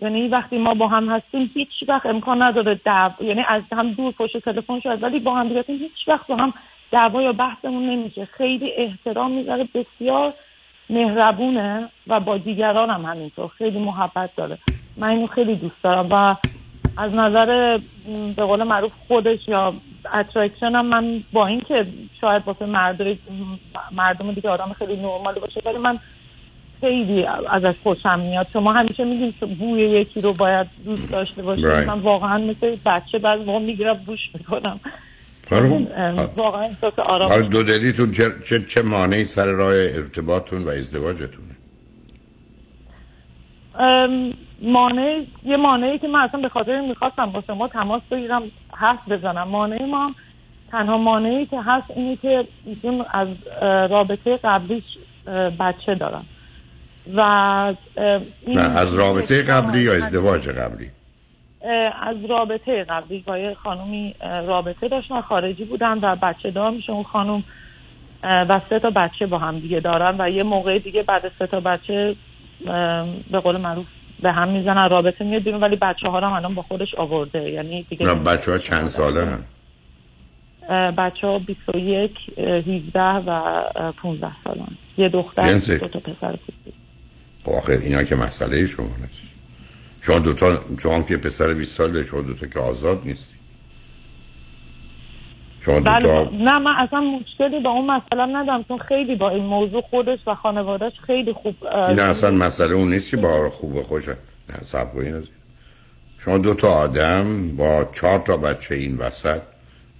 یعنی 0.02 0.28
وقتی 0.28 0.58
ما 0.58 0.74
با 0.74 0.88
هم 0.88 1.10
هستیم 1.10 1.52
هیچ 1.54 1.70
وقت 1.88 2.06
امکان 2.06 2.42
نداره 2.42 2.76
دعوا 2.86 3.26
یعنی 3.26 3.46
از 3.48 3.64
هم 3.72 3.92
دور 3.94 4.12
پشت 4.12 4.38
تلفن 4.38 4.80
شاید 4.80 5.04
ولی 5.04 5.20
با 5.20 5.36
هم 5.36 5.48
دیگه 5.48 5.64
هیچ 5.68 6.08
وقت 6.08 6.28
با 6.28 6.36
هم 6.36 6.54
دعوا 6.92 7.22
یا 7.22 7.34
بحثمون 7.34 7.90
نمیشه. 7.90 8.26
خیلی 8.26 8.72
احترام 8.78 9.32
می‌ذاره 9.32 9.68
بسیار 9.74 10.34
مهربونه 10.90 11.90
و 12.08 12.20
با 12.20 12.38
دیگران 12.38 12.90
هم 12.90 13.06
همینطور. 13.06 13.48
خیلی 13.48 13.80
محبت 13.80 14.36
داره. 14.36 14.58
من 14.98 15.10
اینو 15.10 15.28
خیلی 15.28 15.56
دوست 15.56 15.84
دارم 15.84 16.08
و 16.12 16.36
از 16.98 17.14
نظر 17.14 17.80
به 18.36 18.44
قول 18.44 18.64
معروف 18.64 18.92
خودش 19.08 19.48
یا 19.48 19.74
attraction 20.14 20.76
هم 20.76 20.86
من 20.86 21.24
با 21.34 21.48
اینکه 21.48 21.86
شاید 22.22 22.44
واسه 22.46 22.66
مردم 23.92 24.32
دیگه 24.32 24.50
آدم 24.50 24.74
خیلی 24.74 24.96
نرمالی 24.96 25.40
باشه 25.40 25.62
ولی 25.66 25.78
من 25.78 26.00
خیلی 26.82 27.26
ازش 27.26 27.76
خوشم 27.84 28.20
میاد. 28.20 28.48
شما 28.54 28.74
همیشه 28.74 29.04
میگین 29.04 29.34
که 29.40 29.46
بوی 29.46 29.82
یکی 29.82 30.22
رو 30.22 30.34
باید 30.34 30.68
دوست 30.86 31.12
داشته 31.12 31.42
باشید 31.42 31.66
Right. 31.66 31.88
من 31.88 32.00
واقعا 32.00 32.38
مثل 32.38 32.76
بچه 32.86 33.20
بعد 33.20 33.40
موقع 33.40 33.60
می‌گیرم 33.66 33.94
بوش 33.94 34.20
می‌کنم. 34.34 34.80
واقعا 36.38 36.62
احساس 36.62 37.00
آرام 37.00 37.42
دو 37.42 37.64
دلیتون 37.64 38.12
چه, 38.12 38.24
چه, 38.46 38.66
چه 38.66 38.82
مانعی 38.82 39.26
سر 39.26 39.46
راه 39.46 39.74
ارتباطتون 39.74 40.64
و 40.64 40.70
ازدواجتونه؟ 40.70 41.56
مانع 44.62 45.24
یه 45.46 45.58
مانعی 45.58 46.00
که 46.00 46.08
من 46.08 46.20
اصلا 46.20 46.42
به 46.42 46.50
خاطر 46.50 46.82
می‌خواستم 46.82 47.26
با 47.26 47.44
شما 47.48 47.68
تماس 47.68 48.02
بگیرم 48.12 48.44
حرف 48.72 49.10
بزنم. 49.10 49.48
مانع 49.48 49.86
ما 49.86 50.16
تنها 50.72 50.98
مانعی 50.98 51.46
که 51.46 51.62
هست 51.62 51.92
اینه 51.96 52.16
که 52.16 52.48
ایشون 52.66 53.06
از 53.12 53.28
رابطه 53.92 54.40
قبلیش 54.44 54.84
بچه 55.60 55.96
دارن 55.96 56.24
و 57.16 57.22
نه 58.48 58.78
از 58.78 58.94
رابطه 58.94 59.44
قبلی 59.44 59.80
یا 59.80 59.94
ازدواج 59.94 60.50
قبلی؟ 60.50 60.90
از 62.02 62.26
رابطه 62.30 62.84
قبلی. 62.84 63.24
با 63.28 63.38
یه 63.38 63.54
خانومی 63.54 64.16
رابطه 64.22 64.88
داشتن 64.88 65.22
خارجی 65.22 65.66
بودن 65.66 66.00
و 66.02 66.16
بچه 66.16 66.52
دار 66.52 66.72
میشه 66.72 66.92
اون 66.92 67.04
خانوم. 67.04 67.44
و 68.24 68.62
سه 68.70 68.80
تا 68.80 68.90
بچه 68.90 69.26
با 69.26 69.38
هم 69.38 69.60
دیگه 69.60 69.80
دارن 69.80 70.16
و 70.22 70.30
یه 70.30 70.44
موقع 70.44 70.80
دیگه 70.80 71.04
بعد 71.04 71.32
سه 71.40 71.48
تا 71.48 71.60
بچه 71.60 72.16
به 73.32 73.40
قول 73.44 73.58
معروف 73.58 73.86
به 74.22 74.32
هم 74.32 74.48
می‌زنن 74.48 74.90
رابطه 74.90 75.26
میاد 75.26 75.44
بیرون 75.44 75.62
ولی 75.62 75.76
بچه 75.76 76.08
ها 76.10 76.20
رو 76.20 76.28
هم 76.28 76.34
الان 76.34 76.56
با 76.56 76.62
خودش 76.62 76.96
آورده. 76.96 77.50
یعنی 77.50 77.86
دیگه 77.90 78.06
نه 78.06 78.14
بچه 78.14 78.52
ها 78.52 78.58
چند 78.58 78.86
ساله 78.86 79.26
هم 79.26 79.44
بچه 80.92 81.28
ها 81.28 81.40
21 81.40 82.12
اه، 82.38 82.46
17 82.46 83.00
و 83.02 83.30
اه، 83.30 83.92
15 83.92 84.28
سالن. 84.44 84.68
یه 84.98 85.10
دختر؟ 85.10 85.54
دو 85.54 85.88
تا 85.88 86.00
پسر 86.00 86.36
کوچیک. 86.46 86.74
خب 87.50 87.56
آخه 87.56 87.80
اینا 87.84 88.04
که 88.04 88.16
مسئله 88.16 88.66
شما 88.66 88.86
نیست 88.86 89.30
شما 90.02 90.20
دوتا 90.20 90.60
شما 90.80 90.96
هم 90.96 91.04
که 91.04 91.18
پسر 91.18 91.54
20 91.54 91.78
ساله 91.78 92.04
شما 92.04 92.22
دوتا 92.22 92.48
که 92.48 92.60
آزاد 92.60 93.02
نیستی 93.06 93.34
شما 95.62 95.80
بله 95.80 96.02
دوتا 96.02 96.30
نه 96.32 96.60
من 96.60 96.72
اصلا 96.78 97.00
مشکلی 97.00 97.60
با 97.60 97.70
اون 97.70 97.92
مسئله 97.92 98.26
ندارم 98.26 98.64
چون 98.64 98.78
خیلی 98.78 99.16
با 99.16 99.30
این 99.30 99.44
موضوع 99.44 99.82
خودش 99.82 100.20
و 100.28 100.36
خانوادهش 100.36 100.94
خیلی 101.08 101.34
خوب 101.34 101.56
این 101.88 102.00
اصلا 102.00 102.32
مسئله 102.32 102.74
اون 102.74 102.90
نیست 102.90 103.12
که 103.12 103.18
با 103.18 103.50
خوب 103.50 103.76
و 103.76 103.84
خوش 103.84 104.10
نه 104.10 104.16
سب. 104.64 104.88
شما 106.18 106.38
دو 106.38 106.54
تا 106.54 106.68
آدم 106.68 107.56
با 107.56 107.86
چهار 107.94 108.20
تا 108.20 108.38
بچه 108.38 108.76
این 108.76 108.98
وسط 108.98 109.42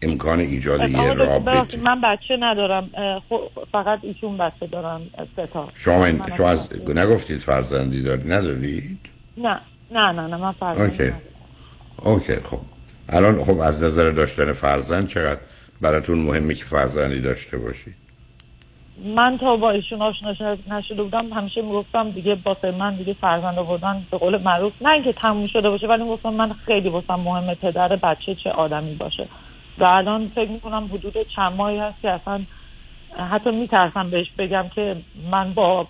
امکان 0.02 0.40
ایجاد 0.40 0.90
یه 0.90 1.14
رابطه. 1.14 1.78
من 1.78 2.02
بچه 2.02 2.38
ندارم. 2.40 2.90
خب، 3.30 3.42
فقط 3.72 4.00
ایشون 4.02 4.38
بچه 4.38 4.68
دارم 4.68 5.02
اه، 5.18 5.26
سه 5.36 5.48
تا. 5.48 5.70
شما, 5.76 6.06
این 6.06 6.22
شما 6.38 6.50
از 6.50 6.70
نگفتید 6.96 7.40
فرزندی 7.40 8.02
دارید 8.04 8.34
ندارید؟ 8.34 9.00
نه 9.38 9.60
نه 9.92 10.12
نه 10.12 10.28
نه 10.28 10.38
من 10.38 10.52
فرزند 10.52 10.92
اوکی. 10.92 11.14
اوکی 12.04 12.36
خب. 12.36 12.60
الان 13.10 13.44
خب 13.44 13.60
از 13.60 13.84
نظر 13.84 14.10
داشتن 14.10 14.54
فرزند 14.54 15.08
چقدر 15.08 15.40
براتون 15.82 16.20
مهمه 16.20 16.54
که 16.54 16.66
فرزندی 16.66 17.22
داشته 17.22 17.58
باشید 17.58 17.96
من 19.16 19.38
تا 19.42 19.56
با 19.58 19.72
ایشون 19.72 20.02
آشنا 20.02 20.34
شد- 20.34 20.60
نشده 20.72 21.04
بودم 21.04 21.34
همیشه 21.34 21.62
می‌گفتم 21.62 22.12
دیگه 22.12 22.38
واسه 22.46 22.72
من 22.72 22.96
دیگه 22.96 23.14
فرزند 23.22 23.58
آوردن 23.60 24.06
به 24.12 24.18
قول 24.18 24.38
معروف. 24.42 24.74
نه 24.82 24.90
اینکه 24.90 25.14
تموم 25.14 25.48
شده 25.48 25.70
باشه 25.70 25.88
ولی 25.88 26.04
گفتم 26.06 26.34
من 26.34 26.54
خیلی 26.66 26.90
واسم 26.90 27.16
مهمه 27.16 27.56
پدر 27.56 27.96
بچه 27.96 28.36
چه 28.44 28.50
آدمی 28.50 28.96
باشه. 28.96 29.28
و 29.80 29.84
الان 29.84 30.32
فکر 30.36 30.50
می‌کنم 30.50 30.90
حدود 30.94 31.14
چند 31.36 31.54
ماهی 31.54 31.78
هست 31.78 32.02
که 32.02 32.14
اصلا 32.14 32.42
حتی 33.32 33.52
میترسم 33.52 34.10
بهش 34.10 34.28
بگم 34.38 34.66
که 34.76 34.96
من 35.32 35.54
با 35.54 35.88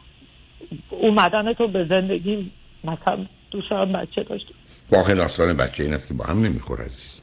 اومدن 0.89 1.53
تو 1.53 1.67
به 1.67 1.85
زندگی 1.89 2.51
مثلا 2.83 3.25
دوشم 3.51 3.91
بچه 3.91 4.23
داشتم. 4.23 4.53
واقع 4.91 5.13
داستان 5.13 5.53
بچه 5.53 5.83
این 5.83 5.93
است 5.93 6.07
که 6.07 6.13
با 6.13 6.25
هم 6.25 6.41
نمی‌خوره 6.45 6.85
عزیز. 6.85 7.21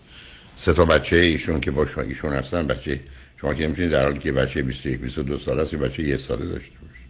سه 0.57 0.73
تا 0.73 0.85
بچه 0.85 1.17
ایشون 1.17 1.61
که 1.61 1.71
با 1.71 1.87
شما 1.87 2.05
ایشون 2.05 2.33
هستن 2.33 2.67
بچه 2.67 3.01
شما 3.41 3.55
که 3.55 3.67
نمی‌تونید 3.67 3.91
در 3.91 4.03
حالی 4.03 4.19
که 4.19 4.33
بچه 4.33 4.63
21 4.63 5.01
22 5.01 5.39
ساله 5.39 5.63
است 5.63 5.75
بچه 5.75 6.03
یه 6.03 6.17
ساله 6.17 6.47
داشته 6.47 6.75
باشید. 6.79 7.07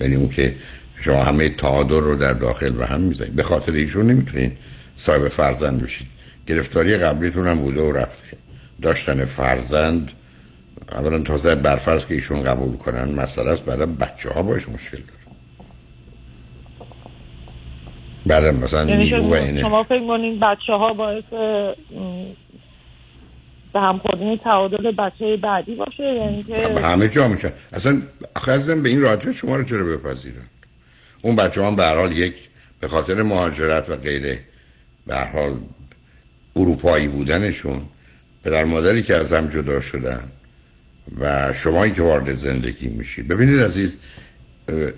یعنی 0.00 0.14
اون 0.14 0.28
که 0.28 0.56
شما 1.00 1.24
همه 1.24 1.48
تعادل 1.48 2.00
رو 2.00 2.16
در 2.16 2.32
داخل 2.32 2.76
و 2.78 2.86
هم 2.86 3.00
می‌زنید. 3.00 3.36
به 3.36 3.42
خاطر 3.42 3.72
ایشون 3.72 4.06
نمی‌تونید 4.06 4.58
صاحب 4.96 5.28
فرزند 5.28 5.82
بشید. 5.82 6.17
گرفتاری 6.48 6.96
قبلیتون 6.96 7.48
هم 7.48 7.58
بوده 7.58 7.80
و 7.80 7.92
رفته 7.92 8.36
داشتن 8.82 9.24
فرزند 9.24 10.12
اولا 10.92 11.18
تازه 11.18 11.54
برفرض 11.54 12.06
که 12.06 12.14
ایشون 12.14 12.42
قبول 12.42 12.76
کنن 12.76 13.14
مسئله 13.14 13.50
است 13.50 13.64
بعدا 13.64 13.86
بچه 13.86 14.30
ها 14.30 14.42
باش 14.42 14.68
مشکل 14.68 14.98
داره. 14.98 15.18
بعد 18.26 18.44
مثلا 18.44 18.84
یعنی 18.84 19.04
نیرو 19.04 19.22
و 19.22 19.34
اینه. 19.34 19.60
شما 19.60 19.82
فکر 19.82 20.06
کنین 20.06 20.40
بچه 20.40 20.72
ها 20.72 20.92
باعث 20.94 21.24
به 23.72 23.80
هم 23.80 23.98
خوردن 23.98 24.36
تعادل 24.36 24.90
بچه 24.90 25.36
بعدی 25.36 25.74
باشه؟ 25.74 26.02
یعنی 26.02 26.42
که 26.42 26.80
همه 26.82 27.08
جا 27.08 27.28
میشن 27.28 27.52
اصلا 27.72 28.02
آخه 28.36 28.52
ازم 28.52 28.82
به 28.82 28.88
این 28.88 29.00
راحتی 29.00 29.34
شما 29.34 29.56
رو 29.56 29.64
چرا 29.64 29.84
بپذیرن؟ 29.84 30.46
اون 31.22 31.36
بچه 31.36 31.64
هم 31.64 31.76
به 31.76 31.82
هر 31.82 31.96
حال 31.96 32.12
یک 32.12 32.34
به 32.80 32.88
خاطر 32.88 33.22
مهاجرت 33.22 33.90
و 33.90 33.96
غیره 33.96 34.40
به 35.06 35.14
هر 35.14 35.32
حال 35.32 35.54
اروپایی 36.58 37.08
بودنشون 37.08 37.82
پدر 38.44 38.64
مادری 38.64 39.02
که 39.02 39.16
از 39.16 39.32
هم 39.32 39.48
جدا 39.48 39.80
شدن 39.80 40.20
و 41.20 41.52
شمایی 41.52 41.92
که 41.92 42.02
وارد 42.02 42.34
زندگی 42.34 42.88
میشید 42.88 43.28
ببینید 43.28 43.60
عزیز 43.60 43.96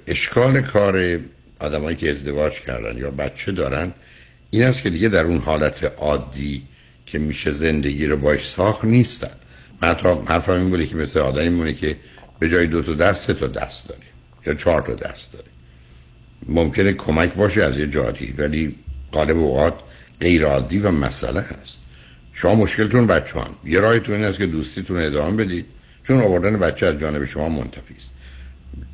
اشکال 0.07 0.61
کار 0.61 1.21
آدمایی 1.61 1.97
که 1.97 2.11
ازدواج 2.11 2.53
کردن 2.61 2.99
یا 2.99 3.11
بچه 3.11 3.53
دارن 3.53 3.93
این 4.51 4.63
است 4.63 4.83
که 4.83 4.91
دیگه 4.91 5.09
در 5.09 5.25
اون 5.25 5.39
حالت 5.39 5.93
عادی 5.99 6.63
که 7.07 7.19
میشه 7.19 7.53
زندگی 7.53 8.07
رو 8.07 8.17
باش 8.17 8.51
ساخت 8.51 8.85
نیستن. 8.85 9.31
من 9.83 9.89
حتی 9.89 10.09
حرفم 10.09 10.53
این 10.53 10.71
بوده 10.71 10.87
که 10.87 10.97
مثل 10.97 11.21
آدمی 11.21 11.49
مونه 11.49 11.75
که 11.75 11.97
به 12.39 12.49
جای 12.49 12.67
دو 12.67 12.83
تا 12.83 12.95
دست 12.95 13.31
تا 13.31 13.47
دست 13.47 13.89
داره 13.89 14.01
یا 14.47 14.55
چهار 14.55 14.83
تا 14.83 14.95
دست 14.95 15.33
داره 15.33 15.45
ممکنه 16.47 16.93
کمک 16.93 17.35
باشه 17.35 17.63
از 17.63 17.79
یه 17.79 17.87
جاتی 17.87 18.35
ولی 18.39 18.77
غالب 19.13 19.37
اوقات 19.37 19.75
غیر 20.21 20.45
عادی 20.45 20.79
و 20.79 20.91
مسئله 20.91 21.41
هست 21.41 21.81
شما 22.33 22.55
مشکلتون 22.55 23.07
بچه 23.07 23.41
هم. 23.41 23.51
یه 23.65 23.81
راهتون 23.81 24.15
این 24.15 24.25
است 24.25 24.39
که 24.39 24.47
دوستیتون 24.47 24.99
ادامه 24.99 25.45
بدید. 25.45 25.67
چون 26.05 26.21
آوردن 26.21 26.59
بچه 26.59 26.87
از 26.87 26.99
جانب 26.99 27.25
شما 27.25 27.49
منتفی 27.49 27.95
است. 27.97 28.13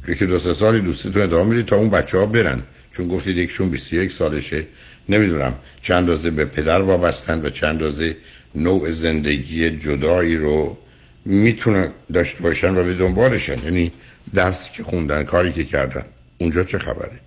یکی 0.08 0.26
دو 0.26 0.38
سه 0.38 0.54
سالی 0.54 0.80
دوستیتون 0.80 1.22
ادامه 1.22 1.54
بدید 1.54 1.66
تا 1.66 1.76
اون 1.76 1.90
بچه 1.90 2.18
ها 2.18 2.26
برن. 2.26 2.62
چون 2.92 3.08
گفتید 3.08 3.36
یکشون 3.36 3.70
21 3.70 4.12
سالشه. 4.12 4.66
نمی‌دونم 5.08 5.54
چند 5.82 5.96
اندازه 5.96 6.30
به 6.30 6.44
پدر 6.44 6.80
وابستن 6.80 7.46
و 7.46 7.50
چند 7.50 7.70
اندازه 7.70 8.16
نوع 8.54 8.90
زندگی 8.90 9.70
جدایی 9.70 10.36
رو 10.36 10.78
می‌تونن 11.24 11.88
داشته 12.12 12.42
باشن 12.42 12.76
و 12.76 12.84
به 12.84 12.94
دنبالشن. 12.94 13.64
یعنی 13.64 13.92
درسی 14.34 14.70
که 14.76 14.82
خوندن 14.82 15.22
کاری 15.22 15.52
که 15.52 15.64
کردن. 15.64 16.04
اونجا 16.38 16.64
چه 16.64 16.78
خبره؟ 16.78 17.25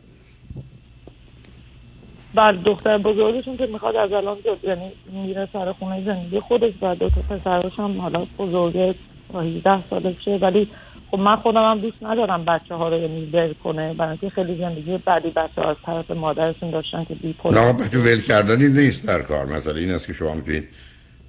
بر 2.40 2.52
دختر 2.52 2.98
بزرگشون 2.98 3.58
که 3.58 3.66
می‌خواد 3.66 3.96
از 3.96 4.12
الان 4.12 4.38
یعنی 4.64 4.92
میره 5.12 5.50
سر 5.54 5.72
خونه 5.72 6.06
زندگی 6.06 6.40
خودش 6.40 6.74
و 6.82 6.96
دو 6.96 7.10
تا 7.10 7.22
پسرش 7.22 7.80
هم 7.80 8.02
حالا 8.02 8.28
بزرگه 8.38 8.96
تا 9.32 9.42
18 9.42 9.90
سالشه. 9.90 10.32
ولی 10.42 10.70
خب 11.12 11.20
من 11.20 11.36
خودم 11.36 11.72
هم 11.72 11.80
دوست 11.80 11.98
ندارم 12.02 12.46
بچه 12.46 12.76
ها 12.76 12.90
رو 12.90 13.00
یعنی 13.00 13.26
ول 13.26 13.54
کنه. 13.54 13.94
برای 13.94 14.10
اینکه 14.10 14.30
خیلی 14.30 14.58
زندگی 14.58 14.98
بعدی 14.98 15.30
بچه 15.30 15.62
ها 15.62 15.70
از 15.70 15.78
طرف 15.86 16.12
مادرشون 16.12 16.72
داشتن 16.72 17.06
که 17.06 17.16
بی 17.16 17.36
نه 17.52 17.74
بچه 17.74 17.98
ول 17.98 18.22
کردنی 18.22 18.68
نیست 18.68 19.08
در 19.08 19.22
کار. 19.22 19.46
مثلا 19.46 19.76
این 19.76 19.92
است 19.92 20.08
که 20.08 20.14
شما 20.14 20.34
می‌تونید 20.34 20.68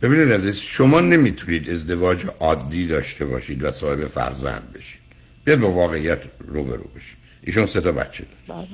ببینید 0.02 0.32
عزیز 0.32 0.60
شما 0.60 1.00
نمی‌تونید 1.00 1.70
ازدواج 1.70 2.24
عادی 2.40 2.86
داشته 2.86 3.24
باشید 3.24 3.64
و 3.64 3.70
صاحب 3.70 3.98
فرزند 3.98 4.72
بشید. 4.74 5.00
بیاد 5.44 5.58
با 5.58 5.70
واقعیت 5.70 6.18
روبرو 6.38 6.84
بشید. 6.96 7.16
ایشون 7.46 7.66
سه 7.66 7.80
تا 7.80 7.92
بچه 7.92 8.24
داره 8.48 8.68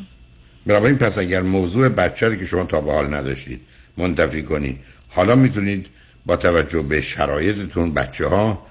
بنابراین 0.67 0.99
پس 0.99 1.19
اگر 1.19 1.43
موضوع 1.43 1.89
بچه 1.89 2.37
که 2.37 2.45
شما 2.45 2.65
تا 2.65 2.81
به 2.81 2.93
حال 2.93 3.15
نداشتید 3.15 3.61
منتفی 3.97 4.43
کنید 4.43 4.79
حالا 5.09 5.35
می‌تونید 5.35 5.87
با 6.27 6.37
توجه 6.37 6.83
به 6.83 7.01
شرایطتون 7.01 7.95
بچه 7.95 8.27
ها 8.27 8.67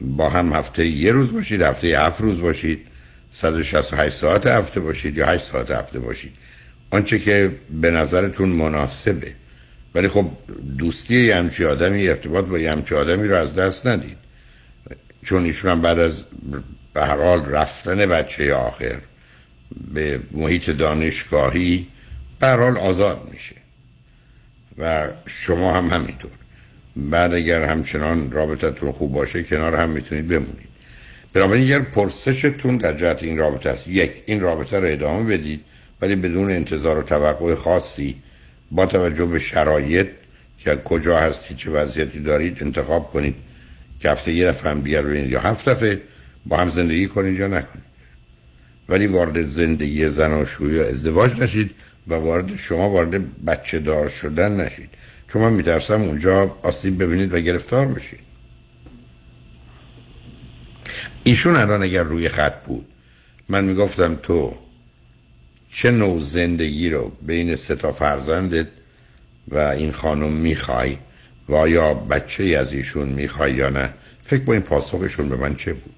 با 0.00 0.28
هم 0.28 0.52
هفته 0.52 0.86
یه 0.86 1.12
روز 1.12 1.32
باشید 1.32 1.62
هفته 1.62 1.86
هفت 1.86 2.20
روز 2.20 2.40
باشید 2.40 2.86
168 3.32 4.16
ساعت 4.16 4.46
هفته 4.46 4.80
باشید 4.80 5.18
یا 5.18 5.26
8 5.26 5.44
ساعت 5.44 5.70
هفته 5.70 5.98
باشید. 5.98 6.32
آنچه 6.90 7.18
که 7.18 7.56
به 7.80 7.90
نظرتون 7.90 8.48
مناسبه. 8.48 9.32
ولی 9.94 10.08
خب 10.08 10.30
دوستی 10.78 11.20
یه 11.20 11.36
همچی 11.36 11.64
آدمی 11.64 12.08
ارتباط 12.08 12.44
با 12.44 12.58
یه 12.58 12.72
همچی 12.72 12.94
آدمی 12.94 13.28
رو 13.28 13.36
از 13.36 13.54
دست 13.54 13.86
ندید. 13.86 14.16
چون 15.22 15.44
ایشون 15.44 15.70
هم 15.70 15.80
بعد 15.80 15.98
از 15.98 16.24
به 16.94 17.06
هر 17.06 17.16
حال 17.16 17.44
رفتن 17.44 18.06
بچه 18.06 18.54
آخر 18.54 18.98
به 19.94 20.20
محیط 20.32 20.70
دانشگاهی 20.70 21.86
حال 22.42 22.78
آزاد 22.78 23.28
میشه. 23.32 23.56
و 24.78 25.08
شما 25.26 25.72
هم 25.72 25.88
همینطور. 25.90 26.30
بعد 26.96 27.34
اگر 27.34 27.62
همچنان 27.62 28.30
رابطتون 28.30 28.92
خوب 28.92 29.12
باشه 29.12 29.42
کنار 29.42 29.74
هم 29.74 29.90
می‌تونید 29.90 30.26
بمونید. 30.26 30.68
بنابراین 31.32 31.64
اگر 31.64 31.80
پرسشتون 31.80 32.76
در 32.76 32.92
جهت 32.92 33.22
این 33.22 33.38
رابطه 33.38 33.70
است 33.70 33.88
یک 33.88 34.10
این 34.26 34.40
رابطه 34.40 34.80
رو 34.80 34.88
ادامه 34.88 35.36
بدید 35.36 35.60
ولی 36.00 36.16
بدون 36.16 36.50
انتظار 36.50 36.98
و 36.98 37.02
توقع 37.02 37.54
خاصی 37.54 38.16
با 38.70 38.86
توجه 38.86 39.26
به 39.26 39.38
شرایط 39.38 40.06
که 40.58 40.76
کجا 40.76 41.18
هستی 41.18 41.54
چه 41.54 41.70
وضعیتی 41.70 42.20
دارید 42.20 42.58
انتخاب 42.60 43.10
کنید 43.12 43.34
که 44.00 44.10
هفته 44.10 44.32
یه 44.32 44.46
دفعه 44.48 44.70
هم 44.70 44.80
ببینید 44.80 45.30
یا 45.30 45.40
هفت 45.40 45.68
دفعه 45.68 46.00
با 46.46 46.56
هم 46.56 46.70
زندگی 46.70 47.06
کنید 47.06 47.38
یا 47.38 47.46
نکنید. 47.46 47.85
ولی 48.88 49.06
وارد 49.06 49.42
زندگی 49.42 50.08
زناشویی 50.08 50.74
یا 50.74 50.88
ازدواج 50.88 51.40
نشید 51.40 51.70
و 52.08 52.14
وارد 52.14 52.56
شما 52.56 52.90
وارد 52.90 53.44
بچه 53.44 53.78
دار 53.78 54.08
شدن 54.08 54.60
نشید. 54.60 54.90
چون 55.28 55.42
من 55.42 55.52
میترسم 55.52 56.00
اونجا 56.00 56.56
آسیب 56.62 57.02
ببینید 57.02 57.34
و 57.34 57.40
گرفتار 57.40 57.86
بشید. 57.86 58.20
ایشون 61.24 61.56
الان 61.56 61.82
اگر 61.82 62.02
روی 62.02 62.28
خط 62.28 62.64
بود 62.64 62.86
من 63.48 63.64
می‌گفتم 63.64 64.14
تو 64.14 64.56
چه 65.70 65.90
نوع 65.90 66.22
زندگی 66.22 66.90
رو 66.90 67.12
بین 67.22 67.56
سه 67.56 67.74
تا 67.76 67.92
فرزندت 67.92 68.66
و 69.48 69.58
این 69.58 69.92
خانم 69.92 70.32
می‌خوای 70.32 70.96
و 71.48 71.54
آیا 71.54 71.94
بچه 71.94 72.42
ای 72.42 72.54
از 72.54 72.72
ایشون 72.72 73.08
می‌خوای 73.08 73.54
یا 73.54 73.68
نه؟ 73.70 73.94
فکر 74.24 74.42
با 74.42 74.52
این 74.52 74.62
پاسخشون 74.62 75.28
به 75.28 75.36
من 75.36 75.54
چه 75.54 75.72
بود؟ 75.72 75.94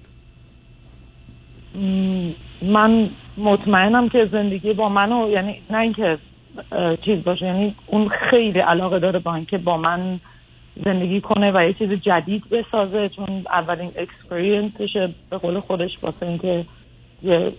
من 2.61 3.09
مطمئنم 3.37 4.09
که 4.09 4.25
زندگی 4.31 4.73
با 4.73 4.89
منو 4.89 5.29
یعنی 5.29 5.61
نه 5.69 5.77
اینکه 5.77 6.17
چیز 7.05 7.23
باشه 7.23 7.45
یعنی 7.45 7.75
اون 7.87 8.09
خیلی 8.09 8.59
علاقه 8.59 8.99
داره 8.99 9.19
با 9.19 9.35
اینکه 9.35 9.57
با 9.57 9.77
من 9.77 10.19
زندگی 10.85 11.21
کنه 11.21 11.51
و 11.51 11.63
یه 11.67 11.73
چیز 11.73 11.91
جدید 11.91 12.49
بسازه 12.49 13.09
چون 13.09 13.43
اولین 13.49 13.91
اکسپریانسشه 13.95 15.09
به 15.29 15.37
قول 15.37 15.59
خودش 15.59 15.91
واسه 16.01 16.25
اینکه 16.25 16.65
یه 17.23 17.51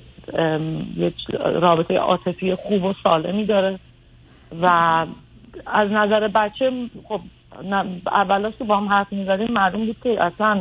یه 0.97 1.12
رابطه 1.35 1.97
عاطفی 1.97 2.55
خوب 2.55 2.85
و 2.85 2.94
سالمی 3.02 3.44
داره. 3.44 3.78
و 4.62 4.66
از 5.66 5.90
نظر 5.90 6.28
بچه 6.28 6.70
خب 7.09 7.20
اولاش 8.06 8.55
که 8.59 8.64
با 8.64 8.77
هم 8.77 8.89
حرف 8.89 9.12
می‌زدیم 9.12 9.52
معلوم 9.52 9.86
بود 9.86 9.97
که 10.02 10.24
اصلا 10.24 10.60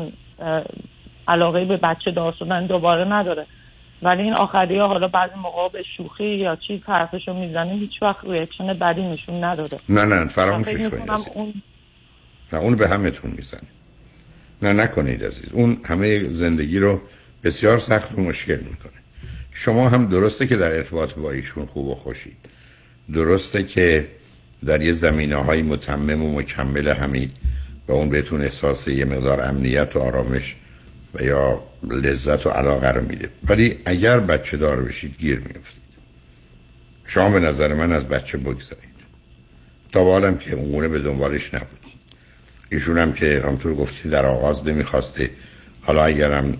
علاقه 1.27 1.65
به 1.65 1.77
بچه 1.77 2.11
دار 2.11 2.35
شدن 2.39 2.65
دوباره 2.65 3.05
نداره. 3.05 3.45
ولی 4.01 4.21
این 4.21 4.33
آخری 4.33 4.79
ها 4.79 4.87
حالا 4.87 5.07
بعضی 5.07 5.33
موقع 5.35 5.69
به 5.73 5.83
شوخی 5.97 6.23
یا 6.23 6.55
چیز 6.67 6.81
حرفشو 6.85 7.33
می‌زنیم 7.33 7.79
هیچ 7.79 8.01
وقت 8.01 8.23
ریاکشن 8.23 8.73
بدی 8.73 9.01
نشون 9.01 9.43
نداده. 9.43 9.77
نه 9.89 10.05
نه 10.05 10.27
فراموشش 10.27 10.89
کنید. 10.89 11.09
اون 11.33 11.53
نه 12.53 12.59
اون 12.59 12.75
به 12.75 12.87
همتون 12.87 13.31
می‌زنه 13.37 13.61
نه 14.61 14.73
نکنید 14.73 15.23
عزیز. 15.23 15.51
اون 15.51 15.77
همه 15.85 16.19
زندگی 16.19 16.79
رو 16.79 17.01
بسیار 17.43 17.77
سخت 17.77 18.17
و 18.17 18.21
مشکل 18.21 18.57
می‌کنه. 18.57 18.99
شما 19.51 19.89
هم 19.89 20.05
درسته 20.05 20.47
که 20.47 20.55
در 20.55 20.75
ارتباط 20.75 21.13
با 21.13 21.31
ایشون 21.31 21.65
خوب 21.65 21.87
و 21.87 21.95
خوشید. 21.95 22.37
درسته 23.13 23.63
که 23.63 24.07
در 24.65 24.81
یه 24.81 24.93
زمینه 24.93 25.35
های 25.35 25.61
متمم 25.61 26.23
و 26.23 26.39
مکمل 26.39 26.87
همید 26.87 27.31
و 27.87 27.91
اون 27.91 28.09
بهتون 28.09 28.41
احساس 28.41 28.87
یه 28.87 29.05
مقدار 29.05 29.41
امنیت 29.41 29.95
و 29.95 29.99
آرامش 29.99 30.55
یا 31.21 31.63
لذت 31.83 32.45
و 32.45 32.49
علاقه 32.49 32.91
رو 32.91 33.01
میده. 33.01 33.29
ولی 33.47 33.79
اگر 33.85 34.19
بچه 34.19 34.57
دار 34.57 34.81
بشید 34.81 35.15
گیر 35.19 35.39
میفتید 35.39 35.79
شما 37.05 37.29
به 37.29 37.39
نظر 37.39 37.73
من 37.73 37.91
از 37.91 38.03
بچه 38.03 38.37
بگذارید 38.37 38.89
تا 39.91 40.03
به 40.03 40.11
حالم 40.11 40.37
که 40.37 40.55
اونگونه 40.55 40.87
به 40.87 40.99
دنبالش 40.99 41.53
نبود 41.53 41.79
ایشون 42.71 42.97
هم 42.97 43.13
که 43.13 43.41
همطور 43.45 43.75
گفتی 43.75 44.09
در 44.09 44.25
آغاز 44.25 44.67
نمی‌خواسته. 44.67 45.29
حالا 45.81 46.03
اگرم 46.03 46.57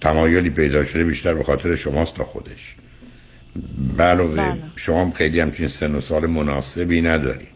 تمایلی 0.00 0.50
پیدا 0.50 0.84
شده 0.84 1.04
بیشتر 1.04 1.34
به 1.34 1.44
خاطر 1.44 1.76
شماست 1.76 2.14
تا 2.14 2.24
خودش. 2.24 2.76
علاوه 3.98 4.36
بله. 4.36 4.62
شما 4.76 5.04
هم 5.04 5.10
خیلی 5.12 5.40
همچین 5.40 5.68
سن 5.68 5.94
و 5.94 6.00
سال 6.00 6.26
مناسبی 6.26 7.02
ندارید. 7.02 7.48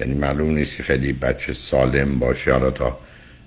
یعنی 0.00 0.14
معلوم 0.14 0.50
نیست 0.50 0.76
که 0.76 0.82
خیلی 0.82 1.12
بچه 1.12 1.52
سالم 1.52 2.18
باشه 2.18 2.52
حالا 2.52 2.70
تا 2.70 2.98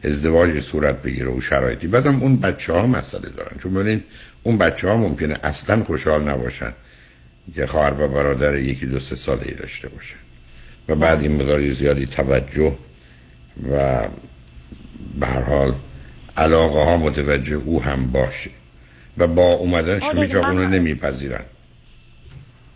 ازدواج 0.04 0.60
صورت 0.60 1.02
بگیره 1.02 1.32
و 1.32 1.42
شرایطی. 1.42 1.88
بعدم 1.88 2.22
اون 2.22 2.38
بچه 2.38 2.74
ها 2.74 2.88
مسئله 2.88 3.30
دارن. 3.30 3.58
چون 3.60 3.74
ببینید 3.74 4.04
اون 4.44 4.58
بچه 4.58 4.90
ها 4.90 4.98
ممکنه 4.98 5.40
اصلا 5.44 5.84
خوشحال 5.84 6.24
نباشن 6.24 6.74
که 7.56 7.68
خواهر 7.68 7.94
و 8.04 8.08
برادر 8.08 8.58
یکی 8.58 8.86
دو 8.86 9.00
سه 9.00 9.16
ساله 9.16 9.42
ای 9.46 9.54
داشته 9.54 9.90
باشن. 9.90 10.16
و 10.88 10.96
بعد 10.96 11.22
این 11.22 11.42
مداری 11.42 11.72
زیادی 11.72 12.06
توجه 12.06 12.78
و 13.72 14.08
به 15.20 15.28
هر 15.28 15.42
حال 15.42 15.74
علاقه 16.38 16.80
ها 16.80 16.98
متوجه 16.98 17.56
او 17.56 17.84
هم 17.84 18.08
باشه. 18.08 18.50
و 19.18 19.28
با 19.28 19.54
اومدنش 19.54 20.04
آره، 20.04 20.22
هیچ 20.22 20.36
اونو 20.36 20.68
نمیپذیرن. 20.68 21.44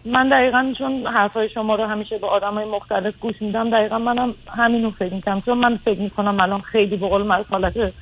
من 0.06 0.30
دقیقا 0.30 0.74
چون 0.78 1.08
حرفای 1.14 1.50
شما 1.50 1.76
رو 1.76 1.86
همیشه 1.86 2.18
به 2.18 2.28
آدم 2.28 2.54
های 2.54 2.66
مختلف 2.66 3.14
گوش 3.20 3.42
میدم 3.42 3.70
دقیقا 3.70 3.98
منم 3.98 4.34
همینو 4.58 4.92
فکر 4.92 5.14
می‌کنم. 5.14 5.42
چون 5.42 5.58
من 5.58 5.76
فکر 5.76 6.00
می‌کنم 6.00 6.40
الان 6.40 6.62
خیلی 6.62 6.98
به 6.98 7.08
قول 7.08 7.22
معروف 7.22 7.50
حالت 7.50 7.94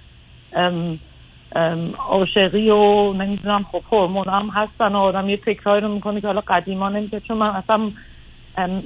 عاشقی 2.10 2.70
و 2.70 3.14
نمی‌دونم 3.14 3.66
خب 3.72 3.82
هورمون 3.92 4.28
هم 4.28 4.50
هستن 4.50 4.96
و 4.96 4.98
آدم 4.98 5.30
یه 5.30 5.38
فکرهایی 5.38 5.82
رو 5.82 5.88
می‌کنه 5.94 6.22
که 6.22 6.28
حالا 6.28 6.42
قدیما 6.48 6.90
نمی‌کرد 6.90 7.24
چون 7.24 7.38
من 7.38 7.50
اصلا 7.50 7.92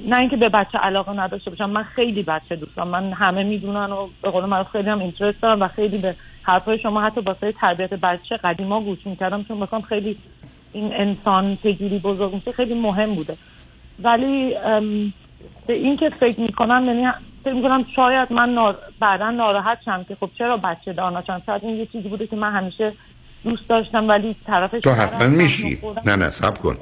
نه 0.06 0.18
اینکه 0.18 0.36
به 0.36 0.48
بچه 0.48 0.78
علاقه 0.78 1.12
نداشته 1.12 1.50
باشم 1.50 1.70
من 1.70 1.82
خیلی 1.82 2.22
بچه 2.22 2.56
دوست 2.56 2.76
دارم 2.76 2.88
من 2.88 3.12
همه 3.12 3.42
می‌دونن 3.42 3.92
و 3.92 4.08
به 4.22 4.30
قول 4.30 4.44
معروف 4.44 4.68
خیلی 4.68 4.90
هم 4.90 4.98
اینترست 4.98 5.42
دارم 5.42 5.62
و 5.62 5.68
خیلی 5.68 5.98
به 5.98 6.16
حرفای 6.42 6.78
شما 6.78 7.00
حتی 7.00 7.20
واسه 7.20 7.52
تربیت 7.52 7.94
بچه 7.94 8.36
قدیما 8.36 8.80
گوش 8.80 9.06
می‌کردم. 9.06 9.44
چون 9.44 9.58
مثلا 9.58 9.80
خیلی 9.80 10.18
این 10.72 10.94
انسان 10.94 11.58
چجوری 11.62 11.98
بزرگ 11.98 12.34
میشه 12.34 12.52
خیلی 12.52 12.74
مهم 12.74 13.14
بوده. 13.14 13.36
ولی 14.02 14.54
به 15.66 15.72
این 15.74 15.96
که 15.96 16.10
فکر 16.20 16.40
می‌کنم 16.40 16.84
یعنی 16.86 17.12
فکر 17.44 17.54
می‌کنم 17.54 17.86
شاید 17.96 18.32
من 18.32 18.54
نار... 18.54 18.78
بعدا 19.00 19.30
ناراحت 19.30 19.78
شم 19.84 20.04
که 20.08 20.16
خب 20.20 20.30
چرا 20.38 20.56
بچه 20.56 20.92
دار 20.92 21.18
نشم 21.18 21.42
شاید 21.46 21.64
این 21.64 21.76
یه 21.76 21.86
چیزی 21.86 22.08
بوده 22.08 22.26
که 22.26 22.36
من 22.36 22.52
همیشه 22.52 22.92
دوست 23.44 23.68
داشتم 23.68 24.08
ولی 24.08 24.36
طرفش 24.46 24.80
تو 24.80 24.90
حتما 24.90 25.28
میشی. 25.28 25.78
نه 26.06 26.16
نه 26.16 26.30
سب 26.30 26.58
کن. 26.58 26.76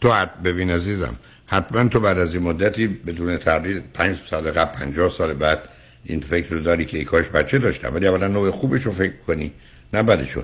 تو 0.00 0.10
حت 0.12 0.30
ببین 0.44 0.70
عزیزم 0.70 1.16
حتما 1.46 1.88
تو 1.88 2.00
بعد 2.00 2.18
از 2.18 2.34
این 2.34 2.44
مدتی 2.44 2.86
بدون 2.86 3.36
تردید 3.36 3.92
پنج 3.94 4.16
سال 4.16 4.50
قبل 4.50 4.78
پنجاه 4.78 5.10
سال 5.10 5.34
بعد 5.34 5.58
این 6.04 6.20
فکر 6.20 6.50
رو 6.50 6.60
داری 6.60 6.84
که 6.84 6.98
ای 6.98 7.04
کاش 7.04 7.28
بچه 7.28 7.58
داشتم 7.58 7.94
ولی 7.94 8.06
اولا 8.06 8.28
نوع 8.28 8.50
خوبش 8.50 8.82
رو 8.82 8.92
فکر 8.92 9.16
کنی 9.26 9.52
نه 9.92 10.02
بدشو. 10.02 10.40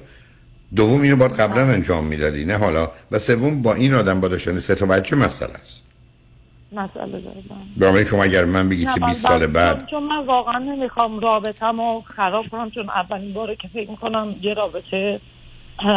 دوم 0.77 1.03
اینو 1.03 1.17
باید 1.17 1.33
قبلا 1.33 1.63
انجام 1.63 2.05
می‌دادی. 2.07 2.45
نه 2.45 2.57
حالا. 2.59 2.91
و 3.11 3.19
سوم 3.19 3.63
با 3.63 3.75
این 3.75 3.95
آدم 3.95 4.21
با 4.21 4.29
داشتن 4.29 4.59
سه 4.59 4.75
تا 4.75 4.87
بچه 4.87 5.17
مسئله 5.17 5.51
است. 5.53 5.81
مسئله 6.73 7.23
دارم 7.81 8.05
شما 8.05 8.25
اگر 8.25 8.45
من 8.45 8.69
بگید 8.69 8.89
که 8.95 9.01
نه، 9.01 9.07
20 9.07 9.25
من- 9.25 9.31
سال 9.31 9.47
بعد 9.47 9.87
چون- 9.91 10.03
من 10.03 10.27
واقعا 10.27 10.59
نمی‌خوام 10.59 11.21
رابطم 11.21 11.77
رو 11.77 12.03
خراب 12.17 12.45
کنم 12.49 12.71
چون 12.71 12.91
اولین 12.91 13.33
باره 13.35 13.57
که 13.57 13.69
فکر 13.69 13.91
می‌کنم 13.91 14.35
یه 14.43 14.55
رابطه 14.55 15.21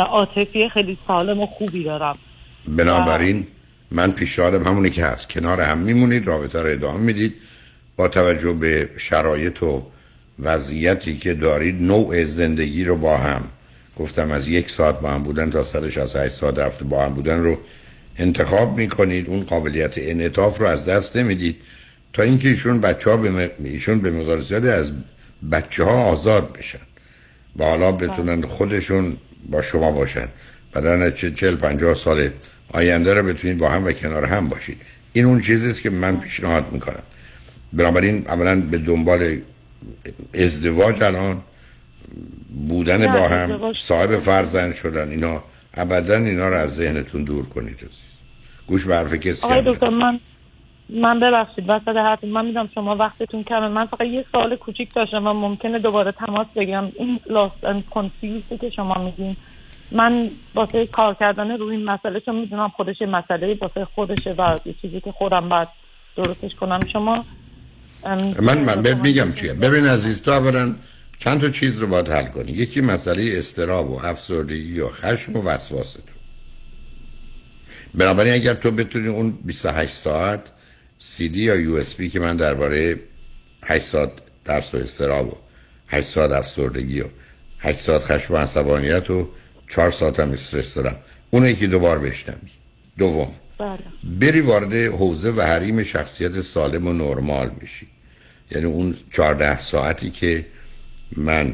عاطفی 0.10 0.70
خیلی 0.74 0.98
سالم 1.08 1.40
و 1.40 1.45
خوبی 1.48 1.84
دارم. 1.84 2.18
بنابراین 2.68 3.48
من 3.91 4.12
پیشنهادم 4.12 4.64
همونی 4.64 4.90
که 4.90 5.06
هست. 5.06 5.30
کنار 5.30 5.62
هم 5.62 5.78
میمونید 5.78 6.28
رابطه 6.28 6.62
رو 6.62 6.70
ادامه 6.70 6.99
می‌دید. 6.99 7.34
با 7.98 8.08
توجه 8.08 8.54
به 8.54 8.90
شرایط 8.98 9.64
و 9.64 9.84
وضعیتی 10.40 11.18
که 11.18 11.34
دارید 11.34 11.82
نوع 11.82 12.26
زندگی 12.26 12.84
رو 12.86 12.98
با 12.98 13.18
هم 13.18 13.41
گفتم 13.99 14.32
از 14.32 14.48
یک 14.48 14.69
ساعت 14.69 14.99
با 14.99 15.10
هم 15.10 15.24
بودن 15.24 15.49
تا 15.49 15.64
168 15.64 16.36
ساعت 16.36 16.60
هفته 16.60 16.84
با 16.84 17.06
هم 17.06 17.14
بودن 17.14 17.40
رو 17.40 17.57
انتخاب 18.18 18.78
می‌کنید. 18.78 19.28
اون 19.28 19.44
قابلیت 19.44 19.94
انعطاف 19.98 20.60
رو 20.60 20.65
از 20.65 20.86
دست 20.86 21.15
نمی‌دید. 21.18 21.56
تا 22.14 22.24
اینکه 22.24 22.49
ایشون 22.49 22.82
بچه 22.82 23.10
ها 23.10 23.18
به 23.18 23.30
مق- 23.30 23.65
ایشون 23.65 23.99
به 23.99 24.11
مقدار 24.11 24.41
زیادی 24.41 24.69
از 24.69 24.91
بچه 25.52 25.84
ها 25.84 26.03
آزاد 26.03 26.57
بشن. 26.57 26.80
و 27.60 27.64
حالا 27.64 27.91
بتونن 27.91 28.41
خودشون 28.41 29.18
با 29.49 29.61
شما 29.61 29.91
باشن. 29.91 30.28
چه 31.15 31.32
چل 31.32 31.56
پنجاه 31.56 31.95
سال 31.95 32.30
آینده 32.74 33.14
رو 33.14 33.24
بتونید 33.24 33.57
با 33.57 33.69
هم 33.69 33.86
و 33.86 33.91
کنار 33.91 34.26
هم 34.26 34.49
باشید. 34.49 34.82
این 35.14 35.26
اون 35.26 35.41
چیزی 35.41 35.69
است 35.69 35.82
که 35.82 35.90
من 35.90 36.19
پیشنهاد 36.19 36.72
می‌کنم. 36.72 37.03
بنابراین 37.74 38.28
اولا 38.28 38.61
به 38.61 38.78
دنبال 38.78 39.41
ازدواج 40.34 41.03
الان. 41.03 41.41
بودن 42.68 43.08
با 43.08 43.28
هم 43.28 43.74
صاحب 43.74 44.10
فرزند 44.10 44.74
شدن 44.74 45.10
اینا 45.10 45.44
ابدا 45.74 46.18
اینا 46.18 46.50
رو 46.50 46.56
از 46.56 46.76
ذهنتون 46.76 47.24
دور 47.24 47.46
کنید 47.50 47.76
عزیز. 47.76 48.04
گوش 48.68 48.86
به 48.86 48.96
حرف 48.96 49.14
کسی 49.14 49.46
آقای 49.46 49.62
دکتر 49.66 49.90
من 49.90 50.20
من 50.90 51.20
ببخشید 51.20 51.66
وسط 51.68 51.88
حرف 51.88 52.24
من 52.24 52.46
میدم 52.46 52.70
شما 52.76 52.96
وقتتون 52.96 53.44
کمه. 53.44 53.68
من 53.68 53.86
فقط 53.86 54.02
یه 54.02 54.26
سوال 54.32 54.56
کوچیک 54.56 54.94
داشتم 54.94 55.28
و 55.28 55.34
ممکنه 55.34 55.80
دوباره 55.80 56.12
تماس 56.12 56.48
بگیرم. 56.56 56.92
این 56.96 57.20
لاست 57.30 57.64
اند 57.64 57.84
کنفیوزی 57.90 58.58
که 58.62 58.70
شما 58.70 59.04
میگین. 59.06 59.36
من 59.92 60.30
واسه 60.56 60.88
کار 60.88 61.14
کردن 61.14 61.52
روی 61.52 61.76
این 61.76 61.86
مسئله 61.86 62.20
چون 62.20 62.36
می‌دونم 62.36 62.70
خودش 62.70 63.02
مسئله 63.02 63.58
واسه 63.62 63.86
خودشه 63.96 64.36
و 64.38 64.60
یه 64.66 64.76
چیزی 64.82 65.02
که 65.02 65.12
خودم 65.12 65.50
باید 65.50 65.68
درستش 66.18 66.56
کنم. 66.60 66.80
شما 66.94 67.26
من 68.42 68.58
من 68.58 69.02
میگم 69.04 69.34
چیه؟ 69.34 69.54
ببین 69.54 69.86
عزیز 69.86 70.24
تو 70.24 70.32
اولا 70.32 70.76
چند 71.19 71.41
تا 71.41 71.49
چیز 71.49 71.80
رو 71.80 71.88
باید 71.88 72.10
حل 72.10 72.26
کنی. 72.26 72.52
یکی 72.52 72.81
مسئله 72.81 73.38
استراب 73.38 73.91
و 73.91 74.06
افسردگی 74.06 74.80
و 74.80 74.89
خشم 74.89 75.35
و 75.35 75.41
وسواس 75.41 75.94
تو. 75.94 76.02
بنابراین 77.95 78.34
اگر 78.34 78.53
تو 78.53 78.72
بتونی 78.72 79.07
اون 79.07 79.31
28 79.31 79.94
ساعت 79.94 80.41
سی 80.98 81.30
دی 81.30 81.39
یا 81.39 81.56
یو 81.56 81.76
اس 81.76 81.95
بی 81.95 82.10
که 82.10 82.19
من 82.19 82.38
درباره 82.38 82.99
8 83.64 83.85
ساعت 83.85 84.11
درس 84.45 84.76
و 84.76 84.77
استراب 84.77 85.27
و 85.27 85.38
8 85.88 86.07
ساعت 86.07 86.31
افسردگی 86.31 87.02
و 87.02 87.06
8 87.60 87.80
ساعت 87.80 88.02
خشم 88.02 88.34
و 88.34 88.38
عصبانیت 88.38 89.10
و 89.10 89.30
4 89.68 89.91
ساعت 89.91 90.19
هم 90.19 90.31
استرس 90.31 90.73
دارم. 90.73 90.99
اون 91.30 91.45
یکی 91.45 91.68
دوبار 91.68 91.99
بشنوی. 91.99 92.52
دوم 92.98 93.31
بله. 93.60 93.80
بری 94.19 94.41
وارد 94.41 94.73
حوزه 94.73 95.31
و 95.31 95.41
حریم 95.41 95.84
شخصیت 95.84 96.41
سالم 96.41 96.88
و 96.88 96.94
نرمال 96.94 97.49
بشی. 97.49 97.88
یعنی 98.52 98.65
اون 98.65 98.95
14 99.11 99.60
ساعتی 99.60 100.10
که 100.10 100.45
من 101.16 101.54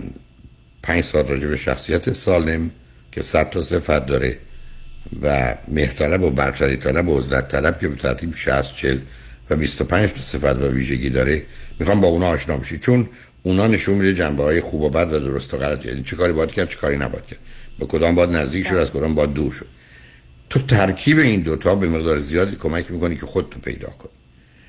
5 0.84 1.04
ساعت 1.04 1.30
راجع 1.30 1.48
به 1.48 1.58
شخصیت 1.58 2.12
سالم 2.12 2.72
که 3.12 3.22
100 3.22 3.50
تا 3.50 3.62
صفت 3.62 4.06
داره 4.06 4.38
و 5.22 5.56
مهرطلب 5.68 6.22
و 6.24 6.30
برتری 6.30 6.78
طلب 6.78 7.10
و 7.10 7.18
عزلت 7.18 7.48
طلب 7.48 7.80
که 7.80 7.88
به 7.88 7.96
ترتیب 7.96 8.36
60 8.36 8.76
40 8.76 8.98
و 9.50 9.56
25 9.56 10.10
تا 10.10 10.22
صفت 10.22 10.44
و 10.44 10.68
ویژگی 10.68 11.10
داره. 11.10 11.46
می‌خوام 11.80 12.02
با 12.02 12.08
اونا 12.08 12.28
آشنا 12.28 12.58
بشی. 12.58 12.78
چون 12.78 13.10
اونا 13.44 13.68
نشون 13.68 13.96
میده 13.96 14.14
جنبه 14.14 14.44
های 14.44 14.62
خوب 14.62 14.82
و 14.82 14.90
بد 14.90 15.14
و 15.14 15.20
درست 15.20 15.54
و 15.54 15.58
غلط. 15.58 15.86
یعنی 15.86 16.04
چه 16.04 16.16
کاری 16.16 16.34
باید 16.34 16.52
کرد 16.52 16.70
چه 16.70 16.78
کاری 16.78 16.98
نباید 16.98 17.26
کرد. 17.26 17.40
به 17.80 17.86
کدام 17.86 18.16
باید 18.16 18.30
نزدیک 18.30 18.68
شد 18.68 18.76
از 18.76 18.92
کدام 18.92 19.16
باید 19.16 19.34
دور 19.34 19.52
شد. 19.52 19.68
تو 20.50 20.60
ترکیب 20.60 21.20
این 21.20 21.42
دوتا 21.42 21.76
به 21.76 21.88
مقدار 21.88 22.20
زیادی 22.20 22.56
کمک 22.56 22.92
می‌کنی 22.92 23.16
که 23.16 23.26
خود 23.26 23.50
تو 23.50 23.60
پیدا 23.60 23.88
کنی. 23.88 24.12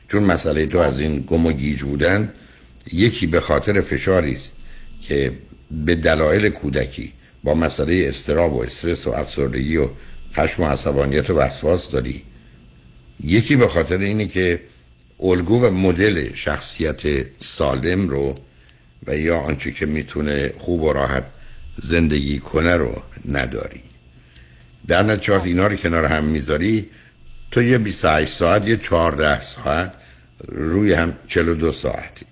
چون 0.09 0.23
مسئله 0.23 0.67
تو 0.67 0.79
از 0.79 0.99
این 0.99 1.25
گم 1.27 1.47
و 1.47 1.53
گیج 1.53 1.83
بودن 1.83 2.33
یکی 2.93 3.27
به 3.27 3.41
خاطر 3.41 3.81
فشاری 3.81 4.33
است. 4.33 4.57
که 5.09 5.33
به 5.71 5.95
دلایل 5.95 6.49
کودکی 6.49 7.13
با 7.45 7.55
مسئله 7.55 8.05
استراب 8.09 8.55
و 8.55 8.63
استرس 8.63 9.07
و 9.07 9.11
افسردگی 9.11 9.77
و 9.77 9.89
خشم 10.35 10.63
و 10.63 10.67
عصبانیت 10.67 11.31
و 11.31 11.39
وسواس 11.39 11.91
داری. 11.91 12.23
یکی 13.25 13.57
به 13.57 13.69
خاطر 13.69 13.99
اینه 13.99 14.27
که 14.27 14.61
الگو 15.21 15.67
و 15.67 15.71
مدل 15.71 16.35
شخصیت 16.35 17.03
سالم 17.41 18.09
رو 18.09 18.35
و 19.07 19.17
یا 19.17 19.39
آنچه 19.39 19.73
که 19.73 19.87
می‌تونه 19.87 20.53
خوب 20.59 20.83
و 20.83 20.93
راحت 20.93 21.25
زندگی 21.79 22.39
کنه 22.39 22.77
رو 22.77 23.03
نداری. 23.29 23.83
در 24.87 25.03
نتیجه 25.03 25.43
اینا 25.43 25.67
رو 25.67 25.77
کنار 25.77 26.05
هم 26.05 26.25
می‌ذاری 26.25 26.91
تو 27.51 27.63
یه 27.63 27.79
28 27.79 28.33
ساعت 28.33 28.69
یه 28.69 28.77
14 28.77 29.43
ساعت 29.43 29.93
روی 30.49 30.93
هم 30.93 31.17
42 31.29 31.73
ساعتی. 31.73 32.27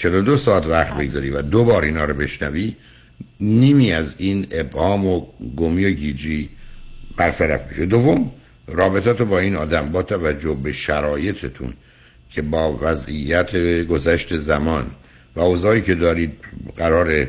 42 0.00 0.36
ساعت 0.36 0.66
وقت 0.66 0.94
بگذاری 0.94 1.30
و 1.30 1.42
دو 1.42 1.64
بار 1.64 1.84
اینا 1.84 2.04
رو 2.04 2.14
بشنوی 2.14 2.76
نیمی 3.40 3.92
از 3.92 4.14
این 4.18 4.46
ابهام 4.50 5.06
و 5.06 5.26
گمی 5.56 5.84
و 5.84 5.90
گیجی 5.90 6.48
برطرف 7.16 7.60
میشه. 7.70 7.86
دوم 7.86 8.32
رابطه 8.66 9.12
تو 9.12 9.24
با 9.24 9.38
این 9.38 9.56
آدم 9.56 9.88
با 9.88 10.02
توجه 10.02 10.54
به 10.62 10.72
شرایطتون 10.72 11.72
که 12.30 12.42
با 12.42 12.78
وضعیت 12.82 13.56
گذشت 13.84 14.36
زمان 14.36 14.86
و 15.36 15.40
اوضاعی 15.40 15.82
که 15.82 15.94
دارید 15.94 16.32
قرار 16.76 17.26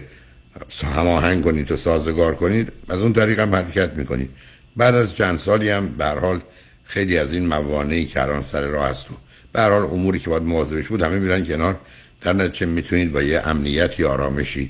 هماهنگ 0.96 1.44
کنید 1.44 1.72
و 1.72 1.78
سازگار 1.78 2.36
کنید 2.36 2.72
از 2.90 3.00
اون 3.00 3.14
طریق 3.14 3.40
هم 3.40 3.56
حرکت 3.56 3.94
می‌کنید. 3.94 4.30
بعد 4.78 4.96
از 4.96 5.16
چند 5.16 5.38
سالی 5.38 5.70
هم 5.70 5.88
به 5.90 6.06
حال 6.06 6.42
خیلی 6.84 7.18
از 7.18 7.34
این 7.34 7.48
موانعی 7.48 8.06
که 8.06 8.42
سر 8.42 8.62
راه 8.62 8.90
هست 8.90 9.08
و 9.56 9.62
حال 9.62 9.84
اموری 9.84 10.20
که 10.20 10.30
باید 10.30 10.44
مواظبش 10.44 10.88
بود 10.88 11.02
همه 11.02 11.20
میرن 11.20 11.46
کنار 11.46 11.80
در 12.22 12.34
نتیجه 12.34 12.66
می‌تونید 12.66 13.12
با 13.12 13.22
یه 13.22 13.48
امنیتی 13.48 14.04
آرامشی 14.04 14.70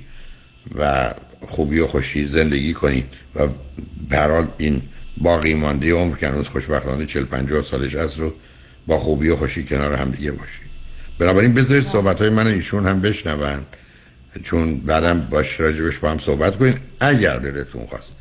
و 0.76 1.14
خوبی 1.42 1.80
و 1.80 1.88
خوشی 1.88 2.28
زندگی 2.28 2.74
کنید 2.74 3.06
و 3.36 3.48
به 4.10 4.18
هر 4.18 4.32
حال 4.32 4.48
این 4.58 4.82
باقی 5.18 5.54
مانده 5.54 5.94
عمر 5.94 6.18
که 6.18 6.28
هنوز 6.28 6.48
خوشبختانه 6.48 7.06
40 7.06 7.26
50 7.26 7.64
سالش 7.64 7.96
هست 7.96 8.20
رو 8.20 8.34
با 8.88 8.98
خوبی 8.98 9.30
و 9.30 9.36
خوشی 9.36 9.64
کنار 9.64 9.94
هم 9.94 10.12
دیگه 10.12 10.32
باشید. 10.32 10.72
بنابراین 11.20 11.54
بذارید 11.54 11.84
صحبت 11.84 12.22
های 12.22 12.30
من 12.30 12.48
ایشون 12.48 12.88
هم 12.88 13.02
بشنون. 13.02 13.66
چون 14.44 14.78
بعدم 14.78 15.22
باش 15.22 15.60
راجبش 15.60 15.98
با 15.98 16.12
هم 16.12 16.18
صحبت 16.18 16.58
کنید 16.58 16.78
اگر 17.00 17.38
دلتون 17.38 17.86
خواست. 17.86 18.16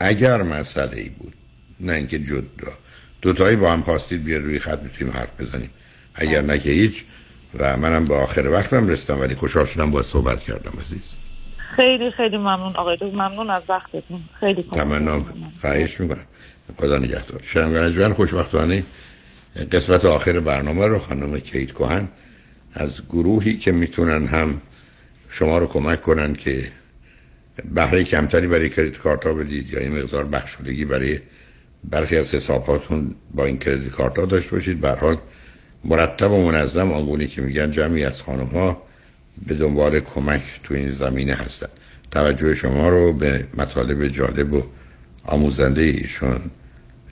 اگر 0.00 0.42
مسئله 0.42 0.96
ای 0.96 1.08
بود. 1.08 1.32
نه 1.80 1.92
اینکه 1.92 2.18
جدا. 2.18 2.72
دوتایی 3.22 3.56
با 3.56 3.72
هم 3.72 3.82
خواستید 3.82 4.24
بیاد 4.24 4.42
روی 4.42 4.58
خط 4.58 4.82
می‌تونیم 4.82 5.14
حرف 5.14 5.40
بزنیم. 5.40 5.70
اگر 6.14 6.42
نه 6.42 6.58
که 6.58 6.70
هیچ. 6.70 7.04
و 7.58 7.76
منم 7.76 8.04
به 8.04 8.14
آخر 8.14 8.48
وقتم 8.48 8.88
رستم 8.88 9.20
ولی 9.20 9.34
خوشحال 9.34 9.64
شدم 9.64 9.90
با 9.90 10.02
صحبت 10.02 10.40
کردم 10.40 10.72
عزیز. 10.80 11.14
خیلی 11.76 12.10
خیلی 12.10 12.36
ممنون 12.36 12.76
آقای 12.76 12.96
دکتر 12.96 13.06
ممنون 13.06 13.50
از 13.50 13.62
وقتتون. 13.68 14.20
خیلی 14.40 14.64
تمنا 14.72 15.24
خواهش 15.60 16.00
می‌کنم. 16.00 16.26
خدا 16.76 16.98
نگهدار. 16.98 17.40
شنوندگان 17.44 18.12
خوشبختانه 18.12 18.82
قسمت 19.72 20.04
آخر 20.04 20.40
برنامه 20.40 20.86
رو 20.86 20.98
خانم 20.98 21.38
کیت 21.38 21.72
کوهن 21.72 22.08
از 22.74 23.02
گروهی 23.08 23.56
که 23.56 23.72
می‌تونن 23.72 24.26
هم 24.26 24.60
شما 25.28 25.58
رو 25.58 25.66
کمک 25.66 26.02
کنن 26.02 26.34
که 26.34 26.72
بهره 27.74 28.04
کمتری 28.04 28.46
برای 28.46 28.70
کردیت 28.70 28.98
کارت 28.98 29.26
ها 29.26 29.32
بدید 29.32 29.72
یا 29.72 29.80
این 29.80 29.98
مقدار 29.98 30.24
بخشودگی 30.24 30.84
برای 30.84 31.18
برخی 31.84 32.16
از 32.16 32.34
حساباتون 32.34 33.14
با 33.34 33.44
این 33.44 33.58
کردیت 33.58 33.90
کارت 33.90 34.18
ها 34.18 34.24
داشته 34.24 34.50
باشید. 34.50 34.80
به 34.80 34.96
مرتب 35.84 36.30
و 36.30 36.50
منظم 36.50 36.92
آنگونه 36.92 37.26
که 37.26 37.42
میگن 37.42 37.70
جمعی 37.70 38.04
از 38.04 38.22
خانم 38.22 38.46
ها 38.46 38.82
به 39.46 39.54
دنبال 39.54 40.00
کمک 40.00 40.42
تو 40.64 40.74
این 40.74 40.92
زمینه 40.92 41.34
هستن. 41.34 41.68
توجه 42.10 42.54
شما 42.54 42.88
رو 42.88 43.12
به 43.12 43.46
مطالب 43.56 44.08
جالب 44.08 44.54
و 44.54 44.62
آموزنده 45.24 45.82
ایشون 45.82 46.40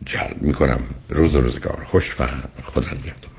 جلب 0.07 0.43
می‌کنم. 0.43 0.81
روز 1.09 1.35
و 1.35 1.41
روزگار. 1.41 1.85
خوش 1.85 2.21
و 2.21 2.27
خدا 2.65 2.87
نگهدار. 2.87 3.31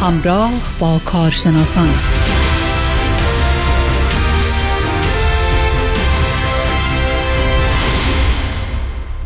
همراه 0.00 0.50
با 0.78 0.98
کارشناسان. 1.04 1.88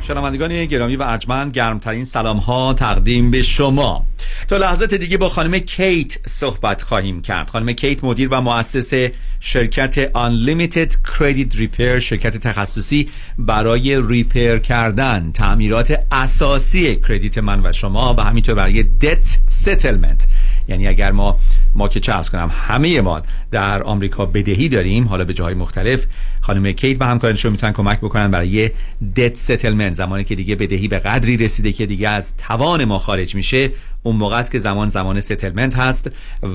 شنوندگان 0.03 0.65
گرامی 0.65 0.97
و 0.97 1.03
ارجمند 1.03 1.53
گرمترین 1.53 2.05
سلام 2.05 2.37
ها 2.37 2.75
تقدیم 2.75 3.31
به 3.31 3.43
شما. 3.43 4.05
تا 4.49 4.57
لحظات 4.57 4.95
دیگه 4.95 5.19
با 5.19 5.29
خانم 5.29 5.59
کیت 5.59 6.29
صحبت 6.29 6.83
خواهیم 6.83 7.23
کرد. 7.23 7.51
خانم 7.51 7.73
کیت 7.73 8.05
مدیر 8.05 8.29
و 8.31 8.41
مؤسس 8.41 8.95
شرکت 9.41 10.13
Unlimited 10.13 10.93
Credit 10.93 11.57
Repair 11.57 11.99
شرکت 11.99 12.37
تخصصی 12.37 13.09
برای 13.39 14.03
repair 14.09 14.59
کردن 14.59 15.33
تعمیرات 15.33 16.01
اساسی 16.13 16.97
credit 16.97 17.39
من 17.39 17.67
و 17.67 17.73
شما 17.73 18.15
و 18.19 18.21
همینطور 18.21 18.55
برای 18.55 18.83
debt 18.83 19.39
settlement 19.47 20.27
یعنی 20.69 20.89
اگر 20.89 21.13
ما 21.13 21.39
ما 21.75 21.89
که 21.89 22.01
چه 22.01 22.13
کنم 22.33 22.51
همه 22.69 23.01
ما 23.01 23.23
در 23.51 23.83
آمریکا 23.83 24.27
بدهی 24.27 24.69
داریم 24.69 25.09
حالا 25.09 25.25
به 25.25 25.35
جاهای 25.35 25.55
مختلف 25.55 26.07
خانم 26.41 26.73
کیت 26.73 27.01
و 27.01 27.05
همکارانشون 27.05 27.53
می‌تونن 27.53 27.73
کمک 27.73 27.99
بکنن 27.99 28.31
برای 28.31 28.71
debt 29.17 29.37
settlement 29.37 29.95
زمانی 29.95 30.25
که 30.25 30.35
دیگه 30.35 30.57
بدهی 30.57 30.89
به 30.89 30.99
قدری 30.99 31.37
رسیده 31.37 31.73
که 31.73 31.87
دیگه 31.87 32.09
از 32.09 32.37
توان 32.37 32.85
ما 32.85 32.99
خارج 32.99 33.35
میشه 33.35 33.71
اون 34.07 34.17
موقع 34.17 34.37
است 34.37 34.53
که 34.53 34.59
زمان 34.59 34.89
زمان 34.89 35.21
settlement 35.21 35.77
هست 35.77 36.11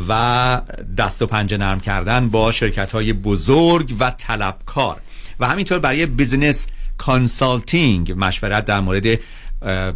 و 0.10 0.62
دست 0.98 1.22
و 1.22 1.26
پنجه 1.26 1.58
نرم 1.58 1.80
کردن 1.80 2.30
با 2.30 2.52
شرکت 2.52 2.92
های 2.92 3.14
بزرگ 3.14 3.96
و 4.00 4.12
طلبکار. 4.18 5.02
و 5.40 5.48
همینطور 5.48 5.80
برای 5.80 6.06
business 6.06 6.68
consulting 6.98 8.14
مشورت 8.18 8.66
در 8.66 8.80
مورد 8.80 9.20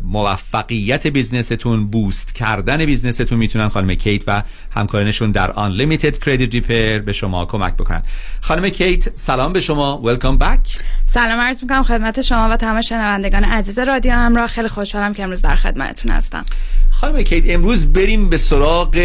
موفقیت 0.03 1.07
business 1.07 1.65
تون 1.65 1.87
boost 1.87 2.35
کردن 2.35 2.85
business 2.85 3.23
تون 3.23 3.37
می‌تونن 3.37 3.67
خانم 3.67 3.93
کیت 3.93 4.23
و 4.27 4.43
همکارانشون 4.71 5.31
در 5.31 5.53
Unlimited 5.53 6.15
Credit 6.15 6.53
Repair 6.53 7.01
به 7.05 7.13
شما 7.13 7.45
کمک 7.45 7.73
بکنن. 7.73 8.03
خانم 8.41 8.69
کیت 8.69 9.17
سلام 9.17 9.53
به 9.53 9.61
شما. 9.61 10.01
welcome 10.01 10.37
back 10.37 10.79
سلام 11.05 11.39
عرض 11.39 11.61
می‌کنم 11.63 11.83
خدمت 11.83 12.21
شما 12.21 12.49
و 12.49 12.57
تمام 12.57 12.81
شنوندگان 12.81 13.43
عزیز 13.43 13.79
رادیو 13.79 14.11
همراه. 14.11 14.47
خیلی 14.47 14.67
خوشحالم 14.67 15.13
که 15.13 15.23
امروز 15.23 15.41
در 15.41 15.55
خدمتتون 15.55 16.11
هستم. 16.11 16.45
خانم 16.91 17.21
کیت 17.21 17.43
امروز 17.49 17.93
بریم 17.93 18.29
به 18.29 18.37
سراغ 18.37 18.97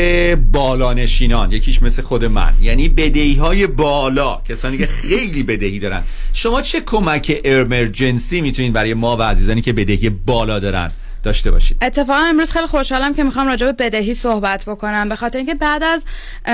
بالانشینان. 0.52 1.52
یکیش 1.52 1.82
مثل 1.82 2.02
خود 2.02 2.24
من. 2.24 2.52
یعنی 2.60 2.88
بدهی 2.88 3.34
های 3.34 3.66
بالا. 3.66 4.42
کسانی 4.48 4.78
که 4.78 4.86
خیلی 4.86 5.42
بدهی 5.42 5.78
دارن. 5.78 6.02
شما 6.32 6.62
چه 6.62 6.80
کمک 6.80 7.40
emergency 7.44 8.40
می‌تونید 8.40 8.72
برای 8.72 8.94
ما 8.94 9.16
و 9.16 9.22
عزیزانی 9.22 9.60
که 9.60 9.72
بدهی 9.72 10.10
بالا 10.10 10.47
دارن. 10.48 10.90
داشته 11.22 11.50
باشید. 11.50 11.76
اتفاقا 11.82 12.20
امروز 12.20 12.52
خیلی 12.52 12.66
خوشحالم 12.66 13.14
که 13.14 13.22
می‌خوام 13.22 13.46
راجع 13.46 13.66
به 13.66 13.72
بدهی 13.72 14.14
صحبت 14.14 14.64
بکنم. 14.64 15.08
به 15.08 15.16
خاطر 15.16 15.38
اینکه 15.38 15.54
بعد 15.54 15.82
از 15.82 16.04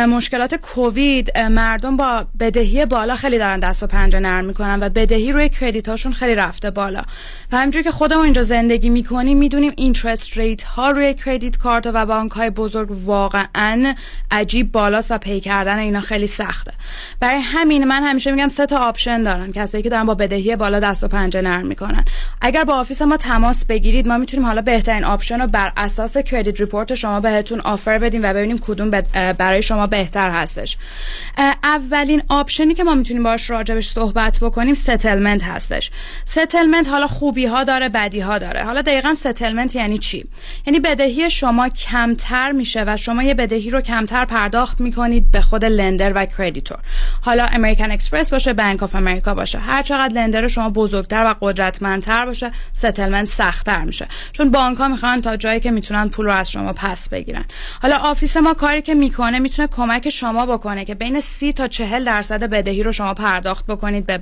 مشکلات 0.08 0.54
کووید 0.54 1.38
مردم 1.38 1.96
با 1.96 2.26
بدهی 2.40 2.86
بالا 2.86 3.16
خیلی 3.16 3.38
دارن 3.38 3.60
دست 3.60 3.82
و 3.82 3.86
پنجه 3.86 4.18
نرم 4.18 4.44
می‌کنن 4.44 4.78
و 4.82 4.88
بدهی 4.88 5.32
روی 5.32 5.48
credit 5.48 5.86
اشون 5.86 6.12
خیلی 6.12 6.34
رفته 6.34 6.70
بالا. 6.70 7.02
و 7.54 7.56
همینجوری 7.56 7.84
که 7.84 7.90
خودمون 7.90 8.24
اینجا 8.24 8.42
زندگی 8.42 8.88
می‌کنیم 8.88 9.38
می‌دونیم 9.38 9.72
interest 9.76 10.36
rate 10.36 10.62
ها 10.62 10.90
روی 10.90 11.14
credit 11.14 11.58
card 11.58 11.86
و 11.86 12.06
بانک 12.06 12.32
های 12.32 12.50
بزرگ 12.50 12.88
واقعا 13.04 13.94
عجیب 14.30 14.72
بالاست 14.72 15.10
و 15.10 15.18
pay 15.18 15.40
کردن 15.40 15.78
اینا 15.78 16.00
خیلی 16.00 16.26
سخته. 16.26 16.72
برای 17.20 17.40
همین 17.40 17.84
من 17.84 18.02
همیشه 18.02 18.30
میگم 18.30 18.48
سه 18.48 18.66
تا 18.66 18.78
option 18.78 19.22
دارن 19.22 19.52
کسایی 19.52 19.84
که 19.84 19.90
دارن 19.90 20.04
با 20.04 20.14
بدهی 20.14 20.56
بالا 20.56 20.80
دست 20.80 21.04
و 21.04 21.08
پنجه 21.08 21.40
نرم 21.40 21.66
می‌کنن. 21.66 22.04
اگر 22.40 22.64
با 22.64 22.74
office 22.74 23.02
ما 23.02 23.16
تماس 23.16 23.64
بگیرید 23.64 24.08
ما 24.08 24.18
می‌تونیم 24.18 24.46
حالا 24.46 24.62
بهترین 24.62 25.04
option 25.04 25.40
رو 25.40 25.46
بر 25.46 25.72
اساس 25.76 26.18
credit 26.18 26.60
report 26.60 26.94
شما 26.94 27.20
بهتون 27.20 27.60
offer 27.60 27.98
بدیم 27.98 28.20
و 28.24 28.32
ببینیم 28.32 28.58
کدوم 28.58 28.90
برای 29.38 29.62
شما 29.62 29.86
بهتر 29.86 30.30
هستش. 30.30 30.76
اولین 31.64 32.22
option 32.28 32.67
ی 32.67 32.74
که 32.74 32.84
ما 32.84 32.94
می‌تونیم 32.94 33.22
باش 33.22 33.50
راجبش 33.50 33.88
صحبت 33.88 34.38
بکنیم 34.40 34.74
settlement 34.74 35.44
هستش. 35.44 35.90
settlement 36.24 36.88
حالا 36.88 37.06
خوبی 37.06 37.43
ها 37.46 37.64
داره 37.64 37.88
بدی 37.88 38.20
ها 38.20 38.38
داره. 38.38 38.64
حالا 38.64 38.82
دقیقا 38.82 39.14
settlement 39.14 39.74
یعنی 39.74 39.98
چی؟ 39.98 40.24
یعنی 40.66 40.80
بدهی 40.80 41.30
شما 41.30 41.68
کمتر 41.68 42.52
میشه 42.52 42.84
و 42.86 42.96
شما 42.96 43.22
یه 43.22 43.34
بدهی 43.34 43.70
رو 43.70 43.80
کمتر 43.80 44.24
پرداخت 44.24 44.80
می‌کنید 44.80 45.30
به 45.30 45.40
خود 45.40 45.64
lender 45.64 46.12
و 46.14 46.26
creditor 46.26 46.78
حالا 47.20 47.44
American 47.44 47.90
Express 47.90 48.30
باشه 48.30 48.52
Bank 48.52 48.82
of 48.82 48.94
America 48.94 49.34
باشه. 49.34 49.58
هر 49.58 49.82
چقدر 49.82 50.14
lender 50.14 50.48
شما 50.48 50.70
بزرگتر 50.70 51.24
و 51.24 51.34
قدرتمندتر 51.40 52.26
باشه 52.26 52.50
settlement 52.72 53.28
سختتر 53.28 53.84
میشه. 53.84 54.06
چون 54.32 54.50
بانک 54.50 54.78
ها 54.78 54.88
می‌خوان 54.88 55.22
تا 55.22 55.36
جایی 55.36 55.60
که 55.60 55.70
می‌تونن 55.70 56.08
پول 56.08 56.26
رو 56.26 56.32
از 56.32 56.50
شما 56.50 56.72
پس 56.72 57.08
بگیرن. 57.08 57.44
حالا 57.82 57.96
office 57.96 58.36
ما 58.36 58.54
کاری 58.54 58.82
که 58.82 58.94
می‌کنه 58.94 59.38
می‌تونه 59.38 59.68
کمک 59.68 60.08
شما 60.08 60.46
بکنه 60.46 60.84
که 60.84 60.94
بین 60.94 61.20
30 61.20 61.52
تا 61.52 61.68
40 61.68 62.04
درصد 62.04 62.42
بدهی 62.50 62.82
رو 62.82 62.92
شما 62.92 63.14
پرداخت 63.14 63.66
بکنید 63.66 64.06
به. 64.06 64.20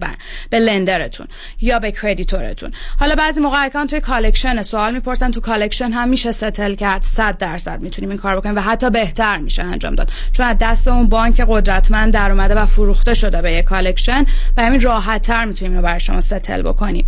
به 0.51 0.59
lender 0.59 1.04
تون 1.04 1.27
یا 1.61 1.79
به 1.79 1.93
creditor 1.93 2.51
تون 2.51 2.73
حالا 3.01 3.12
بعضی 3.15 3.41
موقع 3.41 3.65
account 3.65 3.91
توی 3.91 4.01
collection 4.01 4.63
سوال 4.63 4.95
می‌پرسن 4.95 5.31
تو 5.31 5.41
collection 5.41 5.91
هم 5.91 6.09
میشه 6.09 6.33
settle 6.33 6.75
کرد 6.75 7.03
100 7.03 7.39
درصد 7.39 7.83
می‌تونیم 7.83 8.11
این 8.11 8.19
کار 8.19 8.37
بکنیم 8.37 8.57
و 8.57 8.61
حتی 8.61 8.91
بهتر 8.91 9.39
میشه 9.39 9.63
انجام 9.63 9.95
داد. 9.95 10.11
چون 10.33 10.47
از 10.47 10.57
دست 10.61 10.89
اون 10.89 11.09
بانک 11.09 11.45
قدرتمند 11.49 12.13
در 12.13 12.31
اومده 12.31 12.55
و 12.55 12.67
فروخته 12.67 13.15
شده 13.15 13.43
به 13.43 13.53
یک 13.53 13.65
collection 13.65 14.25
و 14.57 14.63
همین 14.63 14.81
راحت 14.81 15.23
تر 15.23 15.45
می‌تونیم 15.45 15.83
برای 15.83 16.01
شما 16.01 16.21
ستل 16.21 16.63
بکنیم. 16.63 17.05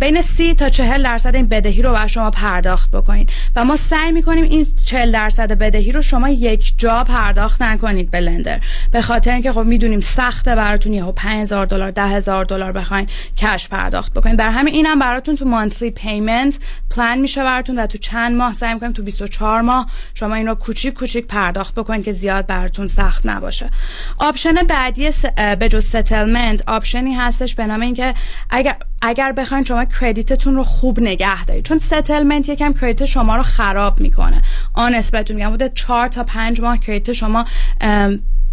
بین 0.00 0.20
30 0.20 0.54
تا 0.54 0.68
40 0.68 1.02
درصد 1.02 1.34
این 1.34 1.46
بدهی 1.46 1.82
رو 1.82 1.92
برای 1.92 2.08
شما 2.08 2.30
پرداخت 2.30 2.90
بکنید. 2.90 3.30
و 3.56 3.64
ما 3.64 3.76
سعی 3.76 4.12
می‌کنیم 4.12 4.44
این 4.44 4.66
40 4.86 5.12
درصد 5.12 5.52
بدهی 5.52 5.92
رو 5.92 6.02
شما 6.02 6.28
یک 6.28 6.72
جا 6.78 7.04
پرداخت 7.04 7.62
نکنید 7.62 8.10
به 8.10 8.20
لندر. 8.20 8.60
به 8.92 9.02
خاطر 9.02 9.32
اینکه 9.32 9.52
خب 9.52 9.60
می‌دونیم 9.60 10.00
سخته 10.00 10.54
براتون 10.54 10.92
یهو 10.92 11.12
5000 11.12 11.66
دلار 11.66 11.90
10000 11.90 12.44
دلار 12.44 12.72
بخواین 12.72 13.08
کش 13.36 13.68
پرداخت 13.68 14.12
بکنید. 14.12 14.38
در 14.38 14.50
همین 14.50 14.74
اینم 14.74 14.98
براتون 15.06 15.36
تو 15.36 15.44
مانثلی 15.44 15.90
پیمنت 15.90 16.58
پلان 16.90 17.18
میشه 17.18 17.44
براتون 17.44 17.78
و 17.78 17.86
تو 17.86 17.98
چند 17.98 18.36
ماه 18.36 18.52
سعی 18.52 18.74
می‌کنیم 18.74 18.92
تو 18.92 19.02
24 19.02 19.60
ماه 19.60 19.86
شما 20.14 20.34
این 20.34 20.46
رو 20.46 20.54
کوچیک 20.54 20.94
کوچیک 20.94 21.26
پرداخت 21.26 21.74
بکنید 21.74 22.04
که 22.04 22.12
زیاد 22.12 22.46
براتون 22.46 22.86
سخت 22.86 23.26
نباشه 23.26 23.70
option 24.18 24.54
بعدی. 24.54 25.10
به 25.58 25.68
جز 25.68 25.84
settlement 25.84 26.62
option 26.66 27.07
ی 27.07 27.14
هستش 27.14 27.54
به 27.54 27.66
نام 27.66 27.80
اینکه 27.80 28.14
اگر 28.50 28.76
اگر 29.02 29.32
بخواین 29.32 29.64
شما 29.64 29.84
credit 29.84 30.32
تون 30.32 30.56
رو 30.56 30.64
خوب 30.64 31.00
نگه 31.00 31.44
دارید 31.44 31.64
چون 31.64 31.78
settlement 31.78 32.48
یکم 32.48 32.72
credit 32.72 33.04
شما 33.04 33.36
رو 33.36 33.42
خراب 33.42 34.00
می‌کنه 34.00 34.42
آنست 34.74 34.94
بهتون 34.94 35.36
میگم 35.36 35.50
بوده 35.50 35.68
4 35.68 36.08
تا 36.08 36.24
5 36.24 36.60
ماه 36.60 36.78
credit 36.78 37.12
شما 37.12 37.44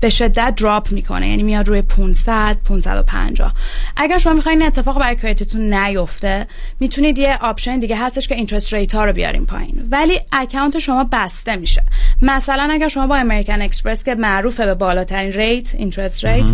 به 0.03 0.09
شدت 0.09 0.53
drop 0.57 0.91
می‌کنه. 0.91 1.27
یعنی 1.27 1.43
میاد 1.43 1.67
روی 1.67 1.81
500 1.81 2.57
550 2.65 3.53
اگر 3.97 4.17
شما 4.17 4.33
می‌خواین 4.33 4.63
اتفاق 4.63 4.99
برای 4.99 5.15
credit 5.15 5.54
تون 5.54 5.73
نیفته 5.73 6.47
می‌تونید 6.79 7.17
یه 7.17 7.37
option 7.41 7.79
دیگه 7.79 7.97
هستش 7.97 8.27
که 8.27 8.35
interest 8.35 8.73
rate 8.73 8.95
ها 8.95 9.05
رو 9.05 9.13
بیاریم 9.13 9.45
پایین. 9.45 9.87
ولی 9.91 10.21
account 10.31 10.79
شما 10.79 11.09
بسته 11.11 11.55
میشه. 11.55 11.83
مثلا 12.21 12.67
اگر 12.71 12.87
شما 12.87 13.07
با 13.07 13.15
American 13.15 13.61
Express 13.61 14.03
که 14.03 14.15
معروفه 14.15 14.65
به 14.65 14.73
بالاترین 14.73 15.33
rate 15.33 15.75
interest 15.75 16.25
rate 16.25 16.49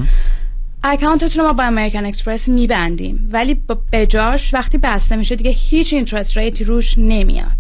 account 0.84 1.24
تون 1.24 1.42
رو 1.42 1.48
ما 1.48 1.54
با 1.54 1.64
American 1.64 2.06
Express 2.06 2.48
میبندیم. 2.48 3.30
ولی 3.32 3.62
بجاش 3.92 4.54
وقتی 4.54 4.78
بسته 4.78 5.16
میشه 5.16 5.36
دیگه 5.36 5.52
هیچ 5.52 5.94
interest 5.94 6.38
rate 6.38 6.59
ی 6.59 6.64
روش 6.64 6.96
نمیاد. 6.98 7.52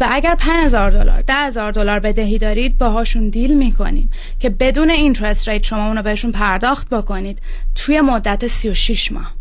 و 0.00 0.08
اگر 0.10 0.34
5000 0.34 0.90
دلار 0.90 1.22
10000 1.22 1.72
دلار 1.72 2.00
بدهی 2.00 2.38
دارید 2.38 2.78
باهاشون 2.78 3.28
deal 3.28 3.56
می‌کنیم 3.56 4.10
که 4.40 4.50
بدون 4.50 4.90
interest 4.90 5.48
rate 5.48 5.64
شما 5.64 5.86
اونو 5.86 6.02
بهشون 6.02 6.32
پرداخت 6.32 6.88
بکنید 6.88 7.38
توی 7.74 8.00
مدت 8.00 8.46
36 8.46 9.12
ماه. 9.12 9.39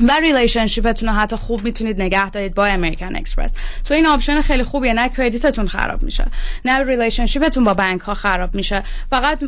و 0.00 0.12
relationship 0.22 0.91
تون 0.91 1.08
رو 1.08 1.14
حتی 1.14 1.36
خوب 1.36 1.64
می‌تونید 1.64 2.02
نگه 2.02 2.30
دارید 2.30 2.54
با 2.54 2.66
American 2.66 3.16
Express 3.16 3.52
تو 3.84 3.94
این 3.94 4.06
option 4.06 4.40
خیلی 4.40 4.62
خوبیه 4.62 4.92
نه 4.92 5.08
credit 5.08 5.48
تون 5.48 5.68
خراب 5.68 6.02
میشه 6.02 6.24
نه 6.64 6.84
relationship 6.84 7.48
تون 7.48 7.64
با 7.64 7.74
بانک 7.74 8.00
ها 8.00 8.14
خراب 8.14 8.54
میشه. 8.54 8.82
فقط 9.10 9.38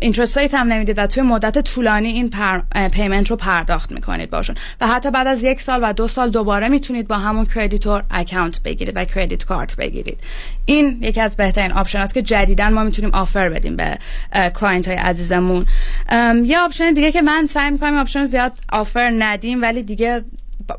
interest 0.00 0.38
rate 0.38 0.54
هم 0.54 0.72
نمی‌دید 0.72 0.98
و 0.98 1.06
توی 1.06 1.22
مدت 1.22 1.58
طولانی 1.58 2.08
این 2.08 2.30
پر... 2.30 2.60
payment 2.88 3.30
رو 3.30 3.36
پرداخت 3.36 3.92
می‌کنید 3.92 4.30
باشون. 4.30 4.56
و 4.80 4.86
حتی 4.86 5.10
بعد 5.10 5.26
از 5.26 5.44
یک 5.44 5.60
سال 5.60 5.80
و 5.82 5.92
دو 5.92 6.08
سال 6.08 6.30
دوباره 6.30 6.68
می‌تونید 6.68 7.08
با 7.08 7.18
همون 7.18 7.46
creditor 7.46 8.02
account 8.10 8.62
بگیرید 8.62 8.96
و 8.96 9.04
credit 9.04 9.44
card 9.44 9.76
بگیرید. 9.76 10.18
این 10.64 10.98
یکی 11.02 11.20
از 11.20 11.36
بهترین 11.36 11.72
option 11.72 12.00
است 12.00 12.14
که 12.14 12.22
جدیدا 12.22 12.68
ما 12.68 12.84
می‌تونیم 12.84 13.10
offer 13.14 13.48
بدیم 13.48 13.76
به 13.76 13.98
client 14.54 14.88
های 14.88 14.96
عزیزمون. 14.96 15.66
یه 16.44 16.58
option 16.58 16.92
دیگه 16.92 17.12
که 17.12 17.22
من 17.22 17.46
سعی 17.46 17.70
می‌کنم 17.70 17.96
option 17.96 18.24
زیاد 18.24 18.52
offer 18.68 19.12
ندیم 19.18 19.62
ولی 19.62 19.79
دیگه 19.82 20.24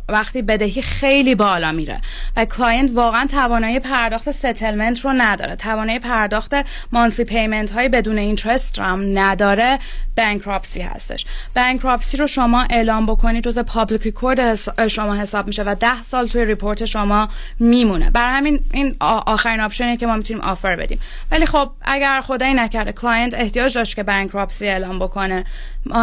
وقتی 0.09 0.41
بدهی 0.41 0.81
خیلی 0.81 1.35
بالا 1.35 1.71
میره 1.71 2.01
و 2.37 2.45
client 2.45 2.91
واقعا 2.93 3.27
توانایی 3.31 3.79
پرداخت 3.79 4.31
settlement 4.31 4.99
رو 4.99 5.13
نداره. 5.13 5.55
توانایی 5.55 5.99
پرداخت 5.99 6.55
monthly 6.91 7.25
payment 7.25 7.71
های 7.71 7.89
بدون 7.89 8.17
interest 8.17 8.79
رو 8.79 8.85
هم 8.85 9.19
نداره. 9.19 9.79
bankruptcy 10.17 10.81
هستش. 10.81 11.25
bankruptcy 11.55 12.17
رو 12.17 12.27
شما 12.27 12.65
اعلام 12.69 13.05
بکنید 13.05 13.43
جز 13.43 13.59
public 13.59 14.01
record 14.01 14.55
شما 14.87 15.15
حساب 15.15 15.47
میشه 15.47 15.63
و 15.63 15.75
ده 15.79 16.01
سال 16.01 16.27
توی 16.27 16.45
report 16.45 16.85
شما 16.85 17.29
میمونه. 17.59 18.09
برای 18.09 18.33
همین 18.33 18.59
این 18.73 18.95
آخرین 18.99 19.61
option 19.61 19.88
یه 19.88 19.97
که 19.97 20.07
ما 20.07 20.15
می‌تونیم 20.15 20.43
offer 20.43 20.75
بدیم. 20.75 20.99
ولی 21.31 21.45
خب 21.45 21.71
اگر 21.81 22.21
خدایی 22.21 22.53
نکرده 22.53 22.91
client 22.91 23.33
احتیاج 23.33 23.73
داشت 23.73 23.95
که 23.95 24.03
bankruptcy 24.03 24.67
اعلام 24.67 24.99
بکنه 24.99 25.43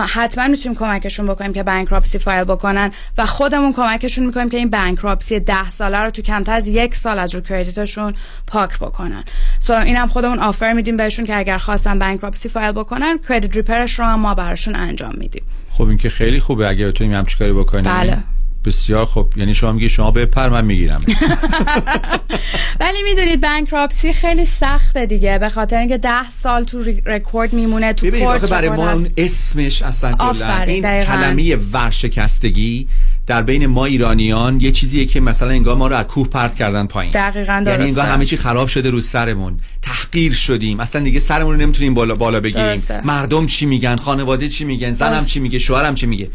حتما 0.09 0.47
می‌تونیم 0.47 0.79
کمکشون 0.79 1.27
بکنیم 1.27 1.53
که 1.53 1.63
bankruptcy 1.63 2.19
file 2.19 2.45
بکنن 2.45 2.91
و 3.19 3.27
خودمون 3.27 3.73
کمکشون 3.79 4.27
می‌کنیم 4.27 4.49
که 4.49 4.57
این 4.57 4.71
bankruptcy 4.71 5.41
ده 5.41 5.71
ساله 5.71 5.99
رو 5.99 6.11
تو 6.11 6.23
کمتر 6.23 6.53
از 6.53 6.69
یک 6.69 6.95
سال 6.95 7.19
از 7.19 7.35
رو 7.35 7.41
credit 7.41 7.85
شون 7.85 8.15
پاک 8.47 8.79
بکنن. 8.79 9.25
so 9.61 9.77
اینم 9.77 10.07
خودمون 10.07 10.39
offer 10.39 10.73
میدیم 10.73 10.97
بهشون 10.97 11.27
که 11.27 11.39
اگر 11.39 11.59
خواستن 11.59 11.99
bankruptcy 11.99 12.49
file 12.49 12.73
بکنن 12.73 13.19
credit 13.29 13.57
repair 13.57 13.88
ش 13.88 13.99
رو 13.99 14.05
هم 14.05 14.21
ما 14.21 14.35
براشون 14.35 14.77
انجام 14.77 15.15
میدیم. 15.19 15.43
خب 15.71 15.85
این 15.85 15.99
که 15.99 16.11
خیلی 16.11 16.41
خوبه 16.41 16.69
اگه 16.69 16.87
بتونیم 16.87 17.15
همچین 17.15 17.39
کاری 17.39 17.53
بکنیم. 17.53 17.85
بله. 17.85 18.19
بسیار 18.65 19.07
خب 19.07 19.27
یعنی 19.37 19.55
شما 19.55 19.73
میگی 19.73 19.89
شما 19.89 20.11
بپر 20.11 20.49
من 20.49 20.65
می‌گیرم. 20.65 21.01
ولی 22.81 23.03
می‌دونید 23.03 23.41
bankruptcy 23.41 24.13
خیلی 24.13 24.45
سخته 24.45 25.07
دیگه. 25.07 25.39
به 25.39 25.49
خاطر 25.49 25.79
اینکه 25.79 25.99
ده 25.99 26.31
سال 26.31 26.65
تو 26.65 26.83
رکورد 27.07 27.53
میمونه 27.53 27.93
تو 27.93 28.11
court 28.11 28.51
برای 28.51 28.69
ما 28.69 28.93
اون 28.93 29.11
اسمش 29.17 29.83
اصلا 29.83 30.13
کلا 30.13 30.59
این 30.59 30.83
کلمه 30.83 31.57
ورشکستگی 31.57 32.89
در 33.29 33.43
بین 33.43 33.67
ما 33.67 33.85
ایرانیان 33.85 34.61
یه 34.61 34.71
چیزیه 34.71 35.05
که 35.05 35.21
مثلا 35.21 35.49
انگار 35.49 35.77
ما 35.77 35.87
رو 35.87 35.97
از 35.97 36.07
کوه 36.07 36.29
پرت 36.29 36.55
کردن 36.55 36.87
پایین. 36.87 37.13
دقیقاً 37.13 37.53
درسته. 37.53 37.71
یعنی 37.71 37.85
انگار 37.85 38.07
همه 38.07 38.25
چی 38.25 38.37
خراب 38.37 38.69
شده 38.69 38.91
رو 38.91 39.01
سرمون. 39.01 39.61
تحقیر 39.83 40.33
شدیم. 40.33 40.81
اصلا 40.81 41.03
دیگه 41.03 41.19
سرمون 41.19 41.55
رو 41.55 41.61
نمی‌تونیم 41.61 41.95
بالا 41.95 42.15
بالا 42.15 42.41
بگیریم. 42.41 42.67
درسته. 42.67 43.07
مردم 43.07 43.47
چی 43.47 43.67
میگن؟ 43.67 43.97
خانواده 43.97 44.49
چی 44.49 44.65
میگن؟ 44.65 44.93
زنم 44.93 45.27
چی 45.27 45.41
میگه؟ 45.41 45.59
شوهرم 45.59 45.95
چی 45.95 46.07
میگه؟ 46.07 46.31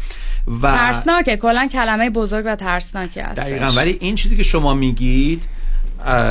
و 0.62 0.72
ترسناکه. 0.76 1.36
کلا 1.36 1.68
کلمه 1.72 2.10
بزرگ 2.10 2.44
و 2.46 2.56
ترسناکی 2.56 3.20
هست 3.20 3.40
دقیقاً. 3.40 3.66
ولی 3.66 3.96
این 4.00 4.14
چیزی 4.14 4.36
که 4.36 4.42
شما 4.42 4.74
میگید 4.74 5.42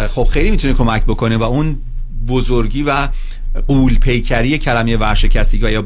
خب 0.10 0.23
خیلی 0.23 0.52
می‌تونه 0.52 0.73
کمک 0.73 1.03
بکنه 1.03 1.38
و 1.38 1.44
اون 1.44 1.77
بزرگی 2.27 2.84
و 2.84 3.07
قول 3.67 3.99
پیکری 3.99 4.57
کلمه 4.57 4.97
ورشکستگی 4.97 5.65
و 5.65 5.69
یا 5.69 5.81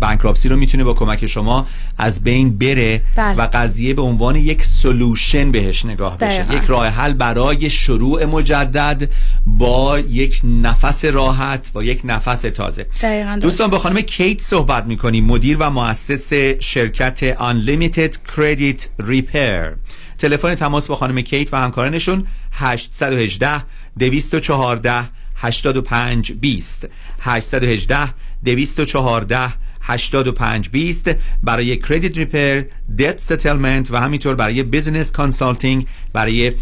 بانکراپسی 0.00 0.48
رو 0.48 0.56
می‌تونه 0.56 0.84
با 0.84 0.94
کمک 0.94 1.26
شما 1.26 1.66
از 1.98 2.24
بین 2.24 2.58
بره 2.58 3.02
بله. 3.16 3.36
و 3.36 3.48
قضیه 3.52 3.94
به 3.94 4.02
عنوان 4.02 4.36
یک 4.36 4.64
سلوشن 4.64 5.52
بهش 5.52 5.84
نگاه 5.84 6.18
بشه 6.18 6.42
دقیقا. 6.42 6.54
یک 6.54 6.64
راه 6.64 6.86
حل 6.86 7.12
برای 7.12 7.70
شروع 7.70 8.24
مجدد 8.24 9.10
با 9.46 9.98
یک 9.98 10.40
نفس 10.44 11.04
راحت 11.04 11.70
و 11.74 11.82
یک 11.82 12.00
نفس 12.04 12.40
تازه 12.40 12.86
دقیقا 13.02 13.38
دوستان 13.40 13.70
با 13.70 13.78
خانم 13.78 14.00
کیت 14.00 14.40
صحبت 14.40 14.86
می‌کنیم 14.86 15.24
مدیر 15.24 15.56
و 15.60 15.70
مؤسس 15.70 16.32
شرکت 16.60 17.34
Unlimited 17.34 18.12
Credit 18.36 19.02
Repair 19.02 19.76
تلفن 20.18 20.54
تماس 20.54 20.86
با 20.86 20.96
خانم 20.96 21.20
کیت 21.20 21.54
و 21.54 21.56
همکارانشون 21.56 22.26
818 22.52 23.62
214 23.98 25.08
85 25.36 26.32
20 26.32 26.88
818 27.20 28.14
214 28.44 29.52
85 29.82 30.68
20 30.68 31.10
برای 31.42 31.76
credit 31.76 32.18
repair 32.18 32.62
debt 32.98 33.20
settlement 33.20 33.90
و 33.90 33.96
همینطور 33.96 34.34
برای 34.34 34.62
business 34.62 35.12
consulting 35.12 35.86
برای 36.12 36.52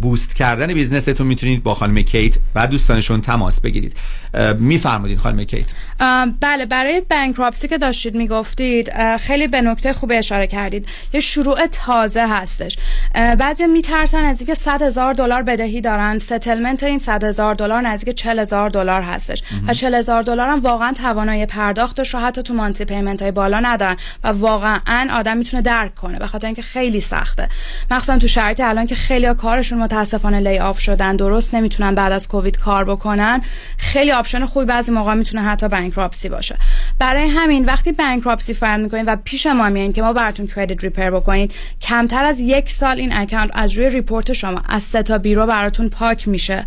boost 0.00 0.36
کردن 0.36 0.74
business 0.74 1.12
تون 1.12 1.26
می‌تونید 1.26 1.62
با 1.62 1.74
خانم 1.74 2.02
کیت 2.02 2.38
و 2.54 2.66
دوستانشون 2.66 3.20
تماس 3.20 3.60
بگیرید. 3.60 3.96
میفرمودید 4.58 5.18
خانم 5.18 5.44
کیت. 5.44 5.66
بله 6.40 6.66
برای 6.66 7.02
bankruptcy 7.10 7.68
که 7.68 7.78
داشتید 7.78 8.14
می‌گفتید 8.14 9.16
خیلی 9.16 9.48
به 9.48 9.60
نکته 9.62 9.92
خوب 9.92 10.12
اشاره 10.14 10.46
کردید. 10.46 10.88
یه 11.12 11.20
شروع 11.20 11.66
تازه 11.66 12.26
هستش. 12.28 12.78
بعضی 13.14 13.66
میترسن 13.66 14.24
از 14.24 14.40
اینکه 14.40 14.54
100 14.54 14.82
هزار 14.82 15.14
دلار 15.14 15.42
بدهی 15.42 15.80
دارن. 15.80 16.18
settlement 16.18 16.82
این 16.82 16.98
100 16.98 17.24
هزار 17.24 17.54
دلار 17.54 17.82
نزدیک 17.82 18.14
40 18.14 18.38
هزار 18.38 18.70
دلار 18.70 19.02
هستش. 19.02 19.42
و 19.68 19.74
40 19.74 19.94
هزار 19.94 20.22
دلار 20.22 20.48
هم 20.48 20.60
واقعا 20.60 20.92
توانایی 20.92 21.46
پرداختش 21.46 22.14
رو 22.14 22.20
حتی 22.20 22.42
تو 22.42 22.54
monthly 22.54 22.84
payment 22.84 23.22
های 23.22 23.30
بالا 23.30 23.60
ندارن. 23.60 23.96
و 24.24 24.28
واقعا 24.28 25.08
آدم 25.12 25.36
می‌تونه 25.36 25.62
درک 25.62 25.94
کنه 25.94 26.18
به 26.18 26.26
خاطر 26.26 26.46
اینکه 26.46 26.62
خیلی 26.62 27.00
سخته. 27.00 27.48
مخصوصا 27.90 28.18
تو 28.18 28.28
شرایط 28.28 28.60
الان 28.60 28.86
که 28.86 28.94
خیلی 28.94 29.26
کارشون 29.56 29.78
متاسفانه 29.78 30.40
lay 30.40 30.58
off 30.58 30.78
شدن. 30.78 31.16
درست 31.16 31.54
نمی‌تونن 31.54 31.94
بعد 31.94 32.12
از 32.12 32.28
کووید 32.28 32.58
کار 32.58 32.84
بکنن. 32.84 33.40
خیلی 33.78 34.12
option 34.12 34.44
خوبی 34.44 34.66
بعضی 34.66 34.92
موقع 34.92 35.14
می‌تونه 35.14 35.42
حتی 35.42 35.68
bankruptcy 35.68 36.28
باشه. 36.28 36.58
برای 36.98 37.28
همین 37.28 37.64
وقتی 37.64 37.92
bankruptcy 37.92 38.54
file 38.54 38.80
می‌کنین 38.80 39.04
و 39.04 39.16
پیش 39.24 39.46
ما 39.46 39.68
میایین 39.68 39.92
که 39.92 40.02
ما 40.02 40.12
براتون 40.12 40.46
credit 40.46 40.84
repair 40.84 41.10
بکنید 41.10 41.54
کمتر 41.80 42.24
از 42.24 42.40
یک 42.40 42.70
سال 42.70 42.98
این 42.98 43.16
account 43.16 43.50
از 43.54 43.72
روی 43.72 43.90
report 43.90 44.32
شما 44.32 44.62
از 44.68 44.82
سه 44.82 45.02
تا 45.02 45.18
bureau 45.18 45.46
براتون 45.46 45.88
پاک 45.88 46.28
میشه 46.28 46.66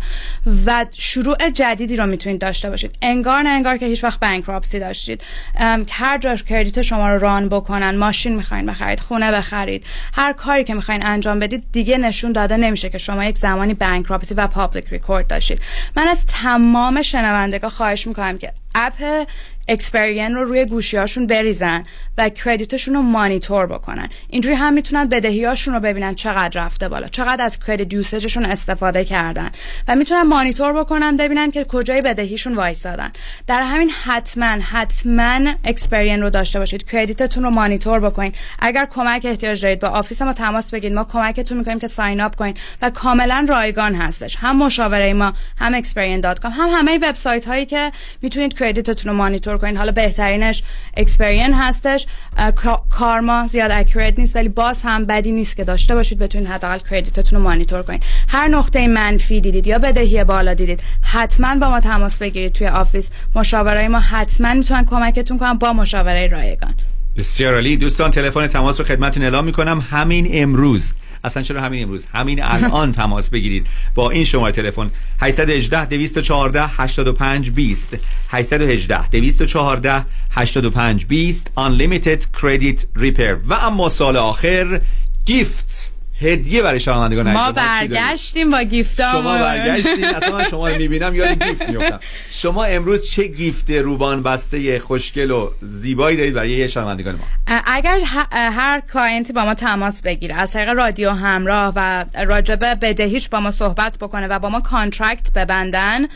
و 0.66 0.86
شروع 0.92 1.50
جدیدی 1.50 1.96
رو 1.96 2.06
می‌تونید 2.06 2.40
داشته 2.40 2.70
باشید. 2.70 2.94
انگار 3.02 3.42
نه 3.42 3.48
انگار 3.48 3.76
که 3.76 3.86
هیچ 3.86 4.04
وقت 4.04 4.20
bankruptcy 4.20 4.78
داشتید. 4.78 5.24
هر 5.90 6.18
جا 6.18 6.36
credit 6.36 6.82
شما 6.82 7.10
رو 7.10 7.18
run 7.18 7.48
بکنن 7.48 7.96
ماشین 7.96 8.36
می‌خواین 8.36 8.66
بخرید 8.66 9.00
خونه 9.00 9.32
بخرید 9.32 9.84
هر 10.12 10.32
کاری 10.32 10.64
که 10.64 10.74
می‌خواین 10.74 11.06
انجام 11.06 11.38
بدید 11.38 11.64
دیگه 11.72 11.98
نشون 11.98 12.32
داده 12.32 12.56
نمیشه. 12.56 12.79
که 12.88 12.98
شما 12.98 13.24
یک 13.24 13.38
زمانی 13.38 13.74
bankruptcy 13.74 14.34
و 14.34 14.46
public 14.46 14.84
record 14.88 15.26
داشتید. 15.26 15.60
من 15.96 16.08
از 16.08 16.26
تمام 16.26 17.02
شنوندگان 17.02 17.70
خواهش 17.70 18.06
می‌کنم 18.06 18.38
که 18.38 18.52
app 18.74 19.26
Experian 19.70 20.34
رو 20.34 20.44
روی 20.44 20.64
گوشیاشون 20.64 21.26
بریزن 21.26 21.84
و 22.18 22.28
credit 22.28 22.68
شون 22.68 22.94
رو 22.94 23.02
مانیتور 23.02 23.66
بکنن. 23.66 24.08
اینجوری 24.28 24.54
هم 24.54 24.72
می‌تونن 24.72 25.08
بدهیاشون 25.08 25.74
رو 25.74 25.80
ببینن 25.80 26.14
چقدر 26.14 26.64
رفته 26.64 26.88
بالا 26.88 27.08
چقدر 27.08 27.44
از 27.44 27.58
credit 27.58 27.92
usage 27.92 28.21
شون 28.21 28.44
استفاده 28.44 29.04
کردن 29.04 29.50
و 29.88 29.94
می‌تونن 29.94 30.22
مانیتور 30.22 30.72
بکنن 30.72 31.16
ببینن 31.16 31.50
که 31.50 31.64
کجای 31.64 32.00
بدهیشون 32.00 32.54
وایسادن. 32.54 33.10
در 33.46 33.62
همین 33.62 33.90
حتما 33.90 34.46
حتما 34.46 35.52
Experian 35.64 36.22
رو 36.22 36.30
داشته 36.30 36.58
باشید. 36.58 36.90
credit 36.90 37.25
تون 37.25 37.42
رو 37.42 37.50
مانیتور 37.50 38.00
بکنید. 38.00 38.34
اگر 38.58 38.86
کمک 38.90 39.24
احتیاج 39.24 39.62
دارید 39.62 39.80
با 39.80 39.88
office 39.88 40.22
ما 40.22 40.32
تماس 40.32 40.74
بگیرید. 40.74 40.96
ما 40.96 41.04
کمکتون 41.04 41.58
می‌کنیم 41.58 41.78
که 41.78 41.86
sign 41.86 42.20
up 42.20 42.34
کنید 42.34 42.56
و 42.82 42.90
کاملا 42.90 43.46
رایگان 43.48 43.94
هستش. 43.94 44.36
هم 44.36 44.56
مشاوره 44.56 45.12
ما 45.12 45.32
هم 45.58 45.80
experian.com 45.80 46.44
هم 46.44 46.68
همه 46.72 46.98
وبسایت 47.02 47.44
هایی 47.44 47.66
که 47.66 47.92
می‌تونید 48.22 48.58
credit 48.58 48.94
تون 48.94 49.12
رو 49.12 49.18
مانیتور 49.18 49.59
کنین 49.60 49.76
حالا 49.76 49.92
بهترینش 49.92 50.62
Experian 50.96 51.54
هستش. 51.54 52.06
Karma 52.90 53.46
زیاد 53.46 53.70
accurate 53.70 54.18
نیست 54.18 54.36
ولی 54.36 54.48
باز 54.48 54.82
هم 54.82 55.06
بدی 55.06 55.32
نیست 55.32 55.56
که 55.56 55.64
داشته 55.64 55.94
باشید. 55.94 56.18
بتونید 56.18 56.48
حداقل 56.48 56.78
credit 56.78 57.18
تون 57.18 57.38
رو 57.38 57.44
مانیتور 57.44 57.82
کنید. 57.82 58.02
هر 58.28 58.48
نقطه 58.48 58.88
منفی 58.88 59.40
دیدید 59.40 59.66
یا 59.66 59.78
بدهی 59.78 60.24
بالا 60.24 60.54
دیدید 60.54 60.82
حتما 61.02 61.54
با 61.54 61.70
ما 61.70 61.80
تماس 61.80 62.18
بگیرید 62.18 62.52
توی 62.52 62.66
office. 62.66 63.10
مشاورای 63.34 63.88
ما 63.88 63.98
حتما 63.98 64.54
می‌تونن 64.54 64.84
کمکتون 64.84 65.38
کنن 65.38 65.54
با 65.54 65.72
مشاوره 65.72 66.26
رایگان. 66.26 66.74
بسیار 67.16 67.54
عالی. 67.54 67.76
دوستان 67.76 68.10
تلفن 68.10 68.46
تماس 68.46 68.80
رو 68.80 68.86
خدمتتون 68.86 69.22
اعلام 69.22 69.44
می‌کنم. 69.44 69.86
همین 69.90 70.28
امروز 70.30 70.94
اصلا 71.24 71.42
چرا 71.42 71.60
همین 71.60 71.82
امروز؟ 71.82 72.04
همین 72.12 72.42
الان 72.42 72.92
تماس 73.02 73.30
بگیرید. 73.30 73.66
با 73.94 74.10
این 74.10 74.24
شماره 74.24 74.52
تلفن 74.52 74.90
818 75.20 75.84
214 75.84 76.66
85 76.66 77.50
20 77.50 77.96
818 78.28 79.08
214 79.08 80.04
85 80.30 81.06
20 81.06 81.50
Unlimited 81.56 82.38
Credit 82.40 82.80
Repair. 82.98 83.38
و 83.46 83.54
اما 83.54 83.88
سوال 83.88 84.16
آخر 84.16 84.80
gift 85.26 85.92
هدیه 86.20 86.62
برای 86.62 86.80
شنوندگان 86.80 87.32
ما؟ 87.32 87.52
برگشتیم 87.52 88.50
با 88.50 88.62
gift 88.62 88.95
های 88.95 89.12
شما 89.12 89.38
برگشتین. 89.38 90.04
اصلا 90.04 90.38
من 90.38 90.48
شما 90.50 90.68
رو 90.68 90.76
می‌بینم 90.76 91.14
یاد 91.14 91.44
gift 91.44 91.62
میفتم 91.68 92.00
شما 92.30 92.64
امروز 92.64 93.10
چه 93.10 93.24
gift 93.24 93.70
روبان 93.70 94.22
بسته 94.22 94.78
خوشگل 94.78 95.30
و 95.30 95.50
زیبایی 95.62 96.16
دارید 96.16 96.34
برای 96.34 96.50
یه 96.50 96.66
شنوندگان 96.66 97.14
ما؟ 97.14 97.24
اگر 97.66 97.98
هر 98.32 98.82
client 98.92 99.26
ی 99.26 99.32
با 99.32 99.44
ما 99.44 99.54
تماس 99.54 100.02
بگیره 100.02 100.34
از 100.34 100.52
طریق 100.52 100.68
رادیو 100.68 101.10
همراه 101.10 101.72
و 101.76 102.04
راجبه 102.26 102.74
بدهیش 102.74 103.28
با 103.28 103.40
ما 103.40 103.50
صحبت 103.50 103.98
بکنه 103.98 104.26
و 104.26 104.38
با 104.38 104.48
ما 104.48 104.60
contract 104.60 105.32
ببندن 105.32 106.06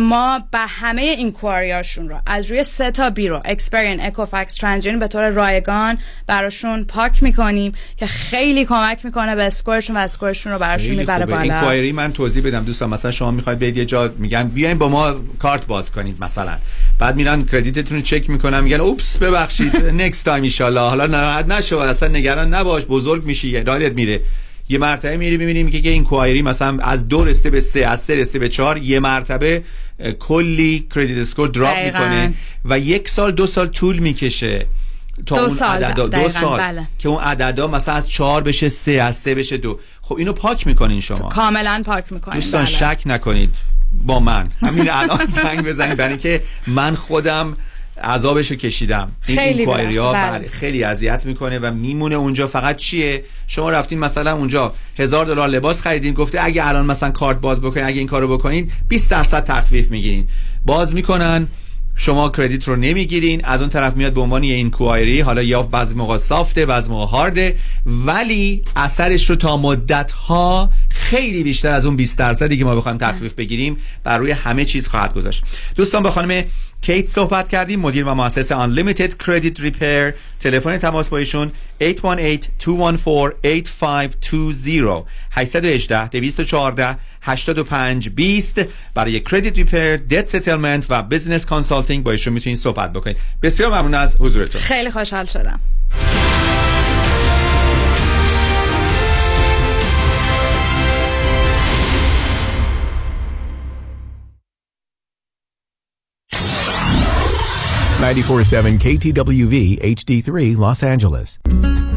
ما 0.00 0.42
به 0.50 0.58
همه 0.58 1.02
این 1.02 1.32
inquiry 1.32 1.80
اشون 1.80 2.08
رو 2.08 2.20
از 2.26 2.50
روی 2.50 2.62
سه 2.64 2.90
تا 2.90 3.10
bureau 3.10 3.42
Experian 3.44 4.00
Equifax 4.00 4.54
TransUnion 4.54 4.98
به 4.98 5.08
طور 5.08 5.28
رایگان 5.28 5.98
براشون 6.26 6.84
پاک 6.84 7.22
می‌کنیم 7.22 7.72
که 7.96 8.06
خیلی 8.06 8.64
کمک 8.64 9.04
می‌کنه 9.04 9.34
به 9.34 9.43
score 9.44 9.73
شون 9.73 9.96
و 9.96 9.98
score 9.98 10.28
شون 10.28 10.52
رو 10.52 10.58
براشون 10.58 10.94
می‌بره. 10.94 11.26
بالا. 11.26 11.40
inquiry 11.40 11.92
من 11.92 12.12
توضیح 12.12 12.42
بدم. 12.42 12.64
دوستان 12.64 12.90
مثلا 12.90 13.10
شما 13.10 13.30
می‌خواید 13.30 13.58
برید 13.58 13.76
یه 13.76 13.84
جا 13.84 14.14
میگن 14.18 14.48
بیاین 14.48 14.78
با 14.78 14.88
ما 14.88 15.14
کارت 15.38 15.66
باز 15.66 15.92
کنید 15.92 16.16
مثلا. 16.20 16.56
بعد 16.98 17.16
میرن 17.16 17.44
credit 17.44 17.79
تون 17.79 17.96
رو 17.96 18.02
چک 18.02 18.30
می‌کنن 18.30 18.60
میگن 18.60 18.80
oops 18.80 19.18
ببخشید. 19.18 19.76
next 19.76 20.24
time 20.24 20.44
ان 20.60 20.76
حالا 20.76 21.06
ناراحت 21.06 21.48
نشو 21.48 21.78
اصلا 21.78 22.08
نگران 22.08 22.54
نباش 22.54 22.84
بزرگ 22.84 23.24
میشی 23.24 23.48
یادت 23.48 23.92
میره. 23.92 24.20
یه 24.68 24.78
مرتبه 24.78 25.16
میری 25.16 25.36
می‌بینیم 25.36 25.70
که 25.70 25.88
inquiry 25.88 26.42
مثلا 26.42 26.78
از 26.82 27.08
دو 27.08 27.24
رسیده 27.24 27.50
به 27.50 27.60
سه 27.60 27.80
از 27.80 28.00
سه 28.00 28.14
رسیده 28.14 28.38
به 28.38 28.48
چهار 28.48 28.78
یه 28.78 29.00
مرتبه 29.00 29.62
کلی 30.18 30.86
کردیت 30.94 31.18
اسکور 31.18 31.48
دراپ. 31.48 31.76
می‌کنه 31.84 32.34
و 32.64 32.78
یک 32.78 33.08
سال 33.08 33.32
دو 33.32 33.46
سال 33.46 33.66
طول 33.66 33.98
می‌کشه. 33.98 34.66
تا 35.26 35.36
دو 35.36 35.42
اون 35.42 35.48
سال، 35.48 35.84
عددا 35.84 36.06
دو 36.06 36.28
سال 36.28 36.58
بله. 36.58 36.86
که 36.98 37.08
اون 37.08 37.22
عددا 37.22 37.66
مثلا 37.66 37.94
از 37.94 38.10
چهار 38.10 38.42
بشه 38.42 38.68
سه 38.68 38.92
از 38.92 39.16
سه 39.16 39.34
بشه 39.34 39.56
دو. 39.56 39.78
خب 40.02 40.14
اینو 40.14 40.32
پاک 40.32 40.66
می‌کنین 40.66 41.00
شما. 41.00 41.28
کاملا 41.28 41.82
پاک 41.86 42.12
می‌کنیم 42.12 42.40
دوستان 42.40 42.64
بله. 42.64 42.70
شک 42.70 43.02
نکنید. 43.06 43.56
با 44.06 44.20
من. 44.20 44.46
همین 44.62 44.90
الان 44.90 45.24
زنگ 45.42 45.66
بزنید. 45.66 45.96
برای 45.96 46.10
اینکه 46.10 46.42
من 46.66 46.94
خودم 46.94 47.56
عذابشو 48.02 48.54
کشیدم. 48.54 49.12
این 49.26 49.38
خیلی 49.38 49.58
اینکوایری 49.58 49.96
ها 49.96 50.12
بله. 50.12 50.38
بله، 50.38 50.48
خیلی 50.48 50.84
اذیت 50.84 51.26
می‌کنه 51.26 51.58
و 51.58 51.70
میمونه 51.74 52.14
اونجا. 52.14 52.46
فقط 52.46 52.76
چیه؟ 52.76 53.24
شما 53.46 53.70
رفتین 53.70 53.98
مثلا 53.98 54.32
اونجا 54.32 54.74
هزار 54.98 55.26
دلار 55.26 55.48
لباس 55.48 55.82
خریدین 55.82 56.14
گفته 56.14 56.44
اگه 56.44 56.68
الان 56.68 56.86
مثلا 56.86 57.10
کارت 57.10 57.40
باز 57.40 57.60
بکنین 57.60 57.86
اگه 57.86 57.98
این 57.98 58.08
کارو 58.08 58.38
بکنین 58.38 58.72
20 58.88 59.10
درصد 59.10 59.44
تخفیف 59.44 59.90
می‌گیرین. 59.90 60.28
باز 60.66 60.94
می‌کنن. 60.94 61.48
شما 61.96 62.28
کردیت 62.28 62.68
رو 62.68 62.76
نمی‌گیرین. 62.76 63.44
از 63.44 63.60
اون 63.60 63.70
طرف 63.70 63.96
میاد 63.96 64.14
به 64.14 64.20
عنوان 64.20 64.44
یه 64.44 64.54
اینکوایری. 64.54 65.20
حالا 65.20 65.42
یا 65.42 65.62
بعضی 65.62 65.94
موقع 65.94 66.16
سافته 66.16 66.66
بعضی 66.66 66.90
موقع 66.90 67.06
هارده. 67.06 67.56
ولی 67.86 68.62
اثرش 68.76 69.30
رو 69.30 69.36
تا 69.36 69.56
مدت 69.56 70.12
ها 70.12 70.70
خیلی 70.88 71.42
بیشتر 71.42 71.72
از 71.72 71.86
اون 71.86 71.96
20 71.96 72.18
درصدی 72.18 72.58
که 72.58 72.64
ما 72.64 72.74
بخوایم 72.74 72.98
تخفیف 72.98 73.32
بگیریم 73.32 73.76
بر 74.04 74.18
روی 74.18 74.30
همه 74.30 74.64
چیز 74.64 74.88
خواهد 74.88 75.14
گذاشت. 75.14 75.44
دوستان 75.76 76.02
با 76.02 76.10
خانم 76.10 76.44
کیت 76.84 77.06
صحبت 77.06 77.48
کردیم 77.48 77.80
مدیر 77.80 78.04
و 78.04 78.14
مؤسس 78.14 78.52
Unlimited 78.52 79.10
Credit 79.24 79.58
Repair. 79.58 80.14
تلفن 80.40 80.78
تماس 80.78 81.08
با 81.08 81.18
ایشون 81.18 81.52
818-214-8520 81.82 81.86
818 85.30 86.08
214 86.08 86.96
85 87.22 88.08
20 88.08 88.60
برای 88.94 89.20
credit 89.20 89.58
repair، 89.58 89.96
debt 89.96 90.26
settlement 90.26 90.86
و 90.88 91.02
business 91.02 91.46
consulting 91.46 92.04
با 92.04 92.10
ایشون 92.10 92.32
می‌تونید 92.32 92.58
صحبت 92.58 92.92
بکنید. 92.92 93.16
بسیار 93.42 93.70
ممنون 93.70 93.94
از 93.94 94.16
حضورتون. 94.20 94.60
خیلی 94.60 94.90
خوشحال 94.90 95.24
شدم. 95.24 95.60
Ninety-four-seven 108.04 108.74
KTWV 108.84 109.54
HD3 109.98 110.28
Los 110.64 110.80
Angeles. 110.82 111.28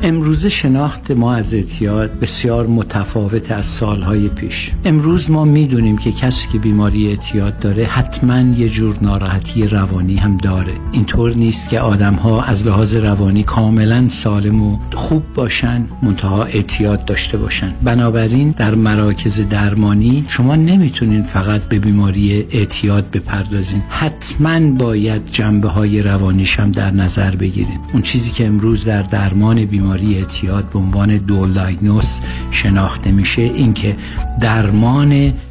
امروز 0.04 0.46
شناخت 0.46 1.12
ما 1.12 1.34
از 1.34 1.54
اعتیاد 1.54 2.20
بسیار 2.20 2.68
متفاوت 2.68 3.52
از 3.52 3.66
سالهای 3.66 4.28
پیش. 4.28 4.72
امروز 4.86 5.32
ما 5.32 5.46
می‌دونیم 5.46 5.98
که 5.98 6.12
کسی 6.12 6.48
که 6.52 6.58
بیماری 6.58 7.08
اعتیاد 7.08 7.60
داره 7.60 7.86
حتما 7.86 8.40
یه 8.40 8.70
جور 8.70 8.96
ناراحتی 9.02 9.68
روانی 9.68 10.16
هم 10.16 10.38
داره. 10.38 10.74
اینطور 10.92 11.34
نیست 11.36 11.70
که 11.70 11.80
آدم 11.80 12.14
ها 12.14 12.42
از 12.42 12.68
لحاظ 12.68 12.96
روانی 12.96 13.44
کاملا 13.44 14.08
سالم 14.08 14.62
و 14.62 14.78
خوب 14.94 15.24
باشن 15.36 15.88
منتها 16.04 16.44
اعتیاد 16.44 17.06
داشته 17.06 17.38
باشن. 17.38 17.74
بنابراین 17.84 18.52
در 18.52 18.76
مراکز 18.76 19.50
درمانی 19.50 20.26
شما 20.28 20.56
نمی‌تونین 20.56 21.24
فقط 21.24 21.62
به 21.62 21.80
بیماری 21.80 22.46
اعتیاد 22.52 23.12
بپردازین. 23.12 23.82
حتما 23.90 24.72
باید 24.72 25.22
جنبه 25.32 25.68
های 25.68 25.97
روانیش 26.04 26.60
هم 26.60 26.72
در 26.72 26.92
نظر 26.92 27.36
بگیرید. 27.36 27.80
اون 27.94 28.02
چیزی 28.02 28.32
که 28.32 28.46
امروز 28.48 28.86
در 28.86 29.02
درمان 29.02 29.66
بیماری 29.66 30.18
اعتیاد 30.18 30.70
به 30.70 30.80
عنوان 30.80 31.18
دول 31.18 31.54
دایگنوس 31.54 32.20
شناخته 32.52 33.12
میشه 33.12 33.42
این 33.42 33.74
که 33.74 33.96
درمان 34.42 35.34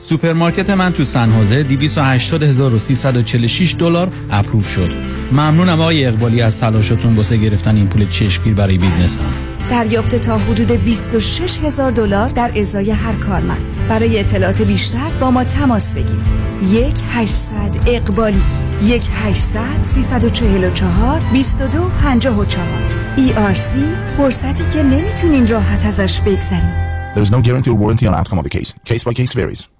سوپرمارکت 0.00 0.70
من 0.70 0.92
تو 0.92 1.04
San 1.04 1.30
Jose 1.30 1.62
280346 1.62 3.74
دلار 3.78 4.08
approve 4.30 4.68
شد. 4.68 4.90
ممنونم 5.32 5.80
آقای 5.80 6.06
اقبالی 6.06 6.42
از 6.42 6.60
تلاشتون 6.60 7.14
واسه 7.14 7.36
گرفتن 7.36 7.76
این 7.76 7.88
پول 7.88 8.08
چشمگیر 8.08 8.54
برای 8.54 8.78
بیزنس 8.78 9.18
هم 9.18 9.50
دریافت 9.70 10.14
تا 10.14 10.38
حدود 10.38 10.72
26 10.72 11.58
هزار 11.58 11.90
دلار 11.90 12.28
در 12.28 12.50
ازای 12.56 12.90
هر 12.90 13.12
کارمند. 13.12 13.76
برای 13.88 14.20
اطلاعات 14.20 14.62
بیشتر 14.62 15.10
با 15.20 15.30
ما 15.30 15.44
تماس 15.44 15.94
بگیرید. 15.94 16.42
یک 16.72 16.94
800 17.12 17.54
اقبالی 17.86 18.42
یک 18.84 19.08
800 19.24 19.82
344 19.82 21.20
22 21.32 21.90
54 22.02 22.66
ERC 23.16 23.78
فرصتی 24.16 24.64
که 24.72 24.82
نمی‌تونین 24.82 25.46
راحت 25.46 25.86
ازش 25.86 26.20
بگذریم 26.20 26.90
There 27.14 27.22
is 27.22 27.30
no 27.30 27.42
guarantee 27.42 27.70
or 27.70 27.74
warranty 27.74 28.06
on 28.06 28.14
outcome 28.14 28.38
of 28.38 28.44
the 28.44 28.58
case. 28.58 28.72
Case 28.84 29.04
by 29.04 29.12
case 29.12 29.32
varies. 29.32 29.79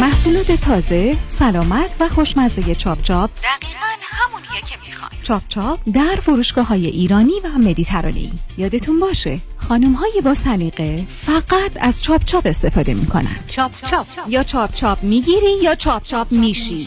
محصولات 0.00 0.52
تازه 0.52 1.16
سلامت 1.28 1.96
و 2.00 2.08
خوشمزه 2.08 2.74
چاپ 2.74 3.02
چاپ. 3.02 3.30
دقیقا 3.30 3.86
همونیه 4.02 4.60
که 4.68 4.76
می‌خوای. 4.86 5.10
چاپ 5.22 5.42
چاپ 5.48 5.80
در 5.94 6.20
فروشگاه 6.22 6.66
های 6.66 6.86
ایرانی 6.86 7.32
و 7.44 7.58
مدیترانه‌ای. 7.58 8.32
یادتون 8.58 9.00
باشه 9.00 9.38
خانم 9.68 9.92
های 9.92 10.20
با 10.24 10.34
سلیقه 10.34 11.06
فقط 11.08 11.70
از 11.80 12.02
چاپ 12.02 12.24
چاپ 12.24 12.46
استفاده 12.46 12.94
می‌کنن. 12.94 13.36
چاپ 13.46 13.72
چاپ. 13.86 14.06
یا 14.28 14.42
چاپ 14.42 14.74
چاپ 14.74 15.02
می‌گیری 15.02 15.62
یا 15.62 15.74
چاپ 15.74 16.02
چاپ 16.02 16.32
میشی. 16.32 16.86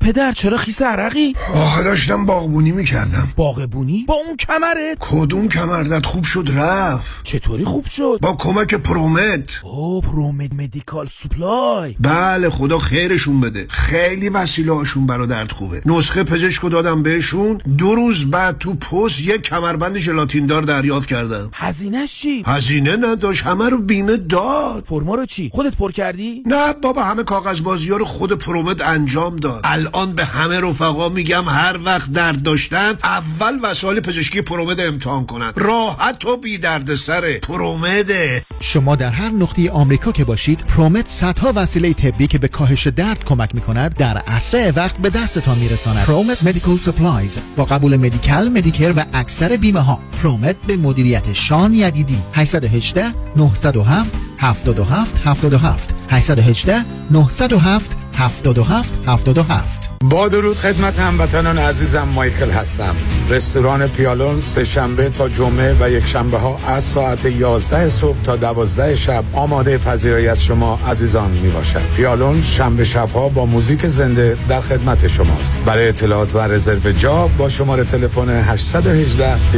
پدر 0.00 0.32
چرا 0.32 0.56
خیس 0.56 0.82
عرقی؟ 0.82 1.34
آخه 1.54 1.84
داشتم 1.84 2.26
باغبونی 2.26 2.72
می‌کردم 2.72 3.32
باغبونی؟ 3.36 4.04
با 4.08 4.14
اون 4.14 4.36
کمرت؟ 4.36 4.96
کدوم 5.00 5.48
کمردت 5.48 6.06
خوب 6.06 6.24
شد 6.24 6.48
رفت 6.54 7.24
چطوری 7.24 7.64
خوب 7.64 7.86
شد؟ 7.86 8.18
با 8.22 8.32
کمک 8.32 8.74
پرومت 8.74 9.60
او 9.62 10.00
پرومت 10.00 10.52
مدیکال 10.54 11.06
سوپلای 11.06 11.96
بله 12.00 12.50
خدا 12.50 12.78
خیرشون 12.78 13.40
بده 13.40 13.66
خیلی 13.70 14.28
وسیله 14.28 14.72
هاشون 14.72 15.06
برا 15.06 15.26
درد 15.26 15.52
خوبه 15.52 15.82
نسخه 15.86 16.24
پزشکو 16.24 16.68
دادم 16.68 17.02
بهشون 17.02 17.58
دو 17.78 17.94
روز 17.94 18.30
بعد 18.30 18.58
تو 18.58 18.74
پست 18.74 19.20
یک 19.20 19.42
کمربند 19.42 19.98
ژلاتین 19.98 20.46
دار 20.46 20.62
دریافت 20.62 21.08
کردم 21.08 21.50
هزینهش 21.52 22.18
چی؟ 22.18 22.42
هزینه 22.46 22.96
نداشت 22.96 23.42
همه 23.42 23.68
رو 23.68 23.78
بیمه 23.78 24.16
داد 24.16 24.84
فرما 24.86 25.14
رو 25.14 25.26
چی؟ 25.26 25.50
خودت 25.52 25.76
پر 25.76 25.92
کردی؟ 25.92 26.42
نه 26.46 26.72
بابا 26.72 27.02
همه 27.02 27.22
کاغذ 27.22 27.60
بازی 27.60 27.90
ها 27.90 27.96
رو 27.96 28.04
خود 28.04 28.32
پرومت 28.32 28.82
انجام 28.82 29.36
داد 29.36 29.60
الان 29.94 30.12
به 30.14 30.24
همه 30.24 30.60
رفقا 30.60 31.08
میگم 31.08 31.44
هر 31.48 31.78
وقت 31.84 32.12
درد 32.12 32.42
داشتن 32.42 32.98
اول 33.04 33.58
وسایل 33.62 34.00
پزشکی 34.00 34.42
پرومد 34.42 34.80
امتحان 34.80 35.26
کنن. 35.26 35.52
راحت 35.56 36.24
و 36.24 36.36
بی 36.36 36.58
درد 36.58 36.94
سره 36.94 37.38
پرومده 37.38 38.42
شما 38.60 38.96
در 38.96 39.10
هر 39.10 39.28
نقطه 39.28 39.70
آمریکا 39.70 40.12
که 40.12 40.24
باشید 40.24 40.60
ProMed 40.66 41.08
صدها 41.08 41.52
وسیله 41.56 41.92
طبی 41.92 42.26
که 42.26 42.38
به 42.38 42.48
کاهش 42.48 42.86
درد 42.86 43.24
کمک 43.24 43.54
می‌کند 43.54 43.94
در 43.96 44.22
اسرع 44.26 44.72
وقت 44.76 44.96
به 44.96 45.10
دستتان 45.10 45.58
میرساند. 45.58 46.04
ProMed 46.04 46.44
Medical 46.44 46.76
Supplies 46.76 47.40
با 47.56 47.64
قبول 47.64 47.96
Medi-Cal 47.96 48.48
Medicare 48.48 48.92
و 48.96 49.04
اکثر 49.12 49.56
بیمه 49.56 49.80
ها 49.80 50.00
ProMed 50.22 50.56
به 50.66 50.76
مدیریت 50.76 51.32
شان 51.32 51.74
یدیدی. 51.74 52.18
818 52.34 53.04
907 53.36 54.14
77 54.38 55.20
77 55.24 55.94
818 56.10 56.84
907 57.10 57.99
77 58.16 58.98
77 59.06 59.90
با 60.04 60.28
درود 60.28 60.56
خدمت 60.56 60.98
هموطنان 60.98 61.58
عزیزم 61.58 62.02
مایکل 62.02 62.50
هستم. 62.50 62.96
رستوران 63.28 63.88
پیالون 63.88 64.40
سه 64.40 64.64
شنبه 64.64 65.08
تا 65.08 65.28
جمعه 65.28 65.76
و 65.80 65.90
یک 65.90 66.06
شنبه 66.06 66.38
ها 66.38 66.58
از 66.66 66.84
ساعت 66.84 67.24
11 67.24 67.88
صبح 67.88 68.22
تا 68.24 68.36
12 68.36 68.96
شب 68.96 69.24
آماده 69.32 69.78
پذیرایی 69.78 70.28
از 70.28 70.44
شما 70.44 70.78
عزیزان 70.88 71.30
می 71.30 71.48
باشد. 71.48 71.82
پیالون 71.96 72.42
شنبه 72.42 72.84
شب 72.84 73.10
ها 73.10 73.28
با 73.28 73.46
موزیک 73.46 73.86
زنده 73.86 74.36
در 74.48 74.60
خدمت 74.60 75.06
شماست. 75.06 75.58
برای 75.66 75.88
اطلاعات 75.88 76.34
و 76.34 76.38
رزرو 76.38 76.92
جا 76.92 77.26
با 77.38 77.48
شماره 77.48 77.84
تلفن 77.84 78.28
818 78.28 79.52